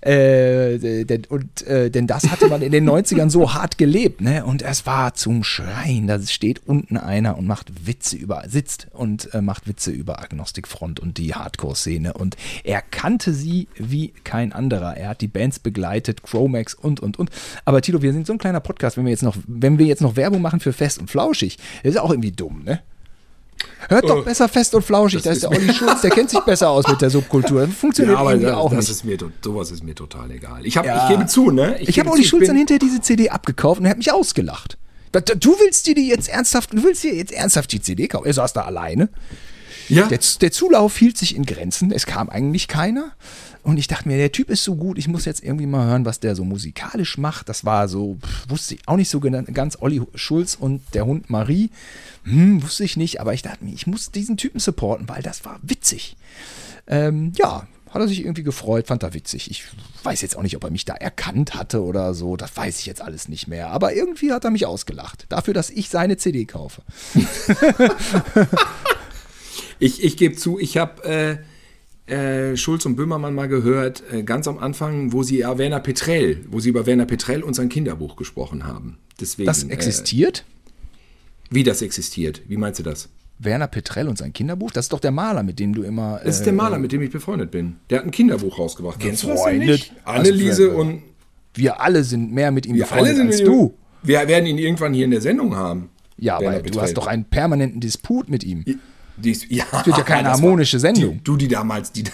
Äh, 0.01 1.05
denn, 1.05 1.25
und, 1.29 1.67
äh, 1.67 1.91
denn 1.91 2.07
das 2.07 2.31
hatte 2.31 2.47
man 2.47 2.63
in 2.63 2.71
den 2.71 2.89
90ern 2.89 3.31
so 3.31 3.53
hart 3.53 3.77
gelebt, 3.77 4.21
ne? 4.21 4.45
Und 4.45 4.63
es 4.63 4.87
war 4.87 5.15
zum 5.15 5.43
Schreien. 5.43 6.07
Da 6.07 6.23
steht 6.23 6.69
unten 6.69 6.97
einer 6.97 7.37
und 7.37 7.49
macht 7.49 7.85
Witze 7.85 8.15
über, 8.15 8.45
sitzt 8.47 8.87
und 8.93 9.35
äh, 9.35 9.41
macht 9.41 9.67
Witze 9.67 9.91
über 9.91 10.23
Agnostic 10.23 10.69
Front 10.69 11.01
und 11.01 11.19
die 11.19 11.35
Hardcore-Szene. 11.35 12.13
Und 12.13 12.37
er 12.63 12.81
kannte 12.81 13.35
sie 13.35 13.67
wie 13.77 14.11
kein 14.23 14.53
anderer. 14.53 14.97
Er 14.97 15.09
hat 15.09 15.21
die 15.21 15.27
Bands 15.27 15.59
begleitet, 15.59 16.23
Chromax 16.23 16.75
und, 16.75 17.01
und, 17.01 17.19
und. 17.19 17.31
Aber 17.65 17.83
Tilo, 17.83 18.03
wir 18.03 18.13
sind 18.13 18.29
so 18.29 18.35
ein 18.35 18.39
kleiner 18.39 18.61
Podcast, 18.61 18.97
wenn 18.97 19.05
wir 19.05 19.11
jetzt 19.11 19.25
noch, 19.25 19.37
wenn 19.49 19.81
wir 19.81 19.87
jetzt 19.87 20.01
noch 20.01 20.15
Werbung 20.15 20.43
machen 20.43 20.61
für 20.61 20.73
Fest 20.73 21.01
und 21.01 21.11
Flauschig, 21.11 21.59
ist 21.83 21.99
auch 21.99 22.11
irgendwie 22.11 22.31
dumm, 22.31 22.63
ne? 22.63 22.81
Hört 23.89 24.05
doch 24.09 24.19
Oh. 24.19 24.23
besser 24.23 24.49
fest 24.49 24.75
und 24.75 24.83
flauschig. 24.83 25.23
Das 25.23 25.25
Da 25.25 25.31
ist 25.33 25.43
der 25.43 25.51
Olli 25.51 25.75
Schulz, 25.75 26.01
der 26.01 26.11
kennt 26.11 26.31
sich 26.31 26.41
besser 26.41 26.71
aus 26.71 26.87
mit 26.89 27.01
der 27.01 27.11
Subkultur. 27.11 27.67
Das 27.67 27.75
funktioniert 27.77 28.15
Ja, 28.15 28.21
aber 28.21 28.31
irgendwie 28.33 28.47
da, 28.51 28.57
auch 28.57 28.71
das 28.71 28.81
nicht. 28.81 28.91
ist 28.91 29.05
mir, 29.05 29.19
sowas 29.43 29.71
ist 29.71 29.85
mir 29.85 29.95
total 29.95 30.31
egal. 30.31 30.65
Ich, 30.67 30.77
hab, 30.77 30.87
Ja. 30.87 31.05
ich 31.05 31.11
gebe 31.17 31.27
zu, 31.27 31.51
ne? 31.51 31.77
Ich 31.81 31.89
habe 31.89 31.93
gebe 31.93 32.11
Olli 32.13 32.25
Schulz 32.25 32.47
dann 32.47 32.57
hinterher 32.57 32.79
diese 32.79 33.01
CD 33.01 33.31
abgekauft 33.31 33.81
und 33.81 33.87
er 33.87 33.91
hat 33.91 33.99
mich 33.99 34.11
ausgelacht. 34.13 34.79
Du 35.13 35.57
willst 35.61 35.87
dir 35.87 35.95
die 35.95 36.09
jetzt 36.09 36.29
ernsthaft, 36.29 36.73
du 36.73 36.83
willst 36.83 37.05
dir 37.05 37.15
jetzt 37.15 37.33
ernsthaft 37.33 37.71
die 37.73 37.81
CD 37.81 38.09
kaufen. 38.09 38.27
Er 38.27 38.33
saß 38.35 38.53
da 38.53 38.63
alleine. 38.63 39.09
Ja, 39.89 40.07
Der, 40.07 40.19
der 40.41 40.51
Zulauf 40.51 40.97
hielt 40.97 41.19
sich 41.19 41.37
in 41.37 41.45
Grenzen. 41.45 41.93
Es 41.93 42.07
kam 42.07 42.31
eigentlich 42.31 42.69
keiner. 42.69 43.13
Und 43.65 43.79
ich 43.79 43.89
dachte 43.89 44.07
mir, 44.09 44.19
der 44.19 44.31
Typ 44.31 44.51
ist 44.51 44.63
so 44.63 44.77
gut, 44.77 44.99
ich 44.99 45.09
muss 45.09 45.25
jetzt 45.25 45.43
irgendwie 45.43 45.65
mal 45.65 45.87
hören, 45.87 46.05
was 46.05 46.21
der 46.21 46.37
so 46.37 46.45
musikalisch 46.45 47.17
macht. 47.17 47.49
Das 47.49 47.65
war 47.65 47.89
so, 47.89 48.19
wusste 48.47 48.75
ich 48.75 48.87
auch 48.87 48.97
nicht 48.97 49.09
so 49.09 49.21
ganz. 49.21 49.79
Olli 49.81 50.03
Schulz 50.15 50.55
und 50.55 50.83
der 50.93 51.07
Hund 51.07 51.31
Marie, 51.31 51.71
hm, 52.25 52.63
wusste 52.63 52.85
ich 52.85 52.99
nicht. 52.99 53.23
Aber 53.23 53.33
ich 53.33 53.41
dachte 53.41 53.65
mir, 53.65 53.73
ich 53.73 53.87
muss 53.87 54.11
diesen 54.13 54.37
Typen 54.37 54.61
supporten, 54.61 55.09
weil 55.09 55.23
das 55.23 55.47
war 55.47 55.59
witzig. 55.63 56.17
Ähm, 56.87 57.33
ja, 57.37 57.67
hat 57.89 58.03
er 58.03 58.09
sich 58.09 58.21
irgendwie 58.21 58.43
gefreut, 58.43 58.89
fand 58.89 59.03
er 59.03 59.15
witzig. 59.15 59.51
Ich 59.51 59.65
weiß 60.03 60.21
jetzt 60.21 60.37
auch 60.37 60.43
nicht, 60.43 60.57
ob 60.57 60.65
er 60.65 60.71
mich 60.71 60.85
da 60.85 60.93
erkannt 60.93 61.55
hatte 61.55 61.83
oder 61.83 62.13
so. 62.13 62.37
Das 62.37 62.55
weiß 62.55 62.81
ich 62.81 62.85
jetzt 62.85 63.01
alles 63.01 63.29
nicht 63.29 63.49
mehr. 63.49 63.71
Aber 63.71 63.95
irgendwie 63.95 64.31
hat 64.31 64.45
er 64.45 64.51
mich 64.51 64.67
ausgelacht. 64.67 65.25
Dafür, 65.31 65.55
dass 65.55 65.71
ich 65.71 65.89
seine 65.89 66.19
CD 66.19 66.45
kaufe. 66.45 66.83
ich, 69.79 70.05
ich 70.05 70.19
gebe 70.19 70.37
zu, 70.37 70.59
ich 70.59 70.77
habe 70.77 71.05
äh, 71.05 71.39
äh, 72.07 72.57
Schulz 72.57 72.85
und 72.87 72.97
Böhmermann 72.97 73.35
mal 73.35 73.49
gehört, 73.49 74.03
äh, 74.13 74.23
ganz 74.23 74.47
am 74.47 74.59
Anfang, 74.59 75.13
wo 75.13 75.23
sie 75.23 75.39
ja 75.39 75.57
Werner 75.59 75.81
Petrell, 75.81 76.45
wo 76.51 76.61
sie 76.61 76.69
über 76.69 76.87
Werner 76.87 77.07
Petrell 77.07 77.43
und 77.43 77.55
sein 77.55 77.69
Kinderbuch 77.69 78.17
gesprochen 78.17 78.67
haben. 78.67 78.99
Deswegen, 79.21 79.47
Das 79.47 79.65
existiert. 79.65 80.41
Äh, 80.41 81.55
wie 81.55 81.63
das 81.63 81.83
existiert. 81.83 82.43
Wie 82.49 82.57
meinst 82.57 82.79
du 82.81 82.83
das? 82.83 83.09
Werner 83.39 83.67
Petrell 83.67 84.09
und 84.09 84.17
sein 84.19 84.33
Kinderbuch, 84.33 84.71
das 84.71 84.87
ist 84.87 84.93
doch 84.93 85.01
der 85.01 85.11
Maler, 85.11 85.43
mit 85.43 85.59
dem 85.59 85.75
du 85.75 85.83
immer. 85.83 86.21
Das 86.25 86.37
ist 86.37 86.47
der 86.47 86.53
Maler, 86.53 86.79
mit 86.79 86.93
dem 86.93 87.03
ich 87.03 87.11
befreundet 87.11 87.51
bin. 87.51 87.77
Der 87.91 87.99
hat 87.99 88.05
ein 88.05 88.11
Kinderbuch 88.11 88.59
rausgebracht. 88.59 89.01
Kennst 89.01 89.25
du 89.25 89.29
das 89.29 89.45
denn 89.45 89.59
nicht? 89.59 89.93
Anneliese 90.05 90.69
Also, 90.69 90.81
und 90.81 91.03
Wir 91.55 91.81
alle 91.81 92.05
sind 92.05 92.33
mehr 92.33 92.51
mit 92.51 92.67
ihm 92.67 92.75
wir 92.75 92.83
befreundet 92.83 93.07
alle 93.09 93.17
sind 93.17 93.27
als 93.29 93.43
du. 93.43 93.75
Wir 94.03 94.27
werden 94.29 94.47
ihn 94.47 94.59
irgendwann 94.59 94.95
hier 94.95 95.05
in 95.05 95.11
der 95.11 95.21
Sendung 95.21 95.57
haben. 95.57 95.89
Ja, 96.17 96.39
Werner 96.41 96.57
aber 96.57 96.59
du 96.59 96.65
Petrell. 96.71 96.83
hast 96.83 96.95
doch 96.95 97.07
einen 97.07 97.25
permanenten 97.25 97.81
Disput 97.81 98.29
mit 98.29 98.45
ihm. 98.45 98.65
Die 99.17 99.31
ist, 99.31 99.47
ja, 99.51 99.65
Das 99.71 99.87
wird 99.87 99.97
ja 99.99 100.03
keine 100.03 100.31
harmonische 100.31 100.79
Sendung. 100.79 101.15
Die, 101.19 101.25
du, 101.25 101.37
die 101.37 101.49
damals, 101.49 101.93
die, 101.93 102.05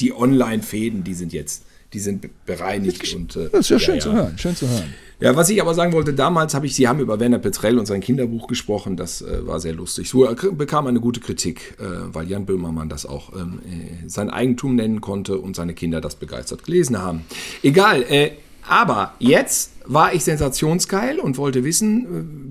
die 0.00 0.12
Online-Fäden, 0.14 1.04
die 1.04 1.14
sind 1.14 1.32
jetzt, 1.32 1.64
die 1.92 1.98
sind 2.00 2.22
be- 2.22 2.30
bereinigt. 2.46 3.14
Und, 3.14 3.36
äh, 3.36 3.48
Das 3.50 3.60
ist 3.60 3.70
ja 3.70 3.78
schön 3.78 3.94
ja, 3.96 4.00
zu 4.00 4.08
ja. 4.10 4.14
hören, 4.16 4.38
schön 4.38 4.56
zu 4.56 4.68
hören. 4.68 4.94
Ja, 5.18 5.34
was 5.34 5.48
ich 5.48 5.62
aber 5.62 5.72
sagen 5.72 5.92
wollte, 5.94 6.12
damals 6.12 6.54
habe 6.54 6.66
ich, 6.66 6.74
Sie 6.74 6.86
haben 6.88 7.00
über 7.00 7.18
Werner 7.18 7.38
Petrell 7.38 7.78
und 7.78 7.86
sein 7.86 8.02
Kinderbuch 8.02 8.48
gesprochen, 8.48 8.96
das 8.98 9.22
äh, 9.22 9.46
war 9.46 9.60
sehr 9.60 9.72
lustig. 9.72 10.10
So 10.10 10.24
er 10.24 10.34
bekam 10.34 10.86
eine 10.86 11.00
gute 11.00 11.20
Kritik, 11.20 11.74
äh, 11.78 11.84
weil 12.14 12.28
Jan 12.28 12.44
Böhmermann 12.44 12.90
das 12.90 13.06
auch 13.06 13.34
ähm, 13.34 13.60
äh, 13.66 14.08
sein 14.08 14.28
Eigentum 14.28 14.74
nennen 14.76 15.00
konnte 15.00 15.38
und 15.38 15.56
seine 15.56 15.72
Kinder 15.72 16.02
das 16.02 16.16
begeistert 16.16 16.64
gelesen 16.64 16.98
haben. 17.00 17.24
Egal, 17.62 18.02
äh, 18.02 18.32
aber 18.68 19.14
jetzt 19.18 19.70
war 19.86 20.12
ich 20.12 20.22
sensationsgeil 20.24 21.18
und 21.18 21.38
wollte 21.38 21.64
wissen, 21.64 22.04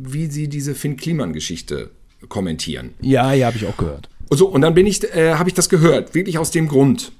äh, 0.07 0.11
wie 0.11 0.25
Sie 0.27 0.47
diese 0.47 0.73
Finn 0.73 0.97
Kliman-Geschichte 0.97 1.91
kommentieren. 2.29 2.93
Ja, 3.01 3.33
ja, 3.33 3.47
habe 3.47 3.57
ich 3.57 3.65
auch 3.65 3.77
gehört. 3.77 4.09
So, 4.31 4.47
und 4.47 4.61
dann 4.61 4.73
bin 4.73 4.87
ich, 4.87 5.03
äh, 5.15 5.35
habe 5.35 5.49
ich 5.49 5.53
das 5.53 5.69
gehört, 5.69 6.15
wirklich 6.15 6.37
aus 6.37 6.51
dem 6.51 6.67
Grund. 6.67 7.11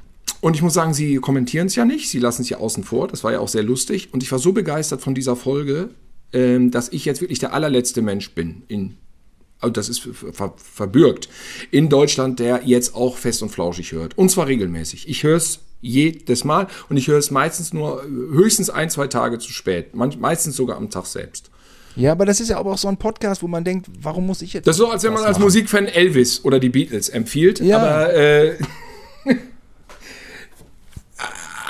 Und 0.42 0.56
ich 0.56 0.62
muss 0.62 0.74
sagen, 0.74 0.94
sie 0.94 1.16
kommentieren 1.18 1.68
es 1.68 1.76
ja 1.76 1.86
nicht, 1.86 2.10
sie 2.10 2.20
lassen 2.20 2.42
es 2.42 2.50
ja 2.50 2.58
außen 2.58 2.84
vor. 2.84 3.08
Das 3.08 3.24
war 3.24 3.32
ja 3.32 3.40
auch 3.40 3.48
sehr 3.48 3.64
lustig. 3.64 4.10
Und 4.12 4.24
ich 4.24 4.32
war 4.32 4.40
so 4.40 4.52
begeistert 4.52 5.02
von 5.02 5.16
dieser 5.16 5.36
Folge, 5.36 5.90
ähm, 6.34 6.72
dass 6.72 6.90
ich 6.90 7.06
jetzt 7.06 7.22
wirklich 7.22 7.40
der 7.40 7.54
allerletzte 7.54 8.02
Mensch 8.02 8.32
bin 8.34 8.64
in, 8.68 8.98
also 9.60 9.72
das 9.72 9.90
ist 9.90 10.02
ver 10.02 10.54
verbürgt, 10.58 11.30
in 11.72 11.90
Deutschland, 11.90 12.40
der 12.40 12.62
jetzt 12.66 12.96
auch 12.96 13.18
fest 13.18 13.42
und 13.42 13.50
flauschig 13.50 13.92
hört. 13.92 14.18
Und 14.18 14.30
zwar 14.30 14.48
regelmäßig. 14.48 15.08
Ich 15.08 15.24
höre 15.24 15.38
es 15.38 15.62
jedes 15.82 16.44
Mal 16.44 16.68
und 16.90 16.98
ich 16.98 17.08
höre 17.08 17.20
es 17.20 17.32
meistens 17.32 17.74
nur 17.74 18.04
äh, 18.04 18.08
höchstens 18.08 18.70
ein, 18.70 18.90
zwei 18.90 19.08
Tage 19.08 19.40
zu 19.40 19.52
spät. 19.52 19.96
Meistens 19.96 20.56
sogar 20.56 20.78
am 20.78 20.90
Tag 20.90 21.06
selbst. 21.06 21.52
Ja, 21.96 22.12
aber 22.12 22.26
das 22.26 22.40
ist 22.40 22.50
ja 22.50 22.58
aber 22.58 22.72
auch 22.72 22.78
so 22.78 22.88
ein 22.88 22.98
Podcast, 22.98 23.42
wo 23.42 23.48
man 23.48 23.64
denkt, 23.64 23.88
warum 24.02 24.26
muss 24.26 24.42
ich 24.42 24.54
jetzt. 24.54 24.68
Das 24.68 24.76
ist 24.76 24.80
so, 24.80 24.90
als 24.90 25.04
wenn 25.04 25.14
man 25.14 25.24
als 25.24 25.38
machen? 25.38 25.44
Musikfan 25.44 25.88
Elvis 25.88 26.44
oder 26.44 26.60
die 26.60 26.70
Beatles 26.70 27.10
empfiehlt. 27.10 27.60
Ja. 27.60 27.80
Aber, 27.80 28.14
äh, 28.14 28.58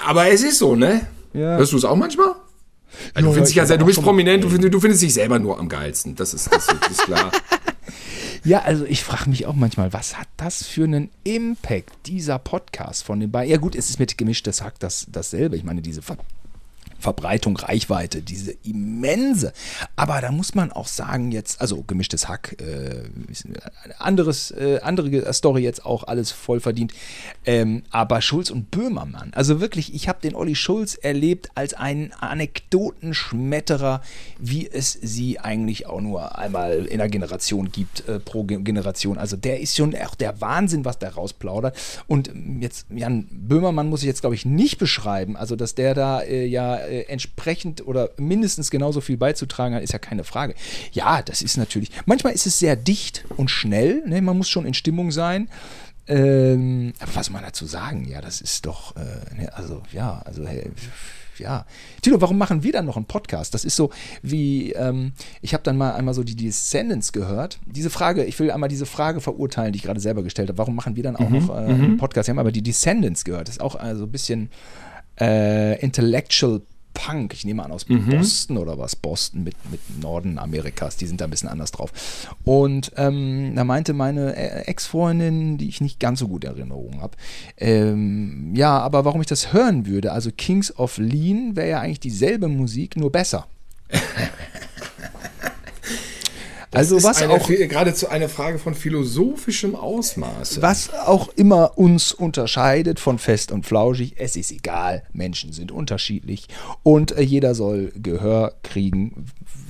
aber 0.06 0.28
es 0.30 0.44
ist 0.44 0.58
so, 0.58 0.76
ne? 0.76 1.08
Ja. 1.34 1.58
Hörst 1.58 1.74
du 1.74 1.78
es 1.78 1.86
auch 1.86 1.96
manchmal? 1.96 2.34
Ja, 3.16 3.22
du, 3.22 3.32
findest 3.32 3.56
dich 3.56 3.62
ich 3.62 3.70
ja, 3.70 3.78
du 3.78 3.86
bist 3.86 4.02
prominent, 4.02 4.44
du 4.44 4.50
findest, 4.50 4.74
du 4.74 4.80
findest 4.80 5.02
dich 5.02 5.14
selber 5.14 5.38
nur 5.38 5.60
am 5.60 5.70
geilsten. 5.70 6.16
Das 6.16 6.34
ist, 6.34 6.52
das 6.52 6.68
ist 6.68 7.04
klar. 7.04 7.32
Ja, 8.46 8.60
also 8.60 8.86
ich 8.86 9.04
frage 9.04 9.28
mich 9.32 9.48
auch 9.48 9.56
manchmal, 9.56 9.92
was 9.92 10.20
hat 10.20 10.28
das 10.38 10.64
für 10.64 10.84
einen 10.84 11.10
Impact, 11.24 11.90
dieser 12.06 12.38
Podcast 12.38 13.04
von 13.04 13.20
den 13.20 13.32
beiden? 13.32 13.50
Ja 13.50 13.58
gut, 13.58 13.74
es 13.74 13.90
ist 13.90 13.98
mit 13.98 14.20
gemischtes 14.20 14.62
Hack 14.62 14.78
das, 14.78 15.08
dasselbe. 15.10 15.56
Ich 15.56 15.64
meine, 15.64 15.82
diese 15.82 16.04
Verbreitung, 17.06 17.56
Reichweite, 17.56 18.24
diese 18.24 18.56
immense. 18.64 19.54
Aber 19.96 20.22
da 20.22 20.32
muss 20.32 20.56
man 20.56 20.72
auch 20.72 20.88
sagen 20.88 21.32
jetzt, 21.32 21.62
also 21.62 21.84
gemischtes 21.84 22.28
Hack, 22.28 22.58
äh, 22.60 23.04
anderes, 24.00 24.50
äh, 24.50 24.80
andere 24.82 25.32
Story 25.32 25.62
jetzt 25.62 25.86
auch 25.86 26.04
alles 26.06 26.32
voll 26.32 26.60
verdient. 26.60 26.94
Ähm, 27.46 27.84
aber 27.92 28.22
Schulz 28.22 28.50
und 28.50 28.72
Böhmermann, 28.72 29.32
also 29.36 29.62
wirklich, 29.62 29.94
ich 29.94 30.10
habe 30.10 30.20
den 30.20 30.34
Olli 30.34 30.56
Schulz 30.56 30.96
erlebt 30.96 31.50
als 31.54 31.76
einen 31.76 32.12
Anekdotenschmetterer, 32.14 34.02
wie 34.40 34.68
es 34.68 34.94
sie 34.94 35.40
eigentlich 35.40 35.86
auch 35.86 36.02
nur 36.02 36.40
einmal 36.40 36.88
in 36.88 36.98
der 36.98 37.10
Generation 37.10 37.72
gibt, 37.72 38.10
äh, 38.10 38.20
pro 38.20 38.46
Ge- 38.46 38.64
Generation. 38.64 39.20
Also 39.20 39.38
der 39.38 39.60
ist 39.60 39.76
schon 39.76 39.94
auch 39.96 40.16
der 40.16 40.42
Wahnsinn, 40.42 40.86
was 40.86 40.98
der 40.98 41.14
rausplaudert. 41.14 41.78
Und 42.08 42.30
ähm, 42.30 42.64
jetzt, 42.64 42.88
Jan 42.90 43.28
Böhmermann 43.30 43.90
muss 43.90 44.02
ich 44.02 44.08
jetzt, 44.08 44.22
glaube 44.22 44.34
ich, 44.34 44.44
nicht 44.46 44.80
beschreiben. 44.80 45.38
Also, 45.38 45.56
dass 45.56 45.76
der 45.76 45.94
da 45.94 46.22
äh, 46.22 46.46
ja 46.48 46.78
äh, 46.96 47.02
entsprechend 47.08 47.86
oder 47.86 48.10
mindestens 48.18 48.72
genauso 48.72 49.02
viel 49.02 49.18
beizutragen 49.18 49.76
hat, 49.76 49.84
ist 49.84 49.94
ja 49.94 50.00
keine 50.00 50.24
Frage. 50.24 50.56
Ja, 50.92 51.22
das 51.22 51.42
ist 51.42 51.58
natürlich, 51.58 51.92
manchmal 52.06 52.34
ist 52.34 52.46
es 52.46 52.60
sehr 52.60 52.76
dicht 52.76 53.26
und 53.38 53.50
schnell, 53.50 54.04
ne? 54.06 54.22
man 54.22 54.38
muss 54.38 54.50
schon 54.50 54.66
in 54.66 54.74
Stimmung 54.74 55.12
sein. 55.12 55.50
Ähm, 56.08 56.94
aber 57.00 57.16
was 57.16 57.30
man 57.32 57.42
dazu 57.44 57.66
sagen? 57.66 58.08
Ja, 58.08 58.22
das 58.22 58.40
ist 58.40 58.66
doch, 58.68 58.96
äh, 58.96 59.36
ne, 59.36 59.54
also 59.56 59.82
ja, 59.92 60.22
also 60.24 60.46
hey, 60.46 60.70
ja. 61.40 61.66
Tilo, 62.02 62.22
warum 62.22 62.38
machen 62.38 62.64
wir 62.64 62.72
dann 62.72 62.86
noch 62.86 62.96
einen 62.96 63.06
Podcast? 63.06 63.54
Das 63.54 63.66
ist 63.66 63.76
so 63.76 63.90
wie, 64.22 64.72
ähm, 64.74 65.14
ich 65.42 65.54
habe 65.54 65.64
dann 65.64 65.78
mal 65.78 65.94
einmal 65.96 66.14
so 66.14 66.24
die 66.24 66.36
Descendants 66.36 67.12
gehört. 67.12 67.60
Diese 67.66 67.90
Frage, 67.90 68.24
ich 68.24 68.38
will 68.40 68.52
einmal 68.52 68.70
diese 68.70 68.86
Frage 68.86 69.20
verurteilen, 69.20 69.74
die 69.74 69.78
ich 69.78 69.84
gerade 69.84 70.00
selber 70.00 70.24
gestellt 70.24 70.50
habe. 70.50 70.60
Warum 70.60 70.76
machen 70.76 70.96
wir 70.96 71.04
dann 71.04 71.16
auch 71.16 71.30
Mhm, 71.30 71.38
noch 71.40 71.50
äh, 71.50 71.54
einen 71.54 71.98
Podcast? 71.98 72.28
Wir 72.28 72.32
haben 72.34 72.40
aber 72.40 72.52
die 72.52 72.62
Descendants 72.64 73.26
gehört. 73.26 73.48
Das 73.48 73.56
ist 73.56 73.62
auch 73.62 73.76
also 73.76 74.04
ein 74.06 74.12
bisschen 74.12 74.50
äh, 75.20 75.80
Intellectual 75.82 76.62
Punk. 76.96 77.34
Ich 77.36 77.46
nehme 77.46 77.64
an 77.64 77.72
aus 77.72 77.88
Mhm. 77.88 78.10
Boston 78.10 78.58
oder 78.58 78.80
was? 78.80 78.96
Boston 78.96 79.44
mit, 79.44 79.54
mit 79.70 79.80
Norden 80.02 80.40
Amerikas. 80.40 80.98
Die 80.98 81.06
sind 81.06 81.22
da 81.22 81.26
ein 81.26 81.30
bisschen 81.30 81.50
anders 81.50 81.70
drauf. 81.72 81.92
Und 82.44 82.92
ähm, 82.98 83.54
da 83.56 83.64
meinte 83.64 83.94
meine 83.94 84.36
äh, 84.36 84.62
Ex-Freundin, 84.66 85.60
die 85.60 85.70
ich 85.70 85.82
nicht 85.82 86.00
ganz 86.00 86.20
so 86.20 86.28
gut 86.28 86.44
in 86.44 86.52
Erinnerung 86.52 87.02
habe, 87.02 87.16
ähm, 87.58 88.54
ja, 88.56 88.80
aber 88.80 89.06
warum 89.06 89.22
ich 89.22 89.28
das 89.28 89.54
hören 89.54 89.86
würde, 89.86 90.12
also 90.12 90.32
Kings 90.36 90.76
of 90.80 90.98
Lean 90.98 91.56
wäre 91.56 91.70
ja 91.70 91.80
eigentlich 91.82 92.00
dieselbe 92.00 92.48
Musik, 92.48 92.96
nur 92.98 93.12
besser. 93.12 93.46
also 96.76 96.98
ist 96.98 97.04
was 97.04 97.22
eine, 97.22 97.34
auch 97.34 97.48
geradezu 97.48 98.10
eine 98.10 98.30
Frage 98.30 98.60
von 98.60 98.76
philosophischem 98.76 99.76
Ausmaß. 99.76 100.62
was 100.62 100.94
auch 100.94 101.30
immer 101.36 101.78
uns 101.78 102.12
unterscheidet 102.12 103.00
von 103.00 103.20
fest 103.20 103.52
und 103.52 103.66
flauschig, 103.66 104.16
es 104.18 104.36
ist 104.36 104.52
egal. 104.52 105.04
Menschen 105.14 105.54
sind 105.54 105.72
unterschiedlich 105.72 106.48
und 106.84 107.12
äh, 107.18 107.22
jeder 107.22 107.56
soll 107.56 107.92
Gehör 107.96 108.54
kriegen. 108.64 109.26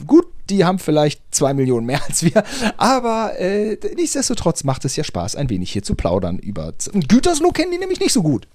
Gut, 0.05 0.25
die 0.49 0.65
haben 0.65 0.79
vielleicht 0.79 1.21
zwei 1.31 1.53
Millionen 1.53 1.85
mehr 1.85 2.01
als 2.07 2.23
wir, 2.23 2.43
aber 2.77 3.39
äh, 3.39 3.77
nichtsdestotrotz 3.95 4.63
macht 4.63 4.85
es 4.85 4.95
ja 4.95 5.03
Spaß, 5.03 5.35
ein 5.35 5.49
wenig 5.49 5.71
hier 5.71 5.83
zu 5.83 5.95
plaudern 5.95 6.39
über. 6.39 6.73
Gütersloh 7.07 7.51
kennen 7.51 7.71
die 7.71 7.77
nämlich 7.77 7.99
nicht 7.99 8.13
so 8.13 8.21
gut. 8.21 8.47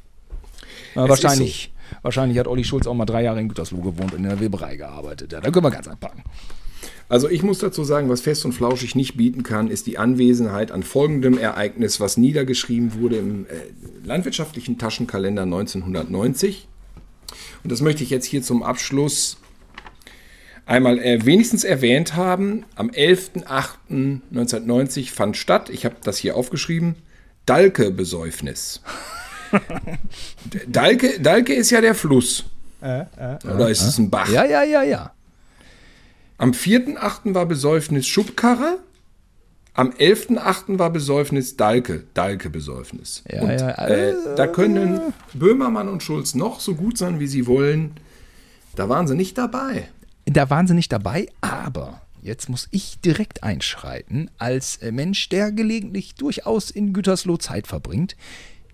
Äh, 0.95 1.09
wahrscheinlich, 1.09 1.73
wahrscheinlich 2.03 2.39
hat 2.39 2.47
Olli 2.47 2.65
Schulz 2.65 2.87
auch 2.87 2.95
mal 2.95 3.07
drei 3.07 3.23
Jahre 3.23 3.41
in 3.41 3.49
Gütersloh 3.49 3.81
gewohnt 3.81 4.13
und 4.13 4.19
in 4.19 4.29
der 4.29 4.41
Weberei 4.41 4.77
gearbeitet. 4.77 5.33
Ja, 5.33 5.41
da 5.41 5.51
können 5.51 5.65
wir 5.65 5.71
ganz 5.71 5.89
anpacken. 5.89 6.23
Also 7.11 7.29
ich 7.29 7.43
muss 7.43 7.59
dazu 7.59 7.83
sagen, 7.83 8.09
was 8.09 8.21
Fest 8.21 8.45
und 8.45 8.53
Flauschig 8.53 8.95
nicht 8.95 9.17
bieten 9.17 9.43
kann, 9.43 9.69
ist 9.69 9.89
die 9.89 9.99
Anwesenheit 9.99 10.71
an 10.71 10.85
folgendem 10.85 11.37
Ereignis, 11.37 11.99
was 11.99 12.17
niedergeschrieben 12.17 12.95
wurde 12.95 13.17
im 13.17 13.47
äh, 13.47 13.49
landwirtschaftlichen 14.05 14.79
Taschenkalender 14.79 15.43
1990. 15.43 16.69
Und 17.65 17.73
das 17.73 17.81
möchte 17.81 18.05
ich 18.05 18.11
jetzt 18.11 18.27
hier 18.27 18.43
zum 18.43 18.63
Abschluss 18.63 19.39
einmal 20.67 21.01
äh, 21.01 21.27
wenigstens 21.27 21.65
erwähnt 21.65 22.15
haben. 22.15 22.65
Am 22.77 22.91
11.08.1990 22.91 25.11
fand 25.11 25.37
statt, 25.37 25.69
ich 25.69 25.85
habe 25.85 25.97
das 26.05 26.17
hier 26.17 26.37
aufgeschrieben, 26.37 26.95
Dalke-Besäufnis. 27.45 28.83
Dalke, 30.69 31.19
Dalke 31.19 31.55
ist 31.55 31.71
ja 31.71 31.81
der 31.81 31.97
Fluss. 31.97 32.45
Oder 32.81 33.69
ist 33.69 33.83
es 33.83 33.99
ein 33.99 34.11
Bach? 34.11 34.29
Ja, 34.29 34.45
ja, 34.45 34.63
ja, 34.63 34.85
ja. 34.85 35.13
Am 36.41 36.53
4.8. 36.53 37.35
war 37.35 37.45
Besäufnis 37.45 38.07
Schubkarre. 38.07 38.79
Am 39.75 39.91
11.8. 39.91 40.79
war 40.79 40.89
Besäufnis 40.89 41.59
Dalke, 41.59 42.05
Dalke-Besäufnis. 42.15 43.23
Ja, 43.31 43.43
und 43.43 43.51
ja, 43.51 43.87
äh, 43.87 44.15
da 44.37 44.47
können 44.47 45.13
Böhmermann 45.35 45.87
und 45.87 46.03
Schulz 46.03 46.35
noch 46.35 46.61
so 46.61 46.77
gut 46.77 46.97
sein, 46.97 47.21
wie 47.21 47.27
sie 47.27 47.47
wollen. 47.47 47.93
Da 48.75 48.89
waren 48.89 49.07
sie 49.07 49.17
nicht 49.17 49.37
dabei. 49.37 49.89
Da 50.25 50.49
waren 50.49 50.67
sie 50.67 50.73
nicht 50.73 50.91
dabei, 50.91 51.29
aber 51.43 52.01
jetzt 52.23 52.49
muss 52.49 52.69
ich 52.71 52.99
direkt 53.01 53.43
einschreiten, 53.43 54.31
als 54.39 54.79
äh, 54.79 54.93
Mensch, 54.93 55.29
der 55.29 55.53
gelegentlich 55.53 56.15
durchaus 56.15 56.71
in 56.71 56.95
Gütersloh 56.95 57.37
Zeit 57.37 57.67
verbringt. 57.67 58.17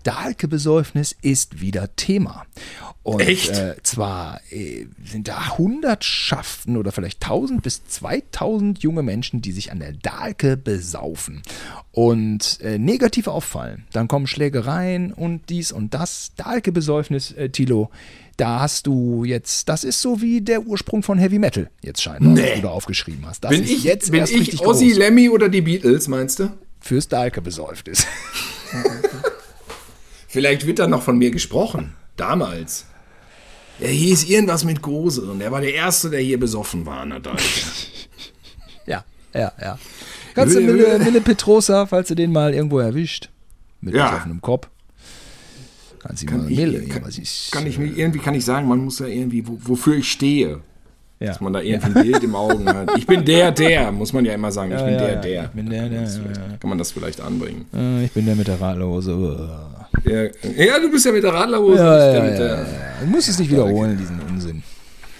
Dahlke-Besäufnis 0.07 1.15
ist 1.21 1.59
wieder 1.59 1.93
Thema. 1.97 2.45
Und 3.03 3.19
Echt? 3.21 3.51
Äh, 3.51 3.75
zwar 3.83 4.39
äh, 4.51 4.85
sind 5.05 5.27
da 5.27 5.57
Hundertschaften 5.57 6.77
oder 6.77 6.91
vielleicht 6.93 7.21
1000 7.23 7.61
bis 7.61 7.85
2000 7.87 8.79
junge 8.83 9.03
Menschen, 9.03 9.41
die 9.41 9.51
sich 9.51 9.71
an 9.71 9.79
der 9.79 9.91
Dahlke 9.93 10.55
besaufen 10.57 11.41
und 11.91 12.59
äh, 12.61 12.77
negativ 12.77 13.27
auffallen. 13.27 13.85
Dann 13.91 14.07
kommen 14.07 14.27
Schlägereien 14.27 15.11
und 15.13 15.49
dies 15.49 15.71
und 15.71 15.93
das. 15.93 16.31
Dahlke-Besäufnis, 16.37 17.31
äh, 17.33 17.49
Tilo, 17.49 17.89
da 18.37 18.59
hast 18.61 18.87
du 18.87 19.23
jetzt, 19.25 19.67
das 19.67 19.83
ist 19.83 20.01
so 20.01 20.21
wie 20.21 20.41
der 20.41 20.61
Ursprung 20.67 21.03
von 21.03 21.17
Heavy 21.17 21.39
Metal 21.39 21.69
jetzt 21.81 22.01
scheinbar, 22.01 22.33
was 22.33 22.39
Nee. 22.39 22.55
du 22.55 22.61
da 22.61 22.69
aufgeschrieben 22.69 23.25
hast. 23.25 23.43
Das 23.43 23.51
Bin 23.51 23.63
ist 23.63 23.71
ich, 23.71 23.83
jetzt 23.83 24.11
bin 24.11 24.19
erst 24.21 24.31
ich 24.33 24.39
richtig 24.41 24.65
Ozzy, 24.65 24.87
groß. 24.89 24.97
Lemmy 24.99 25.29
oder 25.29 25.49
die 25.49 25.61
Beatles, 25.61 26.07
meinst 26.07 26.39
du? 26.39 26.49
Fürs 26.79 27.07
Dahlke-Besäufnis. 27.09 28.05
Vielleicht 30.27 30.65
wird 30.67 30.79
da 30.79 30.87
noch 30.87 31.03
von 31.03 31.17
mir 31.17 31.31
gesprochen. 31.31 31.95
Damals. 32.17 32.85
Er 33.79 33.89
hieß 33.91 34.25
irgendwas 34.25 34.63
mit 34.63 34.81
Gose 34.81 35.21
und 35.29 35.39
er 35.41 35.51
war 35.51 35.61
der 35.61 35.73
Erste, 35.73 36.09
der 36.09 36.19
hier 36.19 36.39
besoffen 36.39 36.85
war 36.85 37.01
an 37.01 37.09
der. 37.11 37.21
Ja, 38.85 39.03
ja, 39.33 39.51
ja. 39.61 39.77
Kannst 40.33 40.55
du 40.55 40.61
Mille, 40.61 40.97
Mille 40.99 41.21
Petrosa, 41.21 41.85
falls 41.87 42.07
du 42.07 42.15
den 42.15 42.31
mal 42.31 42.53
irgendwo 42.53 42.79
erwischt, 42.79 43.29
mit 43.81 43.93
Ja. 43.95 44.09
besoffenem 44.11 44.41
Kopf. 44.41 44.69
Kannst 45.99 46.23
du 46.23 46.27
Kann 46.27 46.43
mal 46.43 46.51
ich, 46.51 46.57
Mille, 46.57 46.83
ja, 46.85 46.93
kann, 46.93 47.03
was 47.05 47.17
ist, 47.17 47.51
kann 47.51 47.67
ich 47.67 47.77
mir, 47.77 47.87
irgendwie 47.87 48.19
kann 48.19 48.33
ich 48.33 48.45
sagen, 48.45 48.67
man 48.67 48.79
muss 48.79 48.99
ja 48.99 49.07
irgendwie, 49.07 49.45
wo, 49.47 49.57
wofür 49.61 49.95
ich 49.97 50.09
stehe. 50.11 50.61
Ja. 51.19 51.27
Dass 51.27 51.41
man 51.41 51.53
da 51.53 51.61
irgendwie 51.61 51.99
ein 51.99 52.03
Bild 52.03 52.23
im 52.23 52.35
Augen 52.35 52.67
hat. 52.67 52.95
Ich 52.97 53.07
bin 53.07 53.25
der, 53.25 53.51
der, 53.51 53.91
muss 53.91 54.13
man 54.13 54.23
ja 54.25 54.33
immer 54.33 54.51
sagen. 54.51 54.71
Ich 54.71 54.77
Ja, 54.79 54.85
bin 54.85 54.93
ja, 54.93 54.99
der, 54.99 55.13
ja. 55.15 55.21
der. 55.21 55.43
Ich 55.45 55.49
bin 55.51 55.69
der, 55.69 55.89
der, 55.89 56.01
ja, 56.03 56.07
ja. 56.07 56.57
Kann 56.59 56.69
man 56.69 56.77
das 56.77 56.91
vielleicht 56.91 57.21
anbringen? 57.21 57.65
Äh, 57.75 58.05
Ich 58.05 58.11
bin 58.11 58.25
der 58.25 58.35
mit 58.35 58.47
der 58.47 58.59
Radlose. 58.61 59.15
Uh. 59.15 59.47
Ja, 60.09 60.23
ja 60.23 60.79
du 60.79 60.91
bist 60.91 61.05
ja 61.05 61.11
mit 61.11 61.23
der 61.23 61.33
Radlerhose. 61.33 61.77
Ja, 61.83 62.13
ja, 62.13 62.21
der 62.21 62.35
ja, 62.47 62.55
ja. 62.61 62.65
Du 63.01 63.07
musst 63.07 63.29
es 63.29 63.39
nicht 63.39 63.49
wiederholen, 63.51 63.97
diesen 63.97 64.19
Unsinn. 64.21 64.63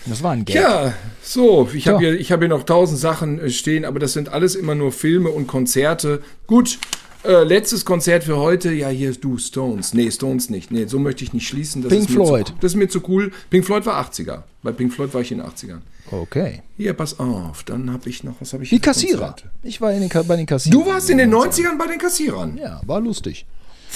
Das 0.06 0.24
war 0.24 0.32
ein 0.32 0.46
Gag. 0.46 0.56
Ja, 0.56 0.94
so, 1.22 1.68
ich 1.74 1.88
habe 1.88 2.02
Ja. 2.04 2.12
hier, 2.12 2.20
ich 2.20 2.32
hab 2.32 2.40
hier 2.40 2.48
noch 2.48 2.64
tausend 2.64 3.00
Sachen 3.00 3.40
äh, 3.40 3.50
stehen, 3.50 3.84
aber 3.84 4.00
das 4.00 4.14
sind 4.14 4.30
alles 4.30 4.56
immer 4.56 4.76
nur 4.76 4.92
Filme 4.92 5.30
und 5.30 5.48
Konzerte. 5.48 6.22
Gut, 6.46 6.80
äh, 7.24 7.44
letztes 7.44 7.86
Konzert 7.86 8.24
für 8.24 8.38
heute, 8.38 8.72
ja, 8.72 8.90
hier 8.90 9.14
du, 9.14 9.38
Stones. 9.38 9.94
Nee, 9.94 10.12
Stones 10.12 10.50
nicht. 10.50 10.72
Nee, 10.72 10.86
so 10.86 11.00
möchte 11.00 11.24
ich 11.24 11.34
nicht 11.34 11.48
schließen. 11.48 11.82
Das 11.82 11.90
Pink 11.90 12.10
ist 12.10 12.12
Floyd. 12.12 12.48
Zu, 12.48 12.54
das 12.62 12.72
ist 12.72 12.76
mir 12.78 12.88
zu 12.88 13.02
cool. 13.08 13.32
Pink 13.50 13.66
Floyd 13.66 13.86
war 13.86 14.04
80er. 14.04 14.44
Bei 14.64 14.72
Pink 14.72 14.94
Floyd 14.94 15.14
war 15.14 15.22
ich 15.22 15.32
in 15.32 15.40
den 15.40 15.48
80ern. 15.48 15.80
Okay. 16.12 16.62
Hier, 16.78 16.94
pass 16.94 17.20
auf, 17.20 17.64
dann 17.64 17.92
habe 17.92 18.10
ich 18.10 18.24
noch, 18.24 18.36
was 18.40 18.54
habe 18.54 18.64
ich 18.64 18.70
Die 18.70 18.80
Kassierer. 18.80 19.28
Konzerte? 19.28 19.52
Ich 19.64 19.82
war 19.82 19.92
in 19.92 20.02
den, 20.02 20.10
bei 20.28 20.36
den 20.36 20.46
Kassierern. 20.46 20.80
Du 20.80 20.90
warst 20.90 21.10
in 21.10 21.18
den 21.18 21.34
90ern 21.34 21.78
bei 21.78 21.88
den 21.88 22.00
Kassierern. 22.00 22.58
Ja, 22.58 22.82
war 22.86 23.02
lustig. 23.02 23.46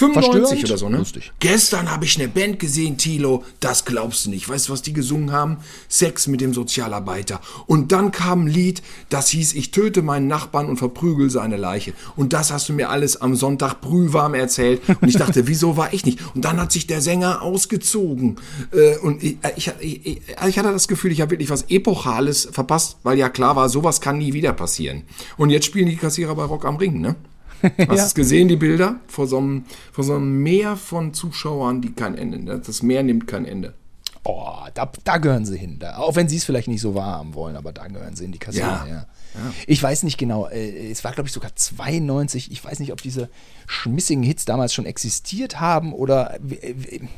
95 0.06 0.40
Verstörend? 0.40 0.64
oder 0.70 0.78
so, 0.78 0.88
ne? 0.88 0.96
Lustig. 0.98 1.32
Gestern 1.40 1.90
habe 1.90 2.04
ich 2.04 2.18
eine 2.18 2.28
Band 2.28 2.58
gesehen, 2.58 2.96
Tilo, 2.98 3.44
das 3.60 3.84
glaubst 3.84 4.26
du 4.26 4.30
nicht. 4.30 4.48
Weißt 4.48 4.68
du, 4.68 4.72
was 4.72 4.82
die 4.82 4.92
gesungen 4.92 5.32
haben? 5.32 5.58
Sex 5.88 6.26
mit 6.26 6.40
dem 6.40 6.54
Sozialarbeiter. 6.54 7.40
Und 7.66 7.92
dann 7.92 8.12
kam 8.12 8.44
ein 8.44 8.48
Lied, 8.48 8.82
das 9.08 9.28
hieß, 9.28 9.54
ich 9.54 9.70
töte 9.70 10.02
meinen 10.02 10.26
Nachbarn 10.26 10.68
und 10.68 10.76
verprügel 10.76 11.30
seine 11.30 11.56
Leiche. 11.56 11.92
Und 12.16 12.32
das 12.32 12.52
hast 12.52 12.68
du 12.68 12.72
mir 12.72 12.90
alles 12.90 13.20
am 13.20 13.34
Sonntag 13.34 13.80
brühwarm 13.80 14.34
erzählt. 14.34 14.82
Und 15.00 15.08
ich 15.08 15.16
dachte, 15.16 15.46
wieso 15.46 15.76
war 15.76 15.92
ich 15.92 16.04
nicht? 16.04 16.18
Und 16.34 16.44
dann 16.44 16.60
hat 16.60 16.72
sich 16.72 16.86
der 16.86 17.00
Sänger 17.00 17.42
ausgezogen. 17.42 18.36
Äh, 18.72 18.96
Und 18.98 19.22
ich, 19.22 19.36
ich, 19.56 19.72
ich, 19.80 20.20
ich 20.48 20.58
hatte 20.58 20.72
das 20.72 20.88
Gefühl, 20.88 21.12
ich 21.12 21.20
habe 21.20 21.32
wirklich 21.32 21.50
was 21.50 21.64
Epochales 21.68 22.48
verpasst, 22.52 22.96
weil 23.02 23.18
ja 23.18 23.28
klar 23.28 23.56
war, 23.56 23.68
sowas 23.68 24.00
kann 24.00 24.18
nie 24.18 24.32
wieder 24.32 24.52
passieren. 24.52 25.02
Und 25.36 25.50
jetzt 25.50 25.66
spielen 25.66 25.86
die 25.88 25.96
Kassierer 25.96 26.34
bei 26.34 26.44
Rock 26.44 26.64
am 26.64 26.76
Ring, 26.76 27.00
ne? 27.00 27.14
Hast 27.78 27.88
du 27.88 27.94
es 27.94 28.14
gesehen, 28.14 28.48
die 28.48 28.56
Bilder? 28.56 28.96
Vor 29.06 29.26
so, 29.26 29.38
einem, 29.38 29.64
vor 29.92 30.04
so 30.04 30.14
einem 30.14 30.42
Meer 30.42 30.76
von 30.76 31.14
Zuschauern, 31.14 31.80
die 31.80 31.92
kein 31.92 32.16
Ende. 32.16 32.38
Ne? 32.38 32.60
Das 32.64 32.82
Meer 32.82 33.02
nimmt 33.02 33.26
kein 33.26 33.44
Ende. 33.44 33.74
Oh, 34.24 34.54
da, 34.74 34.90
da 35.02 35.18
gehören 35.18 35.44
sie 35.44 35.58
hin. 35.58 35.78
Da, 35.80 35.96
auch 35.96 36.14
wenn 36.14 36.28
sie 36.28 36.36
es 36.36 36.44
vielleicht 36.44 36.68
nicht 36.68 36.80
so 36.80 36.94
wahrhaben 36.94 37.34
wollen, 37.34 37.56
aber 37.56 37.72
da 37.72 37.88
gehören 37.88 38.14
sie 38.14 38.24
in 38.24 38.32
die 38.32 38.38
Kassierer. 38.38 38.86
Ja. 38.88 39.06
Ja. 39.34 39.52
Ich 39.66 39.82
weiß 39.82 40.02
nicht 40.02 40.18
genau, 40.18 40.46
äh, 40.48 40.90
es 40.90 41.04
war 41.04 41.12
glaube 41.12 41.26
ich 41.26 41.32
sogar 41.32 41.56
92. 41.56 42.52
Ich 42.52 42.62
weiß 42.62 42.78
nicht, 42.80 42.92
ob 42.92 43.00
diese 43.00 43.30
schmissigen 43.66 44.22
Hits 44.22 44.44
damals 44.44 44.74
schon 44.74 44.84
existiert 44.84 45.58
haben 45.58 45.92
oder 45.92 46.38
äh, 46.50 46.74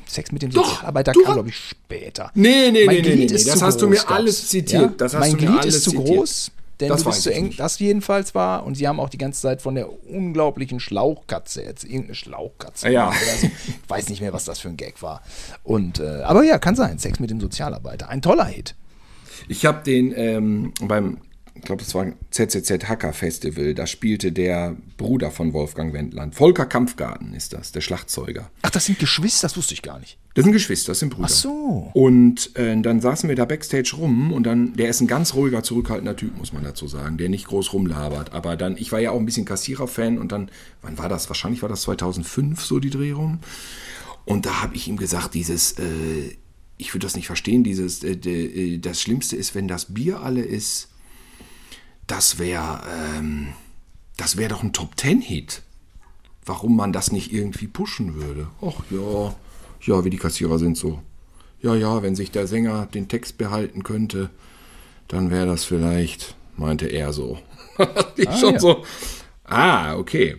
Sex 0.06 0.30
mit 0.30 0.42
dem 0.42 0.50
Doch, 0.50 0.64
Sozialarbeiter 0.64 1.12
du 1.12 1.22
kam 1.24 1.34
glaube 1.34 1.48
ich 1.48 1.56
später. 1.56 2.30
Nee, 2.34 2.70
nee, 2.70 2.86
mein 2.86 2.96
nee, 2.96 3.02
nee, 3.02 3.14
Glied 3.16 3.30
nee, 3.30 3.36
ist 3.36 3.48
das 3.48 3.58
zu 3.58 3.66
hast 3.66 3.82
du 3.82 3.88
groß, 3.88 4.04
mir 4.04 4.10
alles 4.10 4.48
zitiert. 4.48 4.82
Ja? 4.82 4.92
Das 4.96 5.14
hast 5.14 5.20
mein 5.20 5.32
du 5.32 5.36
mir 5.36 5.46
Glied 5.46 5.60
alles 5.60 5.74
ist 5.74 5.84
zu 5.84 5.90
zitiert. 5.90 6.08
groß. 6.08 6.50
Denn 6.80 6.88
Das 6.88 7.02
du 7.04 7.10
bist 7.10 7.22
zu 7.22 7.32
eng, 7.32 7.46
nicht. 7.46 7.60
das 7.60 7.78
jedenfalls 7.78 8.34
war. 8.34 8.64
Und 8.66 8.74
sie 8.74 8.88
haben 8.88 8.98
auch 8.98 9.08
die 9.08 9.18
ganze 9.18 9.40
Zeit 9.40 9.62
von 9.62 9.74
der 9.76 9.88
unglaublichen 10.08 10.80
Schlauchkatze 10.80 11.62
jetzt, 11.62 11.84
irgendeine 11.84 12.14
Schlauchkatze. 12.16 12.90
Ja. 12.90 13.12
So. 13.40 13.46
Ich 13.46 13.50
weiß 13.90 14.08
nicht 14.08 14.20
mehr, 14.20 14.32
was 14.32 14.44
das 14.44 14.58
für 14.58 14.68
ein 14.68 14.76
Gag 14.76 15.00
war. 15.02 15.22
Und, 15.62 16.00
äh, 16.00 16.22
aber 16.22 16.42
ja, 16.42 16.58
kann 16.58 16.74
sein. 16.74 16.98
Sex 16.98 17.20
mit 17.20 17.30
dem 17.30 17.40
Sozialarbeiter. 17.40 18.08
Ein 18.08 18.22
toller 18.22 18.46
Hit. 18.46 18.74
Ich 19.48 19.66
habe 19.66 19.82
den 19.84 20.12
ähm, 20.16 20.72
beim 20.80 21.18
ich 21.56 21.62
glaube, 21.62 21.82
das 21.82 21.94
war 21.94 22.06
ZZZ 22.30 22.88
Hacker 22.88 23.12
Festival. 23.12 23.74
Da 23.74 23.86
spielte 23.86 24.32
der 24.32 24.76
Bruder 24.96 25.30
von 25.30 25.52
Wolfgang 25.52 25.92
Wendland. 25.92 26.34
Volker 26.34 26.66
Kampfgarten 26.66 27.32
ist 27.32 27.52
das, 27.52 27.70
der 27.70 27.80
Schlagzeuger. 27.80 28.50
Ach, 28.62 28.70
das 28.70 28.86
sind 28.86 28.98
Geschwister, 28.98 29.46
das 29.46 29.56
wusste 29.56 29.72
ich 29.74 29.82
gar 29.82 30.00
nicht. 30.00 30.18
Das 30.34 30.42
sind 30.42 30.52
Geschwister, 30.52 30.90
das 30.90 30.98
sind 30.98 31.10
Brüder. 31.10 31.28
Ach 31.30 31.34
so. 31.34 31.90
Und 31.94 32.56
äh, 32.56 32.80
dann 32.80 33.00
saßen 33.00 33.28
wir 33.28 33.36
da 33.36 33.44
backstage 33.44 33.94
rum 33.96 34.32
und 34.32 34.42
dann, 34.44 34.74
der 34.74 34.88
ist 34.88 35.00
ein 35.00 35.06
ganz 35.06 35.34
ruhiger, 35.34 35.62
zurückhaltender 35.62 36.16
Typ, 36.16 36.36
muss 36.36 36.52
man 36.52 36.64
dazu 36.64 36.88
sagen, 36.88 37.18
der 37.18 37.28
nicht 37.28 37.46
groß 37.46 37.72
rumlabert. 37.72 38.32
Aber 38.32 38.56
dann, 38.56 38.76
ich 38.76 38.90
war 38.90 38.98
ja 38.98 39.12
auch 39.12 39.20
ein 39.20 39.26
bisschen 39.26 39.44
Kassierer-Fan 39.44 40.18
und 40.18 40.32
dann, 40.32 40.50
wann 40.82 40.98
war 40.98 41.08
das? 41.08 41.30
Wahrscheinlich 41.30 41.62
war 41.62 41.68
das 41.68 41.82
2005 41.82 42.64
so 42.64 42.80
die 42.80 42.90
Dreh 42.90 43.12
rum. 43.12 43.38
Und 44.24 44.44
da 44.44 44.60
habe 44.62 44.74
ich 44.74 44.88
ihm 44.88 44.96
gesagt, 44.96 45.34
dieses, 45.34 45.78
äh, 45.78 46.36
ich 46.78 46.92
würde 46.92 47.06
das 47.06 47.14
nicht 47.14 47.26
verstehen, 47.26 47.62
dieses, 47.62 48.02
äh, 48.02 48.12
äh, 48.12 48.78
das 48.78 49.00
Schlimmste 49.00 49.36
ist, 49.36 49.54
wenn 49.54 49.68
das 49.68 49.94
Bier 49.94 50.20
alle 50.20 50.42
ist, 50.42 50.88
das 52.06 52.38
wäre, 52.38 52.82
ähm, 53.16 53.48
das 54.16 54.36
wäre 54.36 54.50
doch 54.50 54.62
ein 54.62 54.72
Top-Ten-Hit. 54.72 55.62
Warum 56.44 56.76
man 56.76 56.92
das 56.92 57.10
nicht 57.10 57.32
irgendwie 57.32 57.66
pushen 57.66 58.14
würde? 58.14 58.48
Ach 58.60 58.82
ja, 58.90 59.34
ja, 59.80 60.04
wie 60.04 60.10
die 60.10 60.18
Kassierer 60.18 60.58
sind 60.58 60.76
so. 60.76 61.00
Ja, 61.60 61.74
ja, 61.74 62.02
wenn 62.02 62.14
sich 62.14 62.30
der 62.30 62.46
Sänger 62.46 62.86
den 62.86 63.08
Text 63.08 63.38
behalten 63.38 63.82
könnte, 63.82 64.28
dann 65.08 65.30
wäre 65.30 65.46
das 65.46 65.64
vielleicht, 65.64 66.36
meinte 66.56 66.86
er 66.86 67.12
so. 67.12 67.38
ich 68.16 68.28
ah, 68.28 68.36
schon 68.36 68.54
ja. 68.54 68.60
so. 68.60 68.84
Ah, 69.44 69.96
okay. 69.96 70.36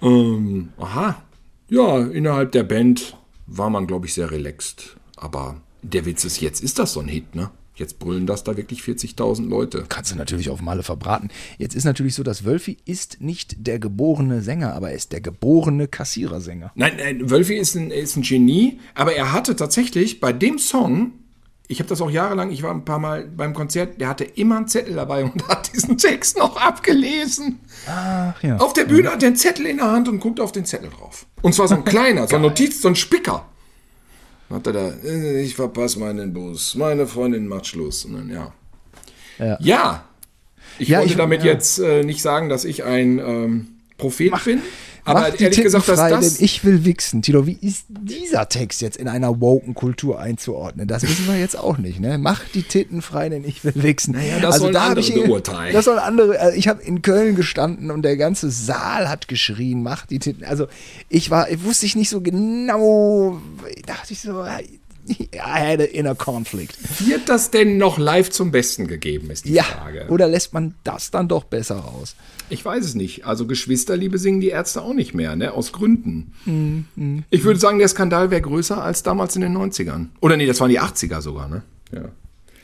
Ähm, 0.00 0.72
aha. 0.78 1.22
Ja, 1.68 1.98
innerhalb 1.98 2.52
der 2.52 2.62
Band 2.62 3.16
war 3.46 3.68
man, 3.68 3.86
glaube 3.86 4.06
ich, 4.06 4.14
sehr 4.14 4.30
relaxed. 4.30 4.96
Aber 5.16 5.60
der 5.82 6.06
Witz 6.06 6.24
ist, 6.24 6.40
jetzt 6.40 6.62
ist 6.62 6.78
das 6.78 6.94
so 6.94 7.00
ein 7.00 7.08
Hit, 7.08 7.34
ne? 7.34 7.50
Jetzt 7.78 8.00
brüllen 8.00 8.26
das 8.26 8.42
da 8.42 8.56
wirklich 8.56 8.80
40.000 8.80 9.48
Leute. 9.48 9.84
Kannst 9.88 10.10
du 10.10 10.16
natürlich 10.16 10.50
auf 10.50 10.60
Male 10.60 10.82
verbraten. 10.82 11.28
Jetzt 11.58 11.76
ist 11.76 11.84
natürlich 11.84 12.14
so, 12.14 12.24
dass 12.24 12.44
Wölfi 12.44 12.78
ist 12.84 13.20
nicht 13.20 13.66
der 13.66 13.78
geborene 13.78 14.42
Sänger, 14.42 14.74
aber 14.74 14.90
er 14.90 14.96
ist 14.96 15.12
der 15.12 15.20
geborene 15.20 15.86
Kassierersänger. 15.86 16.72
Nein, 16.74 16.94
nein 16.98 17.30
Wölfi 17.30 17.54
ist 17.54 17.76
ein, 17.76 17.92
ist 17.92 18.16
ein 18.16 18.22
Genie, 18.22 18.80
aber 18.94 19.14
er 19.14 19.32
hatte 19.32 19.54
tatsächlich 19.54 20.18
bei 20.18 20.32
dem 20.32 20.58
Song, 20.58 21.12
ich 21.68 21.78
habe 21.78 21.88
das 21.88 22.00
auch 22.00 22.10
jahrelang, 22.10 22.50
ich 22.50 22.64
war 22.64 22.72
ein 22.72 22.84
paar 22.84 22.98
Mal 22.98 23.28
beim 23.28 23.54
Konzert, 23.54 24.00
der 24.00 24.08
hatte 24.08 24.24
immer 24.24 24.56
einen 24.56 24.66
Zettel 24.68 24.96
dabei 24.96 25.22
und 25.22 25.46
hat 25.46 25.72
diesen 25.72 25.98
Text 25.98 26.36
noch 26.36 26.56
abgelesen. 26.56 27.60
Ach 27.86 28.42
ja. 28.42 28.56
Auf 28.56 28.72
der 28.72 28.86
Bühne 28.86 29.04
ja. 29.04 29.12
hat 29.12 29.22
er 29.22 29.28
einen 29.28 29.36
Zettel 29.36 29.66
in 29.66 29.76
der 29.76 29.92
Hand 29.92 30.08
und 30.08 30.18
guckt 30.18 30.40
auf 30.40 30.50
den 30.50 30.64
Zettel 30.64 30.90
drauf. 30.90 31.26
Und 31.42 31.54
zwar 31.54 31.68
so 31.68 31.76
ein 31.76 31.84
kleiner, 31.84 32.26
so 32.26 32.36
ein 32.36 32.42
Notiz, 32.42 32.80
so 32.80 32.88
ein 32.88 32.96
Spicker. 32.96 33.46
Hat 34.50 34.66
er 34.66 34.72
da, 34.72 34.88
äh, 35.04 35.42
ich 35.42 35.54
verpasse 35.54 35.98
meinen 35.98 36.32
Bus, 36.32 36.74
meine 36.74 37.06
Freundin 37.06 37.46
macht 37.46 37.66
Schluss. 37.66 38.04
Und 38.04 38.14
dann, 38.14 38.30
ja. 38.30 38.52
Ja. 39.38 39.58
ja. 39.60 40.04
Ich 40.78 40.88
ja, 40.88 40.98
wollte 40.98 41.12
ich, 41.12 41.16
damit 41.16 41.42
ja. 41.42 41.52
jetzt 41.52 41.78
äh, 41.78 42.02
nicht 42.02 42.22
sagen, 42.22 42.48
dass 42.48 42.64
ich 42.64 42.84
ein 42.84 43.18
ähm, 43.18 43.68
Prophet 43.98 44.30
Mach, 44.30 44.44
bin. 44.44 44.62
Aber 45.08 45.20
Mach 45.20 45.40
ehrlich 45.40 45.62
gesagt, 45.62 45.88
dass 45.88 45.98
frei, 45.98 46.10
das. 46.10 46.34
Denn 46.34 46.44
ich 46.44 46.64
will 46.64 46.84
wichsen. 46.84 47.22
Tilo, 47.22 47.46
wie 47.46 47.58
ist 47.60 47.86
dieser 47.88 48.48
Text 48.48 48.82
jetzt 48.82 48.96
in 48.96 49.08
einer 49.08 49.40
woken 49.40 49.74
Kultur 49.74 50.20
einzuordnen? 50.20 50.86
Das 50.86 51.02
wissen 51.02 51.26
wir 51.26 51.38
jetzt 51.38 51.58
auch 51.58 51.78
nicht, 51.78 51.98
ne? 51.98 52.18
Mach 52.18 52.42
die 52.52 52.62
Titten 52.62 53.00
frei, 53.00 53.28
denn 53.28 53.44
ich 53.44 53.64
will 53.64 53.72
wichsen. 53.76 54.12
Naja, 54.14 54.38
das 54.40 54.54
also 54.54 54.64
soll 54.66 54.72
da 54.72 54.88
andere 54.88 55.00
ich, 55.00 55.14
beurteilen. 55.14 55.72
Das 55.72 55.86
soll 55.86 55.98
andere. 55.98 56.38
Also 56.38 56.58
ich 56.58 56.68
habe 56.68 56.82
in 56.82 57.00
Köln 57.00 57.36
gestanden 57.36 57.90
und 57.90 58.02
der 58.02 58.16
ganze 58.16 58.50
Saal 58.50 59.08
hat 59.08 59.28
geschrien, 59.28 59.82
mach 59.82 60.04
die 60.04 60.18
Titten. 60.18 60.44
Also 60.44 60.66
ich 61.08 61.30
war, 61.30 61.50
ich 61.50 61.64
wusste 61.64 61.86
ich 61.86 61.96
nicht 61.96 62.10
so 62.10 62.20
genau, 62.20 63.40
dachte 63.86 64.12
ich 64.12 64.20
so, 64.20 64.44
I 65.08 65.38
had 65.38 65.80
an 65.80 65.86
inner 65.86 66.14
conflict. 66.14 66.76
Wird 67.06 67.28
das 67.28 67.50
denn 67.50 67.78
noch 67.78 67.98
live 67.98 68.30
zum 68.30 68.50
Besten 68.50 68.86
gegeben, 68.86 69.30
ist 69.30 69.44
die 69.44 69.52
ja, 69.52 69.62
Frage. 69.62 70.06
Oder 70.08 70.28
lässt 70.28 70.52
man 70.52 70.74
das 70.84 71.10
dann 71.10 71.28
doch 71.28 71.44
besser 71.44 71.76
raus? 71.76 72.16
Ich 72.50 72.64
weiß 72.64 72.84
es 72.84 72.94
nicht. 72.94 73.26
Also 73.26 73.46
Geschwisterliebe 73.46 74.18
singen 74.18 74.40
die 74.40 74.48
Ärzte 74.48 74.82
auch 74.82 74.94
nicht 74.94 75.14
mehr, 75.14 75.36
ne? 75.36 75.52
Aus 75.52 75.72
Gründen. 75.72 76.32
Mm, 76.44 76.80
mm, 76.96 77.24
ich 77.30 77.44
würde 77.44 77.60
sagen, 77.60 77.78
der 77.78 77.88
Skandal 77.88 78.30
wäre 78.30 78.42
größer 78.42 78.82
als 78.82 79.02
damals 79.02 79.36
in 79.36 79.42
den 79.42 79.56
90ern. 79.56 80.06
Oder 80.20 80.36
nee, 80.36 80.46
das 80.46 80.60
waren 80.60 80.70
die 80.70 80.80
80er 80.80 81.20
sogar, 81.20 81.48
ne? 81.48 81.62
Ja. 81.92 82.08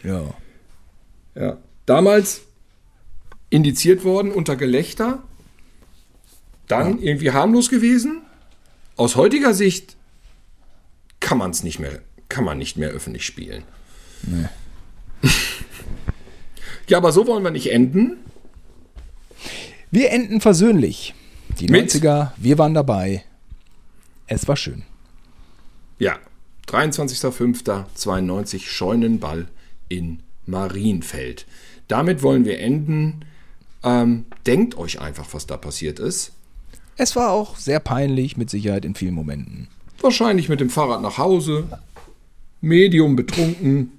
Ja. 0.03 0.23
Ja. 1.35 1.59
Damals 1.87 2.43
indiziert 3.51 4.05
worden 4.05 4.33
unter 4.33 4.57
Gelächter. 4.57 5.23
Dann 6.69 6.99
ja. 6.99 7.05
irgendwie 7.05 7.31
harmlos 7.31 7.69
gewesen. 7.69 8.23
Aus 8.97 9.17
heutiger 9.17 9.55
Sicht 9.55 9.97
kann 11.21 11.39
man 11.39 11.51
es 11.51 11.63
nicht 11.63 11.79
mehr, 11.79 12.01
kann 12.35 12.45
man 12.45 12.59
nicht 12.59 12.77
mehr 12.77 12.89
öffentlich 12.89 13.25
spielen. 13.25 13.63
Nee. 14.23 14.49
ja, 16.89 16.99
aber 16.99 17.13
so 17.13 17.29
wollen 17.29 17.45
wir 17.45 17.53
nicht 17.53 17.71
enden. 17.71 18.17
Wir 19.93 20.11
enden 20.11 20.41
versöhnlich. 20.41 21.15
Die 21.61 21.69
Mit? 21.69 21.93
90er, 21.93 22.33
wir 22.37 22.59
waren 22.59 22.75
dabei. 22.75 23.23
Es 24.27 24.49
war 24.49 24.57
schön. 24.57 24.83
Ja, 26.01 26.19
23.05.92 26.67 28.63
Scheunenball 28.63 29.47
in 29.89 30.19
Marienfeld. 30.47 31.47
Damit 31.87 32.25
wollen 32.25 32.45
wir 32.45 32.59
enden. 32.59 33.27
Ähm, 33.85 34.27
denkt 34.45 34.77
euch 34.77 35.01
einfach, 35.01 35.29
was 35.31 35.47
da 35.47 35.57
passiert 35.57 36.01
ist. 36.01 36.33
Es 36.97 37.15
war 37.15 37.31
auch 37.31 37.57
sehr 37.57 37.79
peinlich, 37.79 38.37
mit 38.37 38.51
Sicherheit 38.51 38.85
in 38.85 38.97
vielen 38.97 39.15
Momenten. 39.15 39.69
Wahrscheinlich 40.01 40.49
mit 40.49 40.59
dem 40.59 40.71
Fahrrad 40.71 41.01
nach 41.01 41.19
Hause. 41.19 41.69
Medium 42.65 43.17
betrunken. 43.17 43.93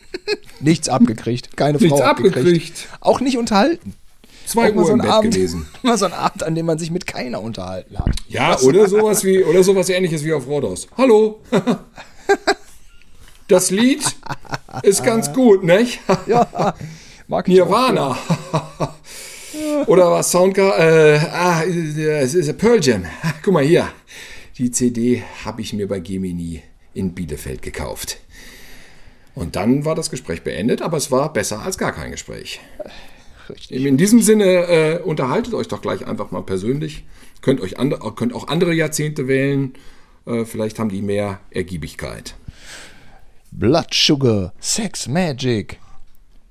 Nichts 0.60 0.88
abgekriegt. 0.88 1.56
Keine 1.56 1.78
Nichts 1.78 1.98
Frau 1.98 2.04
abgekriegt. 2.04 2.36
abgekriegt. 2.38 2.88
Auch 3.00 3.20
nicht 3.20 3.36
unterhalten. 3.38 3.94
Zwei 4.46 4.72
Uhr 4.72 4.84
so 4.84 4.92
im 4.92 4.98
Bett 4.98 5.10
Abend, 5.10 5.34
gewesen. 5.34 5.66
Mal 5.82 5.96
so 5.96 6.06
ein 6.06 6.12
Abend, 6.12 6.42
an 6.42 6.54
dem 6.54 6.66
man 6.66 6.78
sich 6.78 6.90
mit 6.90 7.06
keiner 7.06 7.40
unterhalten 7.40 7.98
hat. 7.98 8.10
Ja, 8.28 8.58
oder 8.60 8.88
sowas 8.88 9.24
wie, 9.24 9.42
oder 9.42 9.62
sowas 9.62 9.88
ähnliches 9.88 10.24
wie 10.24 10.32
auf 10.32 10.46
Rodos. 10.46 10.88
Hallo. 10.96 11.40
Das 13.48 13.70
Lied 13.70 14.02
ist 14.82 15.04
ganz 15.04 15.30
gut, 15.34 15.62
nicht? 15.62 16.00
ja. 16.26 16.74
Mag 17.28 17.48
Nirvana. 17.48 18.16
oder 19.86 20.10
was 20.10 20.30
Soundcard? 20.30 20.78
Äh, 20.78 21.18
ah, 21.30 21.62
es 21.62 22.34
ist 22.34 22.56
Pearl 22.56 22.82
Jam. 22.82 23.04
Guck 23.42 23.52
mal 23.52 23.62
hier. 23.64 23.88
Die 24.56 24.70
CD 24.70 25.22
habe 25.44 25.60
ich 25.60 25.74
mir 25.74 25.86
bei 25.86 26.00
Gemini 26.00 26.62
in 26.94 27.14
Bielefeld 27.14 27.62
gekauft. 27.62 28.18
Und 29.34 29.56
dann 29.56 29.84
war 29.84 29.94
das 29.94 30.10
Gespräch 30.10 30.42
beendet, 30.42 30.82
aber 30.82 30.96
es 30.96 31.10
war 31.10 31.32
besser 31.32 31.62
als 31.62 31.78
gar 31.78 31.92
kein 31.92 32.10
Gespräch. 32.10 32.60
Richtig. 33.48 33.84
In 33.84 33.96
diesem 33.96 34.20
Sinne, 34.20 34.44
äh, 34.44 34.98
unterhaltet 35.02 35.54
euch 35.54 35.68
doch 35.68 35.82
gleich 35.82 36.06
einfach 36.06 36.30
mal 36.30 36.42
persönlich. 36.42 37.04
Könnt, 37.40 37.60
euch 37.60 37.78
andre, 37.78 37.98
könnt 38.14 38.34
auch 38.34 38.48
andere 38.48 38.72
Jahrzehnte 38.74 39.26
wählen. 39.26 39.74
Äh, 40.26 40.44
vielleicht 40.44 40.78
haben 40.78 40.90
die 40.90 41.02
mehr 41.02 41.40
Ergiebigkeit. 41.50 42.34
Blood 43.50 43.92
Sugar, 43.92 44.52
Sex 44.60 45.08
Magic. 45.08 45.78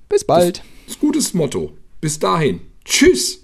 Bis 0.08 0.24
bald. 0.24 0.62
Das 0.84 0.94
ist 0.94 1.00
gutes 1.00 1.34
Motto. 1.34 1.72
Bis 2.00 2.18
dahin. 2.18 2.60
Tschüss. 2.84 3.40